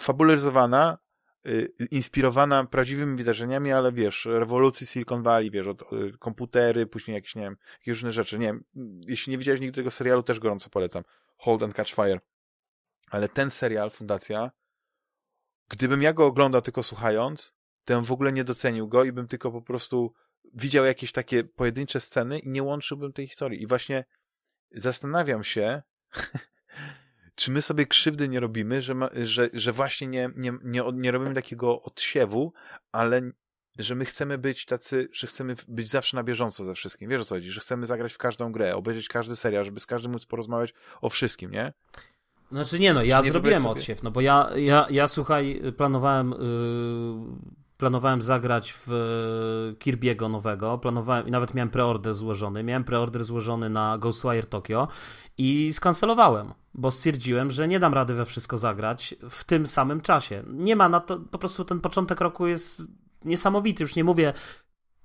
fabularyzowana, 0.01 0.99
e, 1.47 1.51
inspirowana 1.91 2.65
prawdziwymi 2.65 3.17
wydarzeniami, 3.17 3.73
ale 3.73 3.93
wiesz, 3.93 4.29
rewolucji 4.31 4.87
Silicon 4.87 5.23
Valley, 5.23 5.51
wiesz, 5.51 5.67
od, 5.67 5.83
e, 5.83 5.87
komputery, 6.19 6.87
później 6.87 7.15
jakieś, 7.15 7.35
nie 7.35 7.43
wiem, 7.43 7.57
różne 7.87 8.13
rzeczy. 8.13 8.39
Nie 8.39 8.47
wiem, 8.47 8.65
jeśli 9.07 9.31
nie 9.31 9.39
widziałeś 9.39 9.61
nigdy 9.61 9.77
tego 9.77 9.91
serialu, 9.91 10.23
też 10.23 10.39
gorąco 10.39 10.71
polecam. 10.71 11.03
Hold 11.37 11.63
and 11.63 11.75
Catch 11.75 11.95
Fire. 11.95 12.21
Ale 13.11 13.29
ten 13.29 13.51
serial, 13.51 13.91
Fundacja, 13.91 14.51
gdybym 15.69 16.03
ja 16.03 16.13
go 16.13 16.27
oglądał 16.27 16.63
tylko 16.63 16.83
słuchając, 16.83 17.53
to 17.85 17.95
bym 17.95 18.05
w 18.05 18.13
ogóle 18.13 18.33
nie 18.33 18.45
docenił 18.45 18.89
go 18.89 19.05
i 19.05 19.13
bym 19.13 19.27
tylko 19.27 19.53
po 19.53 19.63
prostu 19.63 20.15
widział 20.55 20.85
jakieś 20.85 21.13
takie 21.13 21.45
pojedyncze 21.45 22.01
sceny 22.01 22.39
i 22.39 22.49
nie 22.49 22.63
łączyłbym 22.63 23.13
tej 23.13 23.29
historii. 23.29 23.63
I 23.63 23.67
właśnie 23.67 24.05
zastanawiam 24.71 25.45
się, 25.45 25.83
czy 27.35 27.51
my 27.51 27.63
sobie 27.63 27.87
krzywdy 27.87 28.29
nie 28.29 28.41
robimy, 28.41 28.83
że, 28.83 28.95
ma, 28.95 29.11
że, 29.23 29.51
że 29.53 29.73
właśnie 29.73 30.07
nie, 30.07 30.31
nie, 30.37 30.53
nie, 30.65 30.83
nie 30.93 31.11
robimy 31.11 31.35
takiego 31.35 31.83
odsiewu, 31.83 32.53
ale 32.93 33.23
że 33.79 33.95
my 33.95 34.05
chcemy 34.05 34.39
być 34.39 34.67
tacy, 34.67 35.09
że 35.13 35.27
chcemy 35.27 35.55
być 35.69 35.89
zawsze 35.89 36.17
na 36.17 36.23
bieżąco 36.23 36.65
ze 36.65 36.75
wszystkim. 36.75 37.11
Wiesz 37.11 37.23
o 37.23 37.25
co 37.25 37.35
chodzi? 37.35 37.51
Że 37.51 37.61
chcemy 37.61 37.87
zagrać 37.87 38.15
w 38.15 38.19
każdą 38.19 38.53
grę, 38.53 38.77
obejrzeć 38.77 39.09
każdy 39.09 39.37
serial, 39.37 39.65
żeby 39.65 39.81
z 39.81 39.87
każdym 39.87 40.13
móc 40.13 40.27
porozmawiać 40.27 40.75
o 41.01 41.11
wszystkim, 41.11 41.51
nie? 41.51 41.73
Znaczy 42.53 42.79
nie 42.79 42.95
no, 42.95 43.03
ja 43.03 43.21
nie 43.21 43.31
zrobiłem 43.31 43.67
odsiew, 43.67 44.03
no 44.03 44.11
bo 44.11 44.21
ja, 44.21 44.51
ja, 44.57 44.87
ja 44.91 45.09
słuchaj, 45.09 45.63
planowałem 45.77 46.31
yy, 46.31 47.59
planowałem 47.79 48.23
zagrać 48.23 48.75
w 48.87 48.93
e, 48.93 49.75
Kirby'ego 49.75 50.31
nowego, 50.31 50.79
planowałem 50.79 51.29
i 51.29 51.31
nawet 51.31 51.55
miałem 51.55 51.71
preorder 51.71 52.15
złożony, 52.15 52.63
miałem 52.63 52.85
preorder 52.85 53.25
złożony 53.25 53.71
na 53.71 53.99
Ghostwire 53.99 54.47
Tokyo 54.47 54.89
i 55.39 55.73
skancelowałem, 55.73 56.53
bo 56.75 56.91
stwierdziłem, 56.91 57.51
że 57.51 57.69
nie 57.69 57.79
dam 57.79 57.95
rady 57.95 58.15
we 58.15 58.25
wszystko 58.25 58.59
zagrać 58.59 59.15
w 59.31 59.45
tym 59.45 59.67
samym 59.67 60.01
czasie. 60.01 60.43
Nie 60.47 60.77
ma 60.77 60.89
na 60.89 61.01
to, 61.01 61.19
po 61.19 61.39
prostu 61.39 61.65
ten 61.65 61.81
początek 61.81 62.21
roku 62.21 62.47
jest 62.47 62.83
niesamowity, 63.25 63.85
już 63.85 63.97
nie 63.97 64.05
mówię 64.05 64.33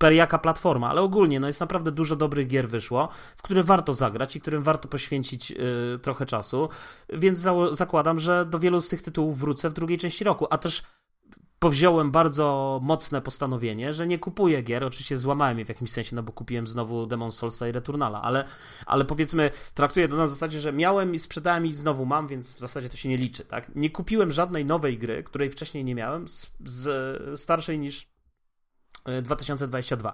per 0.03 0.13
jaka 0.13 0.37
platforma, 0.37 0.89
ale 0.89 1.01
ogólnie 1.01 1.39
no 1.39 1.47
jest 1.47 1.59
naprawdę 1.59 1.91
dużo 1.91 2.15
dobrych 2.15 2.47
gier 2.47 2.69
wyszło, 2.69 3.09
w 3.37 3.41
które 3.41 3.63
warto 3.63 3.93
zagrać 3.93 4.35
i 4.35 4.41
którym 4.41 4.63
warto 4.63 4.87
poświęcić 4.87 5.51
yy, 5.51 5.99
trochę 6.01 6.25
czasu, 6.25 6.69
więc 7.13 7.39
za 7.39 7.53
zakładam, 7.71 8.19
że 8.19 8.45
do 8.45 8.59
wielu 8.59 8.81
z 8.81 8.89
tych 8.89 9.01
tytułów 9.01 9.39
wrócę 9.39 9.69
w 9.69 9.73
drugiej 9.73 9.97
części 9.97 10.23
roku, 10.23 10.47
a 10.49 10.57
też 10.57 10.83
powziąłem 11.59 12.11
bardzo 12.11 12.79
mocne 12.83 13.21
postanowienie, 13.21 13.93
że 13.93 14.07
nie 14.07 14.19
kupuję 14.19 14.61
gier. 14.61 14.83
Oczywiście 14.83 15.17
złamałem 15.17 15.59
je 15.59 15.65
w 15.65 15.69
jakimś 15.69 15.91
sensie, 15.91 16.15
no 16.15 16.23
bo 16.23 16.31
kupiłem 16.31 16.67
znowu 16.67 17.05
Demon 17.05 17.31
Soulsa 17.31 17.67
i 17.67 17.71
Returnala, 17.71 18.21
ale, 18.21 18.45
ale 18.85 19.05
powiedzmy, 19.05 19.51
traktuję 19.73 20.07
to 20.07 20.15
na 20.15 20.27
zasadzie, 20.27 20.59
że 20.59 20.73
miałem 20.73 21.15
i 21.15 21.19
sprzedałem 21.19 21.65
i 21.65 21.73
znowu 21.73 22.05
mam, 22.05 22.27
więc 22.27 22.53
w 22.53 22.59
zasadzie 22.59 22.89
to 22.89 22.97
się 22.97 23.09
nie 23.09 23.17
liczy, 23.17 23.45
tak? 23.45 23.75
Nie 23.75 23.89
kupiłem 23.89 24.31
żadnej 24.31 24.65
nowej 24.65 24.97
gry, 24.97 25.23
której 25.23 25.49
wcześniej 25.49 25.83
nie 25.83 25.95
miałem, 25.95 26.27
z, 26.27 26.51
z 26.65 27.41
starszej 27.41 27.79
niż 27.79 28.13
2022. 29.21 30.09
E, 30.09 30.13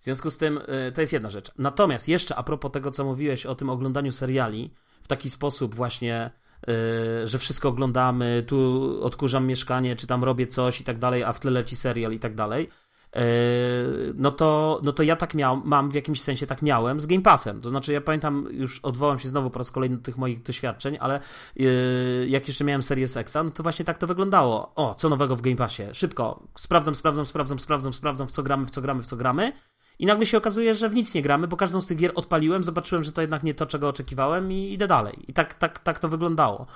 w 0.00 0.04
związku 0.04 0.30
z 0.30 0.38
tym 0.38 0.60
e, 0.66 0.92
to 0.92 1.00
jest 1.00 1.12
jedna 1.12 1.30
rzecz. 1.30 1.50
Natomiast 1.58 2.08
jeszcze 2.08 2.36
a 2.36 2.42
propos 2.42 2.72
tego, 2.72 2.90
co 2.90 3.04
mówiłeś 3.04 3.46
o 3.46 3.54
tym 3.54 3.70
oglądaniu 3.70 4.12
seriali 4.12 4.74
w 5.02 5.08
taki 5.08 5.30
sposób 5.30 5.74
właśnie 5.74 6.30
Y, 6.68 7.26
że 7.26 7.38
wszystko 7.38 7.68
oglądamy, 7.68 8.44
tu 8.46 8.98
odkurzam 9.02 9.46
mieszkanie, 9.46 9.96
czy 9.96 10.06
tam 10.06 10.24
robię 10.24 10.46
coś 10.46 10.80
i 10.80 10.84
tak 10.84 10.98
dalej, 10.98 11.24
a 11.24 11.32
w 11.32 11.40
tle 11.40 11.50
leci 11.50 11.76
serial 11.76 12.12
i 12.12 12.18
tak 12.18 12.34
dalej. 12.34 12.68
Y, 13.16 14.12
no 14.14 14.30
to, 14.30 14.80
no 14.82 14.92
to 14.92 15.02
ja 15.02 15.16
tak 15.16 15.34
miał, 15.34 15.62
mam 15.64 15.90
w 15.90 15.94
jakimś 15.94 16.22
sensie 16.22 16.46
tak 16.46 16.62
miałem 16.62 17.00
z 17.00 17.06
Game 17.06 17.22
Passem. 17.22 17.60
To 17.60 17.70
znaczy, 17.70 17.92
ja 17.92 18.00
pamiętam, 18.00 18.48
już 18.50 18.80
odwołam 18.80 19.18
się 19.18 19.28
znowu 19.28 19.50
po 19.50 19.58
raz 19.58 19.70
kolejny 19.70 19.96
do 19.96 20.02
tych 20.02 20.18
moich 20.18 20.42
doświadczeń, 20.42 20.96
ale 21.00 21.20
y, 21.60 22.26
jak 22.28 22.48
jeszcze 22.48 22.64
miałem 22.64 22.82
serię 22.82 23.08
Sexa, 23.08 23.36
no 23.44 23.50
to 23.50 23.62
właśnie 23.62 23.84
tak 23.84 23.98
to 23.98 24.06
wyglądało. 24.06 24.72
O, 24.74 24.94
co 24.94 25.08
nowego 25.08 25.36
w 25.36 25.40
Game 25.40 25.56
Passie? 25.56 25.82
Szybko, 25.92 26.48
sprawdzam, 26.56 26.94
sprawdzam, 26.94 27.26
sprawdzam, 27.26 27.58
sprawdzam, 27.58 27.92
sprawdzam, 27.92 28.28
w 28.28 28.30
co 28.30 28.42
gramy, 28.42 28.66
w 28.66 28.70
co 28.70 28.80
gramy, 28.80 29.02
w 29.02 29.06
co 29.06 29.16
gramy. 29.16 29.52
I 29.98 30.06
nagle 30.06 30.26
się 30.26 30.38
okazuje, 30.38 30.74
że 30.74 30.88
w 30.88 30.94
nic 30.94 31.14
nie 31.14 31.22
gramy, 31.22 31.48
bo 31.48 31.56
każdą 31.56 31.80
z 31.80 31.86
tych 31.86 31.98
gier 31.98 32.12
odpaliłem, 32.14 32.64
zobaczyłem, 32.64 33.04
że 33.04 33.12
to 33.12 33.20
jednak 33.20 33.42
nie 33.42 33.54
to, 33.54 33.66
czego 33.66 33.88
oczekiwałem 33.88 34.52
i 34.52 34.72
idę 34.72 34.86
dalej. 34.86 35.14
I 35.28 35.32
tak, 35.32 35.54
tak, 35.54 35.78
tak 35.78 35.98
to 35.98 36.08
wyglądało. 36.08 36.66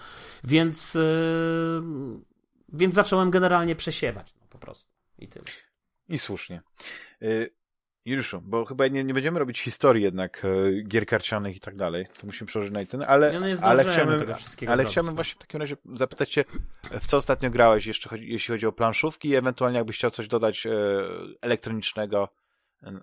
Więc, 0.44 0.94
yy, 0.94 1.82
więc 2.72 2.94
zacząłem 2.94 3.30
generalnie 3.30 3.76
przesiewać, 3.76 4.34
no, 4.40 4.46
po 4.50 4.58
prostu. 4.58 4.90
I 5.18 5.28
tyle. 5.28 5.44
I 6.08 6.18
słusznie. 6.18 6.62
Yy, 7.20 7.50
Juliuszu, 8.04 8.40
bo 8.40 8.64
chyba 8.64 8.88
nie, 8.88 9.04
nie 9.04 9.14
będziemy 9.14 9.38
robić 9.38 9.60
historii 9.60 10.02
jednak 10.02 10.42
yy, 10.44 10.82
gier 10.82 11.06
karcianych 11.06 11.56
i 11.56 11.60
tak 11.60 11.76
dalej. 11.76 12.06
To 12.20 12.26
musimy 12.26 12.48
przełożyć 12.48 12.74
na 12.74 12.86
ten, 12.86 13.04
ale, 13.08 13.40
no 13.40 13.46
ale 13.62 13.84
chciałbym, 13.84 14.14
ale 14.14 14.76
zrobić, 14.76 14.90
chciałbym 14.90 15.14
właśnie 15.14 15.34
w 15.34 15.38
takim 15.38 15.60
razie 15.60 15.76
zapytać 15.84 16.30
cię, 16.30 16.44
w 17.00 17.06
co 17.06 17.16
ostatnio 17.16 17.50
grałeś, 17.50 17.86
jeszcze 17.86 18.08
chodzi, 18.08 18.32
jeśli 18.32 18.52
chodzi 18.52 18.66
o 18.66 18.72
planszówki 18.72 19.28
i 19.28 19.36
ewentualnie 19.36 19.76
jakbyś 19.78 19.96
chciał 19.96 20.10
coś 20.10 20.28
dodać 20.28 20.66
e, 20.66 20.70
elektronicznego, 21.40 22.28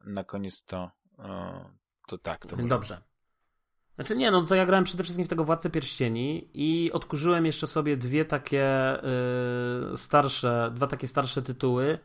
na 0.06 0.24
koniec 0.24 0.64
to, 0.64 0.92
to 2.08 2.18
tak. 2.18 2.46
To 2.46 2.56
Dobrze. 2.56 3.02
Znaczy 3.96 4.16
nie, 4.16 4.32
no 4.32 4.44
to 4.44 4.56
ja 4.56 4.66
grałem 4.66 4.84
przede 4.84 5.04
wszystkim 5.04 5.26
w 5.26 5.30
tego 5.30 5.44
Władcę 5.44 5.70
Pierścieni 5.70 6.50
i 6.54 6.92
odkurzyłem 6.92 7.46
jeszcze 7.46 7.68
sobie 7.68 7.98
dwie 7.98 8.26
takie 8.26 8.96
y, 9.94 9.98
starsze, 9.98 10.72
dwa 10.74 10.88
takie 10.88 11.08
starsze 11.08 11.42
tytuły. 11.42 12.00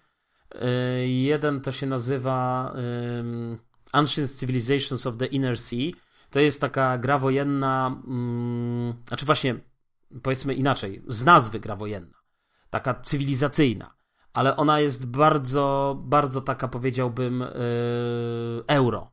Y, 0.54 1.08
jeden 1.08 1.60
to 1.60 1.72
się 1.72 1.86
nazywa 1.86 2.72
y, 3.54 3.58
Ancient 3.92 4.38
Civilizations 4.40 5.06
of 5.06 5.16
the 5.16 5.26
Inner 5.26 5.58
Sea. 5.58 5.90
To 6.30 6.40
jest 6.40 6.60
taka 6.60 6.98
gra 6.98 7.18
wojenna, 7.18 8.02
y, 9.04 9.08
znaczy 9.08 9.26
właśnie 9.26 9.54
powiedzmy 10.22 10.54
inaczej, 10.54 11.02
z 11.08 11.24
nazwy 11.24 11.60
gra 11.60 11.76
wojenna. 11.76 12.20
Taka 12.70 12.94
cywilizacyjna 12.94 14.00
ale 14.32 14.56
ona 14.56 14.80
jest 14.80 15.06
bardzo, 15.06 15.96
bardzo 16.04 16.40
taka 16.40 16.68
powiedziałbym 16.68 17.40
yy, 17.40 18.64
euro 18.66 19.12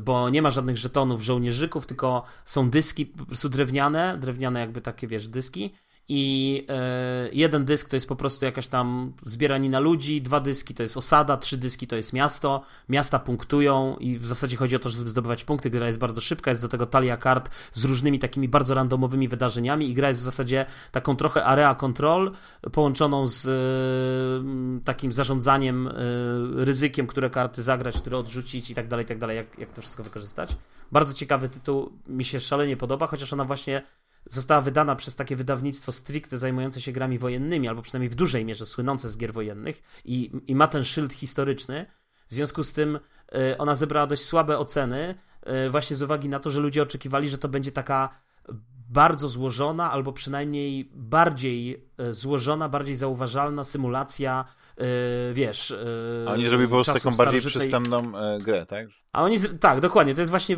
bo 0.00 0.30
nie 0.30 0.42
ma 0.42 0.50
żadnych 0.50 0.76
żetonów 0.76 1.22
żołnierzyków, 1.22 1.86
tylko 1.86 2.22
są 2.44 2.70
dyski 2.70 3.06
po 3.06 3.26
prostu 3.26 3.48
drewniane, 3.48 4.18
drewniane 4.18 4.60
jakby 4.60 4.80
takie, 4.80 5.06
wiesz, 5.06 5.28
dyski 5.28 5.74
i 6.08 6.66
e, 6.68 7.28
jeden 7.32 7.64
dysk 7.64 7.88
to 7.88 7.96
jest 7.96 8.08
po 8.08 8.16
prostu 8.16 8.44
jakaś 8.44 8.66
tam 8.66 9.12
zbieranina 9.22 9.80
ludzi, 9.80 10.22
dwa 10.22 10.40
dyski 10.40 10.74
to 10.74 10.82
jest 10.82 10.96
osada, 10.96 11.36
trzy 11.36 11.58
dyski 11.58 11.86
to 11.86 11.96
jest 11.96 12.12
miasto, 12.12 12.62
miasta 12.88 13.18
punktują 13.18 13.96
i 13.96 14.18
w 14.18 14.26
zasadzie 14.26 14.56
chodzi 14.56 14.76
o 14.76 14.78
to, 14.78 14.88
żeby 14.88 15.10
zdobywać 15.10 15.44
punkty, 15.44 15.70
gra 15.70 15.86
jest 15.86 15.98
bardzo 15.98 16.20
szybka, 16.20 16.50
jest 16.50 16.62
do 16.62 16.68
tego 16.68 16.86
talia 16.86 17.16
kart 17.16 17.50
z 17.72 17.84
różnymi 17.84 18.18
takimi 18.18 18.48
bardzo 18.48 18.74
randomowymi 18.74 19.28
wydarzeniami 19.28 19.90
i 19.90 19.94
gra 19.94 20.08
jest 20.08 20.20
w 20.20 20.22
zasadzie 20.22 20.66
taką 20.92 21.16
trochę 21.16 21.44
area 21.44 21.74
control 21.74 22.32
połączoną 22.72 23.26
z 23.26 23.46
e, 23.46 24.84
takim 24.84 25.12
zarządzaniem 25.12 25.88
e, 25.88 25.92
ryzykiem, 26.64 27.06
które 27.06 27.30
karty 27.30 27.62
zagrać, 27.62 28.00
które 28.00 28.18
odrzucić 28.18 28.70
i 28.70 28.74
tak 28.74 28.88
dalej, 28.88 29.04
i 29.04 29.08
tak 29.08 29.18
dalej, 29.18 29.36
jak, 29.36 29.58
jak 29.58 29.72
to 29.72 29.82
wszystko 29.82 30.02
wykorzystać. 30.02 30.56
Bardzo 30.92 31.14
ciekawy 31.14 31.48
tytuł, 31.48 31.92
mi 32.08 32.24
się 32.24 32.40
szalenie 32.40 32.76
podoba, 32.76 33.06
chociaż 33.06 33.32
ona 33.32 33.44
właśnie 33.44 33.82
została 34.26 34.60
wydana 34.60 34.96
przez 34.96 35.16
takie 35.16 35.36
wydawnictwo 35.36 35.92
stricte 35.92 36.38
zajmujące 36.38 36.80
się 36.80 36.92
grami 36.92 37.18
wojennymi, 37.18 37.68
albo 37.68 37.82
przynajmniej 37.82 38.10
w 38.10 38.14
dużej 38.14 38.44
mierze 38.44 38.66
słynące 38.66 39.10
z 39.10 39.16
gier 39.16 39.32
wojennych 39.32 39.82
i, 40.04 40.30
i 40.46 40.54
ma 40.54 40.68
ten 40.68 40.84
szyld 40.84 41.12
historyczny. 41.12 41.86
W 42.28 42.34
związku 42.34 42.64
z 42.64 42.72
tym 42.72 42.96
y, 42.96 43.58
ona 43.58 43.74
zebrała 43.74 44.06
dość 44.06 44.24
słabe 44.24 44.58
oceny, 44.58 45.14
y, 45.66 45.70
właśnie 45.70 45.96
z 45.96 46.02
uwagi 46.02 46.28
na 46.28 46.40
to, 46.40 46.50
że 46.50 46.60
ludzie 46.60 46.82
oczekiwali, 46.82 47.28
że 47.28 47.38
to 47.38 47.48
będzie 47.48 47.72
taka 47.72 48.08
bardzo 48.88 49.28
złożona, 49.28 49.90
albo 49.92 50.12
przynajmniej 50.12 50.90
bardziej 50.94 51.86
y, 52.00 52.14
złożona, 52.14 52.68
bardziej 52.68 52.96
zauważalna 52.96 53.64
symulacja, 53.64 54.44
wiesz. 55.32 55.74
A 56.26 56.30
oni 56.30 56.48
zrobili 56.48 56.68
po 56.68 56.74
prostu 56.74 56.94
taką 56.94 57.16
bardziej 57.16 57.40
przystępną 57.40 58.12
grę, 58.40 58.66
tak? 58.66 58.88
A 59.16 59.22
oni, 59.22 59.36
tak, 59.60 59.80
dokładnie, 59.80 60.14
to 60.14 60.20
jest 60.20 60.30
właśnie 60.30 60.56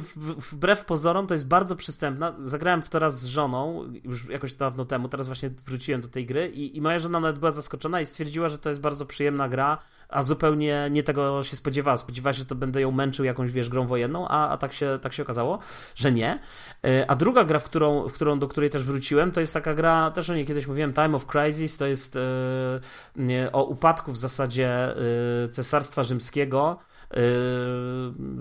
wbrew 0.53 0.85
pozorom, 0.85 1.27
to 1.27 1.35
jest 1.35 1.49
bardzo 1.49 1.77
przystępna. 1.77 2.35
Zagrałem 2.41 2.83
w 2.83 2.89
to 2.89 2.99
raz 2.99 3.21
z 3.21 3.27
żoną, 3.27 3.93
już 4.05 4.29
jakoś 4.29 4.55
dawno 4.55 4.85
temu, 4.85 5.09
teraz 5.09 5.27
właśnie 5.27 5.51
wróciłem 5.67 6.01
do 6.01 6.09
tej 6.09 6.27
gry 6.27 6.49
i, 6.49 6.77
i 6.77 6.81
moja 6.81 6.99
żona 6.99 7.21
nawet 7.21 7.39
była 7.39 7.51
zaskoczona 7.51 8.01
i 8.01 8.07
stwierdziła, 8.07 8.49
że 8.49 8.59
to 8.59 8.69
jest 8.69 8.81
bardzo 8.81 9.07
przyjemna 9.07 9.49
gra, 9.49 9.79
a 10.09 10.23
zupełnie 10.23 10.89
nie 10.91 11.03
tego 11.03 11.43
się 11.43 11.57
spodziewała. 11.57 11.97
Spodziewała 11.97 12.33
się, 12.33 12.39
że 12.39 12.45
to 12.45 12.55
będę 12.55 12.81
ją 12.81 12.91
męczył 12.91 13.25
jakąś, 13.25 13.51
wiesz, 13.51 13.69
grą 13.69 13.87
wojenną, 13.87 14.29
a, 14.29 14.49
a 14.49 14.57
tak, 14.57 14.73
się, 14.73 14.99
tak 15.03 15.13
się 15.13 15.23
okazało, 15.23 15.59
że 15.95 16.13
nie. 16.13 16.39
E, 16.85 17.11
a 17.11 17.17
druga 17.17 17.45
gra, 17.45 17.59
w 17.59 17.65
którą, 17.65 18.09
w 18.09 18.13
którą, 18.13 18.39
do 18.39 18.49
której 18.49 18.71
też 18.71 18.85
wróciłem, 18.85 19.33
to 19.33 19.41
jest 19.41 19.55
taka 19.55 19.75
gra, 19.75 20.11
też 20.11 20.31
o 20.31 20.35
niej 20.35 20.47
kiedyś 20.47 20.67
mówiłem, 20.67 20.93
Time 20.93 21.17
of 21.17 21.27
Crisis, 21.27 21.77
to 21.77 21.87
jest 21.87 22.17
e, 22.17 23.53
o 23.53 23.65
upadku 23.65 24.13
w 24.13 24.19
zasadzie 24.19 24.69
e, 24.69 25.49
Cesarstwa 25.49 26.03
Rzymskiego, 26.03 26.79
Yy, 26.98 26.98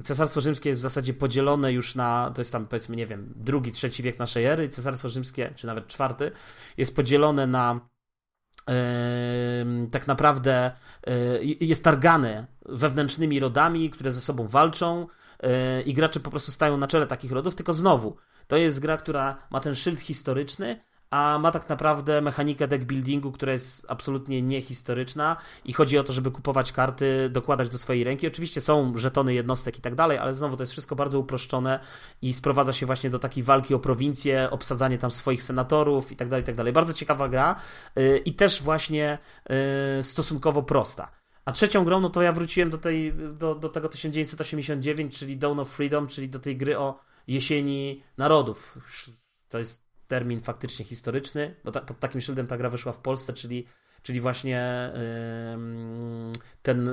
Cesarstwo 0.04 0.42
Rzymskie 0.42 0.70
jest 0.70 0.82
w 0.82 0.84
zasadzie 0.84 1.14
podzielone 1.14 1.74
już 1.74 1.96
na, 1.96 2.32
to 2.36 2.42
jest 2.42 2.52
tam 2.52 2.68
powiedzmy, 2.68 2.96
nie 2.96 3.08
wiem, 3.08 3.34
drugi, 3.36 3.72
trzeci 3.72 4.04
wiek 4.04 4.20
naszej 4.20 4.46
ery, 4.46 4.70
Cesarstwo 4.70 5.10
Rzymskie, 5.10 5.54
czy 5.56 5.68
nawet 5.68 5.88
czwarty, 5.88 6.32
jest 6.78 6.96
podzielone 6.96 7.48
na 7.48 7.80
Yy, 8.68 9.88
tak 9.92 10.08
naprawdę 10.08 10.72
yy, 11.08 11.56
jest 11.60 11.84
targane 11.84 12.48
wewnętrznymi 12.66 13.40
rodami, 13.40 13.90
które 13.90 14.12
ze 14.12 14.22
sobą 14.22 14.48
walczą 14.48 15.08
yy, 15.44 15.82
i 15.82 15.94
gracze 15.94 16.20
po 16.20 16.30
prostu 16.30 16.52
stają 16.52 16.78
na 16.78 16.88
czele 16.88 17.08
takich 17.08 17.32
rodów, 17.32 17.56
tylko 17.56 17.74
znowu, 17.74 18.18
to 18.48 18.58
jest 18.58 18.80
gra, 18.80 18.98
która 18.98 19.38
ma 19.52 19.60
ten 19.60 19.76
szyld 19.76 20.00
historyczny, 20.00 20.84
a 21.10 21.40
ma 21.40 21.52
tak 21.52 21.70
naprawdę 21.70 22.22
mechanikę 22.22 22.68
deck 22.68 22.86
buildingu, 22.86 23.32
która 23.32 23.52
jest 23.52 23.86
absolutnie 23.90 24.42
niehistoryczna 24.42 25.38
i 25.66 25.74
chodzi 25.74 25.98
o 25.98 26.04
to, 26.04 26.14
żeby 26.14 26.32
kupować 26.32 26.72
karty, 26.72 27.30
dokładać 27.30 27.70
do 27.70 27.78
swojej 27.78 28.04
ręki. 28.04 28.28
Oczywiście 28.28 28.62
są 28.62 28.98
żetony 28.98 29.34
jednostek 29.34 29.78
i 29.78 29.82
tak 29.82 29.96
dalej, 29.96 30.18
ale 30.18 30.34
znowu 30.34 30.58
to 30.58 30.64
jest 30.64 30.72
wszystko 30.72 30.96
bardzo 30.96 31.20
uproszczone 31.20 31.80
i 32.22 32.34
sprowadza 32.34 32.74
się 32.74 32.86
właśnie 32.86 33.10
do 33.10 33.20
takiej 33.20 33.44
walki 33.44 33.74
o 33.74 33.80
prowincję, 33.80 34.48
obsadzanie 34.52 34.98
tam 34.98 35.12
swoich 35.12 35.44
senatorów 35.44 36.12
i 36.12 36.16
tak 36.16 36.30
dalej, 36.30 36.44
i 36.44 36.46
tak 36.46 36.56
dalej. 36.56 36.74
Bardzo 36.74 36.94
ciekawa 36.94 37.30
gra 37.30 37.56
y, 37.98 38.22
i 38.26 38.34
też 38.34 38.64
właśnie 38.64 39.18
y, 40.00 40.04
stosunkowo 40.04 40.64
prosta. 40.64 41.12
A 41.46 41.52
trzecią 41.52 41.86
grą, 41.86 42.00
no 42.00 42.10
to 42.10 42.22
ja 42.22 42.32
wróciłem 42.32 42.70
do, 42.70 42.78
tej, 42.78 43.14
do, 43.14 43.56
do 43.56 43.70
tego 43.70 43.90
1989, 43.90 45.20
czyli 45.20 45.38
Dawn 45.38 45.60
of 45.60 45.70
Freedom, 45.70 46.08
czyli 46.08 46.30
do 46.30 46.40
tej 46.40 46.58
gry 46.58 46.78
o 46.78 47.00
jesieni 47.28 48.04
narodów. 48.18 48.78
To 49.50 49.60
jest 49.60 49.87
termin 50.08 50.40
faktycznie 50.40 50.86
historyczny, 50.86 51.56
bo 51.64 51.72
ta, 51.72 51.82
pod 51.82 52.00
takim 52.00 52.22
szyldem 52.22 52.48
ta 52.48 52.58
gra 52.58 52.70
wyszła 52.70 52.92
w 52.92 53.00
Polsce, 53.00 53.34
czyli, 53.34 53.68
czyli 54.02 54.22
właśnie 54.22 54.92
ten 56.62 56.90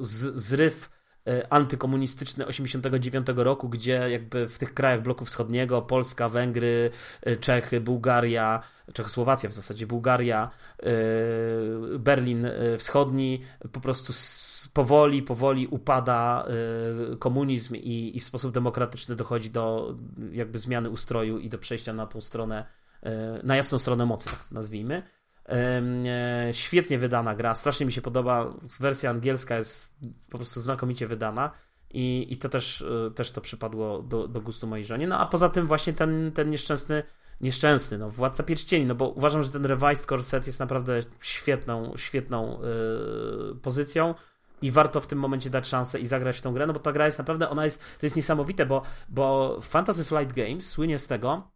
z, 0.00 0.36
zryw 0.42 0.84
y, 0.84 1.01
antykomunistyczny 1.50 2.46
89 2.46 3.26
roku, 3.36 3.68
gdzie 3.68 4.10
jakby 4.10 4.48
w 4.48 4.58
tych 4.58 4.74
krajach 4.74 5.02
bloku 5.02 5.24
wschodniego, 5.24 5.82
Polska, 5.82 6.28
Węgry, 6.28 6.90
y, 7.26 7.36
Czechy, 7.36 7.80
Bułgaria, 7.80 8.62
Czechosłowacja 8.92 9.48
w 9.48 9.52
zasadzie, 9.52 9.86
Bułgaria, 9.86 10.50
y, 10.82 11.98
Berlin 11.98 12.46
Wschodni 12.78 13.42
po 13.72 13.80
prostu 13.80 14.12
powoli, 14.72 15.22
powoli 15.22 15.66
upada 15.66 16.46
komunizm 17.18 17.76
i, 17.76 18.16
i 18.16 18.20
w 18.20 18.24
sposób 18.24 18.52
demokratyczny 18.52 19.16
dochodzi 19.16 19.50
do 19.50 19.94
jakby 20.32 20.58
zmiany 20.58 20.90
ustroju 20.90 21.38
i 21.38 21.48
do 21.48 21.58
przejścia 21.58 21.92
na 21.92 22.06
tą 22.06 22.20
stronę, 22.20 22.66
na 23.42 23.56
jasną 23.56 23.78
stronę 23.78 24.06
mocy, 24.06 24.30
tak 24.30 24.46
nazwijmy. 24.50 25.02
E, 25.48 26.48
świetnie 26.52 26.98
wydana 26.98 27.34
gra, 27.34 27.54
strasznie 27.54 27.86
mi 27.86 27.92
się 27.92 28.02
podoba. 28.02 28.50
Wersja 28.80 29.10
angielska 29.10 29.56
jest 29.56 29.96
po 30.30 30.38
prostu 30.38 30.60
znakomicie 30.60 31.06
wydana. 31.06 31.50
I, 31.94 32.26
i 32.30 32.36
to 32.36 32.48
też, 32.48 32.80
y, 32.80 33.10
też 33.14 33.30
to 33.30 33.40
przypadło 33.40 34.02
do, 34.02 34.28
do 34.28 34.40
gustu 34.40 34.66
mojej 34.66 34.84
żonie. 34.84 35.06
No 35.06 35.18
a 35.18 35.26
poza 35.26 35.48
tym 35.48 35.66
właśnie 35.66 35.92
ten, 35.92 36.32
ten 36.34 36.50
nieszczęsny, 36.50 37.02
nieszczęsny, 37.40 37.98
no 37.98 38.10
Władca 38.10 38.42
Pierścieni, 38.42 38.86
no 38.86 38.94
bo 38.94 39.08
uważam, 39.08 39.42
że 39.42 39.50
ten 39.50 39.66
Revised 39.66 40.06
Core 40.06 40.22
Set 40.22 40.46
jest 40.46 40.60
naprawdę 40.60 41.00
świetną, 41.20 41.92
świetną 41.96 42.58
yy, 42.62 43.54
pozycją 43.62 44.14
i 44.62 44.70
warto 44.70 45.00
w 45.00 45.06
tym 45.06 45.18
momencie 45.18 45.50
dać 45.50 45.68
szansę 45.68 46.00
i 46.00 46.06
zagrać 46.06 46.38
w 46.38 46.40
tą 46.40 46.54
grę, 46.54 46.66
no 46.66 46.72
bo 46.72 46.80
ta 46.80 46.92
gra 46.92 47.06
jest 47.06 47.18
naprawdę, 47.18 47.48
ona 47.48 47.64
jest, 47.64 47.78
to 47.78 48.06
jest 48.06 48.16
niesamowite, 48.16 48.66
bo, 48.66 48.82
bo 49.08 49.58
Fantasy 49.62 50.04
Flight 50.04 50.32
Games 50.32 50.68
słynie 50.68 50.98
z 50.98 51.06
tego, 51.06 51.50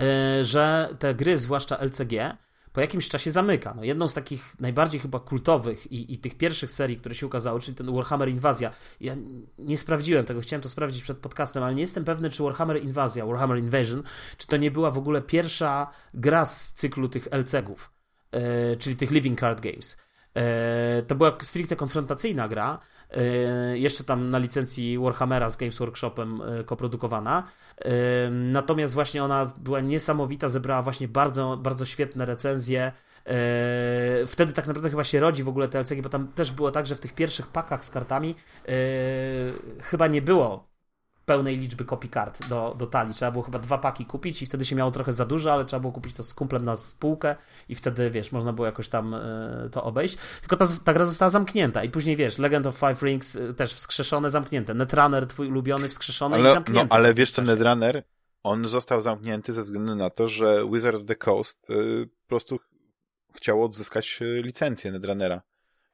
yy, 0.00 0.44
że 0.44 0.88
te 0.98 1.14
gry, 1.14 1.38
zwłaszcza 1.38 1.76
LCG, 1.76 2.36
po 2.72 2.80
jakimś 2.80 3.08
czasie 3.08 3.30
zamyka. 3.30 3.74
No, 3.76 3.84
jedną 3.84 4.08
z 4.08 4.14
takich 4.14 4.60
najbardziej 4.60 5.00
chyba 5.00 5.20
kultowych 5.20 5.92
i, 5.92 6.14
i 6.14 6.18
tych 6.18 6.36
pierwszych 6.36 6.70
serii, 6.70 6.96
które 6.96 7.14
się 7.14 7.26
ukazały, 7.26 7.60
czyli 7.60 7.76
ten 7.76 7.94
Warhammer 7.94 8.28
Inwazja. 8.28 8.70
Ja 9.00 9.14
nie 9.58 9.78
sprawdziłem 9.78 10.24
tego, 10.24 10.40
chciałem 10.40 10.62
to 10.62 10.68
sprawdzić 10.68 11.02
przed 11.02 11.18
podcastem, 11.18 11.62
ale 11.62 11.74
nie 11.74 11.80
jestem 11.80 12.04
pewny, 12.04 12.30
czy 12.30 12.42
Warhammer 12.42 12.82
Inwazja, 12.82 13.26
Warhammer 13.26 13.58
Invasion, 13.58 14.02
czy 14.36 14.46
to 14.46 14.56
nie 14.56 14.70
była 14.70 14.90
w 14.90 14.98
ogóle 14.98 15.22
pierwsza 15.22 15.90
gra 16.14 16.46
z 16.46 16.74
cyklu 16.74 17.08
tych 17.08 17.28
LCG-ów, 17.30 17.92
yy, 18.32 18.76
czyli 18.76 18.96
tych 18.96 19.10
Living 19.10 19.40
Card 19.40 19.60
Games. 19.60 19.96
E, 20.34 21.02
to 21.02 21.14
była 21.14 21.38
stricte 21.42 21.76
konfrontacyjna 21.76 22.48
gra, 22.48 22.74
e, 22.74 22.78
jeszcze 23.74 24.04
tam 24.04 24.28
na 24.28 24.38
licencji 24.38 24.98
Warhammera 24.98 25.50
z 25.50 25.56
Games 25.56 25.78
Workshopem 25.78 26.42
e, 26.42 26.64
koprodukowana. 26.64 27.48
Natomiast 28.30 28.94
właśnie 28.94 29.24
ona 29.24 29.52
była 29.56 29.80
niesamowita, 29.80 30.48
zebrała 30.48 30.82
właśnie 30.82 31.08
bardzo, 31.08 31.56
bardzo 31.56 31.84
świetne 31.84 32.24
recenzje. 32.24 32.92
Wtedy 34.26 34.52
tak 34.52 34.66
naprawdę 34.66 34.90
chyba 34.90 35.04
się 35.04 35.20
rodzi 35.20 35.42
w 35.42 35.48
ogóle 35.48 35.68
TLC, 35.68 35.92
bo 36.02 36.08
tam 36.08 36.28
też 36.28 36.52
było 36.52 36.70
tak, 36.70 36.86
że 36.86 36.94
w 36.94 37.00
tych 37.00 37.14
pierwszych 37.14 37.46
pakach 37.46 37.84
z 37.84 37.90
kartami 37.90 38.34
chyba 39.80 40.06
nie 40.06 40.22
było 40.22 40.71
pełnej 41.32 41.56
liczby 41.56 41.84
kopii 41.84 42.10
kart 42.10 42.48
do, 42.48 42.74
do 42.78 42.86
talii. 42.86 43.14
Trzeba 43.14 43.30
było 43.30 43.44
chyba 43.44 43.58
dwa 43.58 43.78
paki 43.78 44.06
kupić 44.06 44.42
i 44.42 44.46
wtedy 44.46 44.64
się 44.64 44.76
miało 44.76 44.90
trochę 44.90 45.12
za 45.12 45.26
dużo, 45.26 45.52
ale 45.52 45.64
trzeba 45.64 45.80
było 45.80 45.92
kupić 45.92 46.14
to 46.14 46.22
z 46.22 46.34
kumplem 46.34 46.64
na 46.64 46.76
spółkę 46.76 47.36
i 47.68 47.74
wtedy, 47.74 48.10
wiesz, 48.10 48.32
można 48.32 48.52
było 48.52 48.66
jakoś 48.66 48.88
tam 48.88 49.14
y, 49.14 49.70
to 49.72 49.84
obejść. 49.84 50.16
Tylko 50.40 50.56
ta, 50.56 50.66
ta 50.84 50.92
gra 50.92 51.04
została 51.04 51.30
zamknięta 51.30 51.84
i 51.84 51.90
później, 51.90 52.16
wiesz, 52.16 52.38
Legend 52.38 52.66
of 52.66 52.76
Five 52.76 53.02
Rings 53.02 53.36
y, 53.36 53.54
też 53.54 53.74
wskrzeszone, 53.74 54.30
zamknięte. 54.30 54.74
Netrunner, 54.74 55.26
twój 55.26 55.48
ulubiony, 55.48 55.88
wskrzeszony 55.88 56.36
ale, 56.36 56.50
i 56.50 56.54
zamknięty. 56.54 56.88
No, 56.90 56.96
ale 56.96 57.14
wiesz 57.14 57.30
co, 57.30 57.42
Netrunner, 57.42 58.02
on 58.42 58.66
został 58.66 59.02
zamknięty 59.02 59.52
ze 59.52 59.62
względu 59.62 59.94
na 59.94 60.10
to, 60.10 60.28
że 60.28 60.64
Wizard 60.72 60.96
of 60.96 61.06
the 61.06 61.16
Coast 61.16 61.70
y, 61.70 62.08
po 62.22 62.28
prostu 62.28 62.58
chciało 63.34 63.64
odzyskać 63.64 64.20
licencję 64.20 64.92
Netrunnera. 64.92 65.42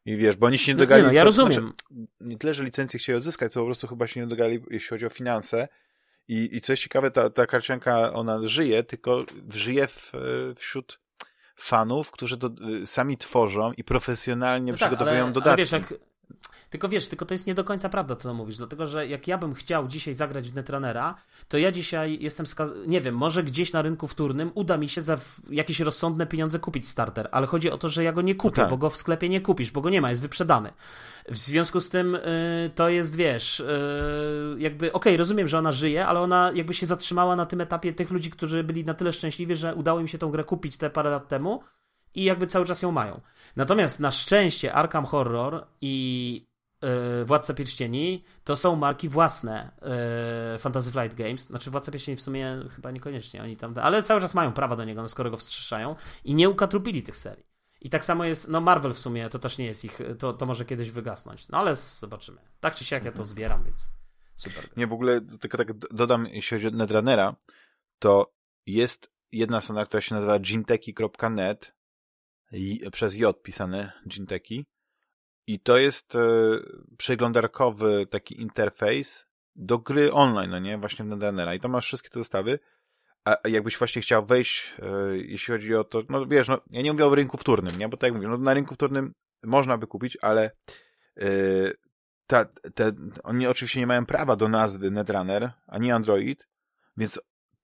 I 0.09 0.17
wiesz, 0.17 0.37
bo 0.37 0.47
oni 0.47 0.59
się 0.59 0.73
nie 0.73 0.77
no 0.77 0.79
dogali. 0.79 1.03
Nie, 1.03 1.09
no, 1.09 1.15
ja 1.15 1.21
co, 1.21 1.25
rozumiem. 1.25 1.53
Znaczy, 1.53 2.07
nie 2.21 2.39
tyle, 2.39 2.55
że 2.55 2.65
licencję 2.65 2.99
chcieli 2.99 3.19
odzyskać, 3.19 3.53
to 3.53 3.61
po 3.61 3.67
prostu 3.67 3.87
chyba 3.87 4.07
się 4.07 4.21
nie 4.21 4.27
dogali, 4.27 4.61
jeśli 4.71 4.89
chodzi 4.89 5.07
o 5.07 5.11
finanse. 5.11 5.69
I, 6.29 6.57
i 6.57 6.61
co 6.61 6.73
jest 6.73 6.83
ciekawe, 6.83 7.11
ta, 7.11 7.31
ta 7.31 7.47
karcianka, 7.47 8.13
ona 8.13 8.49
żyje, 8.49 8.83
tylko 8.83 9.25
żyje 9.49 9.87
w, 9.87 10.13
wśród 10.57 11.01
fanów, 11.57 12.11
którzy 12.11 12.39
to, 12.39 12.51
y, 12.83 12.87
sami 12.87 13.19
tworzą 13.19 13.73
i 13.73 13.85
profesjonalnie 13.85 14.73
no 14.73 14.79
tak, 14.79 14.89
przygotowują 14.89 15.25
ale, 15.25 15.33
dodatki. 15.33 15.49
Ale 15.49 15.57
wiesz, 15.57 15.73
jak, 15.73 15.95
tylko 16.71 16.89
wiesz, 16.89 17.09
tylko 17.09 17.27
to 17.27 17.35
jest 17.35 17.47
nie 17.47 17.55
do 17.55 17.65
końca 17.65 17.89
prawda, 17.89 18.17
co 18.17 18.35
mówisz, 18.35 18.57
dlatego 18.57 18.87
że 18.87 19.07
jak 19.07 19.29
ja 19.29 19.39
bym 19.39 19.55
chciał 19.55 19.89
dzisiaj 19.89 20.15
zagrać 20.15 20.51
w 20.51 20.55
Netrunnera, 20.55 21.15
to 21.49 21.59
ja 21.59 21.73
dzisiaj 21.73 22.19
jestem, 22.21 22.47
nie 22.87 23.01
wiem, 23.01 23.17
może 23.17 23.43
gdzieś 23.43 23.73
na 23.73 23.83
rynku 23.83 24.09
wtórnym 24.09 24.51
uda 24.55 24.79
mi 24.79 24.89
się 24.89 25.03
za 25.03 25.19
jakieś 25.51 25.81
rozsądne 25.81 26.27
pieniądze 26.27 26.59
kupić 26.59 26.89
starter, 26.89 27.29
ale 27.33 27.47
chodzi 27.47 27.71
o 27.71 27.79
to, 27.79 27.89
że 27.89 28.05
ja 28.05 28.13
go 28.13 28.23
nie 28.23 28.35
kupię, 28.35 28.57
no 28.57 28.63
tak. 28.63 28.71
bo 28.71 28.77
go 28.77 28.91
w 28.91 28.97
sklepie 28.97 29.29
nie 29.29 29.41
kupisz, 29.41 29.71
bo 29.71 29.81
go 29.81 29.91
nie 29.91 30.01
ma, 30.01 30.11
jest 30.11 30.23
wyprzedany. 30.23 30.73
W 31.29 31.37
związku 31.37 31.81
z 31.81 31.89
tym 31.89 32.15
y, 32.15 32.71
to 32.75 32.89
jest, 32.89 33.17
wiesz, 33.17 33.61
y, 33.61 33.67
jakby, 34.59 34.87
okej, 34.87 35.13
okay, 35.13 35.17
rozumiem, 35.17 35.49
że 35.49 35.59
ona 35.59 35.73
żyje, 35.73 36.07
ale 36.07 36.21
ona 36.21 36.53
jakby 36.55 36.75
się 36.75 36.87
zatrzymała 36.87 37.37
na 37.37 37.47
tym 37.47 37.61
etapie 37.61 37.93
tych 37.93 38.11
ludzi, 38.11 38.31
którzy 38.31 38.65
byli 38.65 38.85
na 38.85 38.95
tyle 38.95 39.13
szczęśliwi, 39.13 39.57
że 39.57 39.75
udało 39.75 40.01
im 40.01 40.09
się 40.09 40.19
tą 40.19 40.31
grę 40.31 40.45
kupić 40.45 40.77
te 40.77 40.91
parę 40.91 41.11
lat 41.11 41.29
temu 41.29 41.63
i 42.15 42.25
jakby 42.25 42.47
cały 42.47 42.67
czas 42.67 42.83
ją 42.83 42.93
mają. 42.93 43.21
Natomiast 43.57 44.01
na 44.01 44.11
szczęście 44.11 44.75
Arkham 44.75 45.05
Horror 45.05 45.67
i 45.81 46.47
yy, 46.83 47.25
Władca 47.25 47.55
Pierścieni 47.55 48.25
to 48.45 48.57
są 48.57 48.77
marki 48.77 49.09
własne 49.09 49.71
yy, 50.53 50.59
Fantasy 50.59 50.91
Flight 50.91 51.15
Games. 51.15 51.47
Znaczy 51.47 51.71
Władca 51.71 51.93
Pierścieni 51.93 52.17
w 52.17 52.21
sumie 52.21 52.57
chyba 52.77 52.91
niekoniecznie 52.91 53.43
oni 53.43 53.57
tam, 53.57 53.75
ale 53.83 54.03
cały 54.03 54.21
czas 54.21 54.35
mają 54.35 54.53
prawo 54.53 54.77
do 54.77 54.85
niego, 54.85 55.03
no 55.03 55.09
skoro 55.09 55.31
go 55.31 55.37
wstrzeszają 55.37 55.97
i 56.25 56.35
nie 56.35 56.49
ukatrupili 56.49 57.03
tych 57.03 57.17
serii. 57.17 57.49
I 57.81 57.91
tak 57.91 58.05
samo 58.05 58.25
jest, 58.25 58.49
no 58.49 58.61
Marvel 58.61 58.93
w 58.93 58.99
sumie 58.99 59.29
to 59.29 59.39
też 59.39 59.59
nie 59.59 59.67
jest 59.67 59.85
ich, 59.85 59.99
to, 60.19 60.33
to 60.33 60.47
może 60.47 60.65
kiedyś 60.65 60.91
wygasnąć. 60.91 61.49
No 61.49 61.59
ale 61.59 61.75
zobaczymy. 61.75 62.41
Tak 62.61 62.75
czy 62.75 62.85
siak 62.85 63.05
ja 63.05 63.13
to 63.13 63.25
zbieram, 63.25 63.65
więc 63.65 63.91
super. 64.37 64.69
Nie, 64.77 64.87
w 64.87 64.93
ogóle 64.93 65.21
tylko 65.21 65.59
tak 65.59 65.73
dodam, 65.73 66.27
jeśli 66.27 66.57
chodzi 66.57 66.67
o 66.67 66.71
Netrunnera, 66.71 67.37
to 67.99 68.33
jest 68.67 69.11
jedna 69.33 69.61
strona, 69.61 69.87
która 69.87 70.01
się 70.01 70.15
nazywa 70.15 70.39
ginteki.net 70.39 71.75
przez 72.93 73.17
J 73.17 73.43
pisane 73.43 73.93
Ginteki 74.09 74.67
i 75.47 75.61
to 75.61 75.79
jest 75.79 76.15
e, 76.15 76.21
przeglądarkowy 76.99 78.07
taki 78.07 78.41
interfejs 78.41 79.27
do 79.57 79.79
gry 79.79 80.13
online, 80.13 80.51
no 80.51 80.59
nie? 80.59 80.79
Właśnie 80.79 81.05
w 81.05 81.55
i 81.57 81.61
to 81.61 81.69
masz 81.69 81.85
wszystkie 81.85 82.09
te 82.09 82.19
zestawy 82.19 82.59
a 83.29 83.49
jakbyś 83.49 83.79
właśnie 83.79 84.03
chciał 84.03 84.27
wejść, 84.27 84.75
e, 84.79 85.17
jeśli 85.17 85.53
chodzi 85.53 85.75
o 85.75 85.85
to, 85.85 86.03
no 86.09 86.27
wiesz, 86.27 86.49
no, 86.49 86.61
ja 86.71 86.83
nie 86.83 86.93
mówię 86.93 87.07
o 87.07 87.15
rynku 87.15 87.37
wtórnym, 87.37 87.79
nie? 87.79 87.89
Bo 87.89 87.97
tak 87.97 88.09
jak 88.09 88.15
mówię, 88.15 88.29
no, 88.29 88.39
na 88.39 88.55
rynku 88.55 88.75
wtórnym 88.75 89.13
można 89.43 89.79
by 89.79 89.87
kupić, 89.87 90.19
ale 90.23 90.51
e, 91.17 91.31
ta, 92.27 92.45
te, 92.75 92.93
oni 93.23 93.47
oczywiście 93.47 93.81
nie 93.81 93.87
mają 93.87 94.07
prawa 94.07 94.37
do 94.37 94.49
nazwy 94.49 94.91
Netrunner, 94.91 95.53
ani 95.67 95.93
Android, 95.93 96.49
więc 96.97 97.21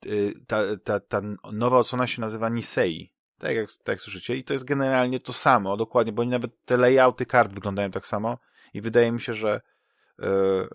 e, 0.06 0.09
ta, 0.47 0.77
ta, 0.85 1.01
ta 1.01 1.20
nowa 1.52 1.78
odsłona 1.78 2.06
się 2.06 2.20
nazywa 2.20 2.48
Nisei. 2.48 3.13
Tak 3.44 3.56
jak, 3.56 3.72
tak 3.72 3.88
jak 3.88 4.00
słyszycie. 4.00 4.36
I 4.36 4.44
to 4.44 4.52
jest 4.52 4.64
generalnie 4.64 5.20
to 5.20 5.32
samo, 5.32 5.76
dokładnie, 5.76 6.12
bo 6.12 6.24
nawet 6.24 6.64
te 6.64 6.76
layouty 6.76 7.26
kart 7.26 7.52
wyglądają 7.52 7.90
tak 7.90 8.06
samo 8.06 8.38
i 8.74 8.80
wydaje 8.80 9.12
mi 9.12 9.20
się, 9.20 9.34
że 9.34 9.60
E, 10.22 10.26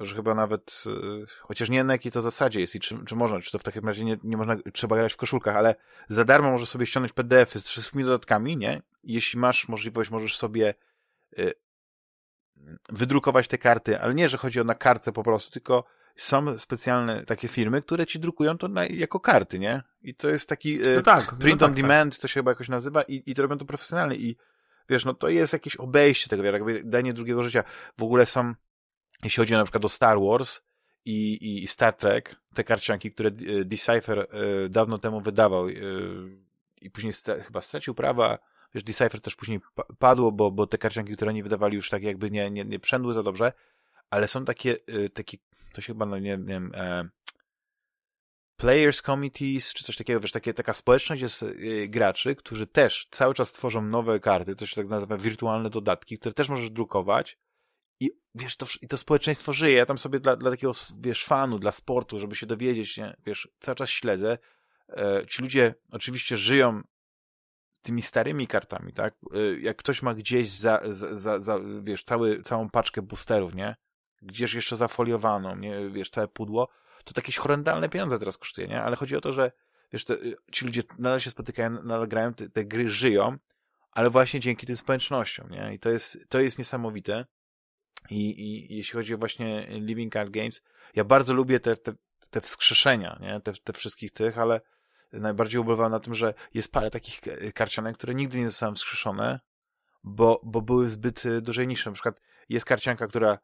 że 0.02 0.16
chyba 0.16 0.36
nawet, 0.36 0.84
e, 0.88 1.26
chociaż 1.42 1.70
nie 1.70 1.84
na 1.84 1.94
jakiej 1.94 2.12
to 2.12 2.22
zasadzie 2.22 2.60
jest 2.60 2.76
i 2.76 2.80
czy, 2.80 3.06
czy 3.06 3.16
można, 3.16 3.42
czy 3.42 3.52
to 3.52 3.60
w 3.60 3.64
takim 3.64 3.86
razie 3.86 4.06
nie, 4.06 4.18
nie 4.24 4.38
można, 4.38 4.56
trzeba 4.74 4.96
grać 4.96 5.14
w 5.14 5.18
koszulkach, 5.18 5.56
ale 5.56 5.76
za 6.10 6.26
darmo 6.26 6.52
możesz 6.52 6.70
sobie 6.70 6.86
ściągnąć 6.86 7.14
PDF-y 7.14 7.60
z 7.60 7.68
wszystkimi 7.68 8.04
dodatkami, 8.04 8.58
nie? 8.58 8.82
Jeśli 9.04 9.40
masz 9.40 9.68
możliwość, 9.68 10.10
możesz 10.10 10.38
sobie 10.38 10.74
e, 11.38 11.52
wydrukować 12.90 13.48
te 13.48 13.58
karty, 13.58 14.00
ale 14.02 14.14
nie, 14.14 14.30
że 14.30 14.38
chodzi 14.38 14.62
o 14.62 14.64
na 14.64 14.76
kartę 14.76 15.12
po 15.12 15.24
prostu, 15.24 15.52
tylko 15.52 15.84
są 16.16 16.58
specjalne 16.58 17.26
takie 17.26 17.48
firmy, 17.48 17.82
które 17.82 18.06
ci 18.06 18.20
drukują 18.20 18.58
to 18.58 18.68
na, 18.68 18.86
jako 18.86 19.20
karty, 19.20 19.60
nie? 19.60 19.84
I 20.02 20.16
to 20.16 20.30
jest 20.30 20.50
taki 20.50 20.80
no 20.96 21.02
tak, 21.02 21.36
print 21.36 21.62
no 21.62 21.68
on 21.68 21.72
tak, 21.72 21.82
tak. 21.82 21.88
demand, 21.88 22.14
tak. 22.14 22.22
to 22.22 22.28
się 22.28 22.34
chyba 22.34 22.52
jakoś 22.52 22.70
nazywa 22.70 23.02
i, 23.02 23.24
i 23.26 23.36
to 23.36 23.42
robią 23.42 23.58
to 23.58 23.66
profesjonalnie 23.66 24.16
i 24.16 24.38
wiesz, 24.90 25.06
no 25.06 25.14
to 25.14 25.30
jest 25.30 25.54
jakieś 25.54 25.76
obejście 25.76 26.30
tego, 26.30 26.44
jakby 26.44 26.84
danie 26.84 27.14
drugiego 27.14 27.44
życia. 27.44 27.64
W 27.98 28.04
ogóle 28.04 28.26
są 28.26 28.54
jeśli 29.24 29.42
chodzi 29.42 29.54
na 29.54 29.64
przykład 29.64 29.86
o 29.86 29.90
Star 29.90 30.20
Wars 30.20 30.62
i, 31.06 31.62
i 31.64 31.68
Star 31.68 31.94
Trek, 31.94 32.36
te 32.54 32.64
karcianki, 32.64 33.12
które 33.12 33.30
e, 33.30 33.66
Decipher 33.66 34.20
e, 34.20 34.70
dawno 34.70 34.98
temu 34.98 35.22
wydawał 35.22 35.68
e, 35.68 35.74
i 36.82 36.92
później 36.92 37.14
chyba 37.46 37.62
stracił 37.62 37.94
prawa, 37.94 38.40
wiesz, 38.74 38.84
Decipher 38.84 39.22
też 39.22 39.36
później 39.36 39.60
padło, 40.00 40.32
bo, 40.32 40.52
bo 40.52 40.68
te 40.68 40.78
karcianki, 40.78 41.16
które 41.16 41.30
oni 41.32 41.44
wydawali 41.44 41.76
już 41.76 41.90
tak 41.90 42.04
jakby 42.04 42.32
nie, 42.32 42.52
nie, 42.52 42.66
nie 42.66 42.80
przędły 42.80 43.14
za 43.14 43.24
dobrze, 43.24 43.52
ale 44.10 44.28
są 44.28 44.46
takie, 44.46 44.78
takie 45.14 45.38
to 45.74 45.82
się 45.82 45.94
chyba, 45.94 46.06
no 46.06 46.20
nie, 46.20 46.38
wiem, 46.38 46.72
players 48.58 49.02
committees, 49.02 49.74
czy 49.74 49.84
coś 49.84 49.96
takiego, 49.98 50.20
wiesz, 50.20 50.32
takie, 50.32 50.54
taka 50.54 50.74
społeczność 50.74 51.22
jest 51.22 51.46
graczy, 51.88 52.36
którzy 52.36 52.68
też 52.68 53.08
cały 53.12 53.34
czas 53.34 53.52
tworzą 53.52 53.82
nowe 53.82 54.20
karty, 54.20 54.68
się 54.68 54.76
tak 54.76 54.88
nazywa 54.88 55.18
wirtualne 55.18 55.70
dodatki, 55.70 56.20
które 56.20 56.34
też 56.34 56.50
możesz 56.50 56.70
drukować 56.70 57.38
i 58.00 58.12
wiesz, 58.36 58.58
to, 58.58 58.66
i 58.82 58.88
to 58.88 58.98
społeczeństwo 58.98 59.54
żyje. 59.54 59.76
Ja 59.76 59.86
tam 59.86 59.98
sobie 59.98 60.20
dla, 60.20 60.36
dla 60.36 60.52
takiego, 60.52 60.74
wiesz, 61.00 61.26
fanu, 61.26 61.60
dla 61.60 61.72
sportu, 61.72 62.20
żeby 62.20 62.36
się 62.36 62.46
dowiedzieć, 62.46 62.98
nie? 62.98 63.18
wiesz, 63.26 63.48
cały 63.60 63.76
czas 63.76 63.90
śledzę. 63.90 64.38
E, 64.90 65.26
ci 65.28 65.42
ludzie 65.42 65.76
oczywiście 65.94 66.38
żyją 66.38 66.82
tymi 67.82 68.02
starymi 68.02 68.48
kartami, 68.48 68.94
tak? 68.94 69.16
E, 69.34 69.60
jak 69.60 69.78
ktoś 69.78 70.02
ma 70.02 70.14
gdzieś 70.14 70.50
za, 70.50 70.82
za, 70.92 71.18
za, 71.18 71.40
za, 71.40 71.60
wiesz, 71.84 72.04
cały, 72.04 72.42
całą 72.42 72.70
paczkę 72.70 73.02
boosterów, 73.02 73.56
nie? 73.56 73.76
Gdzieś 74.22 74.54
jeszcze 74.54 74.76
zafoliowaną, 74.76 75.56
nie? 75.56 75.90
Wiesz, 75.90 76.10
całe 76.10 76.28
pudło, 76.28 76.68
to 77.04 77.14
jakieś 77.16 77.38
horrendalne 77.38 77.90
pieniądze 77.90 78.20
teraz 78.20 78.38
kosztuje, 78.38 78.68
nie? 78.68 78.82
Ale 78.82 78.96
chodzi 78.96 79.16
o 79.16 79.22
to, 79.22 79.34
że 79.34 79.52
wiesz, 79.94 80.06
te, 80.06 80.18
ci 80.52 80.66
ludzie 80.66 80.82
nadal 80.98 81.20
się 81.20 81.32
spotykają, 81.32 81.70
nadal 81.70 82.08
grają, 82.08 82.34
te, 82.34 82.50
te 82.50 82.66
gry 82.66 82.90
żyją, 82.90 83.38
ale 83.92 84.10
właśnie 84.10 84.40
dzięki 84.40 84.68
tym 84.68 84.76
społecznościom, 84.76 85.50
nie? 85.50 85.74
I 85.74 85.80
to 85.80 85.90
jest, 85.90 86.30
to 86.30 86.40
jest 86.40 86.60
niesamowite. 86.60 87.26
I, 88.10 88.42
i 88.42 88.76
jeśli 88.78 88.94
chodzi 88.94 89.14
o 89.14 89.18
właśnie 89.18 89.68
Living 89.70 90.14
Card 90.14 90.30
Games, 90.30 90.64
ja 90.96 91.04
bardzo 91.04 91.34
lubię 91.34 91.60
te, 91.60 91.78
te, 91.78 91.94
te 92.30 92.42
wskrzeszenia, 92.42 93.20
nie? 93.22 93.40
Te, 93.42 93.54
te 93.54 93.74
wszystkich 93.74 94.12
tych, 94.12 94.38
ale 94.38 94.62
najbardziej 95.14 95.62
ubolewam 95.62 95.92
na 95.92 96.00
tym, 96.00 96.16
że 96.16 96.34
jest 96.54 96.72
parę 96.72 96.92
takich 96.92 97.22
karcianek, 97.54 97.98
które 97.98 98.16
nigdy 98.16 98.38
nie 98.38 98.50
zostały 98.50 98.76
wskrzeszone, 98.76 99.40
bo, 100.04 100.42
bo 100.44 100.62
były 100.62 100.90
zbyt 100.90 101.26
y, 101.26 101.42
dużej 101.42 101.68
niższe. 101.68 101.90
Na 101.90 101.94
przykład 101.94 102.22
jest 102.50 102.66
karcianka, 102.66 103.08
która, 103.08 103.34
y, 103.34 103.38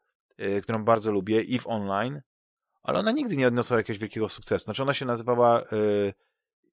którą 0.62 0.84
bardzo 0.84 1.12
lubię, 1.12 1.38
EVE 1.38 1.64
Online, 1.64 2.20
ale 2.86 2.98
ona 2.98 3.10
nigdy 3.12 3.36
nie 3.36 3.46
odniosła 3.46 3.76
jakiegoś 3.76 3.98
wielkiego 3.98 4.28
sukcesu. 4.28 4.64
Znaczy 4.64 4.82
ona 4.82 4.94
się 4.94 5.04
nazywała 5.04 5.62
y, 5.62 6.14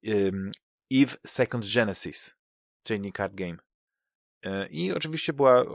y, 0.08 0.32
EVE 0.92 1.18
Second 1.28 1.66
Genesis, 1.74 2.36
czyli 2.84 3.14
card 3.14 3.36
game. 3.36 3.58
Y, 4.46 4.68
I 4.70 4.92
oczywiście 4.92 5.34
była 5.34 5.62
y, 5.62 5.66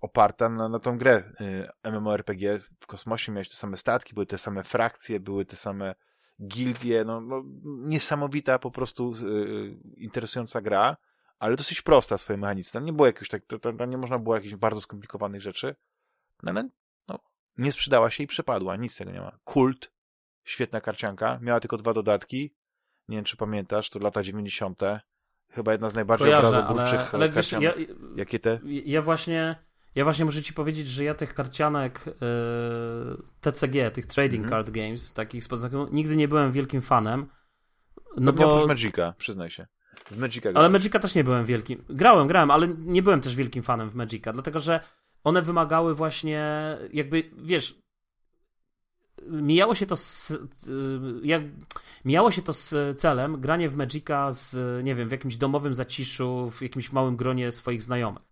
oparta 0.00 0.48
na, 0.48 0.68
na 0.68 0.78
tą 0.78 0.98
grę 0.98 1.22
y, 1.84 1.90
MMORPG 1.90 2.58
w 2.80 2.86
kosmosie. 2.86 3.32
Miałeś 3.32 3.48
te 3.48 3.56
same 3.56 3.76
statki, 3.76 4.14
były 4.14 4.26
te 4.26 4.38
same 4.38 4.64
frakcje, 4.64 5.20
były 5.20 5.44
te 5.44 5.56
same 5.56 5.94
gildie, 6.46 7.04
no, 7.04 7.20
no 7.20 7.42
niesamowita 7.64 8.58
po 8.58 8.70
prostu 8.70 9.12
y, 9.12 9.78
interesująca 9.96 10.60
gra, 10.60 10.96
ale 11.38 11.56
dosyć 11.56 11.82
prosta 11.82 12.16
w 12.16 12.20
swojej 12.20 12.40
mechanice. 12.40 12.72
Tam 12.72 12.84
nie 12.84 12.92
było 12.92 13.06
jakiegoś 13.06 13.28
tak, 13.28 13.42
tam, 13.60 13.76
tam 13.76 13.90
nie 13.90 13.98
można 13.98 14.18
było 14.18 14.34
jakichś 14.34 14.54
bardzo 14.54 14.80
skomplikowanych 14.80 15.42
rzeczy, 15.42 15.74
no 16.42 16.50
ale 16.50 16.68
no, 17.08 17.18
nie 17.56 17.72
sprzedała 17.72 18.10
się 18.10 18.24
i 18.24 18.26
przepadła, 18.26 18.76
nic 18.76 18.96
tego 18.96 19.10
nie 19.10 19.20
ma. 19.20 19.38
Kult, 19.44 19.92
świetna 20.44 20.80
karcianka, 20.80 21.38
miała 21.42 21.60
tylko 21.60 21.76
dwa 21.76 21.94
dodatki, 21.94 22.54
nie 23.08 23.16
wiem 23.16 23.24
czy 23.24 23.36
pamiętasz, 23.36 23.90
to 23.90 23.98
lata 23.98 24.22
90 24.22 24.80
chyba 25.50 25.72
jedna 25.72 25.90
z 25.90 25.94
najbardziej 25.94 26.34
obrazobórczych 26.34 27.00
ale, 27.00 27.08
ale 27.12 27.28
wiesz, 27.28 27.52
ja, 27.52 27.74
Jakie 28.16 28.38
te? 28.38 28.60
Ja 28.64 29.02
właśnie, 29.02 29.56
ja 29.94 30.04
właśnie 30.04 30.24
muszę 30.24 30.42
ci 30.42 30.52
powiedzieć, 30.52 30.86
że 30.86 31.04
ja 31.04 31.14
tych 31.14 31.34
karcianek 31.34 32.04
yy, 32.06 33.22
TCG, 33.40 33.90
tych 33.90 34.06
Trading 34.06 34.44
mhm. 34.44 34.50
Card 34.50 34.70
Games, 34.70 35.12
takich 35.12 35.44
z 35.44 35.48
nigdy 35.92 36.16
nie 36.16 36.28
byłem 36.28 36.52
wielkim 36.52 36.82
fanem. 36.82 37.26
No, 37.96 38.12
no 38.16 38.32
bo... 38.32 38.66
Magica, 38.66 39.14
przyznaj 39.18 39.50
się. 39.50 39.66
W 40.10 40.18
Magica 40.18 40.50
ale 40.54 40.68
Magica 40.68 40.98
też 40.98 41.14
nie 41.14 41.24
byłem 41.24 41.44
wielkim. 41.44 41.84
Grałem, 41.88 42.28
grałem, 42.28 42.50
ale 42.50 42.68
nie 42.68 43.02
byłem 43.02 43.20
też 43.20 43.36
wielkim 43.36 43.62
fanem 43.62 43.90
w 43.90 43.94
Magica, 43.94 44.32
dlatego 44.32 44.58
że 44.58 44.80
one 45.28 45.42
wymagały 45.42 45.94
właśnie, 45.94 46.44
jakby, 46.92 47.30
wiesz, 47.42 47.78
mijało 49.26 49.74
się 49.74 49.86
to 49.86 49.96
z, 49.96 50.32
jak, 51.22 51.42
mijało 52.04 52.30
się 52.30 52.42
to 52.42 52.52
z 52.52 53.00
celem 53.00 53.40
granie 53.40 53.68
w 53.68 53.76
Magica 53.76 54.32
z, 54.32 54.56
nie 54.84 54.94
wiem, 54.94 55.08
w 55.08 55.12
jakimś 55.12 55.36
domowym 55.36 55.74
zaciszu, 55.74 56.50
w 56.50 56.62
jakimś 56.62 56.92
małym 56.92 57.16
gronie 57.16 57.52
swoich 57.52 57.82
znajomych 57.82 58.27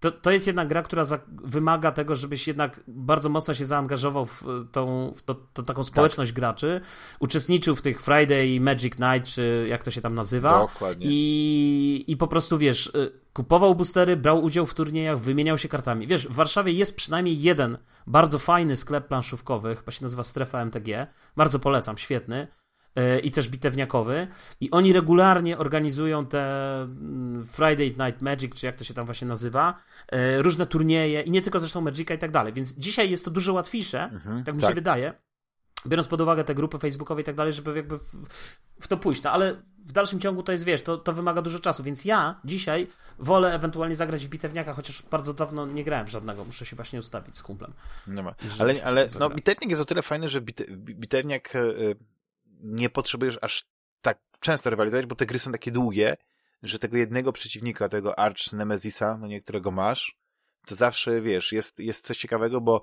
to, 0.00 0.12
to 0.12 0.30
jest 0.30 0.46
jednak 0.46 0.68
gra, 0.68 0.82
która 0.82 1.04
za, 1.04 1.18
wymaga 1.28 1.92
tego, 1.92 2.14
żebyś 2.14 2.48
jednak 2.48 2.80
bardzo 2.88 3.28
mocno 3.28 3.54
się 3.54 3.66
zaangażował 3.66 4.26
w 4.26 4.44
tą, 4.72 5.12
w 5.16 5.22
to, 5.22 5.34
to 5.34 5.62
taką 5.62 5.84
społeczność 5.84 6.30
tak. 6.30 6.36
graczy, 6.36 6.80
uczestniczył 7.20 7.76
w 7.76 7.82
tych 7.82 8.02
Friday 8.02 8.60
Magic 8.60 8.94
Night, 8.98 9.34
czy 9.34 9.66
jak 9.68 9.84
to 9.84 9.90
się 9.90 10.00
tam 10.00 10.14
nazywa. 10.14 10.58
Dokładnie. 10.58 11.06
I, 11.08 12.04
I 12.06 12.16
po 12.16 12.28
prostu, 12.28 12.58
wiesz, 12.58 12.86
y, 12.86 13.12
kupował 13.32 13.74
boostery, 13.74 14.16
brał 14.16 14.44
udział 14.44 14.66
w 14.66 14.74
turniejach, 14.74 15.18
wymieniał 15.18 15.58
się 15.58 15.68
kartami. 15.68 16.06
Wiesz, 16.06 16.28
w 16.28 16.34
Warszawie 16.34 16.72
jest 16.72 16.96
przynajmniej 16.96 17.42
jeden 17.42 17.78
bardzo 18.06 18.38
fajny 18.38 18.76
sklep 18.76 19.08
planszówkowy, 19.08 19.76
chyba 19.76 19.92
się 19.92 20.02
nazywa 20.02 20.24
Strefa 20.24 20.60
MTG. 20.60 21.06
Bardzo 21.36 21.58
polecam, 21.58 21.98
świetny. 21.98 22.48
I 23.22 23.30
też 23.30 23.48
bitewniakowy 23.48 24.28
i 24.60 24.70
oni 24.70 24.92
regularnie 24.92 25.58
organizują 25.58 26.26
te 26.26 26.72
mm, 26.82 27.46
Friday 27.46 28.06
Night 28.06 28.22
Magic, 28.22 28.54
czy 28.54 28.66
jak 28.66 28.76
to 28.76 28.84
się 28.84 28.94
tam 28.94 29.06
właśnie 29.06 29.28
nazywa, 29.28 29.74
różne 30.38 30.66
turnieje 30.66 31.22
i 31.22 31.30
nie 31.30 31.42
tylko 31.42 31.60
zresztą 31.60 31.80
Magica 31.80 32.14
i 32.14 32.18
tak 32.18 32.30
dalej, 32.30 32.52
więc 32.52 32.74
dzisiaj 32.74 33.10
jest 33.10 33.24
to 33.24 33.30
dużo 33.30 33.52
łatwiejsze, 33.52 34.02
mhm, 34.02 34.44
tak 34.44 34.54
mi 34.54 34.60
tak. 34.60 34.70
się 34.70 34.74
wydaje, 34.74 35.14
biorąc 35.86 36.08
pod 36.08 36.20
uwagę 36.20 36.44
te 36.44 36.54
grupy 36.54 36.78
facebookowe 36.78 37.20
i 37.20 37.24
tak 37.24 37.34
dalej, 37.34 37.52
żeby 37.52 37.76
jakby 37.76 37.98
w, 37.98 38.14
w, 38.80 38.88
to 38.88 38.96
pójść. 38.96 39.22
No 39.22 39.30
ale 39.30 39.62
w 39.84 39.92
dalszym 39.92 40.20
ciągu 40.20 40.42
to 40.42 40.52
jest, 40.52 40.64
wiesz, 40.64 40.82
to, 40.82 40.98
to 40.98 41.12
wymaga 41.12 41.42
dużo 41.42 41.58
czasu, 41.58 41.82
więc 41.82 42.04
ja 42.04 42.40
dzisiaj 42.44 42.86
wolę 43.18 43.54
ewentualnie 43.54 43.96
zagrać 43.96 44.26
w 44.26 44.28
bitewniaka, 44.28 44.72
chociaż 44.72 45.02
bardzo 45.02 45.34
dawno 45.34 45.66
nie 45.66 45.84
grałem 45.84 46.06
w 46.06 46.10
żadnego, 46.10 46.44
muszę 46.44 46.66
się 46.66 46.76
właśnie 46.76 46.98
ustawić 46.98 47.36
z 47.36 47.42
kumplem. 47.42 47.72
No 48.06 48.34
ale, 48.58 48.84
ale 48.84 49.08
no, 49.18 49.30
bitewnik 49.30 49.70
jest 49.70 49.82
o 49.82 49.84
tyle 49.84 50.02
fajny, 50.02 50.28
że 50.28 50.40
bite, 50.40 50.64
bitewniak 50.76 51.56
e, 51.56 51.60
nie 52.60 52.90
potrzebujesz 52.90 53.38
aż 53.42 53.64
tak 54.00 54.18
często 54.40 54.70
rywalizować, 54.70 55.06
bo 55.06 55.14
te 55.14 55.26
gry 55.26 55.38
są 55.38 55.52
takie 55.52 55.70
długie, 55.70 56.16
że 56.62 56.78
tego 56.78 56.96
jednego 56.96 57.32
przeciwnika, 57.32 57.88
tego 57.88 58.18
Arch 58.18 58.52
Nemezisa, 58.52 59.18
no 59.20 59.26
niektórego 59.26 59.70
masz, 59.70 60.18
to 60.66 60.74
zawsze, 60.74 61.20
wiesz, 61.20 61.52
jest, 61.52 61.78
jest 61.78 62.06
coś 62.06 62.18
ciekawego, 62.18 62.60
bo 62.60 62.82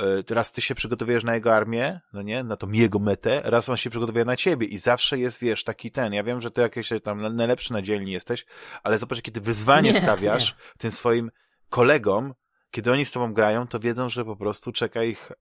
E, 0.00 0.34
raz 0.34 0.52
ty 0.52 0.62
się 0.62 0.74
przygotowujesz 0.74 1.24
na 1.24 1.34
jego 1.34 1.54
armię, 1.54 2.00
no 2.12 2.22
nie, 2.22 2.44
na 2.44 2.56
tą 2.56 2.72
jego 2.72 2.98
metę, 2.98 3.40
raz 3.44 3.68
on 3.68 3.76
się 3.76 3.90
przygotowuje 3.90 4.24
na 4.24 4.36
ciebie 4.36 4.66
i 4.66 4.78
zawsze 4.78 5.18
jest, 5.18 5.40
wiesz, 5.40 5.64
taki 5.64 5.90
ten, 5.90 6.12
ja 6.12 6.24
wiem, 6.24 6.40
że 6.40 6.50
ty 6.50 6.60
jakieś 6.60 6.88
tam 7.02 7.36
najlepszy 7.36 7.72
na 7.72 7.82
dzielni 7.82 8.12
jesteś, 8.12 8.46
ale 8.82 8.98
zobacz, 8.98 9.22
kiedy 9.22 9.40
wyzwanie 9.40 9.92
nie, 9.92 9.98
stawiasz 9.98 10.52
nie. 10.52 10.78
tym 10.78 10.92
swoim 10.92 11.30
kolegom, 11.68 12.34
kiedy 12.70 12.92
oni 12.92 13.04
z 13.04 13.12
tobą 13.12 13.32
grają, 13.32 13.66
to 13.66 13.80
wiedzą, 13.80 14.08
że 14.08 14.24
po 14.24 14.36
prostu 14.36 14.72
czeka 14.72 15.02
ich 15.02 15.32
e, 15.32 15.34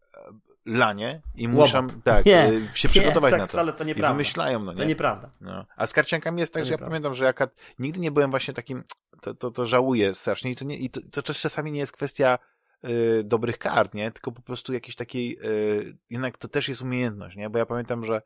lanie 0.66 1.22
i 1.36 1.48
muszą 1.48 1.88
tak, 1.88 2.26
nie, 2.26 2.44
e, 2.44 2.52
się 2.74 2.90
przygotować 2.90 3.32
tak 3.32 3.40
na 3.40 3.48
to. 3.48 3.52
Wcale 3.52 3.74
to 3.74 3.84
nieprawda. 3.84 4.10
I 4.10 4.14
wymyślają, 4.14 4.60
no 4.60 4.72
nie? 4.72 4.78
To 4.78 4.84
nieprawda. 4.84 5.30
No. 5.42 5.66
A 5.76 5.88
z 5.88 5.94
karciankami 5.94 6.40
jest 6.40 6.54
tak, 6.54 6.62
to 6.62 6.66
że 6.66 6.72
nieprawda. 6.72 6.86
ja 6.86 6.90
pamiętam, 6.90 7.14
że 7.14 7.24
ja 7.26 7.34
nigdy 7.80 8.00
nie 8.00 8.12
byłem 8.12 8.32
właśnie 8.32 8.54
takim, 8.54 8.84
to, 9.22 9.34
to, 9.34 9.52
to 9.52 9.66
żałuję 9.66 10.14
strasznie 10.14 10.52
i 10.52 10.56
to, 10.56 10.66
nie, 10.66 10.78
i 10.78 10.90
to, 10.90 11.22
to 11.22 11.34
czasami 11.34 11.72
nie 11.72 11.80
jest 11.80 11.92
kwestia 11.92 12.40
y, 12.86 13.24
dobrych 13.24 13.58
kart, 13.58 13.94
nie? 13.94 14.12
Tylko 14.12 14.32
po 14.32 14.42
prostu 14.42 14.74
jakiejś 14.74 14.96
takiej, 14.96 15.38
y, 15.44 15.98
jednak 16.10 16.38
to 16.38 16.48
też 16.48 16.70
jest 16.70 16.82
umiejętność, 16.82 17.36
nie? 17.36 17.50
Bo 17.50 17.58
ja 17.58 17.66
pamiętam, 17.66 18.06
że 18.06 18.22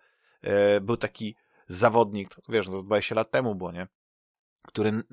y, 0.78 0.82
był 0.82 0.98
taki 0.98 1.36
zawodnik, 1.68 2.36
to 2.36 2.42
wiesz, 2.50 2.68
no 2.68 2.78
to 2.78 2.84
20 2.84 3.16
lat 3.16 3.32
temu 3.32 3.56
było, 3.56 3.72
nie? 3.72 3.88
Który, 4.68 5.04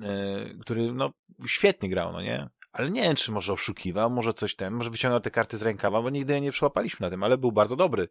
który, 0.61 0.93
no, 0.93 1.13
świetnie 1.47 1.89
grał, 1.89 2.11
no 2.11 2.21
nie? 2.21 2.49
Ale 2.71 2.91
nie 2.91 3.01
wiem, 3.01 3.15
czy 3.15 3.31
może 3.31 3.53
oszukiwał, 3.53 4.09
może 4.09 4.33
coś 4.33 4.55
ten, 4.55 4.73
może 4.73 4.89
wyciągnął 4.89 5.19
te 5.19 5.31
karty 5.31 5.57
z 5.57 5.61
rękawa, 5.61 6.01
bo 6.01 6.09
nigdy 6.09 6.41
nie 6.41 6.51
przyłapaliśmy 6.51 7.05
na 7.05 7.09
tym, 7.09 7.23
ale 7.23 7.37
był 7.37 7.51
bardzo 7.51 7.75
dobry. 7.75 8.07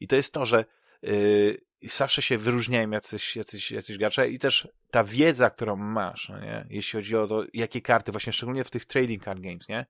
I 0.00 0.08
to 0.08 0.16
jest 0.16 0.32
to, 0.32 0.46
że 0.46 0.64
yy, 1.02 1.58
zawsze 1.82 2.22
się 2.22 2.38
wyróżniają 2.38 2.90
jacyś, 2.90 3.36
jacyś, 3.36 3.70
jacyś 3.70 3.98
gracze 3.98 4.28
i 4.28 4.38
też 4.38 4.68
ta 4.90 5.04
wiedza, 5.04 5.50
którą 5.50 5.76
masz, 5.76 6.28
no 6.28 6.40
nie? 6.40 6.66
jeśli 6.70 6.98
chodzi 6.98 7.16
o 7.16 7.26
to, 7.26 7.44
jakie 7.54 7.82
karty, 7.82 8.12
właśnie 8.12 8.32
szczególnie 8.32 8.64
w 8.64 8.70
tych 8.70 8.84
trading 8.84 9.24
card 9.24 9.40
games, 9.40 9.68
nie? 9.68 9.86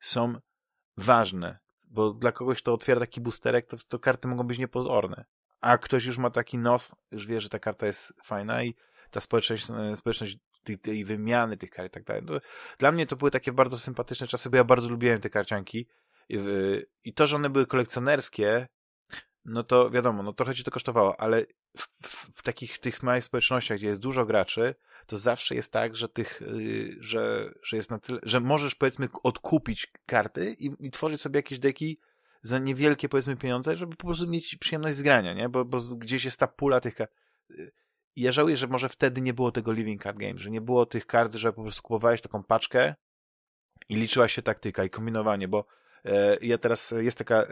są 0.00 0.34
ważne, 0.96 1.58
bo 1.84 2.10
dla 2.10 2.32
kogoś 2.32 2.62
to 2.62 2.74
otwiera 2.74 3.00
taki 3.00 3.20
boosterek, 3.20 3.66
to, 3.66 3.76
to 3.88 3.98
karty 3.98 4.28
mogą 4.28 4.44
być 4.44 4.58
niepozorne. 4.58 5.24
A 5.60 5.78
ktoś 5.78 6.04
już 6.04 6.18
ma 6.18 6.30
taki 6.30 6.58
nos, 6.58 6.94
już 7.10 7.26
wie, 7.26 7.40
że 7.40 7.48
ta 7.48 7.58
karta 7.58 7.86
jest 7.86 8.12
fajna 8.22 8.62
i 8.62 8.74
ta 9.10 9.20
społeczność, 9.20 9.66
społeczność 9.94 10.38
tej, 10.78 10.94
tej 10.94 11.04
wymiany 11.04 11.56
tych 11.56 11.70
kart 11.70 11.88
i 11.88 11.90
tak 11.90 12.04
dalej. 12.04 12.22
Dla 12.78 12.92
mnie 12.92 13.06
to 13.06 13.16
były 13.16 13.30
takie 13.30 13.52
bardzo 13.52 13.78
sympatyczne 13.78 14.26
czasy, 14.26 14.50
bo 14.50 14.56
ja 14.56 14.64
bardzo 14.64 14.88
lubiłem 14.88 15.20
te 15.20 15.30
karcianki 15.30 15.86
i, 16.28 16.38
i 17.04 17.14
to, 17.14 17.26
że 17.26 17.36
one 17.36 17.50
były 17.50 17.66
kolekcjonerskie, 17.66 18.66
no 19.44 19.62
to 19.62 19.90
wiadomo, 19.90 20.22
no 20.22 20.32
trochę 20.32 20.54
ci 20.54 20.64
to 20.64 20.70
kosztowało, 20.70 21.20
ale 21.20 21.44
w, 21.76 21.88
w, 22.02 22.38
w 22.38 22.42
takich 22.42 22.78
tych 22.78 23.02
małych 23.02 23.24
społecznościach, 23.24 23.78
gdzie 23.78 23.86
jest 23.86 24.00
dużo 24.00 24.26
graczy, 24.26 24.74
to 25.06 25.16
zawsze 25.16 25.54
jest 25.54 25.72
tak, 25.72 25.96
że 25.96 26.08
tych, 26.08 26.42
y, 26.42 26.96
że, 27.00 27.52
że 27.62 27.76
jest 27.76 27.90
na 27.90 27.98
tyle, 27.98 28.20
że 28.22 28.40
możesz 28.40 28.74
powiedzmy 28.74 29.08
odkupić 29.22 29.92
karty 30.06 30.56
i, 30.58 30.70
i 30.80 30.90
tworzyć 30.90 31.20
sobie 31.20 31.38
jakieś 31.38 31.58
deki 31.58 32.00
za 32.42 32.58
niewielkie 32.58 33.08
powiedzmy 33.08 33.36
pieniądze, 33.36 33.76
żeby 33.76 33.96
po 33.96 34.06
prostu 34.06 34.28
mieć 34.28 34.56
przyjemność 34.56 34.96
z 34.96 35.02
grania, 35.02 35.34
nie? 35.34 35.48
Bo, 35.48 35.64
bo 35.64 35.80
gdzieś 35.80 36.24
jest 36.24 36.40
ta 36.40 36.46
pula 36.46 36.80
tych 36.80 36.94
kart. 36.94 37.12
Ja 38.16 38.32
żałuję, 38.32 38.56
że 38.56 38.66
może 38.66 38.88
wtedy 38.88 39.20
nie 39.20 39.34
było 39.34 39.52
tego 39.52 39.72
Living 39.72 40.02
Card 40.02 40.18
Game, 40.18 40.38
że 40.38 40.50
nie 40.50 40.60
było 40.60 40.86
tych 40.86 41.06
kart, 41.06 41.34
że 41.34 41.52
po 41.52 41.62
prostu 41.62 41.82
kupowałeś 41.82 42.20
taką 42.20 42.44
paczkę 42.44 42.94
i 43.88 43.96
liczyła 43.96 44.28
się 44.28 44.42
taktyka 44.42 44.84
i 44.84 44.90
kombinowanie, 44.90 45.48
bo 45.48 45.66
e, 46.04 46.36
ja 46.42 46.58
teraz, 46.58 46.94
jest 46.98 47.18
taka 47.18 47.42
e, 47.42 47.46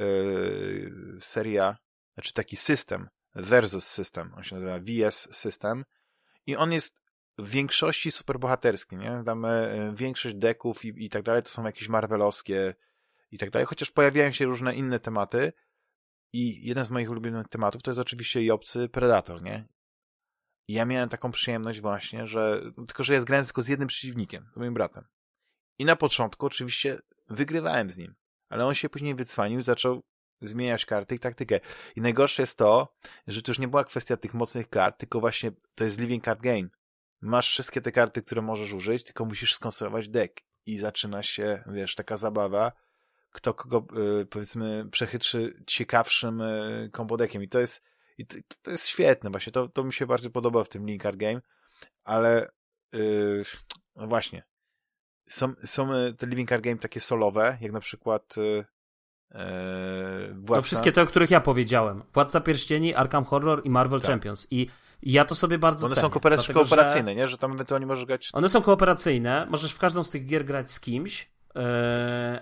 seria, 1.21 1.77
znaczy 2.15 2.33
taki 2.33 2.57
system, 2.57 3.09
versus 3.35 3.87
system, 3.87 4.35
on 4.37 4.45
się 4.45 4.55
nazywa 4.55 4.79
VS 4.79 5.29
System 5.37 5.85
i 6.47 6.57
on 6.57 6.73
jest 6.73 7.03
w 7.39 7.51
większości 7.51 8.11
superbohaterskie, 8.11 8.97
nie? 8.97 9.23
Tam 9.27 9.45
e, 9.45 9.93
większość 9.95 10.35
deków 10.35 10.85
i, 10.85 11.05
i 11.05 11.09
tak 11.09 11.23
dalej 11.23 11.43
to 11.43 11.49
są 11.49 11.65
jakieś 11.65 11.89
marvelowskie 11.89 12.75
i 13.31 13.39
tak 13.39 13.51
dalej, 13.51 13.67
chociaż 13.67 13.91
pojawiają 13.91 14.31
się 14.31 14.45
różne 14.45 14.75
inne 14.75 15.01
tematy 15.01 15.53
i 16.33 16.67
jeden 16.67 16.85
z 16.85 16.91
moich 16.91 17.11
ulubionych 17.11 17.49
tematów 17.49 17.83
to 17.83 17.91
jest 17.91 18.01
oczywiście 18.01 18.43
i 18.43 18.51
obcy 18.51 18.89
Predator, 18.89 19.43
nie? 19.43 19.69
I 20.69 20.73
ja 20.73 20.85
miałem 20.85 21.09
taką 21.09 21.31
przyjemność 21.31 21.81
właśnie, 21.81 22.27
że 22.27 22.63
tylko, 22.87 23.05
że 23.05 23.15
ja 23.15 23.21
zgrałem 23.21 23.45
tylko 23.45 23.63
z 23.63 23.69
jednym 23.69 23.89
przeciwnikiem, 23.89 24.51
z 24.55 24.57
moim 24.57 24.75
bratem. 24.75 25.05
I 25.79 25.85
na 25.85 25.97
początku 25.97 26.47
oczywiście 26.47 26.99
wygrywałem 27.29 27.91
z 27.91 27.99
nim, 27.99 28.15
ale 28.49 28.67
on 28.67 28.75
się 28.75 28.89
później 28.89 29.15
wycwanił, 29.15 29.63
zaczął 29.63 30.03
zmieniać 30.43 30.87
karty 30.87 31.15
i 31.15 31.19
taktykę. 31.19 31.61
I 31.97 32.01
najgorsze 32.01 32.43
jest 32.43 32.59
to, 32.59 32.95
że 33.27 33.43
to 33.43 33.51
już 33.51 33.59
nie 33.59 33.69
była 33.69 33.85
kwestia 33.85 34.17
tych 34.17 34.35
mocnych 34.35 34.69
kart, 34.69 34.99
tylko 34.99 35.21
właśnie 35.21 35.53
to 35.75 35.85
jest 35.85 35.99
living 35.99 36.25
card 36.25 36.41
game 36.41 36.69
masz 37.21 37.51
wszystkie 37.51 37.81
te 37.81 37.93
karty, 37.93 38.23
które 38.23 38.43
możesz 38.43 38.73
użyć, 38.73 39.05
tylko 39.05 39.25
musisz 39.25 39.55
skonstruować 39.55 40.09
deck 40.09 40.41
i 40.67 40.79
zaczyna 40.79 41.23
się, 41.23 41.65
wiesz, 41.67 41.95
taka 41.95 42.17
zabawa, 42.17 42.73
kto 43.31 43.55
kogo, 43.55 43.87
y, 44.21 44.27
powiedzmy, 44.27 44.87
przechytrzy 44.91 45.63
ciekawszym 45.67 46.41
y, 46.41 46.91
kombodekiem 46.93 47.43
i 47.43 47.49
to 47.49 47.61
jest 47.61 47.83
i 48.19 48.27
to, 48.27 48.37
to, 48.63 48.71
jest 48.71 48.87
świetne, 48.87 49.31
właśnie, 49.31 49.53
to, 49.53 49.69
to 49.69 49.85
mi 49.85 49.93
się 49.93 50.07
bardzo 50.07 50.31
podoba 50.31 50.65
w 50.65 50.69
tym 50.69 50.87
Linkard 50.87 51.17
Game, 51.17 51.41
ale 52.05 52.49
yy, 52.93 53.43
no 53.97 54.07
właśnie, 54.07 54.43
są, 55.29 55.53
są 55.65 55.95
y, 55.95 56.15
te 56.15 56.27
Living 56.27 56.49
Card 56.49 56.65
Game 56.65 56.77
takie 56.77 57.01
solowe, 57.01 57.59
jak 57.61 57.73
na 57.73 57.81
przykład 57.81 58.37
yy, 58.37 58.65
Władca... 60.35 60.55
To 60.55 60.63
wszystkie 60.63 60.93
te, 60.93 61.03
o 61.03 61.07
których 61.07 61.31
ja 61.31 61.41
powiedziałem. 61.41 62.03
Władca 62.15 62.41
Pierścieni, 62.41 62.95
Arkham 62.95 63.25
Horror 63.25 63.61
i 63.65 63.71
Marvel 63.71 64.01
tak. 64.01 64.11
Champions. 64.11 64.47
I 64.51 64.67
ja 65.03 65.25
to 65.25 65.35
sobie 65.35 65.59
bardzo 65.59 65.87
One 65.87 65.95
cenię, 65.95 66.03
są 66.03 66.11
kooperac 66.11 66.39
dlatego, 66.39 66.61
kooperacyjne, 66.61 67.11
że... 67.11 67.15
nie? 67.15 67.29
Że 67.29 67.39
tam 67.39 67.53
ewentualnie 67.53 67.87
możesz 67.87 68.05
grać... 68.05 68.31
One 68.33 68.49
są 68.49 68.63
kooperacyjne, 68.63 69.47
możesz 69.51 69.73
w 69.73 69.79
każdą 69.79 70.05
z 70.05 70.11
tych 70.11 70.27
gier 70.27 70.45
grać 70.45 70.71
z 70.71 70.81
kimś, 70.81 71.31
yy, 71.55 71.63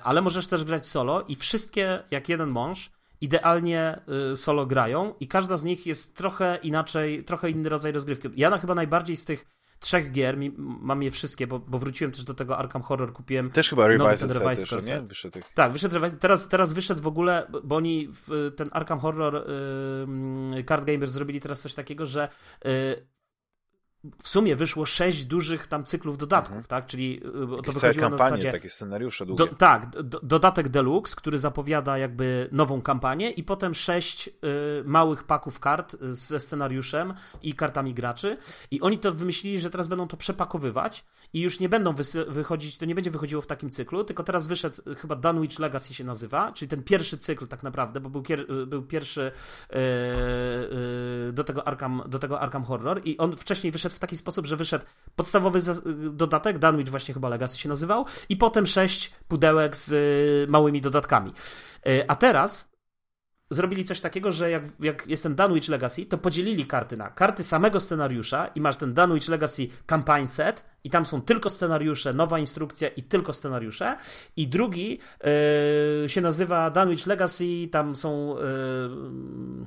ale 0.03 0.23
możesz 0.23 0.47
też 0.47 0.65
grać 0.65 0.87
solo 0.87 1.23
i 1.23 1.35
wszystkie, 1.35 2.03
jak 2.11 2.29
jeden 2.29 2.49
mąż, 2.49 2.91
idealnie 3.21 4.01
yy, 4.31 4.37
solo 4.37 4.67
grają 4.67 5.15
i 5.21 5.29
każda 5.29 5.57
z 5.57 5.65
nich 5.65 5.87
jest 5.87 6.17
trochę 6.17 6.59
inaczej, 6.63 7.25
trochę 7.25 7.51
inny 7.51 7.69
rodzaj 7.69 7.93
rozgrywki. 7.93 8.29
Ja 8.37 8.51
na 8.51 8.59
chyba 8.59 8.75
najbardziej 8.75 9.17
z 9.17 9.25
tych 9.25 9.47
trzech 9.81 10.13
gier, 10.13 10.37
mam 10.57 11.03
je 11.03 11.11
wszystkie, 11.11 11.47
bo, 11.47 11.59
bo 11.59 11.79
wróciłem 11.79 12.13
też 12.13 12.25
do 12.25 12.35
tego 12.35 12.59
Arkham 12.59 12.83
Horror, 12.83 13.13
kupiłem 13.13 13.51
Też 13.51 13.69
chyba 13.69 13.87
Revised 13.87 14.71
też, 14.71 14.87
nie? 14.87 15.01
Wyszedł 15.01 15.39
Tak, 15.55 15.73
wyszedł 15.73 15.95
Revised. 15.95 16.21
Teraz, 16.21 16.49
teraz 16.49 16.73
wyszedł 16.73 17.03
w 17.03 17.07
ogóle, 17.07 17.47
bo 17.65 17.77
oni 17.77 18.09
w 18.13 18.53
ten 18.57 18.69
Arkham 18.73 18.99
Horror 18.99 19.47
yy, 20.55 20.65
Card 20.65 20.85
Gamers 20.85 21.13
zrobili 21.13 21.41
teraz 21.41 21.61
coś 21.61 21.75
takiego, 21.75 22.07
że 22.07 22.29
yy, 22.65 23.07
w 24.23 24.29
sumie 24.29 24.57
wyszło 24.57 24.87
sześć 24.87 25.25
dużych 25.25 25.67
tam 25.67 25.85
cyklów 25.85 26.19
dodatków, 26.19 26.57
mhm. 26.57 26.69
tak? 26.69 26.87
Czyli 26.87 27.21
y, 27.59 27.63
to 27.63 27.73
wychodziło 27.73 28.11
na 28.11 28.17
zasadzie... 28.17 28.53
takie 28.53 28.71
scenariusze 28.71 29.27
długie. 29.27 29.47
Do, 29.47 29.55
tak, 29.55 29.91
do, 29.91 30.21
dodatek 30.23 30.69
Deluxe, 30.69 31.17
który 31.17 31.39
zapowiada 31.39 31.99
jakby 31.99 32.49
nową 32.53 32.83
kampanię 32.83 33.31
i 33.31 33.45
potem 33.45 33.75
sześć 33.75 34.29
y, 34.29 34.33
małych 34.85 35.25
paków 35.25 35.61
kart 35.61 35.97
ze 36.01 36.41
scenariuszem 36.41 37.15
i 37.43 37.55
kartami 37.55 37.95
graczy 37.95 38.37
i 38.71 38.81
oni 38.81 38.99
to 38.99 39.13
wymyślili, 39.13 39.61
że 39.61 39.71
teraz 39.71 39.89
będą 39.89 40.09
to 40.09 40.17
przepakowywać 40.17 41.05
i 41.33 41.41
już 41.41 41.61
nie 41.61 41.69
będą 41.69 41.95
wychodzić, 42.29 42.79
to 42.79 42.85
nie 42.85 42.95
będzie 42.95 43.11
wychodziło 43.11 43.43
w 43.43 43.47
takim 43.47 43.71
cyklu, 43.71 44.05
tylko 44.05 44.25
teraz 44.25 44.47
wyszedł 44.47 44.77
y, 44.91 44.95
chyba 44.95 45.17
Dunwich 45.17 45.59
Legacy 45.59 45.95
się 45.95 46.05
nazywa, 46.05 46.53
czyli 46.53 46.69
ten 46.69 46.83
pierwszy 46.83 47.19
cykl 47.19 47.47
tak 47.47 47.63
naprawdę, 47.63 48.01
bo 48.01 48.11
był, 48.11 48.23
kier, 48.23 48.41
y, 48.41 48.67
był 48.67 48.83
pierwszy 48.83 49.33
do 51.33 51.45
tego 51.45 51.67
Arkham, 51.69 52.03
do 52.09 52.19
tego 52.19 52.41
Arkham 52.41 52.65
Horror 52.65 53.01
i 53.05 53.19
on 53.19 53.37
wcześniej 53.37 53.71
wyszedł 53.71 53.95
w 53.97 53.99
taki 53.99 54.17
sposób, 54.17 54.47
że 54.47 54.57
wyszedł 54.57 54.85
podstawowy 55.17 55.61
dodatek, 56.11 56.59
Dunwich 56.59 56.89
właśnie 56.89 57.15
chyba 57.15 57.29
Legacy 57.29 57.59
się 57.59 57.69
nazywał, 57.69 58.07
i 58.29 58.37
potem 58.37 58.67
sześć 58.67 59.13
pudełek 59.29 59.77
z 59.77 59.93
y, 59.93 60.51
małymi 60.51 60.81
dodatkami. 60.81 61.33
Y, 61.87 62.05
a 62.09 62.17
teraz 62.17 62.77
zrobili 63.51 63.85
coś 63.85 64.01
takiego, 64.01 64.33
że 64.33 64.51
jak, 64.51 64.63
jak 64.81 65.07
jest 65.07 65.23
ten 65.23 65.37
Legacy, 65.69 66.07
to 66.07 66.19
podzielili 66.19 66.67
karty 66.67 66.97
na 66.97 67.11
karty 67.11 67.45
samego 67.45 67.81
scenariusza 67.81 68.47
i 68.47 68.61
masz 68.61 68.77
ten 68.77 68.95
Dunwich 68.95 69.29
Legacy 69.29 69.69
Campaign 69.87 70.27
Set 70.27 70.65
i 70.85 70.91
tam 70.91 71.07
są 71.07 71.23
tylko 71.23 71.51
scenariusze, 71.51 72.13
nowa 72.13 72.39
instrukcja 72.39 72.89
i 72.89 73.03
tylko 73.03 73.33
scenariusze 73.33 73.97
i 74.37 74.49
drugi 74.49 74.99
yy, 76.03 76.09
się 76.09 76.21
nazywa 76.21 76.71
Dunwich 76.71 77.07
Legacy, 77.07 77.69
tam 77.71 77.97
są 77.97 78.37
yy, 78.37 79.67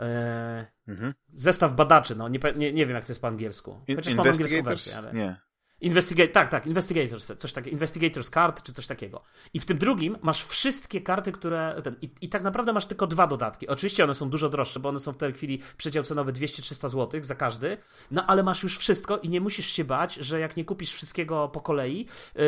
E, 0.00 0.66
mhm. 0.88 1.14
Zestaw 1.34 1.74
badaczy, 1.74 2.16
no 2.16 2.28
nie, 2.28 2.38
nie, 2.56 2.72
nie 2.72 2.86
wiem 2.86 2.94
jak 2.94 3.04
to 3.04 3.12
jest 3.12 3.20
po 3.20 3.28
angielsku. 3.28 3.80
Chociaż 3.96 4.14
mam 4.14 4.26
angielską 4.26 4.62
wersję, 4.62 4.98
ale... 4.98 5.12
Nie. 5.12 5.48
Investigate, 5.80 6.28
tak, 6.28 6.48
tak, 6.48 6.66
Investigators, 6.66 7.32
coś 7.38 7.52
takiego, 7.52 7.74
Investigators 7.74 8.30
Card, 8.30 8.62
czy 8.62 8.72
coś 8.72 8.86
takiego. 8.86 9.22
I 9.54 9.60
w 9.60 9.66
tym 9.66 9.78
drugim 9.78 10.16
masz 10.22 10.44
wszystkie 10.44 11.00
karty, 11.00 11.32
które. 11.32 11.80
Ten, 11.84 11.96
i, 12.02 12.10
I 12.20 12.28
tak 12.28 12.42
naprawdę 12.42 12.72
masz 12.72 12.86
tylko 12.86 13.06
dwa 13.06 13.26
dodatki. 13.26 13.68
Oczywiście 13.68 14.04
one 14.04 14.14
są 14.14 14.30
dużo 14.30 14.48
droższe, 14.48 14.80
bo 14.80 14.88
one 14.88 15.00
są 15.00 15.12
w 15.12 15.16
tej 15.16 15.32
chwili 15.32 15.60
przedział 15.76 16.04
cenowy 16.04 16.32
200-300 16.32 16.88
zł 16.88 17.20
za 17.22 17.34
każdy, 17.34 17.76
no 18.10 18.26
ale 18.26 18.42
masz 18.42 18.62
już 18.62 18.78
wszystko 18.78 19.18
i 19.18 19.28
nie 19.28 19.40
musisz 19.40 19.66
się 19.66 19.84
bać, 19.84 20.14
że 20.14 20.40
jak 20.40 20.56
nie 20.56 20.64
kupisz 20.64 20.92
wszystkiego 20.92 21.48
po 21.48 21.60
kolei, 21.60 22.06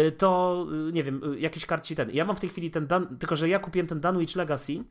y, 0.08 0.12
to 0.12 0.66
y, 0.88 0.92
nie 0.92 1.02
wiem, 1.02 1.34
y, 1.34 1.40
jakiś 1.40 1.66
kart 1.66 1.84
ci 1.84 1.94
ten. 1.94 2.10
Ja 2.10 2.24
mam 2.24 2.36
w 2.36 2.40
tej 2.40 2.50
chwili 2.50 2.70
ten, 2.70 2.86
Dan, 2.86 3.18
tylko 3.18 3.36
że 3.36 3.48
ja 3.48 3.58
kupiłem 3.58 3.86
ten 3.86 4.00
Dunwich 4.00 4.36
Legacy 4.36 4.84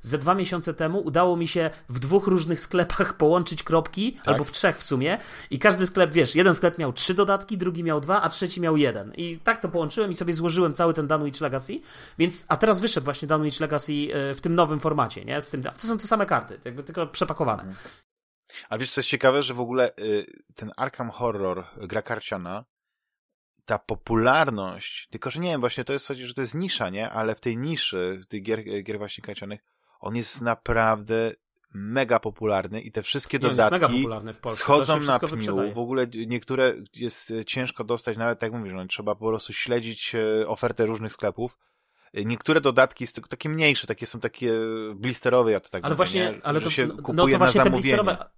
ze 0.00 0.18
dwa 0.18 0.34
miesiące 0.34 0.74
temu 0.74 1.00
udało 1.00 1.36
mi 1.36 1.48
się 1.48 1.70
w 1.88 1.98
dwóch 1.98 2.26
różnych 2.26 2.60
sklepach 2.60 3.16
połączyć 3.22 3.62
kropki, 3.62 4.12
tak. 4.12 4.28
albo 4.28 4.44
w 4.44 4.52
trzech 4.52 4.78
w 4.78 4.82
sumie. 4.82 5.18
I 5.50 5.58
każdy 5.58 5.86
sklep, 5.86 6.12
wiesz, 6.12 6.34
jeden 6.34 6.54
sklep 6.54 6.78
miał 6.78 6.92
trzy 6.92 7.14
dodatki, 7.14 7.58
drugi 7.58 7.84
miał 7.84 8.00
dwa, 8.00 8.22
a 8.22 8.28
trzeci 8.28 8.60
miał 8.60 8.76
jeden. 8.76 9.14
I 9.14 9.38
tak 9.38 9.60
to 9.60 9.68
połączyłem 9.68 10.10
i 10.10 10.14
sobie 10.14 10.34
złożyłem 10.34 10.74
cały 10.74 10.94
ten 10.94 11.06
Dunwich 11.06 11.40
Legacy. 11.40 11.80
Więc, 12.18 12.44
a 12.48 12.56
teraz 12.56 12.80
wyszedł 12.80 13.04
właśnie 13.04 13.28
Dunwich 13.28 13.60
Legacy 13.60 13.92
yy, 13.92 14.34
w 14.34 14.40
tym 14.40 14.54
nowym 14.54 14.80
formacie, 14.80 15.24
nie? 15.24 15.40
Z 15.40 15.50
tym, 15.50 15.62
to 15.62 15.86
są 15.86 15.98
te 15.98 16.06
same 16.06 16.26
karty, 16.26 16.60
jakby 16.64 16.82
tylko 16.82 17.06
przepakowane. 17.06 17.74
A 18.68 18.78
wiesz, 18.78 18.90
co 18.90 19.00
jest 19.00 19.10
ciekawe, 19.10 19.42
że 19.42 19.54
w 19.54 19.60
ogóle 19.60 19.90
yy, 19.98 20.24
ten 20.54 20.70
Arkham 20.76 21.10
Horror, 21.10 21.64
gra 21.76 22.02
karciana, 22.02 22.64
ta 23.66 23.78
popularność, 23.78 25.08
tylko 25.10 25.30
że 25.30 25.40
nie 25.40 25.50
wiem, 25.50 25.60
właśnie 25.60 25.84
to 25.84 25.92
jest 25.92 26.06
coś, 26.06 26.18
że 26.18 26.34
to 26.34 26.40
jest 26.40 26.54
nisza, 26.54 26.90
nie? 26.90 27.10
Ale 27.10 27.34
w 27.34 27.40
tej 27.40 27.56
niszy, 27.56 28.20
tych 28.28 28.42
gier, 28.42 28.64
gier 28.84 28.98
właśnie 28.98 29.24
kancianych, 29.24 29.60
on 30.00 30.16
jest 30.16 30.40
naprawdę 30.40 31.32
mega 31.74 32.20
popularny 32.20 32.80
i 32.80 32.92
te 32.92 33.02
wszystkie 33.02 33.38
nie, 33.38 33.48
dodatki 33.48 34.06
schodzą 34.54 35.00
na 35.00 35.18
pniu. 35.18 35.72
W 35.72 35.78
ogóle 35.78 36.06
niektóre 36.26 36.74
jest 36.96 37.32
ciężko 37.46 37.84
dostać, 37.84 38.16
nawet 38.16 38.38
tak 38.38 38.52
mówisz, 38.52 38.72
no, 38.74 38.86
trzeba 38.86 39.14
po 39.14 39.26
prostu 39.28 39.52
śledzić 39.52 40.14
e, 40.14 40.48
ofertę 40.48 40.86
różnych 40.86 41.12
sklepów. 41.12 41.58
Niektóre 42.24 42.60
dodatki, 42.60 43.06
takie 43.28 43.48
mniejsze, 43.48 43.86
takie 43.86 44.06
są 44.06 44.20
takie 44.20 44.52
blisterowe, 44.94 45.52
ja 45.52 45.60
to 45.60 45.68
tak 45.68 45.84
Ale 45.84 45.90
mówię, 45.90 45.96
właśnie, 45.96 46.20
nie? 46.20 46.40
ale 46.42 46.60
to, 46.60 46.70
się 46.70 46.88
kupuje 46.88 47.14
no 47.14 47.26
to 47.26 47.38
właśnie 47.38 47.58
na 47.58 47.64
zamówienie. 47.64 47.96
te 47.96 48.04
blisterowe, 48.04 48.30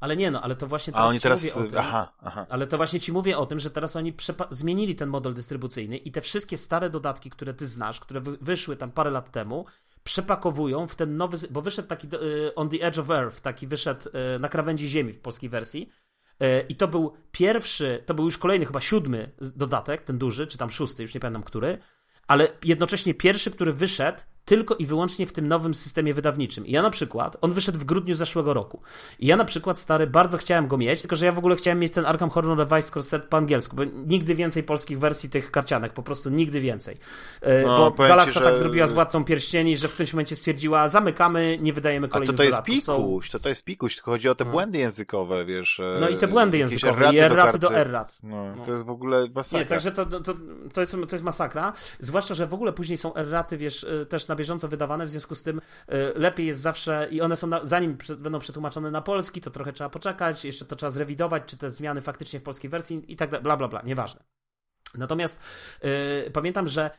ale 0.00 0.16
nie 0.16 0.30
no, 0.30 0.42
ale 0.42 0.56
to 0.56 0.66
właśnie 0.66 0.92
teraz, 0.92 1.06
A 1.06 1.08
oni 1.08 1.20
teraz 1.20 1.42
mówię 1.42 1.54
o 1.54 1.70
tym, 1.70 1.78
aha, 1.78 2.12
aha. 2.22 2.46
Ale 2.48 2.66
to 2.66 2.76
właśnie 2.76 3.00
ci 3.00 3.12
mówię 3.12 3.38
o 3.38 3.46
tym, 3.46 3.60
że 3.60 3.70
teraz 3.70 3.96
oni 3.96 4.14
zmienili 4.50 4.94
ten 4.94 5.08
model 5.08 5.34
dystrybucyjny 5.34 5.96
i 5.96 6.12
te 6.12 6.20
wszystkie 6.20 6.58
stare 6.58 6.90
dodatki, 6.90 7.30
które 7.30 7.54
ty 7.54 7.66
znasz, 7.66 8.00
które 8.00 8.20
wy 8.20 8.36
wyszły 8.40 8.76
tam 8.76 8.90
parę 8.90 9.10
lat 9.10 9.30
temu, 9.30 9.66
przepakowują 10.04 10.86
w 10.86 10.96
ten 10.96 11.16
nowy, 11.16 11.48
bo 11.50 11.62
wyszedł 11.62 11.88
taki 11.88 12.08
y, 12.14 12.54
On 12.54 12.68
the 12.68 12.76
Edge 12.76 12.98
of 12.98 13.10
Earth, 13.10 13.40
taki 13.40 13.66
wyszedł 13.66 14.08
y, 14.08 14.38
na 14.38 14.48
krawędzi 14.48 14.88
ziemi 14.88 15.12
w 15.12 15.20
polskiej 15.20 15.50
wersji. 15.50 15.90
Y, 16.42 16.66
I 16.68 16.74
to 16.74 16.88
był 16.88 17.12
pierwszy, 17.32 18.02
to 18.06 18.14
był 18.14 18.24
już 18.24 18.38
kolejny, 18.38 18.66
chyba 18.66 18.80
siódmy 18.80 19.30
dodatek, 19.40 20.02
ten 20.02 20.18
duży, 20.18 20.46
czy 20.46 20.58
tam 20.58 20.70
szósty, 20.70 21.02
już 21.02 21.14
nie 21.14 21.20
pamiętam 21.20 21.42
który, 21.42 21.78
ale 22.26 22.48
jednocześnie 22.64 23.14
pierwszy, 23.14 23.50
który 23.50 23.72
wyszedł 23.72 24.18
tylko 24.46 24.74
i 24.74 24.86
wyłącznie 24.86 25.26
w 25.26 25.32
tym 25.32 25.48
nowym 25.48 25.74
systemie 25.74 26.14
wydawniczym. 26.14 26.66
I 26.66 26.72
ja 26.72 26.82
na 26.82 26.90
przykład, 26.90 27.36
on 27.40 27.52
wyszedł 27.52 27.78
w 27.78 27.84
grudniu 27.84 28.14
zeszłego 28.14 28.54
roku. 28.54 28.80
I 29.18 29.26
ja 29.26 29.36
na 29.36 29.44
przykład, 29.44 29.78
stary, 29.78 30.06
bardzo 30.06 30.38
chciałem 30.38 30.68
go 30.68 30.76
mieć, 30.76 31.00
tylko 31.00 31.16
że 31.16 31.26
ja 31.26 31.32
w 31.32 31.38
ogóle 31.38 31.56
chciałem 31.56 31.78
mieć 31.78 31.92
ten 31.92 32.06
Arkham 32.06 32.30
Horror 32.30 32.58
Revised 32.58 32.94
Core 32.94 33.04
Set 33.04 33.24
po 33.24 33.36
angielsku, 33.36 33.76
bo 33.76 33.84
nigdy 33.84 34.34
więcej 34.34 34.62
polskich 34.62 34.98
wersji 34.98 35.30
tych 35.30 35.50
karcianek, 35.50 35.92
po 35.92 36.02
prostu 36.02 36.30
nigdy 36.30 36.60
więcej. 36.60 36.96
E, 37.40 37.62
no, 37.62 37.90
bo 37.90 38.08
Galacta 38.08 38.32
że... 38.32 38.40
tak 38.40 38.56
zrobiła 38.56 38.86
z 38.86 38.92
Władcą 38.92 39.24
Pierścieni, 39.24 39.76
że 39.76 39.88
w 39.88 39.92
którymś 39.92 40.12
momencie 40.12 40.36
stwierdziła, 40.36 40.88
zamykamy, 40.88 41.58
nie 41.60 41.72
wydajemy 41.72 42.08
kolejnych 42.08 42.34
A 42.34 42.36
to 42.36 42.36
to 42.36 42.44
jest 42.44 42.86
pikuś, 42.86 43.30
to 43.30 43.38
to 43.38 43.48
jest 43.48 43.64
pikuś, 43.64 43.94
tylko 43.94 44.10
chodzi 44.10 44.28
o 44.28 44.34
te 44.34 44.44
no. 44.44 44.50
błędy 44.50 44.78
językowe, 44.78 45.44
wiesz. 45.44 45.80
E, 45.80 45.98
no 46.00 46.08
i 46.08 46.16
te 46.16 46.28
błędy 46.28 46.58
językowe, 46.58 47.14
i 47.14 47.18
erraty 47.18 47.58
do, 47.58 47.68
do 47.68 47.76
errat. 47.76 48.18
No, 48.22 48.54
no, 48.56 48.64
to 48.64 48.72
jest 48.72 48.84
w 48.84 48.90
ogóle 48.90 49.26
masakra. 49.34 49.58
Nie, 49.58 49.66
także 49.66 49.92
to, 49.92 50.06
to, 50.06 50.20
to, 50.72 50.80
jest, 50.80 50.92
to 50.92 51.16
jest 51.16 51.24
masakra, 51.24 51.72
zwłaszcza, 52.00 52.34
że 52.34 52.46
w 52.46 52.54
ogóle 52.54 52.72
później 52.72 52.98
są 52.98 53.14
erraty, 53.14 53.56
wiesz, 53.56 53.84
e, 53.84 54.06
też 54.06 54.28
na 54.28 54.35
bieżąco 54.36 54.68
wydawane, 54.68 55.06
w 55.06 55.10
związku 55.10 55.34
z 55.34 55.42
tym 55.42 55.58
y, 55.58 55.62
lepiej 56.14 56.46
jest 56.46 56.60
zawsze, 56.60 57.08
i 57.10 57.20
one 57.20 57.36
są, 57.36 57.46
na, 57.46 57.64
zanim 57.64 57.98
będą 58.18 58.38
przetłumaczone 58.38 58.90
na 58.90 59.02
polski, 59.02 59.40
to 59.40 59.50
trochę 59.50 59.72
trzeba 59.72 59.90
poczekać, 59.90 60.44
jeszcze 60.44 60.64
to 60.64 60.76
trzeba 60.76 60.90
zrewidować, 60.90 61.42
czy 61.46 61.56
te 61.56 61.70
zmiany 61.70 62.00
faktycznie 62.00 62.40
w 62.40 62.42
polskiej 62.42 62.70
wersji 62.70 63.12
i 63.12 63.16
tak 63.16 63.30
dalej, 63.30 63.42
bla, 63.42 63.56
bla, 63.56 63.68
bla, 63.68 63.82
nieważne. 63.82 64.24
Natomiast 64.94 65.40
yy, 65.82 66.30
pamiętam, 66.30 66.68
że 66.68 66.90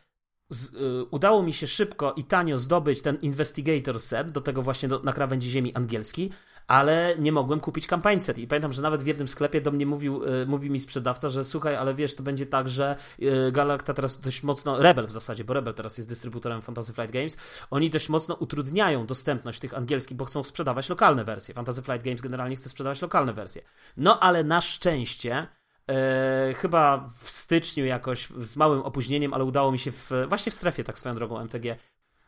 z, 0.50 0.74
y, 0.74 1.06
udało 1.12 1.44
mi 1.44 1.54
się 1.54 1.68
szybko 1.68 2.14
i 2.14 2.24
tanio 2.24 2.58
zdobyć 2.58 3.02
ten 3.02 3.18
Investigator 3.22 4.00
set, 4.00 4.32
do 4.32 4.42
tego 4.42 4.62
właśnie 4.62 4.90
do, 4.90 5.00
na 5.00 5.14
krawędzi 5.14 5.50
ziemi 5.50 5.76
angielski, 5.76 6.32
ale 6.68 7.16
nie 7.20 7.32
mogłem 7.32 7.60
kupić 7.60 7.88
campaign 7.88 8.22
set. 8.22 8.38
I 8.38 8.48
pamiętam, 8.48 8.74
że 8.74 8.82
nawet 8.82 9.04
w 9.04 9.08
jednym 9.08 9.28
sklepie 9.28 9.62
do 9.62 9.72
mnie 9.72 9.86
mówił, 9.86 10.24
y, 10.24 10.46
mówi 10.46 10.70
mi 10.70 10.80
sprzedawca, 10.80 11.30
że 11.30 11.44
słuchaj, 11.44 11.76
ale 11.76 11.94
wiesz, 11.94 12.16
to 12.16 12.24
będzie 12.24 12.46
tak, 12.46 12.70
że 12.70 12.96
y, 13.22 13.52
Galacta 13.52 13.94
teraz 13.94 14.20
dość 14.20 14.44
mocno, 14.44 14.82
Rebel 14.82 15.08
w 15.08 15.12
zasadzie, 15.12 15.44
bo 15.44 15.54
Rebel 15.54 15.74
teraz 15.74 15.98
jest 15.98 16.10
dystrybutorem 16.10 16.62
Fantasy 16.62 16.94
Flight 16.94 17.14
Games, 17.14 17.38
oni 17.72 17.90
dość 17.90 18.10
mocno 18.10 18.36
utrudniają 18.36 19.06
dostępność 19.06 19.60
tych 19.60 19.74
angielskich, 19.74 20.18
bo 20.18 20.26
chcą 20.26 20.44
sprzedawać 20.44 20.90
lokalne 20.90 21.24
wersje. 21.24 21.54
Fantasy 21.54 21.82
Flight 21.82 22.04
Games 22.04 22.22
generalnie 22.22 22.56
chce 22.56 22.70
sprzedawać 22.70 23.02
lokalne 23.02 23.34
wersje. 23.34 23.62
No 23.98 24.20
ale 24.20 24.44
na 24.44 24.62
szczęście 24.62 25.48
E, 25.88 26.54
chyba 26.54 27.10
w 27.20 27.30
styczniu 27.30 27.86
jakoś 27.86 28.28
z 28.28 28.56
małym 28.56 28.82
opóźnieniem, 28.82 29.34
ale 29.34 29.44
udało 29.44 29.72
mi 29.72 29.80
się 29.80 29.92
w, 29.92 30.12
właśnie 30.28 30.52
w 30.52 30.56
strefie, 30.56 30.84
tak 30.84 31.00
swoją 31.00 31.16
drogą 31.16 31.40
MTG, 31.40 31.76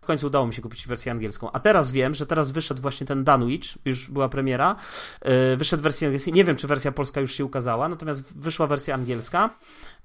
w 0.02 0.06
końcu 0.06 0.28
udało 0.28 0.48
mi 0.48 0.54
się 0.54 0.62
kupić 0.62 0.88
wersję 0.88 1.12
angielską. 1.12 1.52
A 1.52 1.60
teraz 1.60 1.92
wiem, 1.92 2.14
że 2.14 2.26
teraz 2.26 2.52
wyszedł 2.52 2.82
właśnie 2.82 3.08
ten 3.08 3.24
Dunwich, 3.24 3.62
już 3.86 4.10
była 4.10 4.30
premiera, 4.30 4.76
e, 5.22 5.58
wyszedł 5.58 5.84
wersja 5.84 6.08
angielska. 6.08 6.32
Nie 6.32 6.44
wiem, 6.44 6.56
czy 6.56 6.68
wersja 6.68 6.92
polska 6.92 7.22
już 7.22 7.32
się 7.32 7.46
ukazała, 7.46 7.90
natomiast 7.90 8.40
wyszła 8.40 8.68
wersja 8.68 8.96
angielska. 8.96 9.60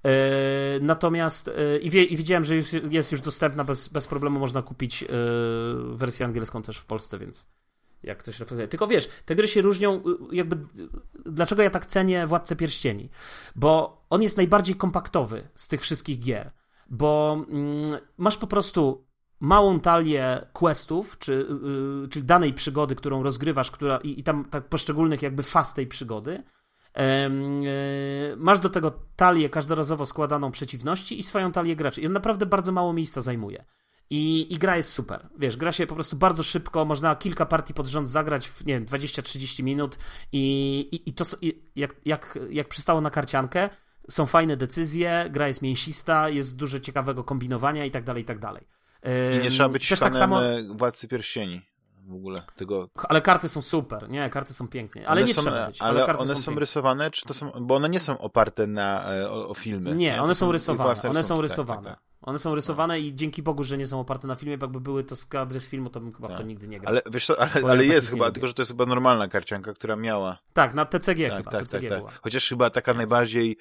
E, 0.05 0.11
natomiast 0.81 1.51
i, 1.81 1.91
wie, 1.91 2.05
i 2.05 2.17
widziałem, 2.17 2.45
że 2.45 2.55
jest 2.91 3.13
już 3.13 3.21
dostępna 3.21 3.65
bez, 3.65 3.89
bez 3.89 4.07
problemu, 4.07 4.41
można 4.41 4.63
kupić 4.63 5.05
wersję 5.93 6.27
angielską 6.27 6.63
też 6.63 6.79
w 6.79 6.85
Polsce, 6.85 7.19
więc 7.19 7.49
jak 8.05 8.19
ktoś 8.19 8.41
reflektuje. 8.41 8.69
Tylko 8.69 8.87
wiesz, 8.87 9.09
te 9.25 9.35
gry 9.35 9.49
się 9.49 9.63
różnią, 9.63 10.03
jakby. 10.33 10.59
Dlaczego 11.27 11.63
ja 11.63 11.71
tak 11.71 11.87
cenię 11.87 12.27
Władcę 12.27 12.57
Pierścieni? 12.57 13.11
Bo 13.57 14.03
on 14.11 14.23
jest 14.23 14.37
najbardziej 14.37 14.77
kompaktowy 14.77 15.49
z 15.55 15.69
tych 15.69 15.81
wszystkich 15.81 16.19
gier. 16.19 16.53
Bo 16.91 17.45
mm, 17.49 17.99
masz 18.19 18.37
po 18.37 18.47
prostu 18.47 19.07
małą 19.45 19.81
talię 19.81 20.47
questów, 20.53 21.19
czy, 21.19 21.47
yy, 22.03 22.09
czyli 22.09 22.25
danej 22.25 22.53
przygody, 22.53 22.95
którą 22.95 23.23
rozgrywasz, 23.23 23.71
która, 23.71 23.99
i, 23.99 24.21
i 24.21 24.23
tam 24.23 24.45
tak 24.45 24.69
poszczególnych 24.69 25.23
jakby 25.23 25.43
faz 25.43 25.75
tej 25.75 25.87
przygody. 25.87 26.43
Yy, 26.97 27.03
masz 28.37 28.61
do 28.61 28.71
tego 28.71 28.93
talię 29.17 29.51
każdorazowo 29.51 30.07
składaną 30.07 30.51
przeciwności 30.51 31.19
i 31.19 31.23
swoją 31.23 31.53
talię 31.53 31.77
graczy. 31.77 32.01
I 32.01 32.07
on 32.07 32.13
naprawdę 32.13 32.47
bardzo 32.47 32.73
mało 32.73 32.93
miejsca 32.93 33.21
zajmuje. 33.21 33.65
I, 34.11 34.53
I 34.55 34.59
gra 34.59 34.77
jest 34.77 34.93
super. 34.93 35.29
Wiesz, 35.39 35.57
gra 35.57 35.73
się 35.73 35.87
po 35.87 35.95
prostu 35.95 36.17
bardzo 36.17 36.43
szybko, 36.43 36.85
można 36.85 37.17
kilka 37.17 37.47
partii 37.47 37.75
pod 37.75 37.87
rząd 37.87 38.11
zagrać 38.11 38.49
w, 38.49 38.67
nie 38.67 38.75
wiem, 38.75 38.87
20-30 38.87 39.63
minut 39.63 39.99
i, 40.33 40.79
i, 40.93 41.09
i 41.11 41.13
to 41.13 41.25
i 41.41 41.63
jak, 41.77 41.97
jak, 42.05 42.39
jak 42.51 42.69
przystało 42.69 43.01
na 43.01 43.11
karciankę, 43.11 43.71
są 44.11 44.27
fajne 44.27 44.57
decyzje, 44.57 45.29
gra 45.31 45.49
jest 45.49 45.63
mięsista, 45.63 46.29
jest 46.29 46.57
dużo 46.57 46.81
ciekawego 46.81 47.25
kombinowania 47.25 47.85
i 47.85 47.91
tak 47.91 48.05
dalej, 48.05 48.23
i 48.23 48.27
tak 48.27 48.39
dalej. 48.39 48.67
I 49.05 49.45
nie 49.45 49.51
trzeba 49.51 49.69
być 49.69 49.89
Też 49.89 50.01
tak 50.01 50.15
samo... 50.15 50.45
E, 50.45 50.63
Władcy 50.63 51.09
Pierścieni 51.09 51.63
w 52.07 52.15
ogóle 52.15 52.43
tego. 52.57 52.89
Ale 53.09 53.21
karty 53.21 53.49
są 53.49 53.63
super, 53.63 54.11
nie, 54.11 54.31
karty 54.31 54.55
są 54.55 54.69
pięknie, 54.69 55.09
ale 55.09 55.21
one 55.21 55.29
nie 55.29 55.35
są, 55.35 55.43
trzeba 55.43 55.67
być. 55.67 55.83
Ale, 55.83 56.05
ale 56.05 56.19
one 56.19 56.37
są, 56.37 56.43
są 56.43 56.59
rysowane, 56.59 57.11
czy 57.11 57.27
to 57.27 57.35
są, 57.35 57.51
bo 57.61 57.75
one 57.75 57.89
nie 57.89 58.01
są 58.01 58.19
oparte 58.19 58.67
na, 58.67 59.15
e, 59.15 59.31
o, 59.31 59.49
o 59.49 59.55
filmy. 59.55 59.95
Nie, 59.95 60.23
one 60.23 60.35
są, 60.35 60.53
rysowane, 60.53 61.03
one 61.11 61.25
są 61.25 61.41
rysowane. 61.41 61.83
Tak, 61.83 61.93
tak, 61.93 61.95
tak. 61.95 62.15
One 62.23 62.39
są 62.39 62.55
rysowane 62.55 62.95
no. 62.95 62.99
i 62.99 63.15
dzięki 63.15 63.43
Bogu, 63.43 63.65
że 63.65 63.79
nie 63.79 63.87
są 63.87 64.01
oparte 64.01 64.27
na 64.27 64.37
filmie, 64.37 64.59
bo 64.59 64.67
jakby 64.67 64.81
były 64.81 65.05
to 65.05 65.17
skadry 65.17 65.61
z 65.61 65.69
filmu, 65.69 65.91
to 65.91 66.01
bym 66.01 66.13
chyba 66.13 66.29
w 66.29 66.31
to 66.31 66.37
tak. 66.37 66.47
nigdy 66.47 66.69
nie 66.69 66.81
grał. 66.81 66.93
Ale 66.93 67.03
wiesz 67.11 67.27
co, 67.27 67.41
ale, 67.41 67.71
ale 67.71 67.85
jest 67.85 68.11
chyba, 68.11 68.31
tylko 68.31 68.49
że 68.49 68.55
to 68.55 68.63
jest 68.63 68.71
chyba 68.71 68.87
normalna 68.87 69.29
karcianka, 69.29 69.73
która 69.73 69.97
miała. 69.97 70.39
Tak, 70.53 70.75
na 70.75 70.85
TCG 70.85 71.29
tak, 71.29 71.39
chyba, 71.39 71.51
tak, 71.51 71.67
TCG 71.67 71.89
tak, 71.89 72.05
tak. 72.05 72.21
Chociaż 72.23 72.49
chyba 72.49 72.71
taka 72.71 72.95
najbardziej 72.95 73.57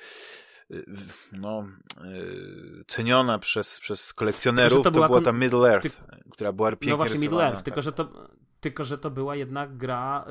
no, 1.31 1.67
y, 2.05 2.83
ceniona 2.87 3.39
przez, 3.39 3.79
przez 3.79 4.13
kolekcjonerów, 4.13 4.77
to, 4.77 4.83
to, 4.83 4.91
była, 4.91 5.07
to 5.07 5.13
była 5.13 5.21
ta 5.21 5.31
Middle 5.31 5.73
Earth, 5.73 5.97
ty... 5.97 6.29
która 6.31 6.51
była 6.51 6.69
pięknie 6.71 6.89
No 6.89 6.97
właśnie 6.97 7.19
Middle 7.19 7.47
Earth, 7.47 7.63
tylko, 7.63 7.81
że 7.81 7.91
to, 7.91 8.29
tylko 8.59 8.83
że 8.83 8.97
to 8.97 9.11
była 9.11 9.35
jednak 9.35 9.77
gra 9.77 10.25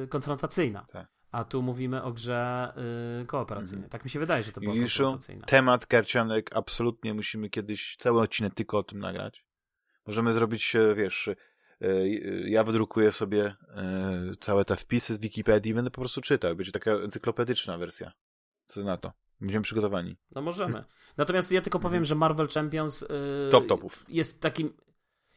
yy, 0.00 0.08
konfrontacyjna. 0.08 0.86
Tak 0.92 1.16
a 1.36 1.44
tu 1.44 1.62
mówimy 1.62 2.02
o 2.02 2.12
grze 2.12 2.72
yy, 3.20 3.26
kooperacyjnej. 3.26 3.78
Mm. 3.78 3.90
Tak 3.90 4.04
mi 4.04 4.10
się 4.10 4.18
wydaje, 4.18 4.42
że 4.42 4.52
to 4.52 4.60
była 4.60 4.74
Juszu, 4.74 5.02
kooperacyjna. 5.02 5.46
temat 5.46 5.86
karcianek 5.86 6.50
absolutnie 6.56 7.14
musimy 7.14 7.50
kiedyś 7.50 7.96
cały 7.96 8.20
odcinek 8.20 8.54
tylko 8.54 8.78
o 8.78 8.82
tym 8.82 8.98
nagrać. 8.98 9.44
Możemy 10.06 10.32
zrobić, 10.32 10.76
e, 10.76 10.94
wiesz, 10.94 11.30
yy, 11.80 12.50
ja 12.50 12.64
wydrukuję 12.64 13.12
sobie 13.12 13.54
yy, 14.28 14.36
całe 14.40 14.64
te 14.64 14.76
wpisy 14.76 15.14
z 15.14 15.18
Wikipedii 15.18 15.72
i 15.72 15.74
będę 15.74 15.90
po 15.90 16.00
prostu 16.00 16.20
czytał. 16.20 16.56
Będzie 16.56 16.72
taka 16.72 16.90
encyklopedyczna 16.90 17.78
wersja. 17.78 18.12
Co 18.66 18.84
na 18.84 18.96
to? 18.96 19.12
Będziemy 19.40 19.62
przygotowani. 19.62 20.16
No 20.34 20.42
możemy. 20.42 20.84
Natomiast 21.16 21.52
ja 21.52 21.60
tylko 21.60 21.78
powiem, 21.78 21.94
mhm. 21.94 22.04
że 22.04 22.14
Marvel 22.14 22.48
Champions 22.48 23.04
Top 23.50 23.66
topów. 23.66 24.04
jest 24.08 24.40
takim 24.40 24.72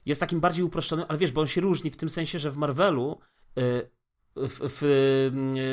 jest 0.05 0.21
takim 0.21 0.39
bardziej 0.39 0.65
uproszczonym, 0.65 1.05
ale 1.07 1.17
wiesz, 1.17 1.31
bo 1.31 1.41
on 1.41 1.47
się 1.47 1.61
różni 1.61 1.91
w 1.91 1.97
tym 1.97 2.09
sensie, 2.09 2.39
że 2.39 2.51
w 2.51 2.57
Marvelu 2.57 3.19
y, 3.57 3.89
w, 4.35 4.59
w, 4.61 4.83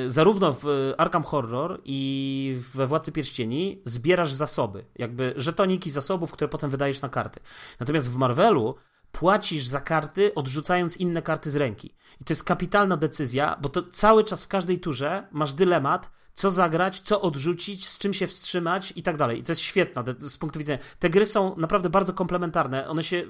y, 0.07 0.11
zarówno 0.11 0.57
w 0.61 0.94
Arkham 0.98 1.23
Horror 1.23 1.81
i 1.85 2.59
we 2.74 2.86
Władcy 2.86 3.12
Pierścieni 3.12 3.82
zbierasz 3.85 4.32
zasoby, 4.32 4.85
jakby 4.94 5.35
żetoniki 5.36 5.90
zasobów, 5.90 6.32
które 6.32 6.48
potem 6.48 6.70
wydajesz 6.70 7.03
na 7.03 7.09
karty. 7.09 7.40
Natomiast 7.81 8.12
w 8.12 8.16
Marvelu 8.16 8.74
płacisz 9.12 9.66
za 9.66 9.81
karty, 9.81 10.35
odrzucając 10.35 10.97
inne 10.97 11.23
karty 11.23 11.51
z 11.51 11.57
ręki. 11.57 11.94
I 12.20 12.24
to 12.24 12.32
jest 12.32 12.44
kapitalna 12.44 12.97
decyzja, 12.97 13.59
bo 13.62 13.69
to 13.69 13.82
cały 13.82 14.24
czas 14.24 14.44
w 14.44 14.48
każdej 14.48 14.81
turze 14.81 15.28
masz 15.32 15.53
dylemat, 15.53 16.11
co 16.36 16.50
zagrać, 16.50 17.00
co 17.00 17.20
odrzucić, 17.20 17.88
z 17.88 17.98
czym 17.98 18.14
się 18.14 18.26
wstrzymać 18.26 18.92
i 18.96 19.02
tak 19.02 19.16
dalej. 19.16 19.40
I 19.40 19.42
to 19.42 19.52
jest 19.52 19.62
świetne 19.62 20.04
z 20.18 20.36
punktu 20.36 20.58
widzenia. 20.58 20.78
Te 20.98 21.10
gry 21.10 21.26
są 21.26 21.56
naprawdę 21.56 21.90
bardzo 21.90 22.12
komplementarne, 22.12 22.88
one 22.88 23.02
się 23.02 23.24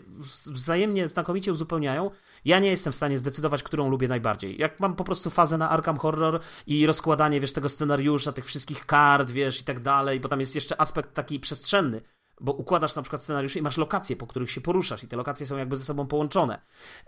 wzajemnie 0.46 1.08
znakomicie 1.08 1.52
uzupełniają. 1.52 2.10
Ja 2.44 2.58
nie 2.58 2.70
jestem 2.70 2.92
w 2.92 2.96
stanie 2.96 3.18
zdecydować, 3.18 3.62
którą 3.62 3.90
lubię 3.90 4.08
najbardziej. 4.08 4.60
Jak 4.60 4.80
mam 4.80 4.96
po 4.96 5.04
prostu 5.04 5.30
fazę 5.30 5.58
na 5.58 5.70
Arkham 5.70 5.98
Horror 5.98 6.40
i 6.66 6.86
rozkładanie, 6.86 7.40
wiesz, 7.40 7.52
tego 7.52 7.68
scenariusza, 7.68 8.32
tych 8.32 8.44
wszystkich 8.44 8.86
kart, 8.86 9.30
wiesz, 9.30 9.60
i 9.60 9.64
tak 9.64 9.80
dalej, 9.80 10.20
bo 10.20 10.28
tam 10.28 10.40
jest 10.40 10.54
jeszcze 10.54 10.80
aspekt 10.80 11.14
taki 11.14 11.40
przestrzenny 11.40 12.00
bo 12.40 12.52
układasz 12.52 12.96
na 12.96 13.02
przykład 13.02 13.22
scenariusze 13.22 13.58
i 13.58 13.62
masz 13.62 13.76
lokacje, 13.76 14.16
po 14.16 14.26
których 14.26 14.50
się 14.50 14.60
poruszasz 14.60 15.04
i 15.04 15.08
te 15.08 15.16
lokacje 15.16 15.46
są 15.46 15.56
jakby 15.56 15.76
ze 15.76 15.84
sobą 15.84 16.06
połączone. 16.06 16.60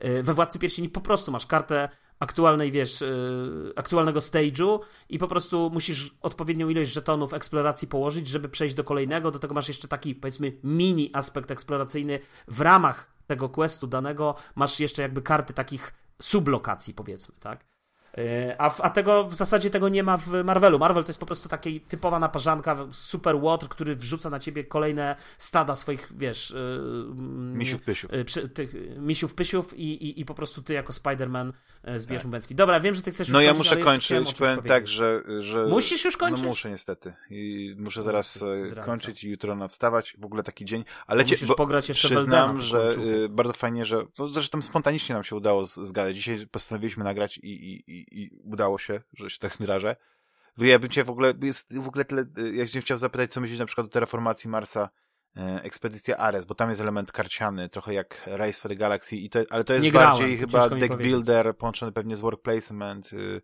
Y, 0.04 0.22
we 0.22 0.34
Władcy 0.34 0.58
Pierścieni 0.58 0.88
po 0.88 1.00
prostu 1.00 1.32
masz 1.32 1.46
kartę 1.46 1.88
aktualnej, 2.20 2.72
wiesz, 2.72 3.02
y, 3.02 3.72
aktualnego 3.76 4.20
stage'u 4.20 4.78
i 5.08 5.18
po 5.18 5.28
prostu 5.28 5.70
musisz 5.72 6.16
odpowiednią 6.22 6.68
ilość 6.68 6.92
żetonów 6.92 7.34
eksploracji 7.34 7.88
położyć, 7.88 8.28
żeby 8.28 8.48
przejść 8.48 8.74
do 8.74 8.84
kolejnego. 8.84 9.30
Do 9.30 9.38
tego 9.38 9.54
masz 9.54 9.68
jeszcze 9.68 9.88
taki, 9.88 10.14
powiedzmy, 10.14 10.52
mini 10.64 11.10
aspekt 11.14 11.50
eksploracyjny 11.50 12.18
w 12.48 12.60
ramach 12.60 13.12
tego 13.26 13.48
questu 13.48 13.86
danego. 13.86 14.34
Masz 14.54 14.80
jeszcze 14.80 15.02
jakby 15.02 15.22
karty 15.22 15.54
takich 15.54 15.94
sublokacji, 16.22 16.94
powiedzmy, 16.94 17.34
tak? 17.40 17.77
E, 18.18 18.56
a, 18.60 18.82
a 18.82 18.90
tego 18.90 19.24
w 19.24 19.34
zasadzie 19.34 19.70
tego 19.70 19.88
nie 19.88 20.02
ma 20.02 20.16
w 20.16 20.44
Marvelu. 20.44 20.78
Marvel 20.78 21.04
to 21.04 21.08
jest 21.08 21.20
po 21.20 21.26
prostu 21.26 21.48
taka 21.48 21.70
typowa 21.88 22.18
naparzanka, 22.18 22.76
super 22.90 23.40
water, 23.40 23.68
który 23.68 23.96
wrzuca 23.96 24.30
na 24.30 24.38
ciebie 24.38 24.64
kolejne 24.64 25.16
stada 25.38 25.76
swoich, 25.76 26.12
wiesz... 26.16 26.50
Yy, 26.50 27.14
misiów 27.54 27.82
pysiów. 27.82 28.12
Yy, 28.12 28.48
tych 28.48 28.74
misiów 28.98 29.34
pysiów 29.34 29.78
i, 29.78 29.82
i, 29.82 30.20
i 30.20 30.24
po 30.24 30.34
prostu 30.34 30.62
ty 30.62 30.72
jako 30.72 30.92
Spider-Man 30.92 31.52
zbierz 31.96 32.22
tak. 32.22 32.30
bęcki. 32.30 32.54
Dobra, 32.54 32.80
wiem, 32.80 32.94
że 32.94 33.02
ty 33.02 33.10
chcesz 33.10 33.28
No 33.28 33.40
ja 33.40 33.54
muszę 33.54 33.76
kończyć, 33.76 34.34
powiem 34.34 34.62
tak, 34.62 34.88
że, 34.88 35.22
że... 35.40 35.66
Musisz 35.66 36.04
już 36.04 36.16
kończyć? 36.16 36.42
No 36.42 36.48
muszę 36.48 36.70
niestety. 36.70 37.12
I 37.30 37.74
muszę 37.78 38.02
zaraz 38.02 38.44
kończyć 38.84 39.24
i 39.24 39.30
jutro 39.30 39.56
na 39.56 39.68
wstawać. 39.68 40.16
W 40.18 40.24
ogóle 40.24 40.42
taki 40.42 40.64
dzień. 40.64 40.84
Ale 41.06 41.24
cię, 41.24 41.34
musisz 41.34 41.56
pograć 41.56 41.88
jeszcze 41.88 42.08
Przyznam, 42.08 42.60
że 42.60 42.94
bardzo 43.30 43.52
fajnie, 43.52 43.84
że... 43.84 44.04
No, 44.18 44.28
zresztą 44.28 44.62
spontanicznie 44.62 45.14
nam 45.14 45.24
się 45.24 45.36
udało 45.36 45.66
zgadać. 45.66 46.16
Dzisiaj 46.16 46.46
postanowiliśmy 46.46 47.04
nagrać 47.04 47.38
i, 47.38 47.50
i, 47.50 48.06
i 48.12 48.30
udało 48.44 48.78
się, 48.78 49.00
że 49.14 49.30
się 49.30 49.38
tak 49.38 49.56
wyrażę. 49.60 49.96
Ja 50.58 50.78
bym 50.78 50.90
cię 50.90 51.04
w 51.04 51.10
ogóle, 51.10 51.34
jest 51.42 51.78
w 51.78 51.88
ogóle 51.88 52.04
tyle, 52.04 52.24
ja 52.52 52.64
bym 52.72 52.82
chciał 52.82 52.98
zapytać, 52.98 53.32
co 53.32 53.40
myślisz 53.40 53.58
na 53.58 53.66
przykład 53.66 53.86
o 53.86 53.90
terraformacji 53.90 54.50
Marsa, 54.50 54.88
e, 55.36 55.62
Ekspedycja 55.62 56.16
Ares, 56.16 56.44
bo 56.44 56.54
tam 56.54 56.68
jest 56.68 56.80
element 56.80 57.12
karciany, 57.12 57.68
trochę 57.68 57.94
jak 57.94 58.22
Race 58.26 58.60
for 58.60 58.70
the 58.70 58.76
Galaxy, 58.76 59.16
i 59.16 59.30
to, 59.30 59.40
ale 59.50 59.64
to 59.64 59.72
jest 59.72 59.84
Nie 59.84 59.92
bardziej 59.92 60.38
grałem, 60.38 60.68
chyba 60.68 60.68
deck 60.68 60.96
builder, 60.96 61.56
połączony 61.56 61.92
pewnie 61.92 62.16
z 62.16 62.20
work 62.20 62.42
placement, 62.42 63.12
y, 63.12 63.40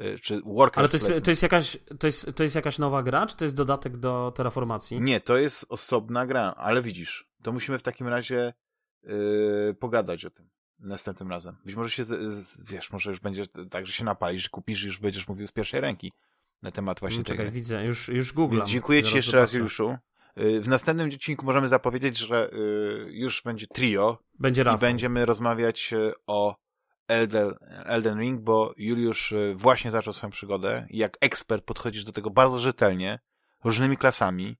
y, 0.00 0.18
czy 0.18 0.40
worker 0.44 0.78
Ale 0.78 0.88
to 0.88 0.96
jest, 0.96 1.24
to 1.24 1.30
jest, 1.30 1.42
jakaś, 1.42 1.78
to, 1.98 2.06
jest, 2.06 2.30
to 2.34 2.42
jest 2.42 2.54
jakaś 2.54 2.78
nowa 2.78 3.02
gra, 3.02 3.26
czy 3.26 3.36
to 3.36 3.44
jest 3.44 3.54
dodatek 3.54 3.96
do 3.96 4.32
terraformacji? 4.36 5.00
Nie, 5.00 5.20
to 5.20 5.36
jest 5.36 5.66
osobna 5.68 6.26
gra, 6.26 6.54
ale 6.56 6.82
widzisz, 6.82 7.28
to 7.42 7.52
musimy 7.52 7.78
w 7.78 7.82
takim 7.82 8.08
razie 8.08 8.54
yy, 9.02 9.76
pogadać 9.80 10.24
o 10.24 10.30
tym 10.30 10.55
następnym 10.78 11.30
razem. 11.30 11.56
Być 11.64 11.74
może 11.74 11.90
się, 11.90 12.04
wiesz, 12.64 12.92
może 12.92 13.10
już 13.10 13.20
będzie 13.20 13.46
tak, 13.70 13.86
że 13.86 13.92
się 13.92 14.04
napalisz, 14.04 14.48
kupisz 14.48 14.82
i 14.82 14.86
już 14.86 14.98
będziesz 14.98 15.28
mówił 15.28 15.46
z 15.46 15.52
pierwszej 15.52 15.80
ręki 15.80 16.12
na 16.62 16.70
temat 16.70 17.00
właśnie 17.00 17.24
Czekaj, 17.24 17.38
tego. 17.38 17.50
widzę, 17.50 17.84
już, 17.84 18.08
już 18.08 18.32
Google. 18.32 18.60
Dziękuję 18.66 19.02
Ci 19.02 19.16
jeszcze 19.16 19.36
raz, 19.36 19.52
Juliuszu. 19.52 19.96
Y, 20.38 20.60
w 20.60 20.68
następnym 20.68 21.08
odcinku 21.08 21.46
możemy 21.46 21.68
zapowiedzieć, 21.68 22.18
że 22.18 22.50
y, 22.52 23.12
już 23.12 23.42
będzie 23.42 23.66
trio 23.66 24.18
będzie 24.38 24.62
i 24.62 24.78
będziemy 24.78 25.26
rozmawiać 25.26 25.92
y, 25.92 26.12
o 26.26 26.56
Elden, 27.08 27.54
Elden 27.84 28.20
Ring, 28.20 28.40
bo 28.40 28.74
Juliusz 28.76 29.34
właśnie 29.54 29.90
zaczął 29.90 30.12
swoją 30.12 30.30
przygodę 30.30 30.86
jak 30.90 31.16
ekspert 31.20 31.64
podchodzisz 31.64 32.04
do 32.04 32.12
tego 32.12 32.30
bardzo 32.30 32.58
rzetelnie, 32.58 33.18
różnymi 33.64 33.96
klasami. 33.96 34.56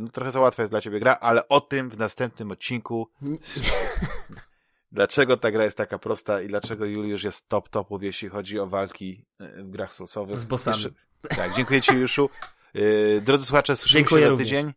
No 0.00 0.08
trochę 0.08 0.32
za 0.32 0.40
łatwa 0.40 0.62
jest 0.62 0.72
dla 0.72 0.80
ciebie 0.80 1.00
gra, 1.00 1.12
ale 1.20 1.48
o 1.48 1.60
tym 1.60 1.90
w 1.90 1.98
następnym 1.98 2.50
odcinku. 2.50 3.08
dlaczego 4.92 5.36
ta 5.36 5.50
gra 5.50 5.64
jest 5.64 5.76
taka 5.76 5.98
prosta 5.98 6.42
i 6.42 6.48
dlaczego 6.48 6.84
Juliusz 6.84 7.24
jest 7.24 7.48
top 7.48 7.68
topów, 7.68 8.02
jeśli 8.02 8.28
chodzi 8.28 8.58
o 8.58 8.66
walki 8.66 9.26
e, 9.38 9.62
w 9.62 9.70
grach 9.70 9.94
sosowych. 9.94 10.36
Z 10.36 10.44
bossami. 10.44 10.76
Jeszcze... 10.76 10.90
Tak, 11.36 11.54
dziękuję 11.54 11.80
Ci 11.80 11.94
Juszu. 11.94 12.30
E, 12.74 13.20
drodzy 13.20 13.44
słuchacze, 13.44 13.76
słyszymy 13.76 14.00
dziękuję 14.00 14.24
się 14.24 14.30
za 14.30 14.36
tydzień. 14.36 14.72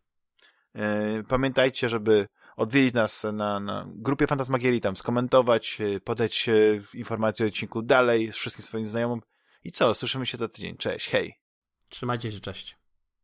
E, 0.74 1.22
pamiętajcie, 1.28 1.88
żeby 1.88 2.26
odwiedzić 2.56 2.94
nas 2.94 3.24
na, 3.32 3.60
na 3.60 3.86
grupie 3.88 4.26
Fantasmagierii, 4.26 4.80
tam 4.80 4.96
skomentować, 4.96 5.78
podać 6.04 6.46
informacje 6.94 7.46
o 7.46 7.48
odcinku 7.48 7.82
dalej 7.82 8.32
z 8.32 8.36
wszystkim 8.36 8.64
swoim 8.64 8.88
znajomym. 8.88 9.20
I 9.64 9.72
co, 9.72 9.94
słyszymy 9.94 10.26
się 10.26 10.38
za 10.38 10.48
tydzień. 10.48 10.76
Cześć, 10.76 11.08
hej. 11.08 11.34
Trzymajcie 11.88 12.32
się, 12.32 12.40
cześć. 12.40 12.79